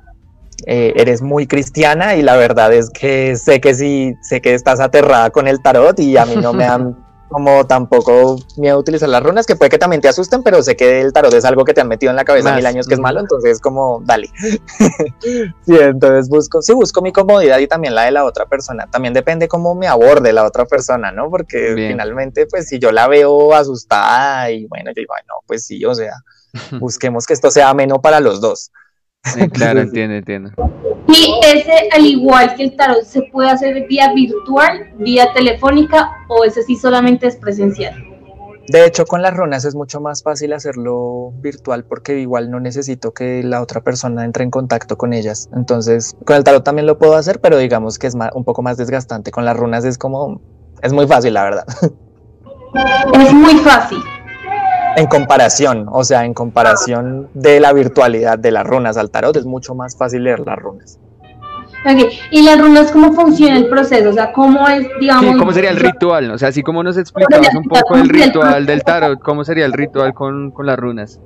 eh, 0.66 0.92
eres 0.98 1.22
muy 1.22 1.48
cristiana 1.48 2.18
y 2.18 2.22
la 2.22 2.36
verdad 2.36 2.74
es 2.74 2.90
que 2.90 3.38
sé 3.38 3.62
que 3.62 3.76
sí, 3.76 4.16
sé 4.24 4.42
que 4.42 4.54
estás 4.54 4.82
aterrada 4.82 5.30
con 5.30 5.48
el 5.48 5.62
tarot 5.62 5.98
y 6.02 6.18
a 6.18 6.26
mí 6.26 6.36
no 6.36 6.52
me 6.52 6.66
dan 6.66 6.98
como 7.34 7.66
tampoco 7.66 8.38
miedo 8.58 8.76
a 8.76 8.80
utilizar 8.80 9.10
las 9.10 9.24
runas, 9.24 9.48
que 9.48 9.56
puede 9.56 9.72
que 9.72 9.80
también 9.80 10.02
te 10.02 10.08
asusten, 10.08 10.44
pero 10.44 10.62
sé 10.62 10.76
que 10.76 11.02
el 11.02 11.12
tarot 11.12 11.34
es 11.34 11.44
algo 11.46 11.66
que 11.66 11.74
te 11.74 11.82
han 11.82 11.88
metido 11.88 12.12
en 12.12 12.16
la 12.16 12.26
cabeza 12.26 12.56
mil 12.56 12.66
años 12.66 12.88
que 12.88 12.94
es 12.94 13.00
malo, 13.00 13.20
entonces 13.20 13.60
como, 13.60 14.02
dale. 14.06 14.30
sí, 15.20 15.76
entonces 15.80 16.30
busco, 16.30 16.62
sí 16.62 16.74
busco 16.74 17.02
mi 17.02 17.12
comodidad 17.12 17.58
y 17.58 17.68
también 17.68 17.96
la 17.96 18.04
de 18.04 18.12
la 18.12 18.24
otra 18.24 18.46
persona. 18.46 18.86
También 18.86 19.16
depende 19.16 19.48
cómo 19.48 19.74
me 19.74 19.88
aborde 19.88 20.32
la 20.32 20.46
otra 20.46 20.66
persona, 20.66 21.12
¿no? 21.12 21.32
Porque 21.32 21.74
finalmente, 21.76 22.46
pues 22.46 22.70
si 22.70 22.78
yo 22.78 22.92
la 22.92 23.08
veo 23.08 23.54
asustada 23.54 24.52
y 24.52 24.66
bueno, 24.68 24.92
yo 24.92 25.02
digo, 25.02 25.16
no, 25.28 25.36
pues 25.48 25.66
sí, 25.66 25.84
o 25.86 25.96
sea, 25.96 26.14
busquemos 26.80 27.26
que 27.26 27.34
esto 27.34 27.50
sea 27.50 27.70
ameno 27.70 28.00
para 28.00 28.20
los 28.20 28.42
dos 28.42 28.72
claro, 29.54 29.82
entiendo, 29.82 30.16
entiendo. 30.16 30.52
Y 31.08 31.40
ese, 31.46 31.90
al 31.92 32.06
igual 32.06 32.56
que 32.56 32.64
el 32.64 32.76
tarot, 32.76 33.04
¿se 33.04 33.22
puede 33.24 33.50
hacer 33.50 33.88
vía 33.88 34.14
virtual, 34.14 34.94
vía 34.98 35.32
telefónica 35.34 36.12
o 36.28 36.44
ese 36.44 36.64
sí 36.64 36.76
solamente 36.76 37.28
es 37.28 37.36
presencial? 37.36 37.94
De 38.68 38.86
hecho, 38.86 39.06
con 39.06 39.22
las 39.22 39.36
runas 39.36 39.66
es 39.66 39.76
mucho 39.76 40.00
más 40.00 40.24
fácil 40.24 40.54
hacerlo 40.54 41.34
virtual 41.42 41.84
porque 41.84 42.20
igual 42.20 42.50
no 42.50 42.62
necesito 42.62 43.14
que 43.14 43.44
la 43.44 43.62
otra 43.62 43.82
persona 43.82 44.24
entre 44.24 44.46
en 44.46 44.52
contacto 44.52 44.98
con 44.98 45.12
ellas. 45.12 45.50
Entonces, 45.54 46.16
con 46.26 46.38
el 46.38 46.46
tarot 46.46 46.64
también 46.64 46.88
lo 46.88 46.98
puedo 46.98 47.16
hacer, 47.16 47.42
pero 47.42 47.58
digamos 47.58 48.00
que 48.00 48.08
es 48.08 48.16
un 48.34 48.44
poco 48.46 48.62
más 48.62 48.78
desgastante. 48.78 49.32
Con 49.32 49.44
las 49.44 49.58
runas 49.58 49.84
es 49.84 49.98
como, 49.98 50.42
es 50.82 50.94
muy 50.94 51.08
fácil, 51.08 51.34
la 51.34 51.44
verdad. 51.44 51.66
Es 53.14 53.34
muy 53.34 53.56
fácil. 53.58 54.00
En 54.96 55.08
comparación, 55.08 55.88
o 55.92 56.04
sea, 56.04 56.26
en 56.26 56.34
comparación 56.34 57.30
de 57.34 57.60
la 57.60 57.74
virtualidad 57.74 58.38
de 58.38 58.52
las 58.52 58.66
runas 58.66 58.98
al 58.98 59.10
tarot, 59.10 59.36
es 59.36 59.46
mucho 59.46 59.74
más 59.74 59.98
fácil 59.98 60.24
leer 60.24 60.42
las 60.42 60.58
runas. 60.58 61.00
Ok, 61.86 62.12
¿y 62.32 62.44
las 62.44 62.62
runas 62.62 62.92
cómo 62.92 63.12
funciona 63.12 63.58
el 63.58 63.68
proceso? 63.68 64.10
O 64.10 64.14
sea, 64.14 64.32
¿cómo 64.32 64.68
es, 64.70 64.88
digamos... 65.00 65.34
Sí, 65.34 65.38
¿cómo 65.38 65.52
sería 65.52 65.72
el 65.72 65.78
ritual? 65.78 66.32
O 66.32 66.38
sea, 66.38 66.50
así 66.50 66.62
como 66.64 66.82
nos 66.84 66.98
explicabas 66.98 67.54
un 67.56 67.64
poco 67.64 67.96
el 67.96 68.08
ritual 68.08 68.66
del 68.66 68.84
tarot, 68.84 69.20
¿cómo 69.20 69.44
sería 69.44 69.66
el 69.66 69.74
ritual 69.74 70.14
con, 70.14 70.52
con 70.52 70.66
las 70.66 70.78
runas? 70.78 71.20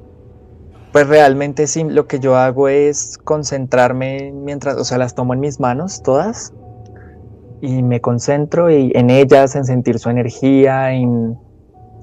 Pues 0.94 1.08
realmente 1.08 1.68
sí, 1.68 1.84
lo 1.84 2.08
que 2.08 2.20
yo 2.20 2.38
hago 2.38 2.70
es 2.70 3.20
concentrarme 3.24 4.32
mientras, 4.34 4.78
o 4.78 4.84
sea, 4.84 4.98
las 4.98 5.14
tomo 5.14 5.34
en 5.34 5.42
mis 5.42 5.60
manos 5.60 6.02
todas 6.02 6.54
y 7.62 7.84
me 7.84 8.02
concentro 8.02 8.72
y 8.72 8.92
en 8.96 9.10
ellas, 9.10 9.56
en 9.56 9.66
sentir 9.66 10.00
su 10.00 10.10
energía, 10.10 10.94
en 10.94 11.38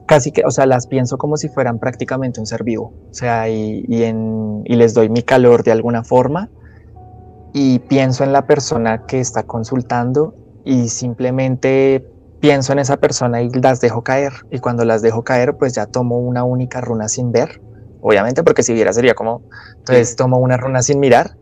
casi 0.07 0.33
que, 0.33 0.43
o 0.45 0.51
sea, 0.51 0.67
las 0.67 0.87
pienso 0.87 1.19
como 1.19 1.37
si 1.37 1.49
fueran 1.49 1.79
prácticamente 1.79 2.41
un 2.41 2.47
ser 2.47 2.65
vivo, 2.65 2.93
o 3.11 3.15
sea, 3.15 3.49
y, 3.49 3.85
en, 4.05 4.63
y 4.65 4.77
les 4.77 4.95
doy 4.95 5.09
mi 5.09 5.23
calor 5.23 5.63
de 5.63 5.73
alguna 5.73 6.05
forma 6.05 6.51
y 7.53 7.79
pienso 7.81 8.25
en 8.25 8.33
la 8.33 8.47
persona 8.47 9.07
que 9.07 9.21
está 9.21 9.45
consultando 9.45 10.35
y 10.65 10.89
simplemente 10.89 12.05
pienso 12.41 12.73
en 12.73 12.81
esa 12.81 12.97
persona 12.97 13.43
y 13.43 13.49
las 13.51 13.81
dejo 13.81 14.03
caer. 14.03 14.33
Y 14.51 14.59
cuando 14.59 14.85
las 14.85 15.03
dejo 15.03 15.23
caer, 15.23 15.57
pues 15.57 15.73
ya 15.75 15.87
tomo 15.87 16.19
una 16.19 16.45
única 16.45 16.81
runa 16.81 17.09
sin 17.09 17.33
ver, 17.33 17.63
obviamente, 18.01 18.43
porque 18.43 18.63
si 18.63 18.73
viera 18.75 18.93
sería 18.93 19.15
como, 19.15 19.43
entonces 19.79 20.17
tomo 20.17 20.39
una 20.39 20.57
runa 20.57 20.83
sin 20.83 21.01
mirar 21.01 21.37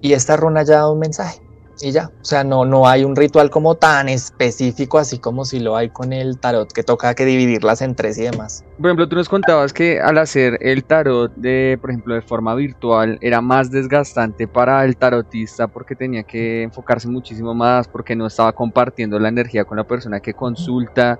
y 0.00 0.12
esta 0.12 0.36
runa 0.36 0.62
ya 0.64 0.78
da 0.78 0.90
un 0.90 0.98
mensaje. 0.98 1.40
Y 1.80 1.92
ya, 1.92 2.10
o 2.20 2.24
sea, 2.24 2.44
no, 2.44 2.64
no 2.64 2.88
hay 2.88 3.04
un 3.04 3.14
ritual 3.14 3.50
como 3.50 3.74
tan 3.76 4.08
específico 4.08 4.98
así 4.98 5.18
como 5.18 5.44
si 5.44 5.60
lo 5.60 5.76
hay 5.76 5.90
con 5.90 6.12
el 6.12 6.38
tarot, 6.38 6.72
que 6.72 6.82
toca 6.82 7.14
que 7.14 7.24
dividirlas 7.24 7.82
en 7.82 7.94
tres 7.94 8.18
y 8.18 8.22
demás. 8.22 8.64
Por 8.78 8.86
ejemplo, 8.86 9.08
tú 9.08 9.16
nos 9.16 9.28
contabas 9.28 9.72
que 9.72 10.00
al 10.00 10.18
hacer 10.18 10.58
el 10.60 10.84
tarot 10.84 11.34
de, 11.36 11.78
por 11.80 11.90
ejemplo, 11.90 12.14
de 12.14 12.22
forma 12.22 12.54
virtual, 12.54 13.18
era 13.20 13.40
más 13.40 13.70
desgastante 13.70 14.48
para 14.48 14.84
el 14.84 14.96
tarotista 14.96 15.68
porque 15.68 15.94
tenía 15.94 16.22
que 16.22 16.62
enfocarse 16.62 17.08
muchísimo 17.08 17.54
más, 17.54 17.88
porque 17.88 18.16
no 18.16 18.26
estaba 18.26 18.52
compartiendo 18.52 19.18
la 19.18 19.28
energía 19.28 19.64
con 19.64 19.76
la 19.76 19.84
persona 19.84 20.20
que 20.20 20.34
consulta. 20.34 21.18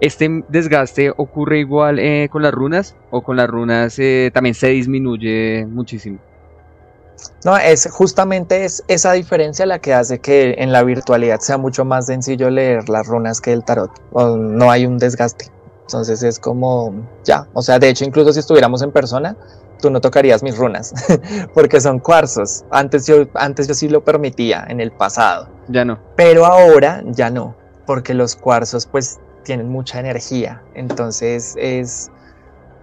¿Este 0.00 0.44
desgaste 0.48 1.12
ocurre 1.16 1.58
igual 1.58 1.98
eh, 1.98 2.28
con 2.30 2.42
las 2.42 2.52
runas 2.52 2.96
o 3.10 3.22
con 3.22 3.36
las 3.36 3.48
runas 3.48 3.98
eh, 3.98 4.30
también 4.32 4.54
se 4.54 4.68
disminuye 4.68 5.66
muchísimo? 5.66 6.18
No, 7.44 7.56
es 7.56 7.88
justamente 7.90 8.64
es 8.64 8.84
esa 8.88 9.12
diferencia 9.12 9.64
la 9.66 9.78
que 9.78 9.94
hace 9.94 10.18
que 10.18 10.56
en 10.58 10.72
la 10.72 10.82
virtualidad 10.82 11.40
sea 11.40 11.56
mucho 11.58 11.84
más 11.84 12.06
sencillo 12.06 12.50
leer 12.50 12.88
las 12.88 13.06
runas 13.06 13.40
que 13.40 13.52
el 13.52 13.64
tarot. 13.64 13.90
no 14.12 14.70
hay 14.70 14.86
un 14.86 14.98
desgaste. 14.98 15.50
Entonces 15.82 16.22
es 16.22 16.38
como 16.38 16.94
ya, 17.24 17.48
o 17.52 17.62
sea, 17.62 17.78
de 17.78 17.88
hecho 17.88 18.04
incluso 18.04 18.32
si 18.32 18.38
estuviéramos 18.38 18.82
en 18.82 18.92
persona, 18.92 19.36
tú 19.80 19.90
no 19.90 20.00
tocarías 20.00 20.42
mis 20.42 20.56
runas 20.56 20.94
porque 21.54 21.80
son 21.80 21.98
cuarzos. 21.98 22.64
Antes 22.70 23.06
yo 23.06 23.26
antes 23.34 23.66
yo 23.66 23.74
sí 23.74 23.88
lo 23.88 24.04
permitía 24.04 24.64
en 24.68 24.80
el 24.80 24.92
pasado. 24.92 25.48
Ya 25.68 25.84
no. 25.84 25.98
Pero 26.16 26.46
ahora 26.46 27.02
ya 27.06 27.30
no, 27.30 27.56
porque 27.86 28.14
los 28.14 28.36
cuarzos 28.36 28.86
pues 28.86 29.18
tienen 29.42 29.68
mucha 29.68 29.98
energía. 29.98 30.62
Entonces 30.74 31.54
es 31.58 32.10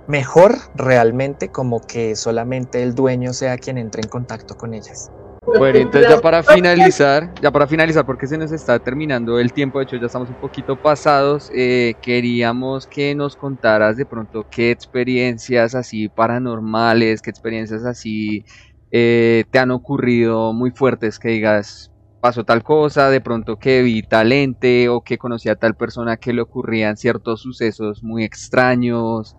mejor 0.08 0.58
realmente 0.76 1.50
como 1.50 1.82
que 1.82 2.16
solamente 2.16 2.84
el 2.84 2.96
dueño 2.96 3.34
sea 3.34 3.58
quien 3.58 3.78
entre 3.78 4.02
en 4.02 4.10
contacto 4.10 4.56
con 4.56 4.74
ellas. 4.74 5.12
Bueno, 5.58 5.80
entonces 5.80 6.10
ya 6.10 6.20
para 6.20 6.44
finalizar, 6.44 7.34
ya 7.42 7.52
para 7.52 7.68
finalizar, 7.68 8.06
porque 8.06 8.28
se 8.28 8.38
nos 8.38 8.52
está 8.52 8.80
terminando 8.80 9.40
el 9.40 9.54
tiempo, 9.54 9.80
de 9.80 9.86
hecho 9.86 9.96
ya 9.96 10.08
estamos 10.08 10.30
un 10.30 10.36
poquito 10.36 10.76
pasados, 10.76 11.50
eh, 11.56 11.94
queríamos 12.02 12.86
que 12.86 13.16
nos 13.16 13.38
contaras 13.38 13.96
de 13.96 14.06
pronto 14.06 14.46
qué 14.52 14.72
experiencias 14.72 15.74
así 15.74 16.10
paranormales, 16.10 17.22
qué 17.22 17.30
experiencias 17.30 17.86
así 17.86 18.44
eh, 18.92 19.46
te 19.50 19.60
han 19.60 19.72
ocurrido 19.72 20.52
muy 20.52 20.72
fuertes, 20.72 21.18
que 21.18 21.30
digas, 21.30 21.92
pasó 22.20 22.44
tal 22.44 22.62
cosa, 22.62 23.10
de 23.10 23.22
pronto 23.22 23.58
que 23.58 23.82
vi 23.84 24.02
talente 24.02 24.90
o 24.90 25.02
que 25.02 25.18
conocí 25.18 25.48
a 25.48 25.56
tal 25.56 25.76
persona 25.76 26.18
que 26.18 26.34
le 26.34 26.42
ocurrían 26.42 26.98
ciertos 26.98 27.42
sucesos 27.42 28.04
muy 28.04 28.26
extraños, 28.26 29.36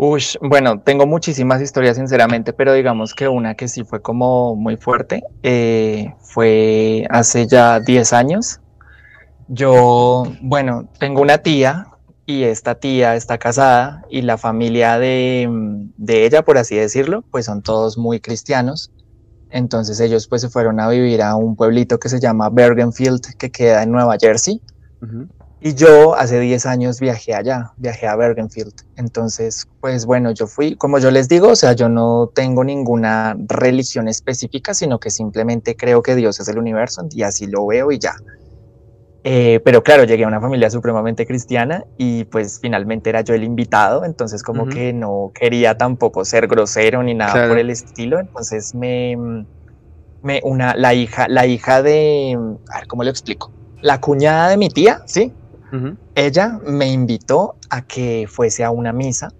Uy, 0.00 0.22
bueno, 0.40 0.78
tengo 0.78 1.08
muchísimas 1.08 1.60
historias 1.60 1.96
sinceramente, 1.96 2.52
pero 2.52 2.72
digamos 2.72 3.16
que 3.16 3.26
una 3.26 3.56
que 3.56 3.66
sí 3.66 3.82
fue 3.82 4.00
como 4.00 4.54
muy 4.54 4.76
fuerte 4.76 5.24
eh, 5.42 6.14
fue 6.20 7.04
hace 7.10 7.48
ya 7.48 7.80
10 7.80 8.12
años. 8.12 8.60
Yo, 9.48 10.22
bueno, 10.40 10.88
tengo 11.00 11.20
una 11.20 11.38
tía 11.38 11.88
y 12.26 12.44
esta 12.44 12.76
tía 12.76 13.16
está 13.16 13.38
casada 13.38 14.04
y 14.08 14.22
la 14.22 14.38
familia 14.38 15.00
de, 15.00 15.48
de 15.96 16.26
ella, 16.26 16.44
por 16.44 16.58
así 16.58 16.76
decirlo, 16.76 17.24
pues 17.32 17.46
son 17.46 17.62
todos 17.62 17.98
muy 17.98 18.20
cristianos. 18.20 18.92
Entonces 19.50 19.98
ellos 19.98 20.28
pues 20.28 20.42
se 20.42 20.48
fueron 20.48 20.78
a 20.78 20.88
vivir 20.88 21.22
a 21.22 21.34
un 21.34 21.56
pueblito 21.56 21.98
que 21.98 22.08
se 22.08 22.20
llama 22.20 22.50
Bergenfield, 22.50 23.34
que 23.36 23.50
queda 23.50 23.82
en 23.82 23.90
Nueva 23.90 24.16
Jersey. 24.20 24.62
Y 25.60 25.74
yo 25.74 26.14
hace 26.14 26.38
10 26.38 26.66
años 26.66 27.00
viajé 27.00 27.34
allá, 27.34 27.72
viajé 27.76 28.06
a 28.06 28.14
Bergenfield. 28.14 28.74
Entonces, 28.96 29.66
pues 29.80 30.06
bueno, 30.06 30.30
yo 30.30 30.46
fui, 30.46 30.76
como 30.76 30.98
yo 31.00 31.10
les 31.10 31.28
digo, 31.28 31.48
o 31.48 31.56
sea, 31.56 31.72
yo 31.72 31.88
no 31.88 32.30
tengo 32.32 32.62
ninguna 32.62 33.36
religión 33.48 34.06
específica, 34.06 34.72
sino 34.72 35.00
que 35.00 35.10
simplemente 35.10 35.76
creo 35.76 36.02
que 36.02 36.14
Dios 36.14 36.38
es 36.38 36.48
el 36.48 36.58
universo 36.58 37.06
y 37.10 37.22
así 37.22 37.48
lo 37.48 37.66
veo 37.66 37.90
y 37.90 37.98
ya. 37.98 38.14
Eh, 39.24 39.60
pero 39.64 39.82
claro, 39.82 40.04
llegué 40.04 40.24
a 40.24 40.28
una 40.28 40.40
familia 40.40 40.70
supremamente 40.70 41.26
cristiana 41.26 41.84
y 41.96 42.24
pues 42.24 42.60
finalmente 42.62 43.10
era 43.10 43.22
yo 43.22 43.34
el 43.34 43.42
invitado, 43.42 44.04
entonces 44.04 44.44
como 44.44 44.66
que 44.66 44.92
no 44.92 45.32
quería 45.34 45.76
tampoco 45.76 46.24
ser 46.24 46.46
grosero 46.46 47.02
ni 47.02 47.14
nada 47.14 47.48
por 47.48 47.58
el 47.58 47.68
estilo, 47.68 48.20
entonces 48.20 48.76
me, 48.76 49.44
me 50.22 50.40
una, 50.44 50.76
la 50.76 50.94
hija, 50.94 51.26
la 51.28 51.46
hija 51.46 51.82
de, 51.82 52.38
a 52.70 52.78
ver, 52.78 52.86
¿cómo 52.86 53.02
lo 53.02 53.10
explico? 53.10 53.52
La 53.82 54.00
cuñada 54.00 54.50
de 54.50 54.56
mi 54.56 54.70
tía, 54.70 55.02
¿sí? 55.04 55.32
Ella 56.14 56.58
me 56.66 56.86
invitó 56.86 57.56
a 57.70 57.82
que 57.82 58.26
fuese 58.28 58.64
a 58.64 58.70
una 58.70 58.92
misa 58.92 59.30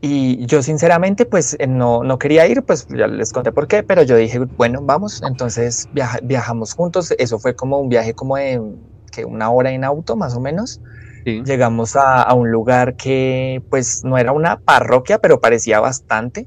y 0.00 0.46
yo 0.46 0.62
sinceramente 0.62 1.24
pues 1.24 1.56
eh, 1.58 1.66
no, 1.66 2.04
no 2.04 2.18
quería 2.18 2.46
ir, 2.46 2.62
pues 2.62 2.86
ya 2.88 3.06
les 3.06 3.32
conté 3.32 3.50
por 3.50 3.66
qué, 3.66 3.82
pero 3.82 4.02
yo 4.02 4.16
dije, 4.16 4.38
bueno, 4.38 4.80
vamos, 4.82 5.22
entonces 5.22 5.88
viajamos 6.22 6.74
juntos, 6.74 7.14
eso 7.18 7.38
fue 7.38 7.56
como 7.56 7.78
un 7.78 7.88
viaje 7.88 8.14
como 8.14 8.36
de 8.36 8.60
que 9.10 9.24
una 9.24 9.50
hora 9.50 9.70
en 9.72 9.84
auto 9.84 10.16
más 10.16 10.36
o 10.36 10.40
menos. 10.40 10.80
Llegamos 11.24 11.96
a, 11.96 12.32
un 12.34 12.52
lugar 12.52 12.94
que 12.94 13.60
pues 13.68 14.04
no 14.04 14.16
era 14.16 14.30
una 14.30 14.60
parroquia, 14.60 15.18
pero 15.18 15.40
parecía 15.40 15.80
bastante. 15.80 16.46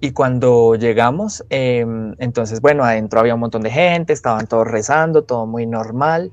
Y 0.00 0.10
cuando 0.10 0.74
llegamos, 0.74 1.44
em, 1.50 2.16
entonces 2.18 2.60
bueno, 2.60 2.82
adentro 2.82 3.20
había 3.20 3.34
un 3.34 3.40
montón 3.40 3.62
de 3.62 3.70
gente, 3.70 4.12
estaban 4.12 4.48
todos 4.48 4.66
rezando, 4.66 5.22
todo 5.22 5.46
muy 5.46 5.66
normal. 5.66 6.32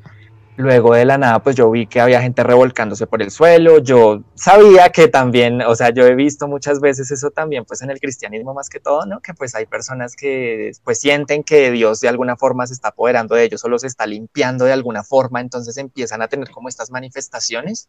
Luego 0.60 0.94
de 0.94 1.06
la 1.06 1.18
nada, 1.18 1.40
pues 1.40 1.56
yo 1.56 1.72
vi 1.72 1.88
que 1.88 2.02
había 2.02 2.22
gente 2.22 2.44
revolcándose 2.44 3.08
por 3.08 3.22
el 3.22 3.32
suelo. 3.32 3.80
Yo 3.80 4.24
sabía 4.36 4.90
que 4.90 5.08
también, 5.08 5.62
o 5.62 5.74
sea, 5.74 5.92
yo 5.92 6.06
he 6.06 6.16
visto 6.16 6.50
muchas 6.50 6.82
veces 6.82 7.10
eso 7.12 7.32
también, 7.32 7.64
pues 7.64 7.82
en 7.82 7.90
el 7.92 7.98
cristianismo 8.02 8.54
más 8.54 8.68
que 8.68 8.82
todo, 8.82 9.06
¿no? 9.06 9.22
Que 9.22 9.34
pues 9.34 9.56
hay 9.56 9.68
personas 9.68 10.18
que 10.18 10.74
pues 10.84 11.00
sienten 11.00 11.46
que 11.46 11.72
Dios 11.72 12.02
de 12.02 12.10
alguna 12.10 12.36
forma 12.36 12.68
se 12.68 12.74
está 12.74 12.90
apoderando 12.90 13.36
de 13.36 13.46
ellos 13.46 13.64
o 13.64 13.70
los 13.70 13.86
está 13.86 14.06
limpiando 14.06 14.66
de 14.66 14.74
alguna 14.74 15.02
forma, 15.02 15.40
entonces 15.40 15.78
empiezan 15.78 16.22
a 16.22 16.28
tener 16.28 16.50
como 16.52 16.68
estas 16.68 16.92
manifestaciones. 16.92 17.88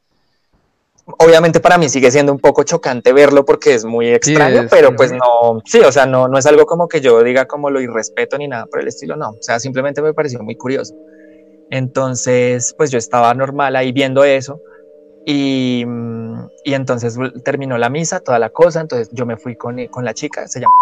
Obviamente 1.19 1.59
para 1.59 1.77
mí 1.77 1.89
sigue 1.89 2.13
siendo 2.13 2.31
un 2.31 2.39
poco 2.39 2.63
chocante 2.63 3.13
verlo 3.13 3.45
porque 3.45 3.75
es 3.75 3.85
muy 3.85 4.11
extraño, 4.11 4.69
pero 4.71 4.95
pues 4.95 5.11
no, 5.11 5.61
sí, 5.65 5.81
o 5.81 5.91
sea, 5.91 6.07
no, 6.07 6.29
no 6.29 6.39
es 6.39 6.47
algo 6.47 6.67
como 6.67 6.87
que 6.87 7.01
yo 7.01 7.21
diga 7.25 7.47
como 7.47 7.69
lo 7.69 7.81
irrespeto 7.81 8.39
ni 8.39 8.47
nada 8.47 8.67
por 8.67 8.81
el 8.81 8.87
estilo, 8.87 9.17
no, 9.17 9.31
o 9.31 9.43
sea, 9.43 9.59
simplemente 9.59 10.01
me 10.03 10.15
pareció 10.15 10.41
muy 10.45 10.55
curioso. 10.55 10.95
Entonces, 11.71 12.75
pues 12.77 12.91
yo 12.91 12.99
estaba 12.99 13.33
normal 13.35 13.77
ahí 13.77 13.93
viendo 13.93 14.25
eso 14.25 14.61
y, 15.25 15.85
mm, 15.87 16.49
y 16.65 16.75
entonces 16.75 17.17
terminó 17.45 17.79
la 17.79 17.89
misa, 17.89 18.21
toda 18.21 18.39
la 18.39 18.51
cosa, 18.51 18.81
entonces 18.81 19.11
yo 19.13 19.27
me 19.27 19.37
fui 19.37 19.57
con, 19.57 19.85
con 19.87 20.05
la 20.05 20.15
chica, 20.15 20.49
se 20.49 20.61
llama 20.61 20.73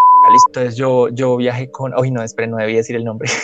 entonces 0.46 0.76
yo, 0.76 1.08
yo 1.08 1.36
viajé 1.36 1.70
con, 1.70 1.94
hoy 1.94 2.10
no, 2.10 2.22
esperen, 2.22 2.50
no 2.50 2.58
debí 2.58 2.74
decir 2.74 2.96
el 2.96 3.04
nombre. 3.04 3.30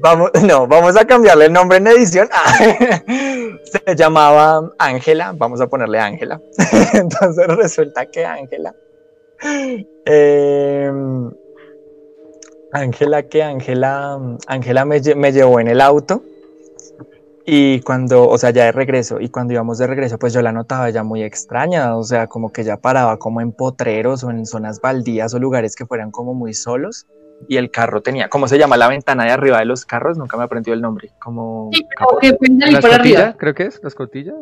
vamos, 0.00 0.30
no, 0.42 0.66
vamos 0.66 0.96
a 0.96 1.04
cambiarle 1.04 1.46
el 1.46 1.52
nombre 1.52 1.78
en 1.78 1.86
edición. 1.86 2.28
se 3.64 3.94
llamaba 3.94 4.70
Ángela, 4.78 5.32
vamos 5.36 5.60
a 5.60 5.66
ponerle 5.66 5.98
Ángela. 5.98 6.40
Entonces 6.94 7.46
resulta 7.48 8.06
que 8.06 8.24
Ángela 8.24 8.74
eh, 10.06 10.90
Ángela 12.72 13.24
que 13.24 13.42
Ángela, 13.42 14.18
Ángela 14.46 14.84
me, 14.86 15.00
llevó 15.00 15.60
en 15.60 15.68
el 15.68 15.80
auto 15.80 16.22
y 17.44 17.80
cuando, 17.80 18.28
o 18.28 18.38
sea, 18.38 18.50
ya 18.50 18.64
de 18.64 18.72
regreso, 18.72 19.20
y 19.20 19.28
cuando 19.28 19.52
íbamos 19.52 19.76
de 19.78 19.86
regreso, 19.86 20.18
pues 20.18 20.32
yo 20.32 20.42
la 20.42 20.52
notaba 20.52 20.88
ya 20.90 21.02
muy 21.02 21.22
extraña, 21.22 21.96
o 21.96 22.04
sea, 22.04 22.28
como 22.28 22.52
que 22.52 22.62
ya 22.62 22.76
paraba 22.76 23.18
como 23.18 23.40
en 23.40 23.52
potreros 23.52 24.22
o 24.22 24.30
en 24.30 24.46
zonas 24.46 24.80
baldías 24.80 25.34
o 25.34 25.40
lugares 25.40 25.74
que 25.74 25.84
fueran 25.84 26.12
como 26.12 26.34
muy 26.34 26.54
solos, 26.54 27.06
y 27.48 27.56
el 27.56 27.72
carro 27.72 28.00
tenía, 28.00 28.28
¿cómo 28.28 28.46
se 28.46 28.58
llama 28.58 28.76
la 28.76 28.86
ventana 28.86 29.24
de 29.24 29.32
arriba 29.32 29.58
de 29.58 29.64
los 29.64 29.84
carros? 29.84 30.16
Nunca 30.16 30.36
me 30.36 30.44
aprendió 30.44 30.72
el 30.72 30.80
nombre, 30.80 31.10
como... 31.18 31.70
Sí, 31.72 31.84
que 32.20 32.48
¿La 32.70 32.78
escotilla, 32.78 33.36
creo 33.36 33.54
que 33.54 33.64
es, 33.64 33.80
la 33.82 33.88
escotilla. 33.88 34.34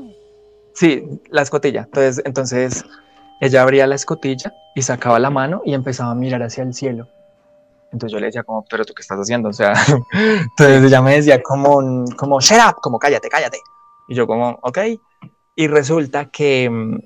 Sí, 0.75 1.23
la 1.31 1.41
escotilla, 1.41 1.85
entonces, 1.85 2.23
entonces 2.27 2.85
ella 3.41 3.63
abría 3.63 3.87
la 3.87 3.95
escotilla 3.95 4.53
y 4.75 4.83
sacaba 4.83 5.19
la 5.19 5.31
mano 5.31 5.63
y 5.65 5.73
empezaba 5.73 6.11
a 6.11 6.15
mirar 6.15 6.43
hacia 6.43 6.65
el 6.65 6.75
cielo 6.75 7.09
entonces 7.93 8.13
yo 8.13 8.21
le 8.21 8.27
decía 8.27 8.43
como, 8.43 8.65
pero 8.71 8.85
tú 8.85 8.95
qué 8.95 9.03
estás 9.03 9.19
haciendo, 9.19 9.49
o 9.49 9.53
sea, 9.53 9.73
entonces 10.13 10.85
ella 10.85 11.03
me 11.03 11.17
decía 11.17 11.43
como, 11.43 12.05
como, 12.17 12.41
shut 12.41 12.59
up, 12.59 12.81
como 12.81 12.99
cállate, 12.99 13.29
cállate. 13.29 13.59
Y 14.09 14.15
yo 14.15 14.27
como, 14.27 14.59
ok. 14.63 14.79
Y 15.57 15.67
resulta 15.67 16.27
que 16.27 16.69
mm, 16.71 16.99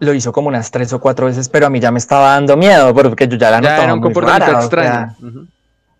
lo 0.00 0.14
hizo 0.14 0.32
como 0.32 0.48
unas 0.48 0.70
tres 0.70 0.92
o 0.92 1.00
cuatro 1.00 1.26
veces, 1.26 1.48
pero 1.48 1.66
a 1.66 1.70
mí 1.70 1.80
ya 1.80 1.90
me 1.90 1.98
estaba 1.98 2.30
dando 2.30 2.56
miedo, 2.56 2.94
porque 2.94 3.28
yo 3.28 3.36
ya 3.36 3.50
la 3.50 3.60
notaba 3.60 3.84
era 3.84 3.94
un 3.94 4.00
muy 4.00 4.12
rara, 4.14 4.52
extraño. 4.52 5.16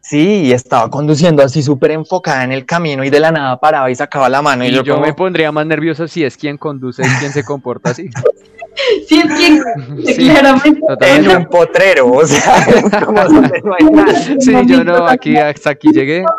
Sí, 0.02 0.44
y 0.44 0.52
estaba 0.52 0.89
conduciendo 0.89 1.43
así 1.43 1.62
súper 1.62 1.90
enfocada 1.90 2.43
en 2.43 2.52
el 2.52 2.65
camino 2.65 3.05
y 3.05 3.11
de 3.11 3.20
la 3.20 3.31
nada 3.31 3.61
paraba 3.61 3.90
y 3.90 3.94
sacaba 3.94 4.28
la 4.28 4.40
mano. 4.40 4.65
Y, 4.65 4.73
yo, 4.82 4.98
me 4.98 5.12
pondría 5.12 5.52
más 5.52 5.66
nervioso 5.66 6.09
si 6.09 6.24
es 6.24 6.36
quien 6.36 6.57
conduce 6.57 7.02
y 7.02 7.19
quien 7.19 7.32
se 7.32 7.44
comporta 7.44 7.90
así. 7.90 8.09
Sí, 9.09 9.20
es 9.20 10.16
que 10.16 10.16
claramente 10.31 10.81
en 11.01 11.28
un 11.28 11.47
potrero, 11.47 12.09
o 12.09 12.27
sea, 12.27 12.66
como 13.05 13.23
donde 13.24 13.61
no 13.62 13.74
hay 13.74 13.86
nada. 13.90 14.15
Sí, 14.15 14.52
yo 14.66 14.85
no, 14.85 15.07
aquí 15.07 15.36
hasta 15.36 15.70
aquí 15.70 15.89
llegué. 15.93 16.24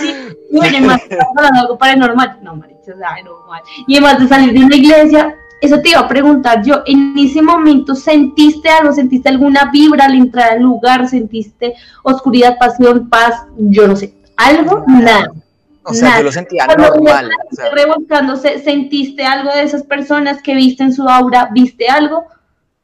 Sí, 0.00 0.14
bueno, 0.52 0.86
más 0.88 1.02
algo 1.52 1.78
paranormal, 1.78 2.38
no, 2.42 2.56
maricha, 2.56 2.92
o 2.94 2.98
sea, 2.98 3.22
normal. 3.22 3.62
Y 3.86 3.96
además 3.96 4.18
de 4.18 4.28
salir 4.28 4.52
de 4.52 4.64
una 4.64 4.76
iglesia, 4.76 5.34
eso 5.60 5.80
te 5.80 5.90
iba 5.90 6.00
a 6.00 6.08
preguntar 6.08 6.62
yo, 6.64 6.82
en 6.86 7.14
ese 7.18 7.42
momento 7.42 7.94
sentiste 7.94 8.68
algo, 8.68 8.92
sentiste 8.92 9.28
alguna 9.28 9.70
vibra 9.70 10.06
al 10.06 10.14
entrar 10.14 10.52
al 10.52 10.62
lugar, 10.62 11.08
sentiste 11.08 11.74
oscuridad, 12.02 12.56
pasión, 12.58 13.08
paz, 13.08 13.44
yo 13.56 13.86
no 13.86 13.94
sé, 13.94 14.14
algo, 14.36 14.84
nada. 14.88 15.30
O 15.82 15.94
sea, 15.94 16.18
yo 16.18 16.24
lo 16.24 16.32
sentía 16.32 16.66
normal. 16.66 17.30
Revolcándose, 17.72 18.58
¿sentiste 18.58 19.24
algo 19.24 19.50
de 19.50 19.62
esas 19.62 19.82
personas 19.82 20.42
que 20.42 20.54
viste 20.54 20.82
en 20.82 20.92
su 20.92 21.08
aura? 21.08 21.48
¿Viste 21.52 21.88
algo? 21.88 22.26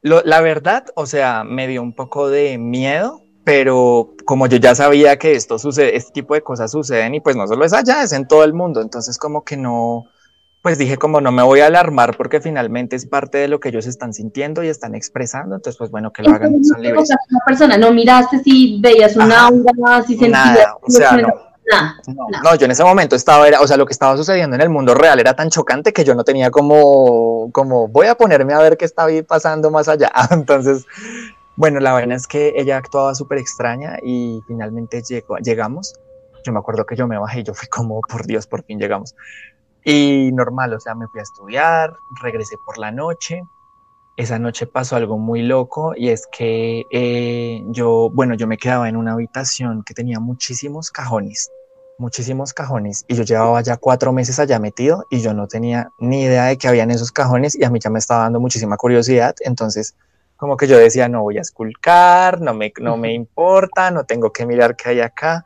la 0.02 0.40
verdad, 0.40 0.85
o 0.94 1.05
sea, 1.05 1.43
me 1.43 1.66
dio 1.66 1.82
un 1.82 1.93
poco 1.93 2.28
de 2.28 2.59
miedo, 2.59 3.23
pero 3.43 4.14
como 4.24 4.47
yo 4.47 4.56
ya 4.59 4.74
sabía 4.74 5.18
que 5.18 5.32
esto 5.32 5.59
sucede, 5.59 5.97
este 5.97 6.12
tipo 6.12 6.35
de 6.35 6.43
cosas 6.43 6.70
suceden 6.70 7.14
y 7.16 7.20
pues 7.20 7.35
no 7.35 7.47
solo 7.48 7.64
es 7.64 7.73
allá, 7.73 8.02
es 8.02 8.12
en 8.12 8.28
todo 8.28 8.44
el 8.44 8.55
mundo, 8.55 8.81
entonces 8.81 9.18
como 9.18 9.43
que 9.43 9.56
no, 9.56 10.05
pues 10.62 10.78
dije 10.78 10.97
como 10.97 11.20
no 11.20 11.32
me 11.32 11.43
voy 11.43 11.59
a 11.60 11.66
alarmar 11.66 12.16
porque 12.16 12.40
finalmente 12.40 12.94
es 12.94 13.06
parte 13.06 13.39
de 13.39 13.48
lo 13.48 13.59
que 13.59 13.70
ellos 13.70 13.86
están 13.86 14.12
sintiendo 14.12 14.62
y 14.62 14.68
están 14.68 14.94
expresando, 14.94 15.56
entonces 15.56 15.77
pues 15.77 15.90
bueno, 15.90 16.12
que 16.12 16.23
lo 16.23 16.31
hagan, 16.31 16.64
son 16.64 16.82
libres. 16.82 17.10
Una 17.31 17.40
persona, 17.44 17.77
no 17.77 17.90
miraste 17.93 18.39
si 18.44 18.78
veías 18.81 19.16
una 19.16 19.47
aura, 19.47 20.02
si 20.06 20.16
sentías... 20.16 20.68
o 20.82 20.90
sea, 20.90 21.16
no. 21.16 21.28
No, 22.44 22.55
yo 22.55 22.64
en 22.64 22.70
ese 22.70 22.84
momento 22.84 23.16
estaba, 23.16 23.48
era, 23.48 23.60
o 23.60 23.66
sea, 23.66 23.76
lo 23.76 23.86
que 23.86 23.93
estaba 23.93 24.16
sucediendo 24.16 24.55
en 24.55 24.62
el 24.62 24.68
mundo 24.68 24.94
real 24.94 25.18
era 25.18 25.34
tan 25.34 25.51
chocante 25.51 25.93
que 25.93 26.05
yo 26.05 26.14
no 26.14 26.24
tenía 26.24 26.51
como, 26.51 27.51
como, 27.52 27.88
voy 27.88 28.06
a 28.06 28.14
ponerme 28.14 28.55
a 28.55 28.59
ver 28.59 28.76
qué 28.76 28.84
está 28.84 29.06
pasando 29.26 29.70
más 29.70 29.88
allá. 29.88 30.12
Entonces, 30.30 30.86
bueno, 31.56 31.80
la 31.80 31.93
vaina 31.93 32.14
es 32.14 32.26
que 32.26 32.52
ella 32.56 32.76
actuaba 32.76 33.14
súper 33.14 33.38
extraña 33.38 33.98
y 34.02 34.40
finalmente 34.47 35.02
llegó, 35.02 35.38
llegamos. 35.38 35.94
Yo 36.44 36.52
me 36.52 36.59
acuerdo 36.59 36.86
que 36.86 36.94
yo 36.94 37.09
me 37.09 37.18
bajé 37.18 37.40
y 37.40 37.43
yo 37.43 37.55
fui 37.55 37.66
como, 37.68 38.01
por 38.02 38.26
Dios, 38.26 38.47
por 38.47 38.62
fin 38.64 38.78
llegamos. 38.78 39.14
Y 39.84 40.30
normal, 40.32 40.74
o 40.74 40.80
sea, 40.80 40.94
me 40.94 41.06
fui 41.09 41.20
a 41.20 41.22
estudiar, 41.22 41.94
regresé 42.22 42.56
por 42.64 42.78
la 42.78 42.93
noche. 42.93 43.43
Esa 44.16 44.38
noche 44.38 44.66
pasó 44.66 44.97
algo 44.97 45.18
muy 45.18 45.43
loco 45.43 45.93
y 45.97 46.09
es 46.09 46.26
que 46.26 46.84
eh, 46.90 47.62
yo, 47.68 48.10
bueno, 48.12 48.34
yo 48.34 48.47
me 48.47 48.56
quedaba 48.56 48.88
en 48.88 48.97
una 48.97 49.12
habitación 49.12 49.82
que 49.84 49.94
tenía 49.94 50.20
muchísimos 50.20 50.90
cajones, 50.90 51.51
muchísimos 51.98 52.52
cajones 52.52 53.05
y 53.09 53.14
yo 53.14 53.23
llevaba 53.23 53.60
ya 53.62 53.77
cuatro 53.77 54.12
meses 54.12 54.39
allá 54.39 54.59
metido 54.59 55.05
y 55.10 55.20
yo 55.20 55.32
no 55.35 55.48
tenía 55.48 55.90
ni 55.98 56.23
idea 56.23 56.44
de 56.47 56.59
que 56.59 56.68
había 56.68 56.82
en 56.82 56.90
esos 56.90 57.12
cajones 57.12 57.55
y 57.55 57.64
a 57.64 57.70
mí 57.70 57.78
ya 57.81 57.90
me 57.90 57.98
estaba 57.98 58.23
dando 58.23 58.40
muchísima 58.40 58.77
curiosidad. 58.77 59.35
Entonces, 59.40 59.94
como 60.36 60.56
que 60.56 60.66
yo 60.66 60.77
decía, 60.77 61.09
no 61.09 61.23
voy 61.23 61.39
a 61.39 61.40
esculcar, 61.40 62.40
no 62.40 62.55
me, 62.55 62.73
no 62.81 62.97
me 62.97 63.12
importa, 63.12 63.90
no 63.90 64.05
tengo 64.05 64.32
que 64.32 64.44
mirar 64.44 64.77
qué 64.77 64.90
hay 64.90 65.01
acá 65.01 65.44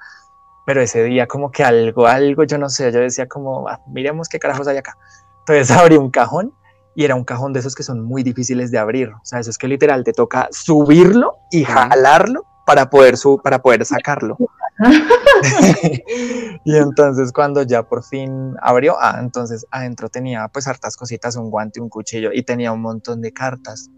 pero 0.71 0.83
ese 0.83 1.03
día 1.03 1.27
como 1.27 1.51
que 1.51 1.65
algo, 1.65 2.07
algo, 2.07 2.45
yo 2.45 2.57
no 2.57 2.69
sé, 2.69 2.93
yo 2.93 3.01
decía 3.01 3.27
como, 3.27 3.69
ah, 3.69 3.81
miremos 3.89 4.29
qué 4.29 4.39
carajos 4.39 4.69
hay 4.69 4.77
acá. 4.77 4.97
Entonces 5.41 5.69
abrí 5.77 5.97
un 5.97 6.13
cajón 6.13 6.55
y 6.95 7.05
era 7.05 7.17
un 7.17 7.25
cajón 7.25 7.53
de 7.53 7.59
esos 7.59 7.75
que 7.75 7.83
son 7.83 8.05
muy 8.05 8.23
difíciles 8.23 8.71
de 8.71 8.79
abrir. 8.79 9.09
O 9.09 9.25
sea, 9.25 9.41
eso 9.41 9.51
es 9.51 9.59
que 9.59 9.67
literal 9.67 10.05
te 10.05 10.13
toca 10.13 10.49
subirlo 10.53 11.39
y 11.51 11.65
jalarlo 11.65 12.45
para 12.67 12.89
poder, 12.89 13.17
su 13.17 13.41
para 13.43 13.61
poder 13.61 13.85
sacarlo. 13.85 14.37
y 16.65 16.77
entonces 16.77 17.33
cuando 17.33 17.63
ya 17.63 17.83
por 17.83 18.03
fin 18.03 18.55
abrió, 18.63 18.97
ah, 18.99 19.19
entonces 19.21 19.67
adentro 19.71 20.09
tenía 20.09 20.49
pues 20.49 20.67
hartas 20.67 20.97
cositas, 20.97 21.37
un 21.37 21.51
guante, 21.51 21.81
un 21.81 21.89
cuchillo 21.89 22.31
y 22.33 22.43
tenía 22.43 22.73
un 22.73 22.81
montón 22.81 23.21
de 23.21 23.33
cartas. 23.33 23.91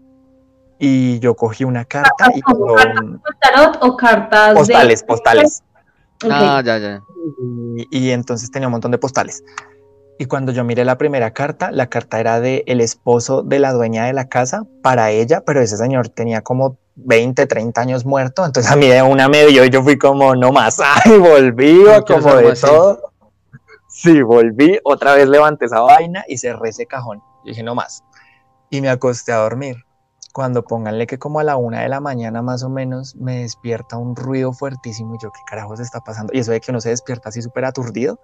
Y 0.79 1.19
yo 1.19 1.35
cogí 1.35 1.63
una 1.63 1.85
carta 1.85 2.27
y... 2.35 2.41
¿Cartas 2.41 3.77
o 3.81 3.95
cartas? 3.95 4.53
Postales, 4.55 5.03
postales. 5.03 5.63
Ah, 6.29 6.61
ya, 6.63 6.77
ya. 6.77 7.01
Y, 7.91 8.11
entonces 8.11 8.51
tenía 8.51 8.67
un 8.67 8.73
montón 8.73 8.91
de 8.91 8.97
postales. 8.97 9.43
Y 10.19 10.25
cuando 10.25 10.51
yo 10.51 10.63
miré 10.63 10.85
la 10.85 10.97
primera 10.97 11.31
carta, 11.31 11.71
la 11.71 11.87
carta 11.87 12.19
era 12.19 12.39
de 12.39 12.63
el 12.67 12.81
esposo 12.81 13.43
de 13.43 13.59
la 13.59 13.73
dueña 13.73 14.05
de 14.05 14.13
la 14.13 14.29
casa 14.29 14.63
para 14.81 15.11
ella, 15.11 15.43
pero 15.45 15.61
ese 15.61 15.77
señor 15.77 16.09
tenía 16.09 16.41
como 16.41 16.77
20, 16.95 17.45
30 17.45 17.81
años 17.81 18.05
muerto. 18.05 18.45
Entonces 18.45 18.71
a 18.71 18.75
mí 18.75 18.87
de 18.87 19.01
una 19.01 19.27
me 19.29 19.45
dio 19.45 19.65
y 19.65 19.69
yo 19.69 19.83
fui 19.83 19.97
como, 19.97 20.35
no 20.35 20.51
más, 20.51 20.79
ay, 21.05 21.17
volví, 21.17 21.83
como 22.07 22.35
de 22.35 22.53
todo. 22.55 23.13
Sí, 23.87 24.21
volví, 24.21 24.79
otra 24.83 25.13
vez 25.13 25.27
levanté 25.27 25.65
esa 25.65 25.81
vaina 25.81 26.23
y 26.27 26.37
cerré 26.37 26.69
ese 26.69 26.85
cajón. 26.85 27.21
Y 27.43 27.49
dije, 27.49 27.63
no 27.63 27.75
más. 27.75 28.03
Y 28.69 28.81
me 28.81 28.89
acosté 28.89 29.31
a 29.31 29.37
dormir 29.37 29.77
cuando 30.33 30.63
pónganle 30.63 31.05
que 31.05 31.19
como 31.19 31.39
a 31.39 31.43
la 31.43 31.57
una 31.57 31.81
de 31.81 31.89
la 31.89 31.99
mañana 31.99 32.41
más 32.41 32.63
o 32.63 32.69
menos 32.69 33.15
me 33.15 33.41
despierta 33.41 33.97
un 33.97 34.15
ruido 34.15 34.51
fuertísimo 34.51 35.15
y 35.15 35.19
yo 35.21 35.31
qué 35.31 35.41
carajos 35.45 35.79
está 35.79 36.01
pasando 36.01 36.33
y 36.33 36.39
eso 36.39 36.51
de 36.51 36.59
que 36.59 36.71
uno 36.71 36.81
se 36.81 36.89
despierta 36.89 37.29
así 37.29 37.41
súper 37.43 37.65
aturdido 37.65 38.19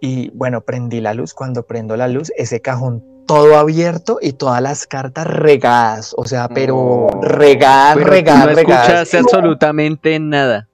y 0.00 0.30
bueno 0.30 0.62
prendí 0.62 1.00
la 1.00 1.14
luz 1.14 1.34
cuando 1.34 1.64
prendo 1.64 1.96
la 1.96 2.08
luz 2.08 2.32
ese 2.36 2.60
cajón 2.60 3.04
todo 3.28 3.56
abierto 3.56 4.18
y 4.20 4.32
todas 4.32 4.60
las 4.60 4.88
cartas 4.88 5.28
regadas 5.28 6.14
o 6.16 6.24
sea 6.24 6.48
pero 6.48 7.08
regadas 7.22 7.96
regadas 8.02 8.46
no 8.46 8.58
escuchaste 8.58 9.18
absolutamente 9.18 10.18
nada 10.18 10.68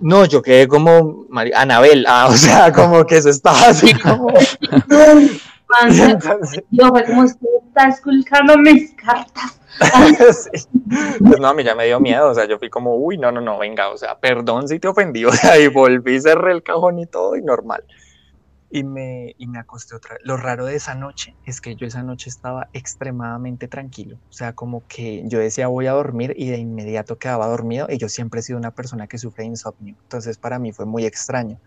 no, 0.00 0.24
yo 0.24 0.42
quedé 0.42 0.68
como 0.68 1.26
Anabel, 1.54 2.04
ah, 2.08 2.26
o 2.30 2.32
sea, 2.32 2.72
como 2.72 3.04
que 3.04 3.16
eso 3.16 3.30
estaba 3.30 3.68
así 3.68 3.92
como. 3.94 4.32
yo 6.70 6.88
fue 6.88 7.04
como 7.04 7.22
usted 7.22 7.48
está 7.68 7.88
esculcando 7.88 8.56
mis 8.58 8.94
cartas. 8.94 9.58
Pues 11.18 11.40
no, 11.40 11.48
a 11.48 11.54
mí 11.54 11.64
ya 11.64 11.74
me 11.74 11.86
dio 11.86 11.98
miedo, 11.98 12.28
o 12.28 12.34
sea, 12.34 12.44
yo 12.44 12.58
fui 12.58 12.68
como, 12.68 12.96
uy, 12.96 13.16
no, 13.16 13.32
no, 13.32 13.40
no, 13.40 13.58
venga, 13.58 13.88
o 13.88 13.96
sea, 13.96 14.18
perdón 14.18 14.68
si 14.68 14.78
te 14.78 14.88
ofendí, 14.88 15.24
o 15.24 15.32
sea, 15.32 15.58
y 15.58 15.68
volví, 15.68 16.20
cerré 16.20 16.52
el 16.52 16.62
cajón 16.62 16.98
y 16.98 17.06
todo, 17.06 17.36
y 17.36 17.42
normal. 17.42 17.82
Y 18.74 18.84
me, 18.84 19.34
y 19.36 19.48
me 19.48 19.58
acosté 19.58 19.94
otra 19.94 20.14
vez. 20.14 20.22
Lo 20.24 20.38
raro 20.38 20.64
de 20.64 20.74
esa 20.74 20.94
noche 20.94 21.36
es 21.44 21.60
que 21.60 21.76
yo 21.76 21.86
esa 21.86 22.02
noche 22.02 22.30
estaba 22.30 22.68
extremadamente 22.72 23.68
tranquilo, 23.68 24.16
o 24.30 24.32
sea, 24.32 24.54
como 24.54 24.82
que 24.88 25.22
yo 25.26 25.38
decía 25.40 25.66
voy 25.66 25.88
a 25.88 25.92
dormir 25.92 26.32
y 26.38 26.48
de 26.48 26.56
inmediato 26.56 27.18
quedaba 27.18 27.48
dormido, 27.48 27.86
y 27.90 27.98
yo 27.98 28.08
siempre 28.08 28.40
he 28.40 28.42
sido 28.42 28.58
una 28.58 28.70
persona 28.70 29.06
que 29.08 29.18
sufre 29.18 29.44
insomnio, 29.44 29.94
entonces 30.04 30.38
para 30.38 30.58
mí 30.58 30.72
fue 30.72 30.86
muy 30.86 31.04
extraño. 31.04 31.58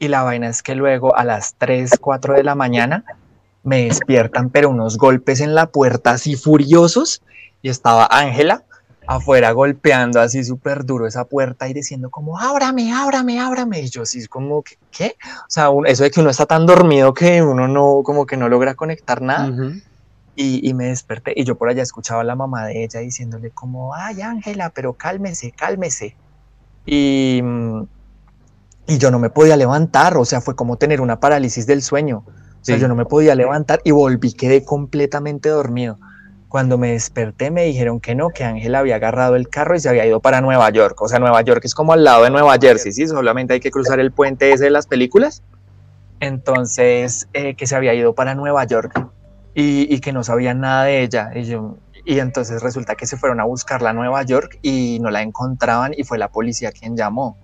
Y 0.00 0.08
la 0.08 0.24
vaina 0.24 0.48
es 0.48 0.60
que 0.64 0.74
luego 0.74 1.14
a 1.16 1.22
las 1.22 1.54
3, 1.54 1.92
4 2.00 2.34
de 2.34 2.42
la 2.42 2.56
mañana 2.56 3.04
me 3.62 3.84
despiertan, 3.84 4.50
pero 4.50 4.70
unos 4.70 4.98
golpes 4.98 5.40
en 5.40 5.54
la 5.54 5.66
puerta 5.66 6.10
así 6.10 6.34
furiosos, 6.34 7.22
y 7.62 7.68
estaba 7.68 8.08
Ángela 8.10 8.64
afuera 9.08 9.52
golpeando 9.52 10.20
así 10.20 10.44
súper 10.44 10.84
duro 10.84 11.06
esa 11.06 11.24
puerta 11.24 11.66
y 11.66 11.72
diciendo 11.72 12.10
como, 12.10 12.38
ábrame, 12.38 12.92
ábrame, 12.92 13.40
ábrame. 13.40 13.80
Y 13.80 13.88
yo 13.88 14.02
así 14.02 14.26
como, 14.26 14.62
¿qué? 14.62 14.78
¿qué? 14.90 15.16
O 15.40 15.50
sea, 15.50 15.70
eso 15.86 16.02
de 16.04 16.10
que 16.10 16.20
uno 16.20 16.28
está 16.28 16.44
tan 16.44 16.66
dormido 16.66 17.14
que 17.14 17.42
uno 17.42 17.66
no, 17.66 18.02
como 18.04 18.26
que 18.26 18.36
no 18.36 18.48
logra 18.48 18.74
conectar 18.74 19.22
nada. 19.22 19.50
y, 20.36 20.68
y, 20.68 20.74
me 20.74 20.86
desperté 20.86 21.32
y 21.34 21.44
yo 21.44 21.56
por 21.56 21.68
allá 21.68 21.82
escuchaba 21.82 22.20
a 22.20 22.24
la 22.24 22.36
mamá 22.36 22.66
de 22.66 22.84
ella 22.84 23.00
diciéndole 23.00 23.50
como, 23.50 23.94
ay, 23.94 24.20
Ángela, 24.20 24.70
pero 24.70 24.92
cálmese, 24.92 25.52
cálmese. 25.52 26.14
Y, 26.84 27.42
y 28.86 28.98
yo 28.98 29.10
no 29.10 29.18
me 29.18 29.30
podía 29.30 29.56
levantar, 29.56 30.16
o 30.18 30.24
sea, 30.24 30.40
fue 30.40 30.54
como 30.54 30.76
tener 30.76 31.00
una 31.00 31.18
parálisis 31.18 31.66
del 31.66 31.82
sueño 31.82 32.24
yo 32.76 32.88
no 32.88 32.94
me 32.94 33.06
podía 33.06 33.34
levantar 33.34 33.80
y 33.84 33.92
volví, 33.92 34.32
quedé 34.32 34.64
completamente 34.64 35.48
dormido. 35.48 35.98
Cuando 36.48 36.78
me 36.78 36.92
desperté 36.92 37.50
me 37.50 37.64
dijeron 37.64 38.00
que 38.00 38.14
no, 38.14 38.30
que 38.30 38.42
Ángela 38.42 38.78
había 38.78 38.96
agarrado 38.96 39.36
el 39.36 39.48
carro 39.48 39.76
y 39.76 39.80
se 39.80 39.88
había 39.90 40.06
ido 40.06 40.20
para 40.20 40.40
Nueva 40.40 40.70
York. 40.70 41.00
O 41.02 41.08
sea, 41.08 41.18
Nueva 41.18 41.42
York 41.42 41.62
es 41.64 41.74
como 41.74 41.92
al 41.92 42.04
lado 42.04 42.24
de 42.24 42.30
Nueva 42.30 42.56
Jersey, 42.58 42.92
¿sí? 42.92 43.06
Solamente 43.06 43.52
hay 43.52 43.60
que 43.60 43.70
cruzar 43.70 44.00
el 44.00 44.12
puente 44.12 44.50
ese 44.52 44.64
de 44.64 44.70
las 44.70 44.86
películas. 44.86 45.42
Entonces, 46.20 47.28
eh, 47.34 47.54
que 47.54 47.66
se 47.66 47.76
había 47.76 47.92
ido 47.92 48.14
para 48.14 48.34
Nueva 48.34 48.64
York 48.64 49.08
y, 49.54 50.00
que 50.00 50.12
no 50.12 50.24
sabían 50.24 50.60
nada 50.60 50.84
de 50.84 51.02
ella. 51.02 51.30
Y, 52.04 52.18
entonces 52.18 52.62
resulta 52.62 52.94
que 52.94 53.06
se 53.06 53.18
fueron 53.18 53.40
a 53.40 53.44
buscarla 53.44 53.90
a 53.90 53.92
Nueva 53.92 54.22
York 54.22 54.58
y 54.62 54.98
no 55.02 55.10
la 55.10 55.20
encontraban 55.20 55.92
y 55.96 56.04
fue 56.04 56.16
la 56.16 56.28
policía 56.28 56.72
quien 56.72 56.96
llamó. 56.96 57.36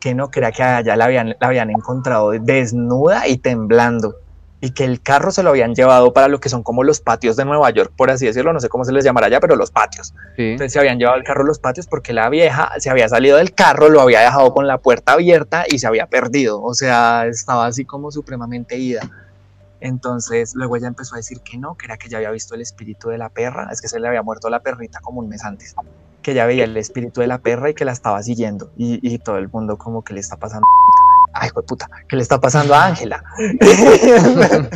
Que 0.00 0.14
no, 0.14 0.30
que 0.30 0.40
que 0.40 0.62
allá 0.62 0.96
la 0.96 1.04
habían, 1.04 1.36
la 1.38 1.46
habían 1.46 1.70
encontrado 1.70 2.30
desnuda 2.30 3.28
y 3.28 3.36
temblando 3.36 4.16
y 4.60 4.72
que 4.72 4.84
el 4.84 5.00
carro 5.00 5.30
se 5.30 5.42
lo 5.42 5.50
habían 5.50 5.74
llevado 5.74 6.12
para 6.12 6.28
lo 6.28 6.38
que 6.38 6.48
son 6.48 6.62
como 6.62 6.84
los 6.84 7.00
patios 7.00 7.36
de 7.36 7.44
Nueva 7.44 7.70
York, 7.70 7.92
por 7.96 8.10
así 8.10 8.26
decirlo, 8.26 8.52
no 8.52 8.60
sé 8.60 8.68
cómo 8.68 8.84
se 8.84 8.92
les 8.92 9.04
llamará 9.04 9.26
allá, 9.28 9.40
pero 9.40 9.56
los 9.56 9.70
patios. 9.70 10.14
Entonces 10.36 10.72
se 10.72 10.78
habían 10.78 10.98
llevado 10.98 11.16
el 11.16 11.24
carro 11.24 11.42
a 11.42 11.46
los 11.46 11.58
patios 11.58 11.86
porque 11.86 12.12
la 12.12 12.28
vieja 12.28 12.72
se 12.78 12.90
había 12.90 13.08
salido 13.08 13.38
del 13.38 13.54
carro, 13.54 13.88
lo 13.88 14.00
había 14.00 14.20
dejado 14.20 14.52
con 14.52 14.66
la 14.66 14.78
puerta 14.78 15.12
abierta 15.12 15.64
y 15.68 15.78
se 15.78 15.86
había 15.86 16.06
perdido, 16.06 16.62
o 16.62 16.74
sea, 16.74 17.26
estaba 17.26 17.66
así 17.66 17.84
como 17.84 18.10
supremamente 18.12 18.76
ida. 18.76 19.08
Entonces 19.80 20.54
luego 20.54 20.76
ella 20.76 20.88
empezó 20.88 21.14
a 21.14 21.18
decir 21.18 21.40
que 21.40 21.56
no, 21.56 21.74
que 21.74 21.86
era 21.86 21.96
que 21.96 22.10
ya 22.10 22.18
había 22.18 22.30
visto 22.30 22.54
el 22.54 22.60
espíritu 22.60 23.08
de 23.08 23.16
la 23.16 23.30
perra, 23.30 23.68
es 23.72 23.80
que 23.80 23.88
se 23.88 23.98
le 23.98 24.08
había 24.08 24.22
muerto 24.22 24.50
la 24.50 24.60
perrita 24.60 25.00
como 25.00 25.20
un 25.20 25.28
mes 25.30 25.42
antes, 25.42 25.74
que 26.20 26.34
ya 26.34 26.44
veía 26.44 26.64
el 26.64 26.76
espíritu 26.76 27.22
de 27.22 27.28
la 27.28 27.38
perra 27.38 27.70
y 27.70 27.74
que 27.74 27.86
la 27.86 27.92
estaba 27.92 28.22
siguiendo. 28.22 28.70
Y, 28.76 29.00
y 29.02 29.18
todo 29.18 29.38
el 29.38 29.48
mundo 29.48 29.78
como 29.78 30.04
que 30.04 30.12
le 30.12 30.20
está 30.20 30.36
pasando 30.36 30.66
ay, 31.32 31.50
puta, 31.66 31.88
¿qué 32.08 32.16
le 32.16 32.22
está 32.22 32.40
pasando 32.40 32.74
a 32.74 32.86
Ángela? 32.86 33.22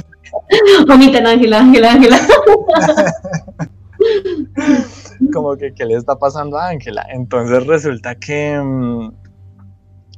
Omitan 0.88 1.26
Ángela, 1.26 1.60
Ángela, 1.60 1.92
Ángela. 1.92 2.18
Como 5.32 5.56
que, 5.56 5.72
¿qué 5.74 5.84
le 5.84 5.94
está 5.94 6.16
pasando 6.16 6.58
a 6.58 6.68
Ángela? 6.68 7.06
Entonces 7.10 7.66
resulta 7.66 8.14
que, 8.16 8.60
mm, 8.62 9.10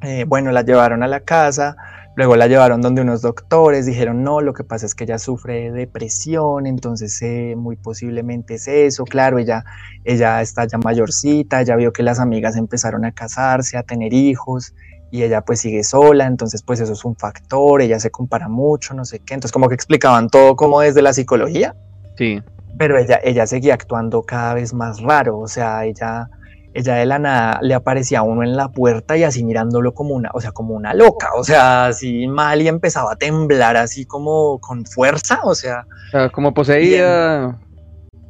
eh, 0.03 0.25
bueno, 0.27 0.53
la 0.53 0.63
llevaron 0.63 1.03
a 1.03 1.07
la 1.07 1.21
casa, 1.21 1.77
Luego 2.17 2.35
la 2.35 2.47
llevaron 2.47 2.81
donde 2.81 3.03
unos 3.03 3.21
doctores, 3.21 3.85
dijeron, 3.85 4.25
no, 4.25 4.41
lo 4.41 4.55
que 4.55 4.65
pasa 4.65 4.87
es 4.87 4.95
que 4.95 5.05
ella 5.05 5.19
sufre 5.19 5.65
de 5.65 5.71
depresión, 5.71 6.67
entonces 6.67 7.21
eh, 7.21 7.55
muy 7.59 7.77
posiblemente 7.77 8.55
es 8.55 8.69
eso. 8.69 9.05
Claro, 9.05 9.39
ella, 9.39 9.67
ella 10.03 10.41
está 10.41 10.67
ya 10.67 10.79
mayorcita, 10.79 11.63
ya 11.63 11.77
vio 11.77 11.93
que 11.93 12.03
las 12.03 12.19
amigas 12.19 12.57
empezaron 12.57 13.05
a 13.05 13.13
casarse, 13.13 13.77
a 13.77 13.83
tener 13.83 14.15
hijos, 14.15 14.75
y 15.11 15.23
ella 15.23 15.43
pues 15.43 15.61
sigue 15.61 15.85
sola, 15.85 16.27
entonces 16.27 16.63
pues 16.63 16.81
eso 16.81 16.93
es 16.93 17.05
un 17.05 17.17
factor, 17.17 17.81
ella 17.81 18.01
se 18.01 18.11
compara 18.11 18.49
mucho, 18.49 18.95
no 18.95 19.05
sé 19.05 19.21
qué. 19.21 19.35
Entonces 19.35 19.53
como 19.53 19.69
que 19.69 19.75
explicaban 19.75 20.29
todo 20.29 20.57
como 20.57 20.81
desde 20.81 21.03
la 21.03 21.13
psicología. 21.13 21.75
Sí. 22.17 22.43
Pero 22.79 22.99
ella, 22.99 23.21
ella 23.23 23.47
seguía 23.47 23.75
actuando 23.75 24.23
cada 24.23 24.55
vez 24.55 24.75
más 24.75 25.01
raro, 25.01 25.39
o 25.39 25.49
sea, 25.49 25.85
ella 25.85 26.29
ella 26.77 26.97
de 26.97 27.07
la 27.07 27.19
nada 27.19 27.59
le 27.63 27.73
aparecía 27.73 28.19
a 28.19 28.23
uno 28.23 28.43
en 28.43 28.55
la 28.55 28.69
puerta 28.69 29.17
y 29.17 29.23
así 29.25 29.43
mirándolo 29.43 29.95
como 29.95 30.15
una, 30.15 30.31
o 30.35 30.41
sea, 30.41 30.53
como 30.53 30.75
una 30.75 30.93
loca, 30.93 31.31
o 31.35 31.43
sea, 31.43 31.87
así 31.87 32.27
mal 32.27 32.61
y 32.61 32.69
empezaba 32.69 33.13
a 33.13 33.17
temblar 33.17 33.79
así 33.79 34.05
como 34.05 34.59
con 34.61 34.85
fuerza, 34.85 35.41
o 35.45 35.55
sea. 35.55 35.87
como 36.33 36.53
poseída. 36.53 37.59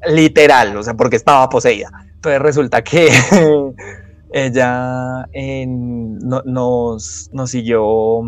literal, 0.06 0.76
o 0.76 0.82
sea, 0.82 0.94
porque 0.94 1.16
estaba 1.16 1.48
poseída. 1.48 1.90
Entonces 2.14 2.40
resulta 2.40 2.84
que 2.84 3.08
ella 4.32 5.26
nos, 6.44 7.30
nos 7.32 7.50
siguió. 7.50 8.20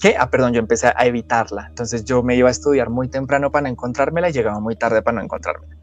¿Qué? 0.00 0.14
Ah, 0.18 0.30
perdón, 0.30 0.52
yo 0.52 0.60
empecé 0.60 0.88
a 0.88 1.06
evitarla. 1.06 1.66
Entonces 1.68 2.04
yo 2.04 2.22
me 2.22 2.36
iba 2.36 2.48
a 2.48 2.52
estudiar 2.52 2.90
muy 2.90 3.08
temprano 3.08 3.50
para 3.50 3.62
no 3.62 3.68
encontrármela 3.68 4.28
y 4.28 4.32
llegaba 4.32 4.60
muy 4.60 4.76
tarde 4.76 5.02
para 5.02 5.16
no 5.16 5.24
encontrármela. 5.24 5.76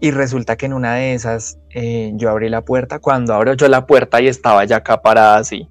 Y 0.00 0.12
resulta 0.12 0.56
que 0.56 0.66
en 0.66 0.74
una 0.74 0.94
de 0.94 1.14
esas 1.14 1.58
eh, 1.70 2.12
yo 2.14 2.30
abrí 2.30 2.48
la 2.48 2.64
puerta. 2.64 3.00
Cuando 3.00 3.34
abro 3.34 3.54
yo 3.54 3.68
la 3.68 3.86
puerta 3.86 4.20
y 4.20 4.28
estaba 4.28 4.64
ya 4.64 4.76
acá 4.76 5.02
parada 5.02 5.38
así. 5.38 5.68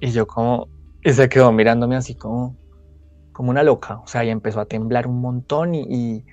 Y 0.00 0.10
yo 0.10 0.26
como, 0.26 0.68
y 1.04 1.12
se 1.12 1.28
quedó 1.28 1.52
mirándome 1.52 1.96
así 1.96 2.14
como, 2.14 2.56
como 3.32 3.50
una 3.50 3.62
loca. 3.62 3.98
O 3.98 4.06
sea, 4.06 4.24
y 4.24 4.30
empezó 4.30 4.60
a 4.60 4.66
temblar 4.66 5.06
un 5.06 5.20
montón 5.20 5.74
y, 5.74 6.24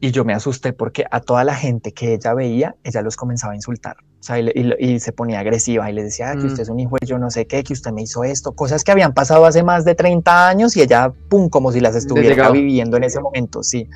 y, 0.00 0.10
yo 0.10 0.24
me 0.24 0.32
asusté 0.32 0.72
porque 0.72 1.04
a 1.10 1.20
toda 1.20 1.44
la 1.44 1.54
gente 1.54 1.92
que 1.92 2.14
ella 2.14 2.34
veía, 2.34 2.74
ella 2.82 3.02
los 3.02 3.16
comenzaba 3.16 3.52
a 3.52 3.56
insultar. 3.56 3.96
O 4.20 4.22
sea, 4.22 4.38
y, 4.38 5.00
se 5.00 5.12
ponía 5.12 5.40
agresiva 5.40 5.90
y 5.90 5.94
les 5.94 6.04
decía 6.04 6.32
ah, 6.32 6.36
que 6.36 6.44
usted 6.44 6.58
mm. 6.58 6.62
es 6.62 6.68
un 6.68 6.80
hijo 6.80 6.96
de 7.00 7.06
yo 7.06 7.18
no 7.18 7.30
sé 7.30 7.46
qué, 7.46 7.64
que 7.64 7.72
usted 7.72 7.90
me 7.90 8.02
hizo 8.02 8.22
esto. 8.22 8.52
Cosas 8.52 8.84
que 8.84 8.92
habían 8.92 9.14
pasado 9.14 9.46
hace 9.46 9.62
más 9.62 9.86
de 9.86 9.94
30 9.94 10.48
años 10.48 10.76
y 10.76 10.82
ella, 10.82 11.10
pum, 11.30 11.48
como 11.48 11.72
si 11.72 11.80
las 11.80 11.94
estuviera 11.94 12.50
viviendo 12.50 12.98
en 12.98 13.04
ese 13.04 13.18
momento, 13.20 13.62
sí 13.62 13.88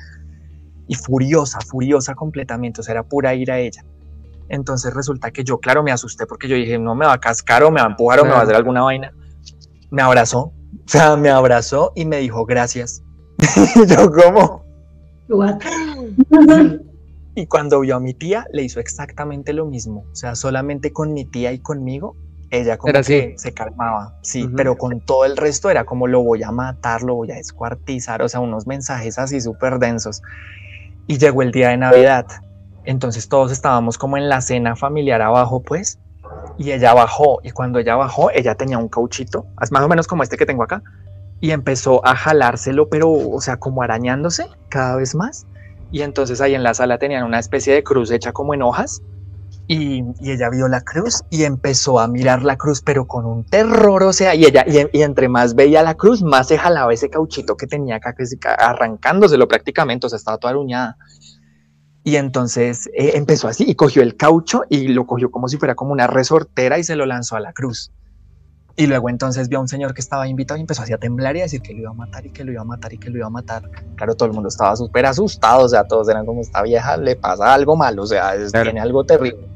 y 0.87 0.95
furiosa, 0.95 1.59
furiosa 1.61 2.15
completamente, 2.15 2.81
o 2.81 2.83
sea, 2.83 2.93
era 2.93 3.03
pura 3.03 3.33
ira 3.33 3.55
a 3.55 3.59
ella. 3.59 3.83
Entonces 4.49 4.93
resulta 4.93 5.31
que 5.31 5.43
yo, 5.43 5.57
claro, 5.57 5.81
me 5.83 5.91
asusté 5.91 6.27
porque 6.27 6.47
yo 6.47 6.55
dije, 6.55 6.77
no 6.77 6.93
me 6.95 7.05
va 7.05 7.13
a 7.13 7.19
cascar 7.19 7.63
o 7.63 7.71
me 7.71 7.81
va 7.81 7.87
a 7.87 7.89
empujar 7.89 8.19
o 8.19 8.25
me 8.25 8.31
va 8.31 8.39
a 8.39 8.43
hacer 8.43 8.55
alguna 8.55 8.83
vaina. 8.83 9.11
Me 9.89 10.01
abrazó, 10.01 10.39
o 10.39 10.53
sea, 10.85 11.15
me 11.15 11.29
abrazó 11.29 11.91
y 11.95 12.05
me 12.05 12.17
dijo, 12.17 12.45
gracias. 12.45 13.01
yo, 13.87 14.11
¿cómo? 14.11 14.63
y 17.35 17.47
cuando 17.47 17.81
vio 17.81 17.97
a 17.97 17.99
mi 17.99 18.13
tía, 18.13 18.47
le 18.51 18.63
hizo 18.63 18.79
exactamente 18.79 19.53
lo 19.53 19.65
mismo. 19.65 20.05
O 20.11 20.15
sea, 20.15 20.35
solamente 20.35 20.93
con 20.93 21.13
mi 21.13 21.25
tía 21.25 21.51
y 21.51 21.59
conmigo, 21.59 22.15
ella 22.49 22.77
como 22.77 22.93
que 22.93 23.35
se 23.37 23.53
calmaba. 23.53 24.17
Sí, 24.21 24.49
pero 24.55 24.77
con 24.77 25.01
todo 25.01 25.25
el 25.25 25.35
resto 25.35 25.69
era 25.69 25.83
como 25.83 26.07
lo 26.07 26.23
voy 26.23 26.43
a 26.43 26.51
matar, 26.51 27.03
lo 27.03 27.15
voy 27.15 27.31
a 27.31 27.35
descuartizar. 27.35 28.21
O 28.21 28.29
sea, 28.29 28.39
unos 28.39 28.67
mensajes 28.67 29.19
así 29.19 29.41
súper 29.41 29.79
densos 29.79 30.21
y 31.07 31.17
llegó 31.17 31.41
el 31.41 31.51
día 31.51 31.69
de 31.69 31.77
Navidad. 31.77 32.25
Entonces 32.85 33.27
todos 33.27 33.51
estábamos 33.51 33.97
como 33.97 34.17
en 34.17 34.29
la 34.29 34.41
cena 34.41 34.75
familiar 34.75 35.21
abajo, 35.21 35.61
pues, 35.61 35.99
y 36.57 36.71
ella 36.71 36.93
bajó, 36.93 37.39
y 37.43 37.51
cuando 37.51 37.79
ella 37.79 37.95
bajó, 37.95 38.31
ella 38.31 38.55
tenía 38.55 38.77
un 38.77 38.87
cauchito, 38.87 39.47
más 39.71 39.83
o 39.83 39.87
menos 39.87 40.07
como 40.07 40.23
este 40.23 40.37
que 40.37 40.45
tengo 40.45 40.63
acá, 40.63 40.83
y 41.41 41.51
empezó 41.51 42.05
a 42.05 42.15
jalárselo, 42.15 42.89
pero, 42.89 43.11
o 43.11 43.41
sea, 43.41 43.57
como 43.57 43.81
arañándose 43.81 44.47
cada 44.69 44.95
vez 44.95 45.15
más. 45.15 45.45
Y 45.91 46.01
entonces 46.01 46.41
ahí 46.41 46.55
en 46.55 46.63
la 46.63 46.73
sala 46.73 46.97
tenían 46.97 47.23
una 47.23 47.39
especie 47.39 47.73
de 47.73 47.83
cruz 47.83 48.11
hecha 48.11 48.31
como 48.31 48.53
en 48.53 48.61
hojas, 48.61 49.01
y, 49.67 50.03
ella 50.21 50.49
vio 50.49 50.67
la 50.67 50.81
cruz 50.81 51.23
y 51.29 51.43
empezó 51.43 51.99
a 51.99 52.07
mirar 52.07 52.43
la 52.43 52.55
cruz, 52.55 52.81
pero 52.81 53.07
con 53.07 53.25
un 53.25 53.43
terror, 53.43 54.03
o 54.03 54.13
sea, 54.13 54.35
y 54.35 54.45
ella, 54.45 54.65
y, 54.67 55.01
entre 55.01 55.27
más 55.27 55.55
veía 55.55 55.81
la 55.81 55.95
cruz, 55.95 56.21
más 56.21 56.47
se 56.47 56.57
jalaba 56.57 56.93
ese 56.93 57.09
cauchito 57.09 57.57
que 57.57 57.67
tenía 57.67 57.95
acá, 57.95 58.15
arrancándoselo 58.57 59.47
prácticamente, 59.47 60.05
o 60.05 60.09
sea, 60.09 60.17
estaba 60.17 60.37
toda 60.37 60.51
aruñada. 60.51 60.97
Y 62.03 62.17
entonces 62.17 62.87
eh, 62.93 63.13
empezó 63.15 63.47
así 63.47 63.65
y 63.67 63.73
cogió 63.73 64.03
el 64.03 64.15
caucho 64.15 64.61
y 64.69 64.89
lo 64.89 65.07
cogió 65.07 65.31
como 65.31 65.47
si 65.47 65.57
fuera 65.57 65.73
como 65.73 65.91
una 65.91 66.05
resortera 66.05 66.77
y 66.77 66.83
se 66.83 66.95
lo 66.95 67.07
lanzó 67.07 67.35
a 67.35 67.39
la 67.39 67.51
cruz. 67.51 67.91
Y 68.77 68.87
luego 68.87 69.09
entonces 69.09 69.47
vio 69.47 69.59
a 69.59 69.61
un 69.61 69.69
señor 69.69 69.93
que 69.93 70.01
estaba 70.01 70.27
invitado 70.27 70.57
y 70.57 70.61
empezó 70.61 70.81
así 70.81 70.91
a 70.91 70.97
temblar 70.97 71.37
y 71.37 71.39
a 71.39 71.43
decir 71.43 71.61
que 71.61 71.73
lo 71.73 71.81
iba 71.81 71.91
a 71.91 71.93
matar 71.93 72.25
y 72.25 72.31
que 72.31 72.43
lo 72.43 72.51
iba 72.51 72.61
a 72.61 72.65
matar 72.65 72.91
y 72.93 72.97
que 72.97 73.09
lo 73.09 73.17
iba 73.17 73.27
a 73.27 73.29
matar. 73.29 73.63
Claro, 73.95 74.15
todo 74.15 74.27
el 74.27 74.33
mundo 74.33 74.49
estaba 74.49 74.75
súper 74.75 75.05
asustado, 75.05 75.63
o 75.63 75.69
sea, 75.69 75.85
todos 75.85 76.09
eran 76.09 76.25
como 76.25 76.41
esta 76.41 76.61
vieja 76.61 76.97
le 76.97 77.15
pasa 77.15 77.53
algo 77.53 77.77
malo, 77.77 78.03
o 78.03 78.07
sea, 78.07 78.33
tiene 78.51 78.81
algo 78.81 79.05
terrible. 79.05 79.47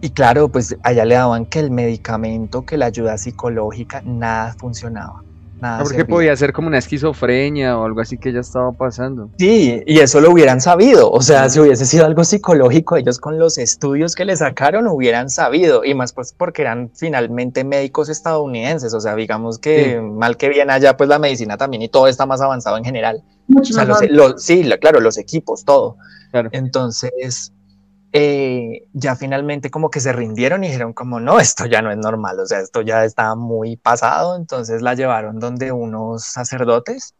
Y 0.00 0.10
claro, 0.10 0.48
pues 0.48 0.74
allá 0.82 1.04
le 1.04 1.14
daban 1.14 1.44
que 1.44 1.58
el 1.60 1.70
medicamento, 1.70 2.64
que 2.64 2.78
la 2.78 2.86
ayuda 2.86 3.18
psicológica, 3.18 4.00
nada 4.02 4.54
funcionaba. 4.58 5.22
Nada 5.60 5.82
porque 5.82 6.04
podía 6.04 6.34
ser 6.36 6.52
como 6.52 6.68
una 6.68 6.78
esquizofrenia 6.78 7.78
o 7.78 7.84
algo 7.84 8.00
así 8.00 8.16
que 8.16 8.32
ya 8.32 8.40
estaba 8.40 8.72
pasando. 8.72 9.30
Sí, 9.38 9.82
y 9.86 9.98
eso 9.98 10.20
lo 10.20 10.30
hubieran 10.30 10.60
sabido. 10.60 11.10
O 11.10 11.20
sea, 11.20 11.48
si 11.48 11.60
hubiese 11.60 11.84
sido 11.86 12.06
algo 12.06 12.24
psicológico, 12.24 12.96
ellos 12.96 13.18
con 13.18 13.38
los 13.38 13.58
estudios 13.58 14.14
que 14.14 14.24
le 14.24 14.36
sacaron 14.36 14.86
hubieran 14.86 15.28
sabido. 15.28 15.84
Y 15.84 15.94
más 15.94 16.12
pues 16.12 16.32
porque 16.32 16.62
eran 16.62 16.90
finalmente 16.94 17.64
médicos 17.64 18.08
estadounidenses. 18.08 18.94
O 18.94 19.00
sea, 19.00 19.14
digamos 19.14 19.58
que 19.58 20.00
mal 20.00 20.36
que 20.36 20.48
bien 20.48 20.70
allá, 20.70 20.96
pues 20.96 21.08
la 21.08 21.18
medicina 21.18 21.56
también 21.56 21.82
y 21.82 21.88
todo 21.88 22.08
está 22.08 22.26
más 22.26 22.40
avanzado 22.40 22.76
en 22.76 22.84
general. 22.84 23.22
Mucho 23.48 23.74
sí, 24.38 24.70
claro, 24.80 25.00
los 25.00 25.18
equipos, 25.18 25.64
todo. 25.64 25.96
Entonces, 26.52 27.52
eh, 28.12 28.88
ya 28.92 29.14
finalmente 29.14 29.70
como 29.70 29.90
que 29.90 30.00
se 30.00 30.12
rindieron 30.12 30.64
y 30.64 30.68
dijeron 30.68 30.92
como 30.92 31.20
no, 31.20 31.38
esto 31.40 31.66
ya 31.66 31.80
no 31.80 31.90
es 31.90 31.98
normal, 31.98 32.40
o 32.40 32.46
sea, 32.46 32.60
esto 32.60 32.80
ya 32.82 33.04
está 33.04 33.34
muy 33.36 33.76
pasado, 33.76 34.36
entonces 34.36 34.82
la 34.82 34.94
llevaron 34.94 35.38
donde 35.38 35.70
unos 35.70 36.24
sacerdotes, 36.24 37.14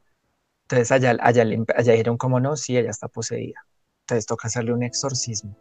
entonces 0.62 0.90
allá, 0.90 1.16
allá, 1.20 1.44
allá 1.76 1.92
dijeron 1.92 2.16
como 2.16 2.40
no, 2.40 2.56
sí, 2.56 2.76
ella 2.76 2.90
está 2.90 3.08
poseída, 3.08 3.64
entonces 4.02 4.26
toca 4.26 4.48
hacerle 4.48 4.72
un 4.72 4.82
exorcismo. 4.82 5.56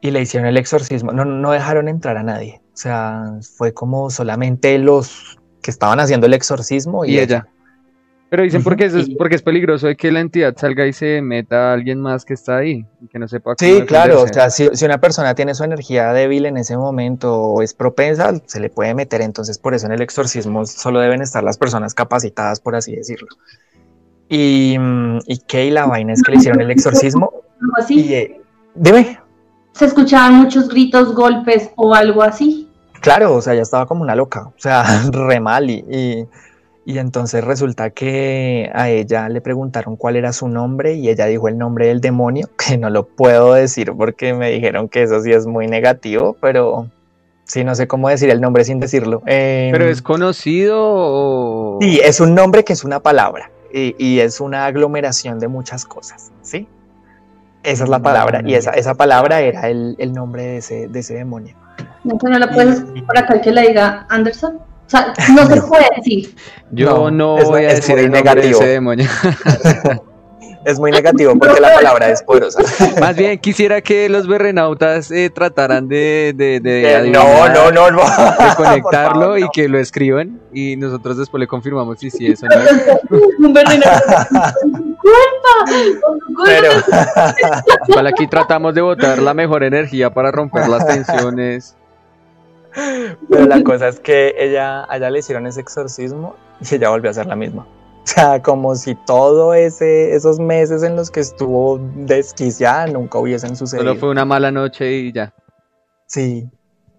Y 0.00 0.10
le 0.10 0.20
hicieron 0.20 0.48
el 0.48 0.56
exorcismo, 0.56 1.12
no, 1.12 1.24
no 1.24 1.50
dejaron 1.52 1.88
entrar 1.88 2.16
a 2.16 2.22
nadie, 2.22 2.60
o 2.72 2.76
sea, 2.76 3.24
fue 3.56 3.72
como 3.72 4.10
solamente 4.10 4.78
los 4.78 5.38
que 5.62 5.70
estaban 5.70 6.00
haciendo 6.00 6.26
el 6.26 6.34
exorcismo 6.34 7.04
y, 7.04 7.18
ella. 7.18 7.48
Pero 8.30 8.42
dicen 8.42 8.62
porque, 8.62 8.84
es, 8.84 9.10
porque 9.16 9.36
es 9.36 9.42
peligroso 9.42 9.86
de 9.86 9.96
que 9.96 10.12
la 10.12 10.20
entidad 10.20 10.54
salga 10.56 10.86
y 10.86 10.92
se 10.92 11.22
meta 11.22 11.70
a 11.70 11.72
alguien 11.72 11.98
más 12.00 12.26
que 12.26 12.34
está 12.34 12.58
ahí 12.58 12.84
y 13.00 13.08
que 13.08 13.18
no 13.18 13.26
sepa 13.26 13.54
Sí, 13.58 13.82
claro, 13.86 14.22
o 14.22 14.28
sea, 14.28 14.50
si, 14.50 14.68
una 14.84 14.98
persona 14.98 15.34
tiene 15.34 15.54
su 15.54 15.64
energía 15.64 16.12
débil 16.12 16.44
en 16.44 16.58
ese 16.58 16.76
momento 16.76 17.34
o 17.34 17.62
es 17.62 17.72
propensa, 17.72 18.34
se 18.44 18.60
le 18.60 18.68
puede 18.68 18.94
meter. 18.94 19.22
Entonces, 19.22 19.58
por 19.58 19.74
eso 19.74 19.86
en 19.86 19.92
el 19.92 20.02
exorcismo 20.02 20.66
solo 20.66 21.00
deben 21.00 21.22
estar 21.22 21.42
las 21.42 21.56
personas 21.56 21.94
capacitadas, 21.94 22.60
por 22.60 22.76
así 22.76 22.94
decirlo. 22.94 23.28
Y, 24.28 24.76
y 25.26 25.38
que 25.46 25.70
la 25.70 25.86
vaina 25.86 26.12
es 26.12 26.22
que 26.22 26.32
le 26.32 26.38
hicieron 26.38 26.60
el 26.60 26.70
exorcismo. 26.70 27.32
así? 27.78 28.00
Y, 28.00 28.14
eh, 28.14 28.40
dime. 28.74 29.18
Se 29.72 29.86
escuchaban 29.86 30.34
muchos 30.34 30.68
gritos, 30.68 31.14
golpes 31.14 31.70
o 31.76 31.94
algo 31.94 32.22
así. 32.22 32.68
Claro, 33.00 33.34
o 33.36 33.40
sea, 33.40 33.54
ya 33.54 33.62
estaba 33.62 33.86
como 33.86 34.02
una 34.02 34.14
loca, 34.14 34.48
o 34.48 34.54
sea, 34.56 34.84
re 35.12 35.40
mal 35.40 35.70
y 35.70 35.84
y 35.88 36.26
entonces 36.96 37.44
resulta 37.44 37.90
que 37.90 38.70
a 38.72 38.88
ella 38.88 39.28
le 39.28 39.42
preguntaron 39.42 39.96
cuál 39.96 40.16
era 40.16 40.32
su 40.32 40.48
nombre 40.48 40.94
y 40.94 41.10
ella 41.10 41.26
dijo 41.26 41.46
el 41.46 41.58
nombre 41.58 41.88
del 41.88 42.00
demonio, 42.00 42.48
que 42.56 42.78
no 42.78 42.88
lo 42.88 43.06
puedo 43.06 43.52
decir 43.52 43.92
porque 43.94 44.32
me 44.32 44.50
dijeron 44.50 44.88
que 44.88 45.02
eso 45.02 45.20
sí 45.20 45.30
es 45.30 45.46
muy 45.46 45.66
negativo, 45.66 46.34
pero 46.40 46.88
sí, 47.44 47.62
no 47.62 47.74
sé 47.74 47.86
cómo 47.86 48.08
decir 48.08 48.30
el 48.30 48.40
nombre 48.40 48.64
sin 48.64 48.80
decirlo. 48.80 49.20
¿Pero 49.26 49.84
es 49.84 50.00
conocido 50.00 50.78
o...? 50.80 51.78
Sí, 51.82 52.00
es 52.02 52.20
un 52.20 52.34
nombre 52.34 52.64
que 52.64 52.72
es 52.72 52.84
una 52.84 53.00
palabra 53.00 53.50
y, 53.70 54.20
es 54.20 54.40
una 54.40 54.64
aglomeración 54.64 55.38
de 55.40 55.48
muchas 55.48 55.84
cosas, 55.84 56.32
¿sí? 56.40 56.66
Esa 57.64 57.84
es 57.84 57.90
la 57.90 57.98
palabra 57.98 58.40
y 58.46 58.54
esa, 58.54 58.70
esa 58.70 58.94
palabra 58.94 59.42
era 59.42 59.68
el, 59.68 60.12
nombre 60.14 60.42
de 60.42 60.56
ese, 60.56 60.88
de 60.88 61.00
ese 61.00 61.12
demonio. 61.12 61.54
No, 62.02 62.16
no 62.22 62.38
la 62.38 62.50
puedes 62.50 62.80
por 63.06 63.18
acá 63.18 63.42
que 63.42 63.52
le 63.52 63.68
diga 63.68 64.06
Anderson. 64.08 64.58
O 64.88 64.90
sea, 64.90 65.12
no 65.34 65.46
se 65.46 65.60
puede 65.60 65.86
decir. 65.96 66.34
Yo 66.70 67.10
no, 67.10 67.36
voy 67.36 67.66
a 67.66 67.74
decir 67.74 67.98
el 67.98 68.10
negativo. 68.10 68.58
De 68.58 68.68
demonio. 68.68 69.06
es 70.64 70.78
muy 70.78 70.90
negativo 70.90 71.34
porque 71.38 71.60
la 71.60 71.74
palabra 71.74 72.08
es 72.08 72.22
poderosa. 72.22 72.62
Más 73.00 73.14
bien 73.14 73.38
quisiera 73.38 73.82
que 73.82 74.08
los 74.08 74.26
berrenautas 74.26 75.10
eh, 75.10 75.28
trataran 75.28 75.88
de, 75.88 76.32
de, 76.34 76.60
de 76.60 77.10
no, 77.10 77.48
no, 77.50 77.70
no, 77.70 77.90
no, 77.90 78.00
de 78.00 78.54
conectarlo 78.56 79.36
y 79.36 79.46
que 79.52 79.68
lo 79.68 79.78
escriban 79.78 80.40
y 80.54 80.76
nosotros 80.76 81.18
después 81.18 81.38
le 81.38 81.46
confirmamos 81.46 81.98
si 81.98 82.10
sí 82.10 82.26
eso 82.26 82.46
no 82.46 82.54
es. 82.54 82.70
Un 83.38 83.52
berrenauta. 83.52 84.54
Pero 87.86 88.08
aquí 88.08 88.26
tratamos 88.26 88.74
de 88.74 88.80
botar 88.80 89.18
la 89.18 89.34
mejor 89.34 89.64
energía 89.64 90.12
para 90.14 90.30
romper 90.30 90.66
las 90.66 90.86
tensiones 90.86 91.76
Pero 93.28 93.46
la 93.46 93.62
cosa 93.62 93.88
es 93.88 94.00
que 94.00 94.34
ella, 94.38 94.84
a 94.90 94.96
ella 94.96 95.10
le 95.10 95.18
hicieron 95.20 95.46
ese 95.46 95.60
exorcismo 95.60 96.34
y 96.60 96.74
ella 96.74 96.90
volvió 96.90 97.10
a 97.10 97.14
ser 97.14 97.26
la 97.26 97.36
misma. 97.36 97.66
O 98.02 98.10
sea, 98.10 98.42
como 98.42 98.74
si 98.74 98.94
todo 98.94 99.52
ese, 99.52 100.14
esos 100.14 100.40
meses 100.40 100.82
en 100.82 100.96
los 100.96 101.10
que 101.10 101.20
estuvo 101.20 101.78
desquiciada 101.94 102.86
nunca 102.86 103.18
hubiesen 103.18 103.54
sucedido. 103.54 103.86
Solo 103.86 104.00
fue 104.00 104.10
una 104.10 104.24
mala 104.24 104.50
noche 104.50 104.90
y 104.90 105.12
ya. 105.12 105.34
Sí, 106.06 106.48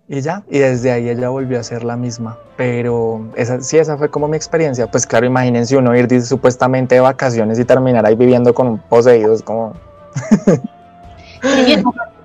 y 0.08 0.22
ya, 0.22 0.44
y 0.50 0.60
desde 0.60 0.92
ahí 0.92 1.10
ella 1.10 1.30
volvió 1.30 1.60
a 1.60 1.64
ser 1.64 1.84
la 1.84 1.96
misma. 1.96 2.38
Pero 2.58 3.28
esa, 3.36 3.62
sí, 3.62 3.78
esa 3.78 3.98
fue 3.98 4.10
como 4.10 4.28
mi 4.28 4.38
experiencia. 4.38 4.86
Pues 4.90 5.08
claro, 5.08 5.26
imagínense 5.26 5.78
uno 5.78 5.96
ir 5.96 6.22
supuestamente 6.22 6.96
de 6.96 7.02
vacaciones 7.02 7.58
y 7.58 7.66
terminar 7.66 8.06
ahí 8.06 8.16
viviendo 8.16 8.54
con 8.54 8.78
poseídos, 8.78 9.42
como... 9.42 9.74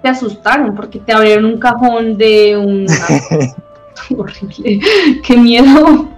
te 0.04 0.10
asustaron 0.10 0.74
porque 0.74 1.00
te 1.00 1.14
abrieron 1.14 1.46
un 1.46 1.58
cajón 1.58 2.18
de 2.18 2.58
un... 2.58 2.86
horrible, 4.18 4.78
qué 5.26 5.34
miedo. 5.34 6.10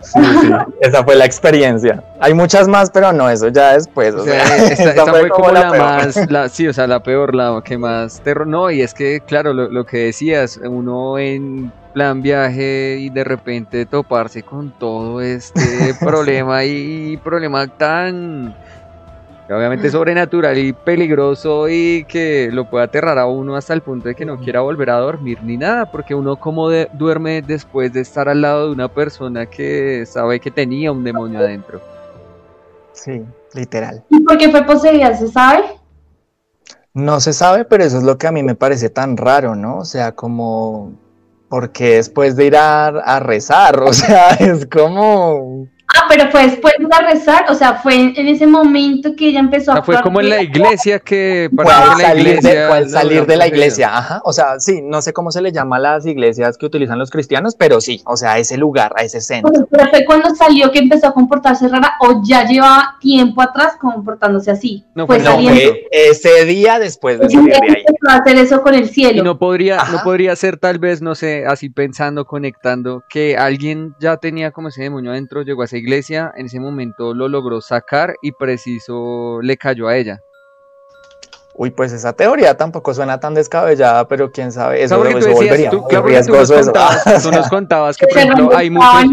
Sí, 0.00 0.24
sí, 0.40 0.50
esa 0.80 1.04
fue 1.04 1.14
la 1.14 1.24
experiencia. 1.24 2.02
Hay 2.18 2.34
muchas 2.34 2.66
más, 2.66 2.90
pero 2.90 3.12
no, 3.12 3.30
eso 3.30 3.46
ya 3.46 3.74
después. 3.74 4.12
O, 4.12 4.24
sea, 4.24 4.42
esta, 4.56 5.06
fue, 5.10 5.28
como, 5.28 5.52
la, 5.52 5.72
más, 5.72 6.16
la, 6.30 6.48
sí, 6.48 6.66
o 6.66 6.72
sea, 6.72 6.88
la 6.88 7.00
peor, 7.00 7.32
la 7.32 7.62
que 7.64 7.78
más 7.78 8.20
terror. 8.22 8.48
No, 8.48 8.72
y 8.72 8.82
es 8.82 8.92
que, 8.92 9.20
claro, 9.20 9.54
lo, 9.54 9.68
lo 9.68 9.86
que 9.86 10.06
decías, 10.06 10.58
uno 10.64 11.20
en 11.20 11.70
plan 11.94 12.22
viaje 12.22 12.96
y 12.98 13.08
de 13.08 13.22
repente 13.22 13.86
toparse 13.86 14.42
con 14.42 14.72
todo 14.72 15.20
este 15.20 15.94
problema 16.00 16.64
y 16.64 17.18
problema 17.18 17.68
tan 17.68 18.52
obviamente 19.54 19.90
sobrenatural 19.90 20.58
y 20.58 20.72
peligroso 20.72 21.68
y 21.68 22.04
que 22.08 22.50
lo 22.52 22.68
puede 22.68 22.84
aterrar 22.84 23.18
a 23.18 23.26
uno 23.26 23.56
hasta 23.56 23.74
el 23.74 23.80
punto 23.80 24.08
de 24.08 24.14
que 24.14 24.24
no 24.24 24.38
quiera 24.38 24.60
volver 24.60 24.90
a 24.90 24.98
dormir 24.98 25.38
ni 25.42 25.56
nada, 25.56 25.90
porque 25.90 26.14
uno 26.14 26.36
como 26.36 26.70
duerme 26.70 27.42
después 27.42 27.92
de 27.92 28.00
estar 28.00 28.28
al 28.28 28.42
lado 28.42 28.66
de 28.66 28.72
una 28.72 28.88
persona 28.88 29.46
que 29.46 30.04
sabe 30.06 30.40
que 30.40 30.50
tenía 30.50 30.90
un 30.90 31.04
demonio 31.04 31.38
adentro. 31.38 31.80
Sí, 32.92 33.22
literal. 33.54 34.02
¿Y 34.10 34.20
por 34.20 34.38
qué 34.38 34.50
fue 34.50 34.64
poseída? 34.64 35.14
¿Se 35.14 35.28
sabe? 35.28 35.64
No 36.94 37.20
se 37.20 37.32
sabe, 37.32 37.64
pero 37.64 37.84
eso 37.84 37.98
es 37.98 38.04
lo 38.04 38.16
que 38.16 38.26
a 38.26 38.32
mí 38.32 38.42
me 38.42 38.54
parece 38.54 38.88
tan 38.88 39.16
raro, 39.16 39.54
¿no? 39.54 39.78
O 39.78 39.84
sea, 39.84 40.12
como, 40.12 40.94
porque 41.48 41.96
después 41.96 42.36
de 42.36 42.46
ir 42.46 42.56
a, 42.56 42.86
a 42.88 43.20
rezar? 43.20 43.80
O 43.82 43.92
sea, 43.92 44.30
es 44.30 44.66
como 44.66 45.68
Ah, 45.96 46.06
pero 46.08 46.30
fue 46.30 46.42
después 46.46 46.74
de 46.78 47.06
rezar, 47.06 47.46
o 47.48 47.54
sea, 47.54 47.74
fue 47.74 47.94
en, 47.94 48.28
ese 48.28 48.46
momento 48.46 49.14
que 49.16 49.28
ella 49.28 49.40
empezó 49.40 49.72
a... 49.72 49.82
fue 49.82 50.00
como 50.02 50.20
en 50.20 50.28
la 50.28 50.42
iglesia 50.42 50.98
que... 50.98 51.48
Para 51.56 51.96
salir, 51.96 52.40
de, 52.40 52.88
salir 52.88 53.26
de 53.26 53.36
la 53.36 53.46
iglesia, 53.46 53.96
ajá. 53.96 54.20
O 54.24 54.32
sea, 54.32 54.60
sí, 54.60 54.82
no 54.82 55.00
sé 55.00 55.12
cómo 55.12 55.32
se 55.32 55.40
le 55.40 55.52
llama 55.52 55.76
a 55.76 55.80
las 55.80 56.06
iglesias 56.06 56.58
que 56.58 56.66
utilizan 56.66 56.98
los 56.98 57.10
cristianos, 57.10 57.54
pero 57.56 57.80
sí, 57.80 58.02
o 58.04 58.16
sea, 58.16 58.32
a 58.32 58.38
ese 58.38 58.56
lugar, 58.56 58.92
a 58.96 59.02
ese 59.02 59.20
centro. 59.20 59.66
Pero 59.70 59.88
fue 59.88 60.04
cuando 60.04 60.34
salió 60.34 60.70
que 60.70 60.80
empezó 60.80 61.08
a 61.08 61.14
comportarse 61.14 61.68
rara 61.68 61.94
o 62.00 62.20
ya 62.24 62.44
llevaba 62.44 62.96
tiempo 63.00 63.40
atrás 63.40 63.76
comportándose 63.80 64.50
así. 64.50 64.84
No, 64.94 65.06
fue, 65.06 65.18
no, 65.20 65.38
ese 65.90 66.44
día 66.44 66.78
después 66.78 67.18
de 67.18 67.30
salir 67.30 67.50
de 67.50 67.56
ahí. 67.56 67.84
a 68.08 68.16
hacer 68.16 68.36
eso 68.36 68.60
con 68.62 68.74
el 68.74 68.88
cielo. 68.90 69.20
Y 69.20 69.24
no 69.24 69.38
podría, 69.38 69.78
no 69.90 70.00
podría 70.04 70.36
ser 70.36 70.58
tal 70.58 70.78
vez, 70.78 71.00
no 71.00 71.14
sé, 71.14 71.46
así 71.46 71.70
pensando, 71.70 72.26
conectando, 72.26 73.02
que 73.08 73.36
alguien 73.36 73.94
ya 73.98 74.16
tenía 74.18 74.50
como 74.50 74.68
ese 74.68 74.82
demonio 74.82 75.12
adentro, 75.12 75.42
llegó 75.42 75.62
a 75.62 75.64
esa 75.66 75.76
iglesia, 75.86 76.32
en 76.36 76.46
ese 76.46 76.58
momento 76.58 77.14
lo 77.14 77.28
logró 77.28 77.60
sacar 77.60 78.16
y 78.20 78.32
preciso 78.32 79.38
le 79.40 79.56
cayó 79.56 79.86
a 79.86 79.96
ella. 79.96 80.20
Uy, 81.54 81.70
pues 81.70 81.92
esa 81.92 82.12
teoría 82.12 82.56
tampoco 82.56 82.92
suena 82.92 83.18
tan 83.18 83.32
descabellada, 83.32 84.06
pero 84.06 84.30
quién 84.30 84.52
sabe, 84.52 84.82
eso, 84.82 85.02
eso 85.06 85.18
tú 85.18 85.32
volvería 85.32 85.70
tú, 85.70 85.84
claro, 85.84 86.06
riesgoso 86.06 86.52
tú 86.52 86.58
nos, 86.58 86.66
contabas, 86.66 87.22
tú 87.22 87.30
nos 87.30 87.48
contabas 87.48 87.96
que, 87.96 88.06
por 88.08 88.18
ejemplo, 88.18 88.50
hay 88.54 88.68
muchos, 88.68 89.04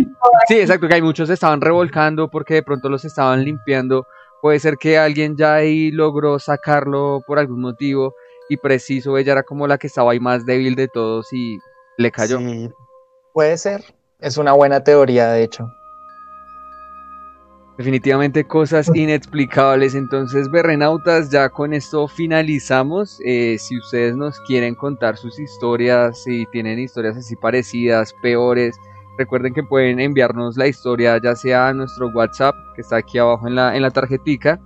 sí, 0.49 0.59
exacto, 0.59 0.89
que 0.89 0.95
hay 0.95 1.01
muchos 1.01 1.29
se 1.29 1.35
estaban 1.35 1.61
revolcando 1.61 2.29
porque 2.29 2.55
de 2.55 2.63
pronto 2.63 2.89
los 2.89 3.05
estaban 3.05 3.45
limpiando, 3.45 4.07
puede 4.41 4.59
ser 4.59 4.75
que 4.77 4.97
alguien 4.97 5.37
ya 5.37 5.53
ahí 5.53 5.89
logró 5.91 6.37
sacarlo 6.37 7.21
por 7.25 7.39
algún 7.39 7.61
motivo 7.61 8.13
y 8.49 8.57
preciso 8.57 9.17
ella 9.17 9.31
era 9.31 9.43
como 9.43 9.65
la 9.65 9.77
que 9.77 9.87
estaba 9.87 10.11
ahí 10.11 10.19
más 10.19 10.45
débil 10.45 10.75
de 10.75 10.89
todos 10.89 11.31
y 11.31 11.57
le 11.97 12.11
cayó. 12.11 12.39
Sí, 12.39 12.69
puede 13.31 13.57
ser, 13.57 13.85
es 14.19 14.37
una 14.37 14.51
buena 14.51 14.83
teoría 14.83 15.29
de 15.29 15.43
hecho. 15.43 15.69
Definitivamente 17.77 18.45
cosas 18.45 18.91
inexplicables. 18.93 19.95
Entonces, 19.95 20.49
Berrenautas, 20.49 21.29
ya 21.31 21.49
con 21.49 21.73
esto 21.73 22.07
finalizamos. 22.07 23.19
Eh, 23.25 23.57
si 23.59 23.77
ustedes 23.77 24.15
nos 24.15 24.39
quieren 24.41 24.75
contar 24.75 25.17
sus 25.17 25.39
historias, 25.39 26.23
si 26.23 26.45
tienen 26.51 26.79
historias 26.79 27.17
así 27.17 27.35
parecidas, 27.35 28.13
peores, 28.21 28.75
recuerden 29.17 29.53
que 29.53 29.63
pueden 29.63 29.99
enviarnos 29.99 30.57
la 30.57 30.67
historia 30.67 31.19
ya 31.21 31.35
sea 31.35 31.69
a 31.69 31.73
nuestro 31.73 32.09
WhatsApp, 32.09 32.55
que 32.75 32.81
está 32.81 32.97
aquí 32.97 33.17
abajo 33.17 33.47
en 33.47 33.55
la, 33.55 33.75
en 33.75 33.81
la 33.81 33.91
tarjetica. 33.91 34.59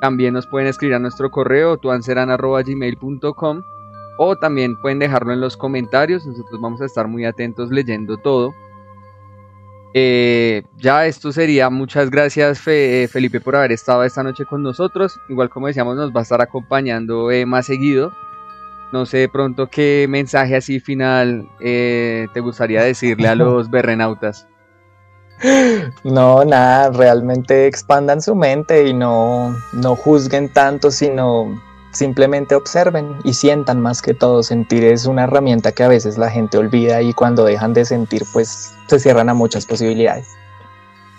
También 0.00 0.34
nos 0.34 0.46
pueden 0.46 0.68
escribir 0.68 0.94
a 0.94 1.00
nuestro 1.00 1.30
correo, 1.30 1.76
tuanceran.gmail.com 1.76 3.62
o 4.20 4.36
también 4.36 4.76
pueden 4.80 4.98
dejarlo 4.98 5.32
en 5.32 5.40
los 5.40 5.56
comentarios. 5.56 6.26
Nosotros 6.26 6.60
vamos 6.60 6.80
a 6.80 6.86
estar 6.86 7.06
muy 7.06 7.24
atentos 7.24 7.70
leyendo 7.70 8.16
todo. 8.16 8.52
Eh, 9.94 10.62
ya 10.76 11.06
esto 11.06 11.32
sería. 11.32 11.70
Muchas 11.70 12.10
gracias 12.10 12.62
eh, 12.66 13.08
Felipe 13.10 13.40
por 13.40 13.56
haber 13.56 13.72
estado 13.72 14.04
esta 14.04 14.22
noche 14.22 14.44
con 14.44 14.62
nosotros. 14.62 15.18
Igual 15.28 15.50
como 15.50 15.66
decíamos 15.66 15.96
nos 15.96 16.12
va 16.12 16.20
a 16.20 16.22
estar 16.22 16.40
acompañando 16.40 17.30
eh, 17.30 17.46
más 17.46 17.66
seguido. 17.66 18.12
No 18.92 19.06
sé 19.06 19.18
de 19.18 19.28
pronto 19.28 19.66
qué 19.68 20.06
mensaje 20.08 20.56
así 20.56 20.80
final 20.80 21.46
te 21.58 22.40
gustaría 22.40 22.82
decirle 22.82 23.28
a 23.28 23.34
los 23.34 23.70
berrenautas. 23.70 24.46
No, 26.04 26.44
nada, 26.44 26.90
realmente 26.90 27.66
expandan 27.66 28.22
su 28.22 28.34
mente 28.34 28.88
y 28.88 28.94
no, 28.94 29.54
no 29.72 29.94
juzguen 29.94 30.48
tanto, 30.48 30.90
sino 30.90 31.60
simplemente 31.98 32.54
observen 32.54 33.16
y 33.24 33.34
sientan 33.34 33.80
más 33.80 34.00
que 34.00 34.14
todo. 34.14 34.42
Sentir 34.42 34.84
es 34.84 35.06
una 35.06 35.24
herramienta 35.24 35.72
que 35.72 35.82
a 35.82 35.88
veces 35.88 36.16
la 36.16 36.30
gente 36.30 36.56
olvida 36.56 37.02
y 37.02 37.12
cuando 37.12 37.44
dejan 37.44 37.74
de 37.74 37.84
sentir 37.84 38.22
pues 38.32 38.74
se 38.86 38.98
cierran 38.98 39.28
a 39.28 39.34
muchas 39.34 39.66
posibilidades. 39.66 40.28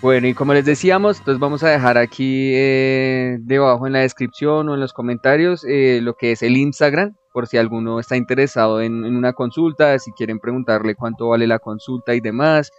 Bueno, 0.00 0.26
y 0.28 0.32
como 0.32 0.54
les 0.54 0.64
decíamos, 0.64 1.18
entonces 1.18 1.38
vamos 1.38 1.62
a 1.62 1.68
dejar 1.68 1.98
aquí 1.98 2.52
eh, 2.54 3.36
debajo 3.40 3.86
en 3.86 3.92
la 3.92 3.98
descripción 3.98 4.70
o 4.70 4.74
en 4.74 4.80
los 4.80 4.94
comentarios 4.94 5.62
eh, 5.68 6.00
lo 6.02 6.14
que 6.14 6.32
es 6.32 6.42
el 6.42 6.56
Instagram, 6.56 7.16
por 7.34 7.46
si 7.46 7.58
alguno 7.58 8.00
está 8.00 8.16
interesado 8.16 8.80
en, 8.80 9.04
una 9.04 9.34
consulta, 9.34 9.98
si 9.98 10.10
quieren 10.12 10.40
preguntarle 10.40 10.94
cuánto 10.94 11.28
vale 11.28 11.46
la 11.46 11.58
consulta 11.58 12.14
y 12.14 12.20
demás, 12.20 12.70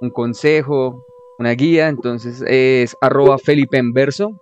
un 0.00 0.08
consejo, 0.08 1.04
una 1.38 1.50
guía, 1.50 1.88
entonces 1.88 2.42
es 2.46 2.96
arroba 3.02 3.36
Felipe 3.36 3.76
Enverso 3.76 4.40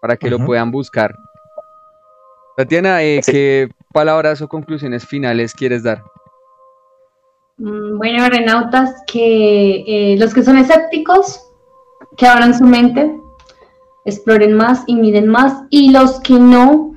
para 0.00 0.16
que 0.16 0.30
lo 0.30 0.38
puedan 0.46 0.70
buscar. 0.70 1.16
Tatiana, 2.60 3.02
eh, 3.02 3.22
¿qué 3.24 3.70
palabras 3.90 4.42
o 4.42 4.48
conclusiones 4.48 5.06
finales 5.06 5.54
quieres 5.54 5.82
dar? 5.82 6.02
Mm, 7.56 7.96
bueno, 7.96 8.28
renautas, 8.28 9.02
que 9.06 9.84
eh, 9.86 10.16
los 10.18 10.34
que 10.34 10.42
son 10.42 10.58
escépticos, 10.58 11.40
que 12.18 12.26
abran 12.26 12.52
su 12.52 12.64
mente, 12.64 13.16
exploren 14.04 14.52
más 14.52 14.82
y 14.86 14.96
miren 14.96 15.26
más, 15.26 15.54
y 15.70 15.90
los 15.90 16.20
que 16.20 16.34
no, 16.34 16.96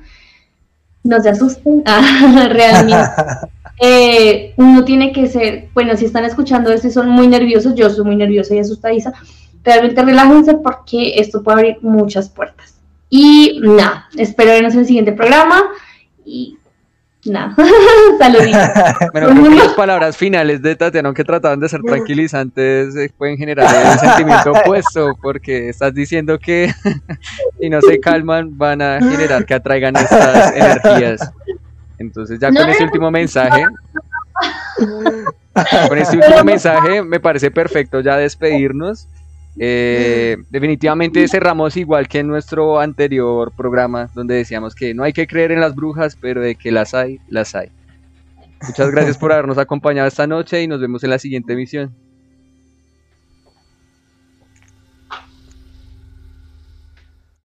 no 1.02 1.20
se 1.22 1.30
asusten, 1.30 1.82
ah, 1.86 2.48
realmente. 2.50 3.10
Eh, 3.80 4.54
uno 4.56 4.84
tiene 4.84 5.12
que 5.12 5.26
ser, 5.26 5.68
bueno, 5.74 5.96
si 5.96 6.04
están 6.04 6.24
escuchando 6.24 6.70
esto 6.70 6.86
y 6.86 6.92
son 6.92 7.08
muy 7.08 7.26
nerviosos, 7.26 7.74
yo 7.74 7.90
soy 7.90 8.04
muy 8.04 8.14
nerviosa 8.14 8.54
y 8.54 8.60
asustadiza, 8.60 9.12
realmente 9.64 10.00
relájense 10.00 10.54
porque 10.54 11.18
esto 11.18 11.42
puede 11.42 11.58
abrir 11.58 11.78
muchas 11.82 12.28
puertas. 12.28 12.73
Y 13.10 13.60
nada, 13.62 14.08
espero 14.16 14.50
vernos 14.50 14.74
en 14.74 14.80
el 14.80 14.86
siguiente 14.86 15.12
programa 15.12 15.62
y 16.24 16.58
nada, 17.24 17.54
saluditos. 18.18 18.60
Bueno, 19.12 19.28
creo 19.30 19.44
que 19.44 19.56
las 19.56 19.74
palabras 19.74 20.16
finales 20.16 20.62
de 20.62 20.76
Tatiana, 20.76 21.08
aunque 21.08 21.24
trataban 21.24 21.60
de 21.60 21.68
ser 21.68 21.82
tranquilizantes, 21.82 22.96
eh, 22.96 23.10
pueden 23.16 23.36
generar 23.36 23.66
el 23.92 23.98
sentimiento 23.98 24.52
opuesto, 24.52 25.14
porque 25.22 25.68
estás 25.68 25.94
diciendo 25.94 26.38
que 26.38 26.72
si 27.60 27.70
no 27.70 27.80
se 27.80 28.00
calman 28.00 28.56
van 28.56 28.82
a 28.82 28.98
generar 28.98 29.44
que 29.44 29.54
atraigan 29.54 29.96
estas 29.96 30.54
energías. 30.54 31.32
Entonces 31.98 32.38
ya 32.40 32.48
con 32.48 32.68
ese 32.68 32.84
último 32.84 33.10
mensaje, 33.10 33.64
con 35.88 35.98
este 35.98 36.16
último 36.16 36.44
mensaje 36.44 37.02
me 37.02 37.20
parece 37.20 37.50
perfecto 37.50 38.00
ya 38.00 38.16
despedirnos. 38.16 39.06
Eh, 39.58 40.36
definitivamente 40.50 41.28
cerramos 41.28 41.76
igual 41.76 42.08
que 42.08 42.18
en 42.20 42.26
nuestro 42.26 42.80
anterior 42.80 43.52
programa, 43.56 44.10
donde 44.14 44.34
decíamos 44.34 44.74
que 44.74 44.94
no 44.94 45.04
hay 45.04 45.12
que 45.12 45.26
creer 45.26 45.52
en 45.52 45.60
las 45.60 45.74
brujas, 45.74 46.16
pero 46.20 46.40
de 46.40 46.56
que 46.56 46.72
las 46.72 46.94
hay, 46.94 47.18
las 47.28 47.54
hay. 47.54 47.70
Muchas 48.66 48.90
gracias 48.90 49.18
por 49.18 49.32
habernos 49.32 49.58
acompañado 49.58 50.08
esta 50.08 50.26
noche 50.26 50.62
y 50.62 50.66
nos 50.66 50.80
vemos 50.80 51.04
en 51.04 51.10
la 51.10 51.18
siguiente 51.18 51.52
emisión. 51.52 51.94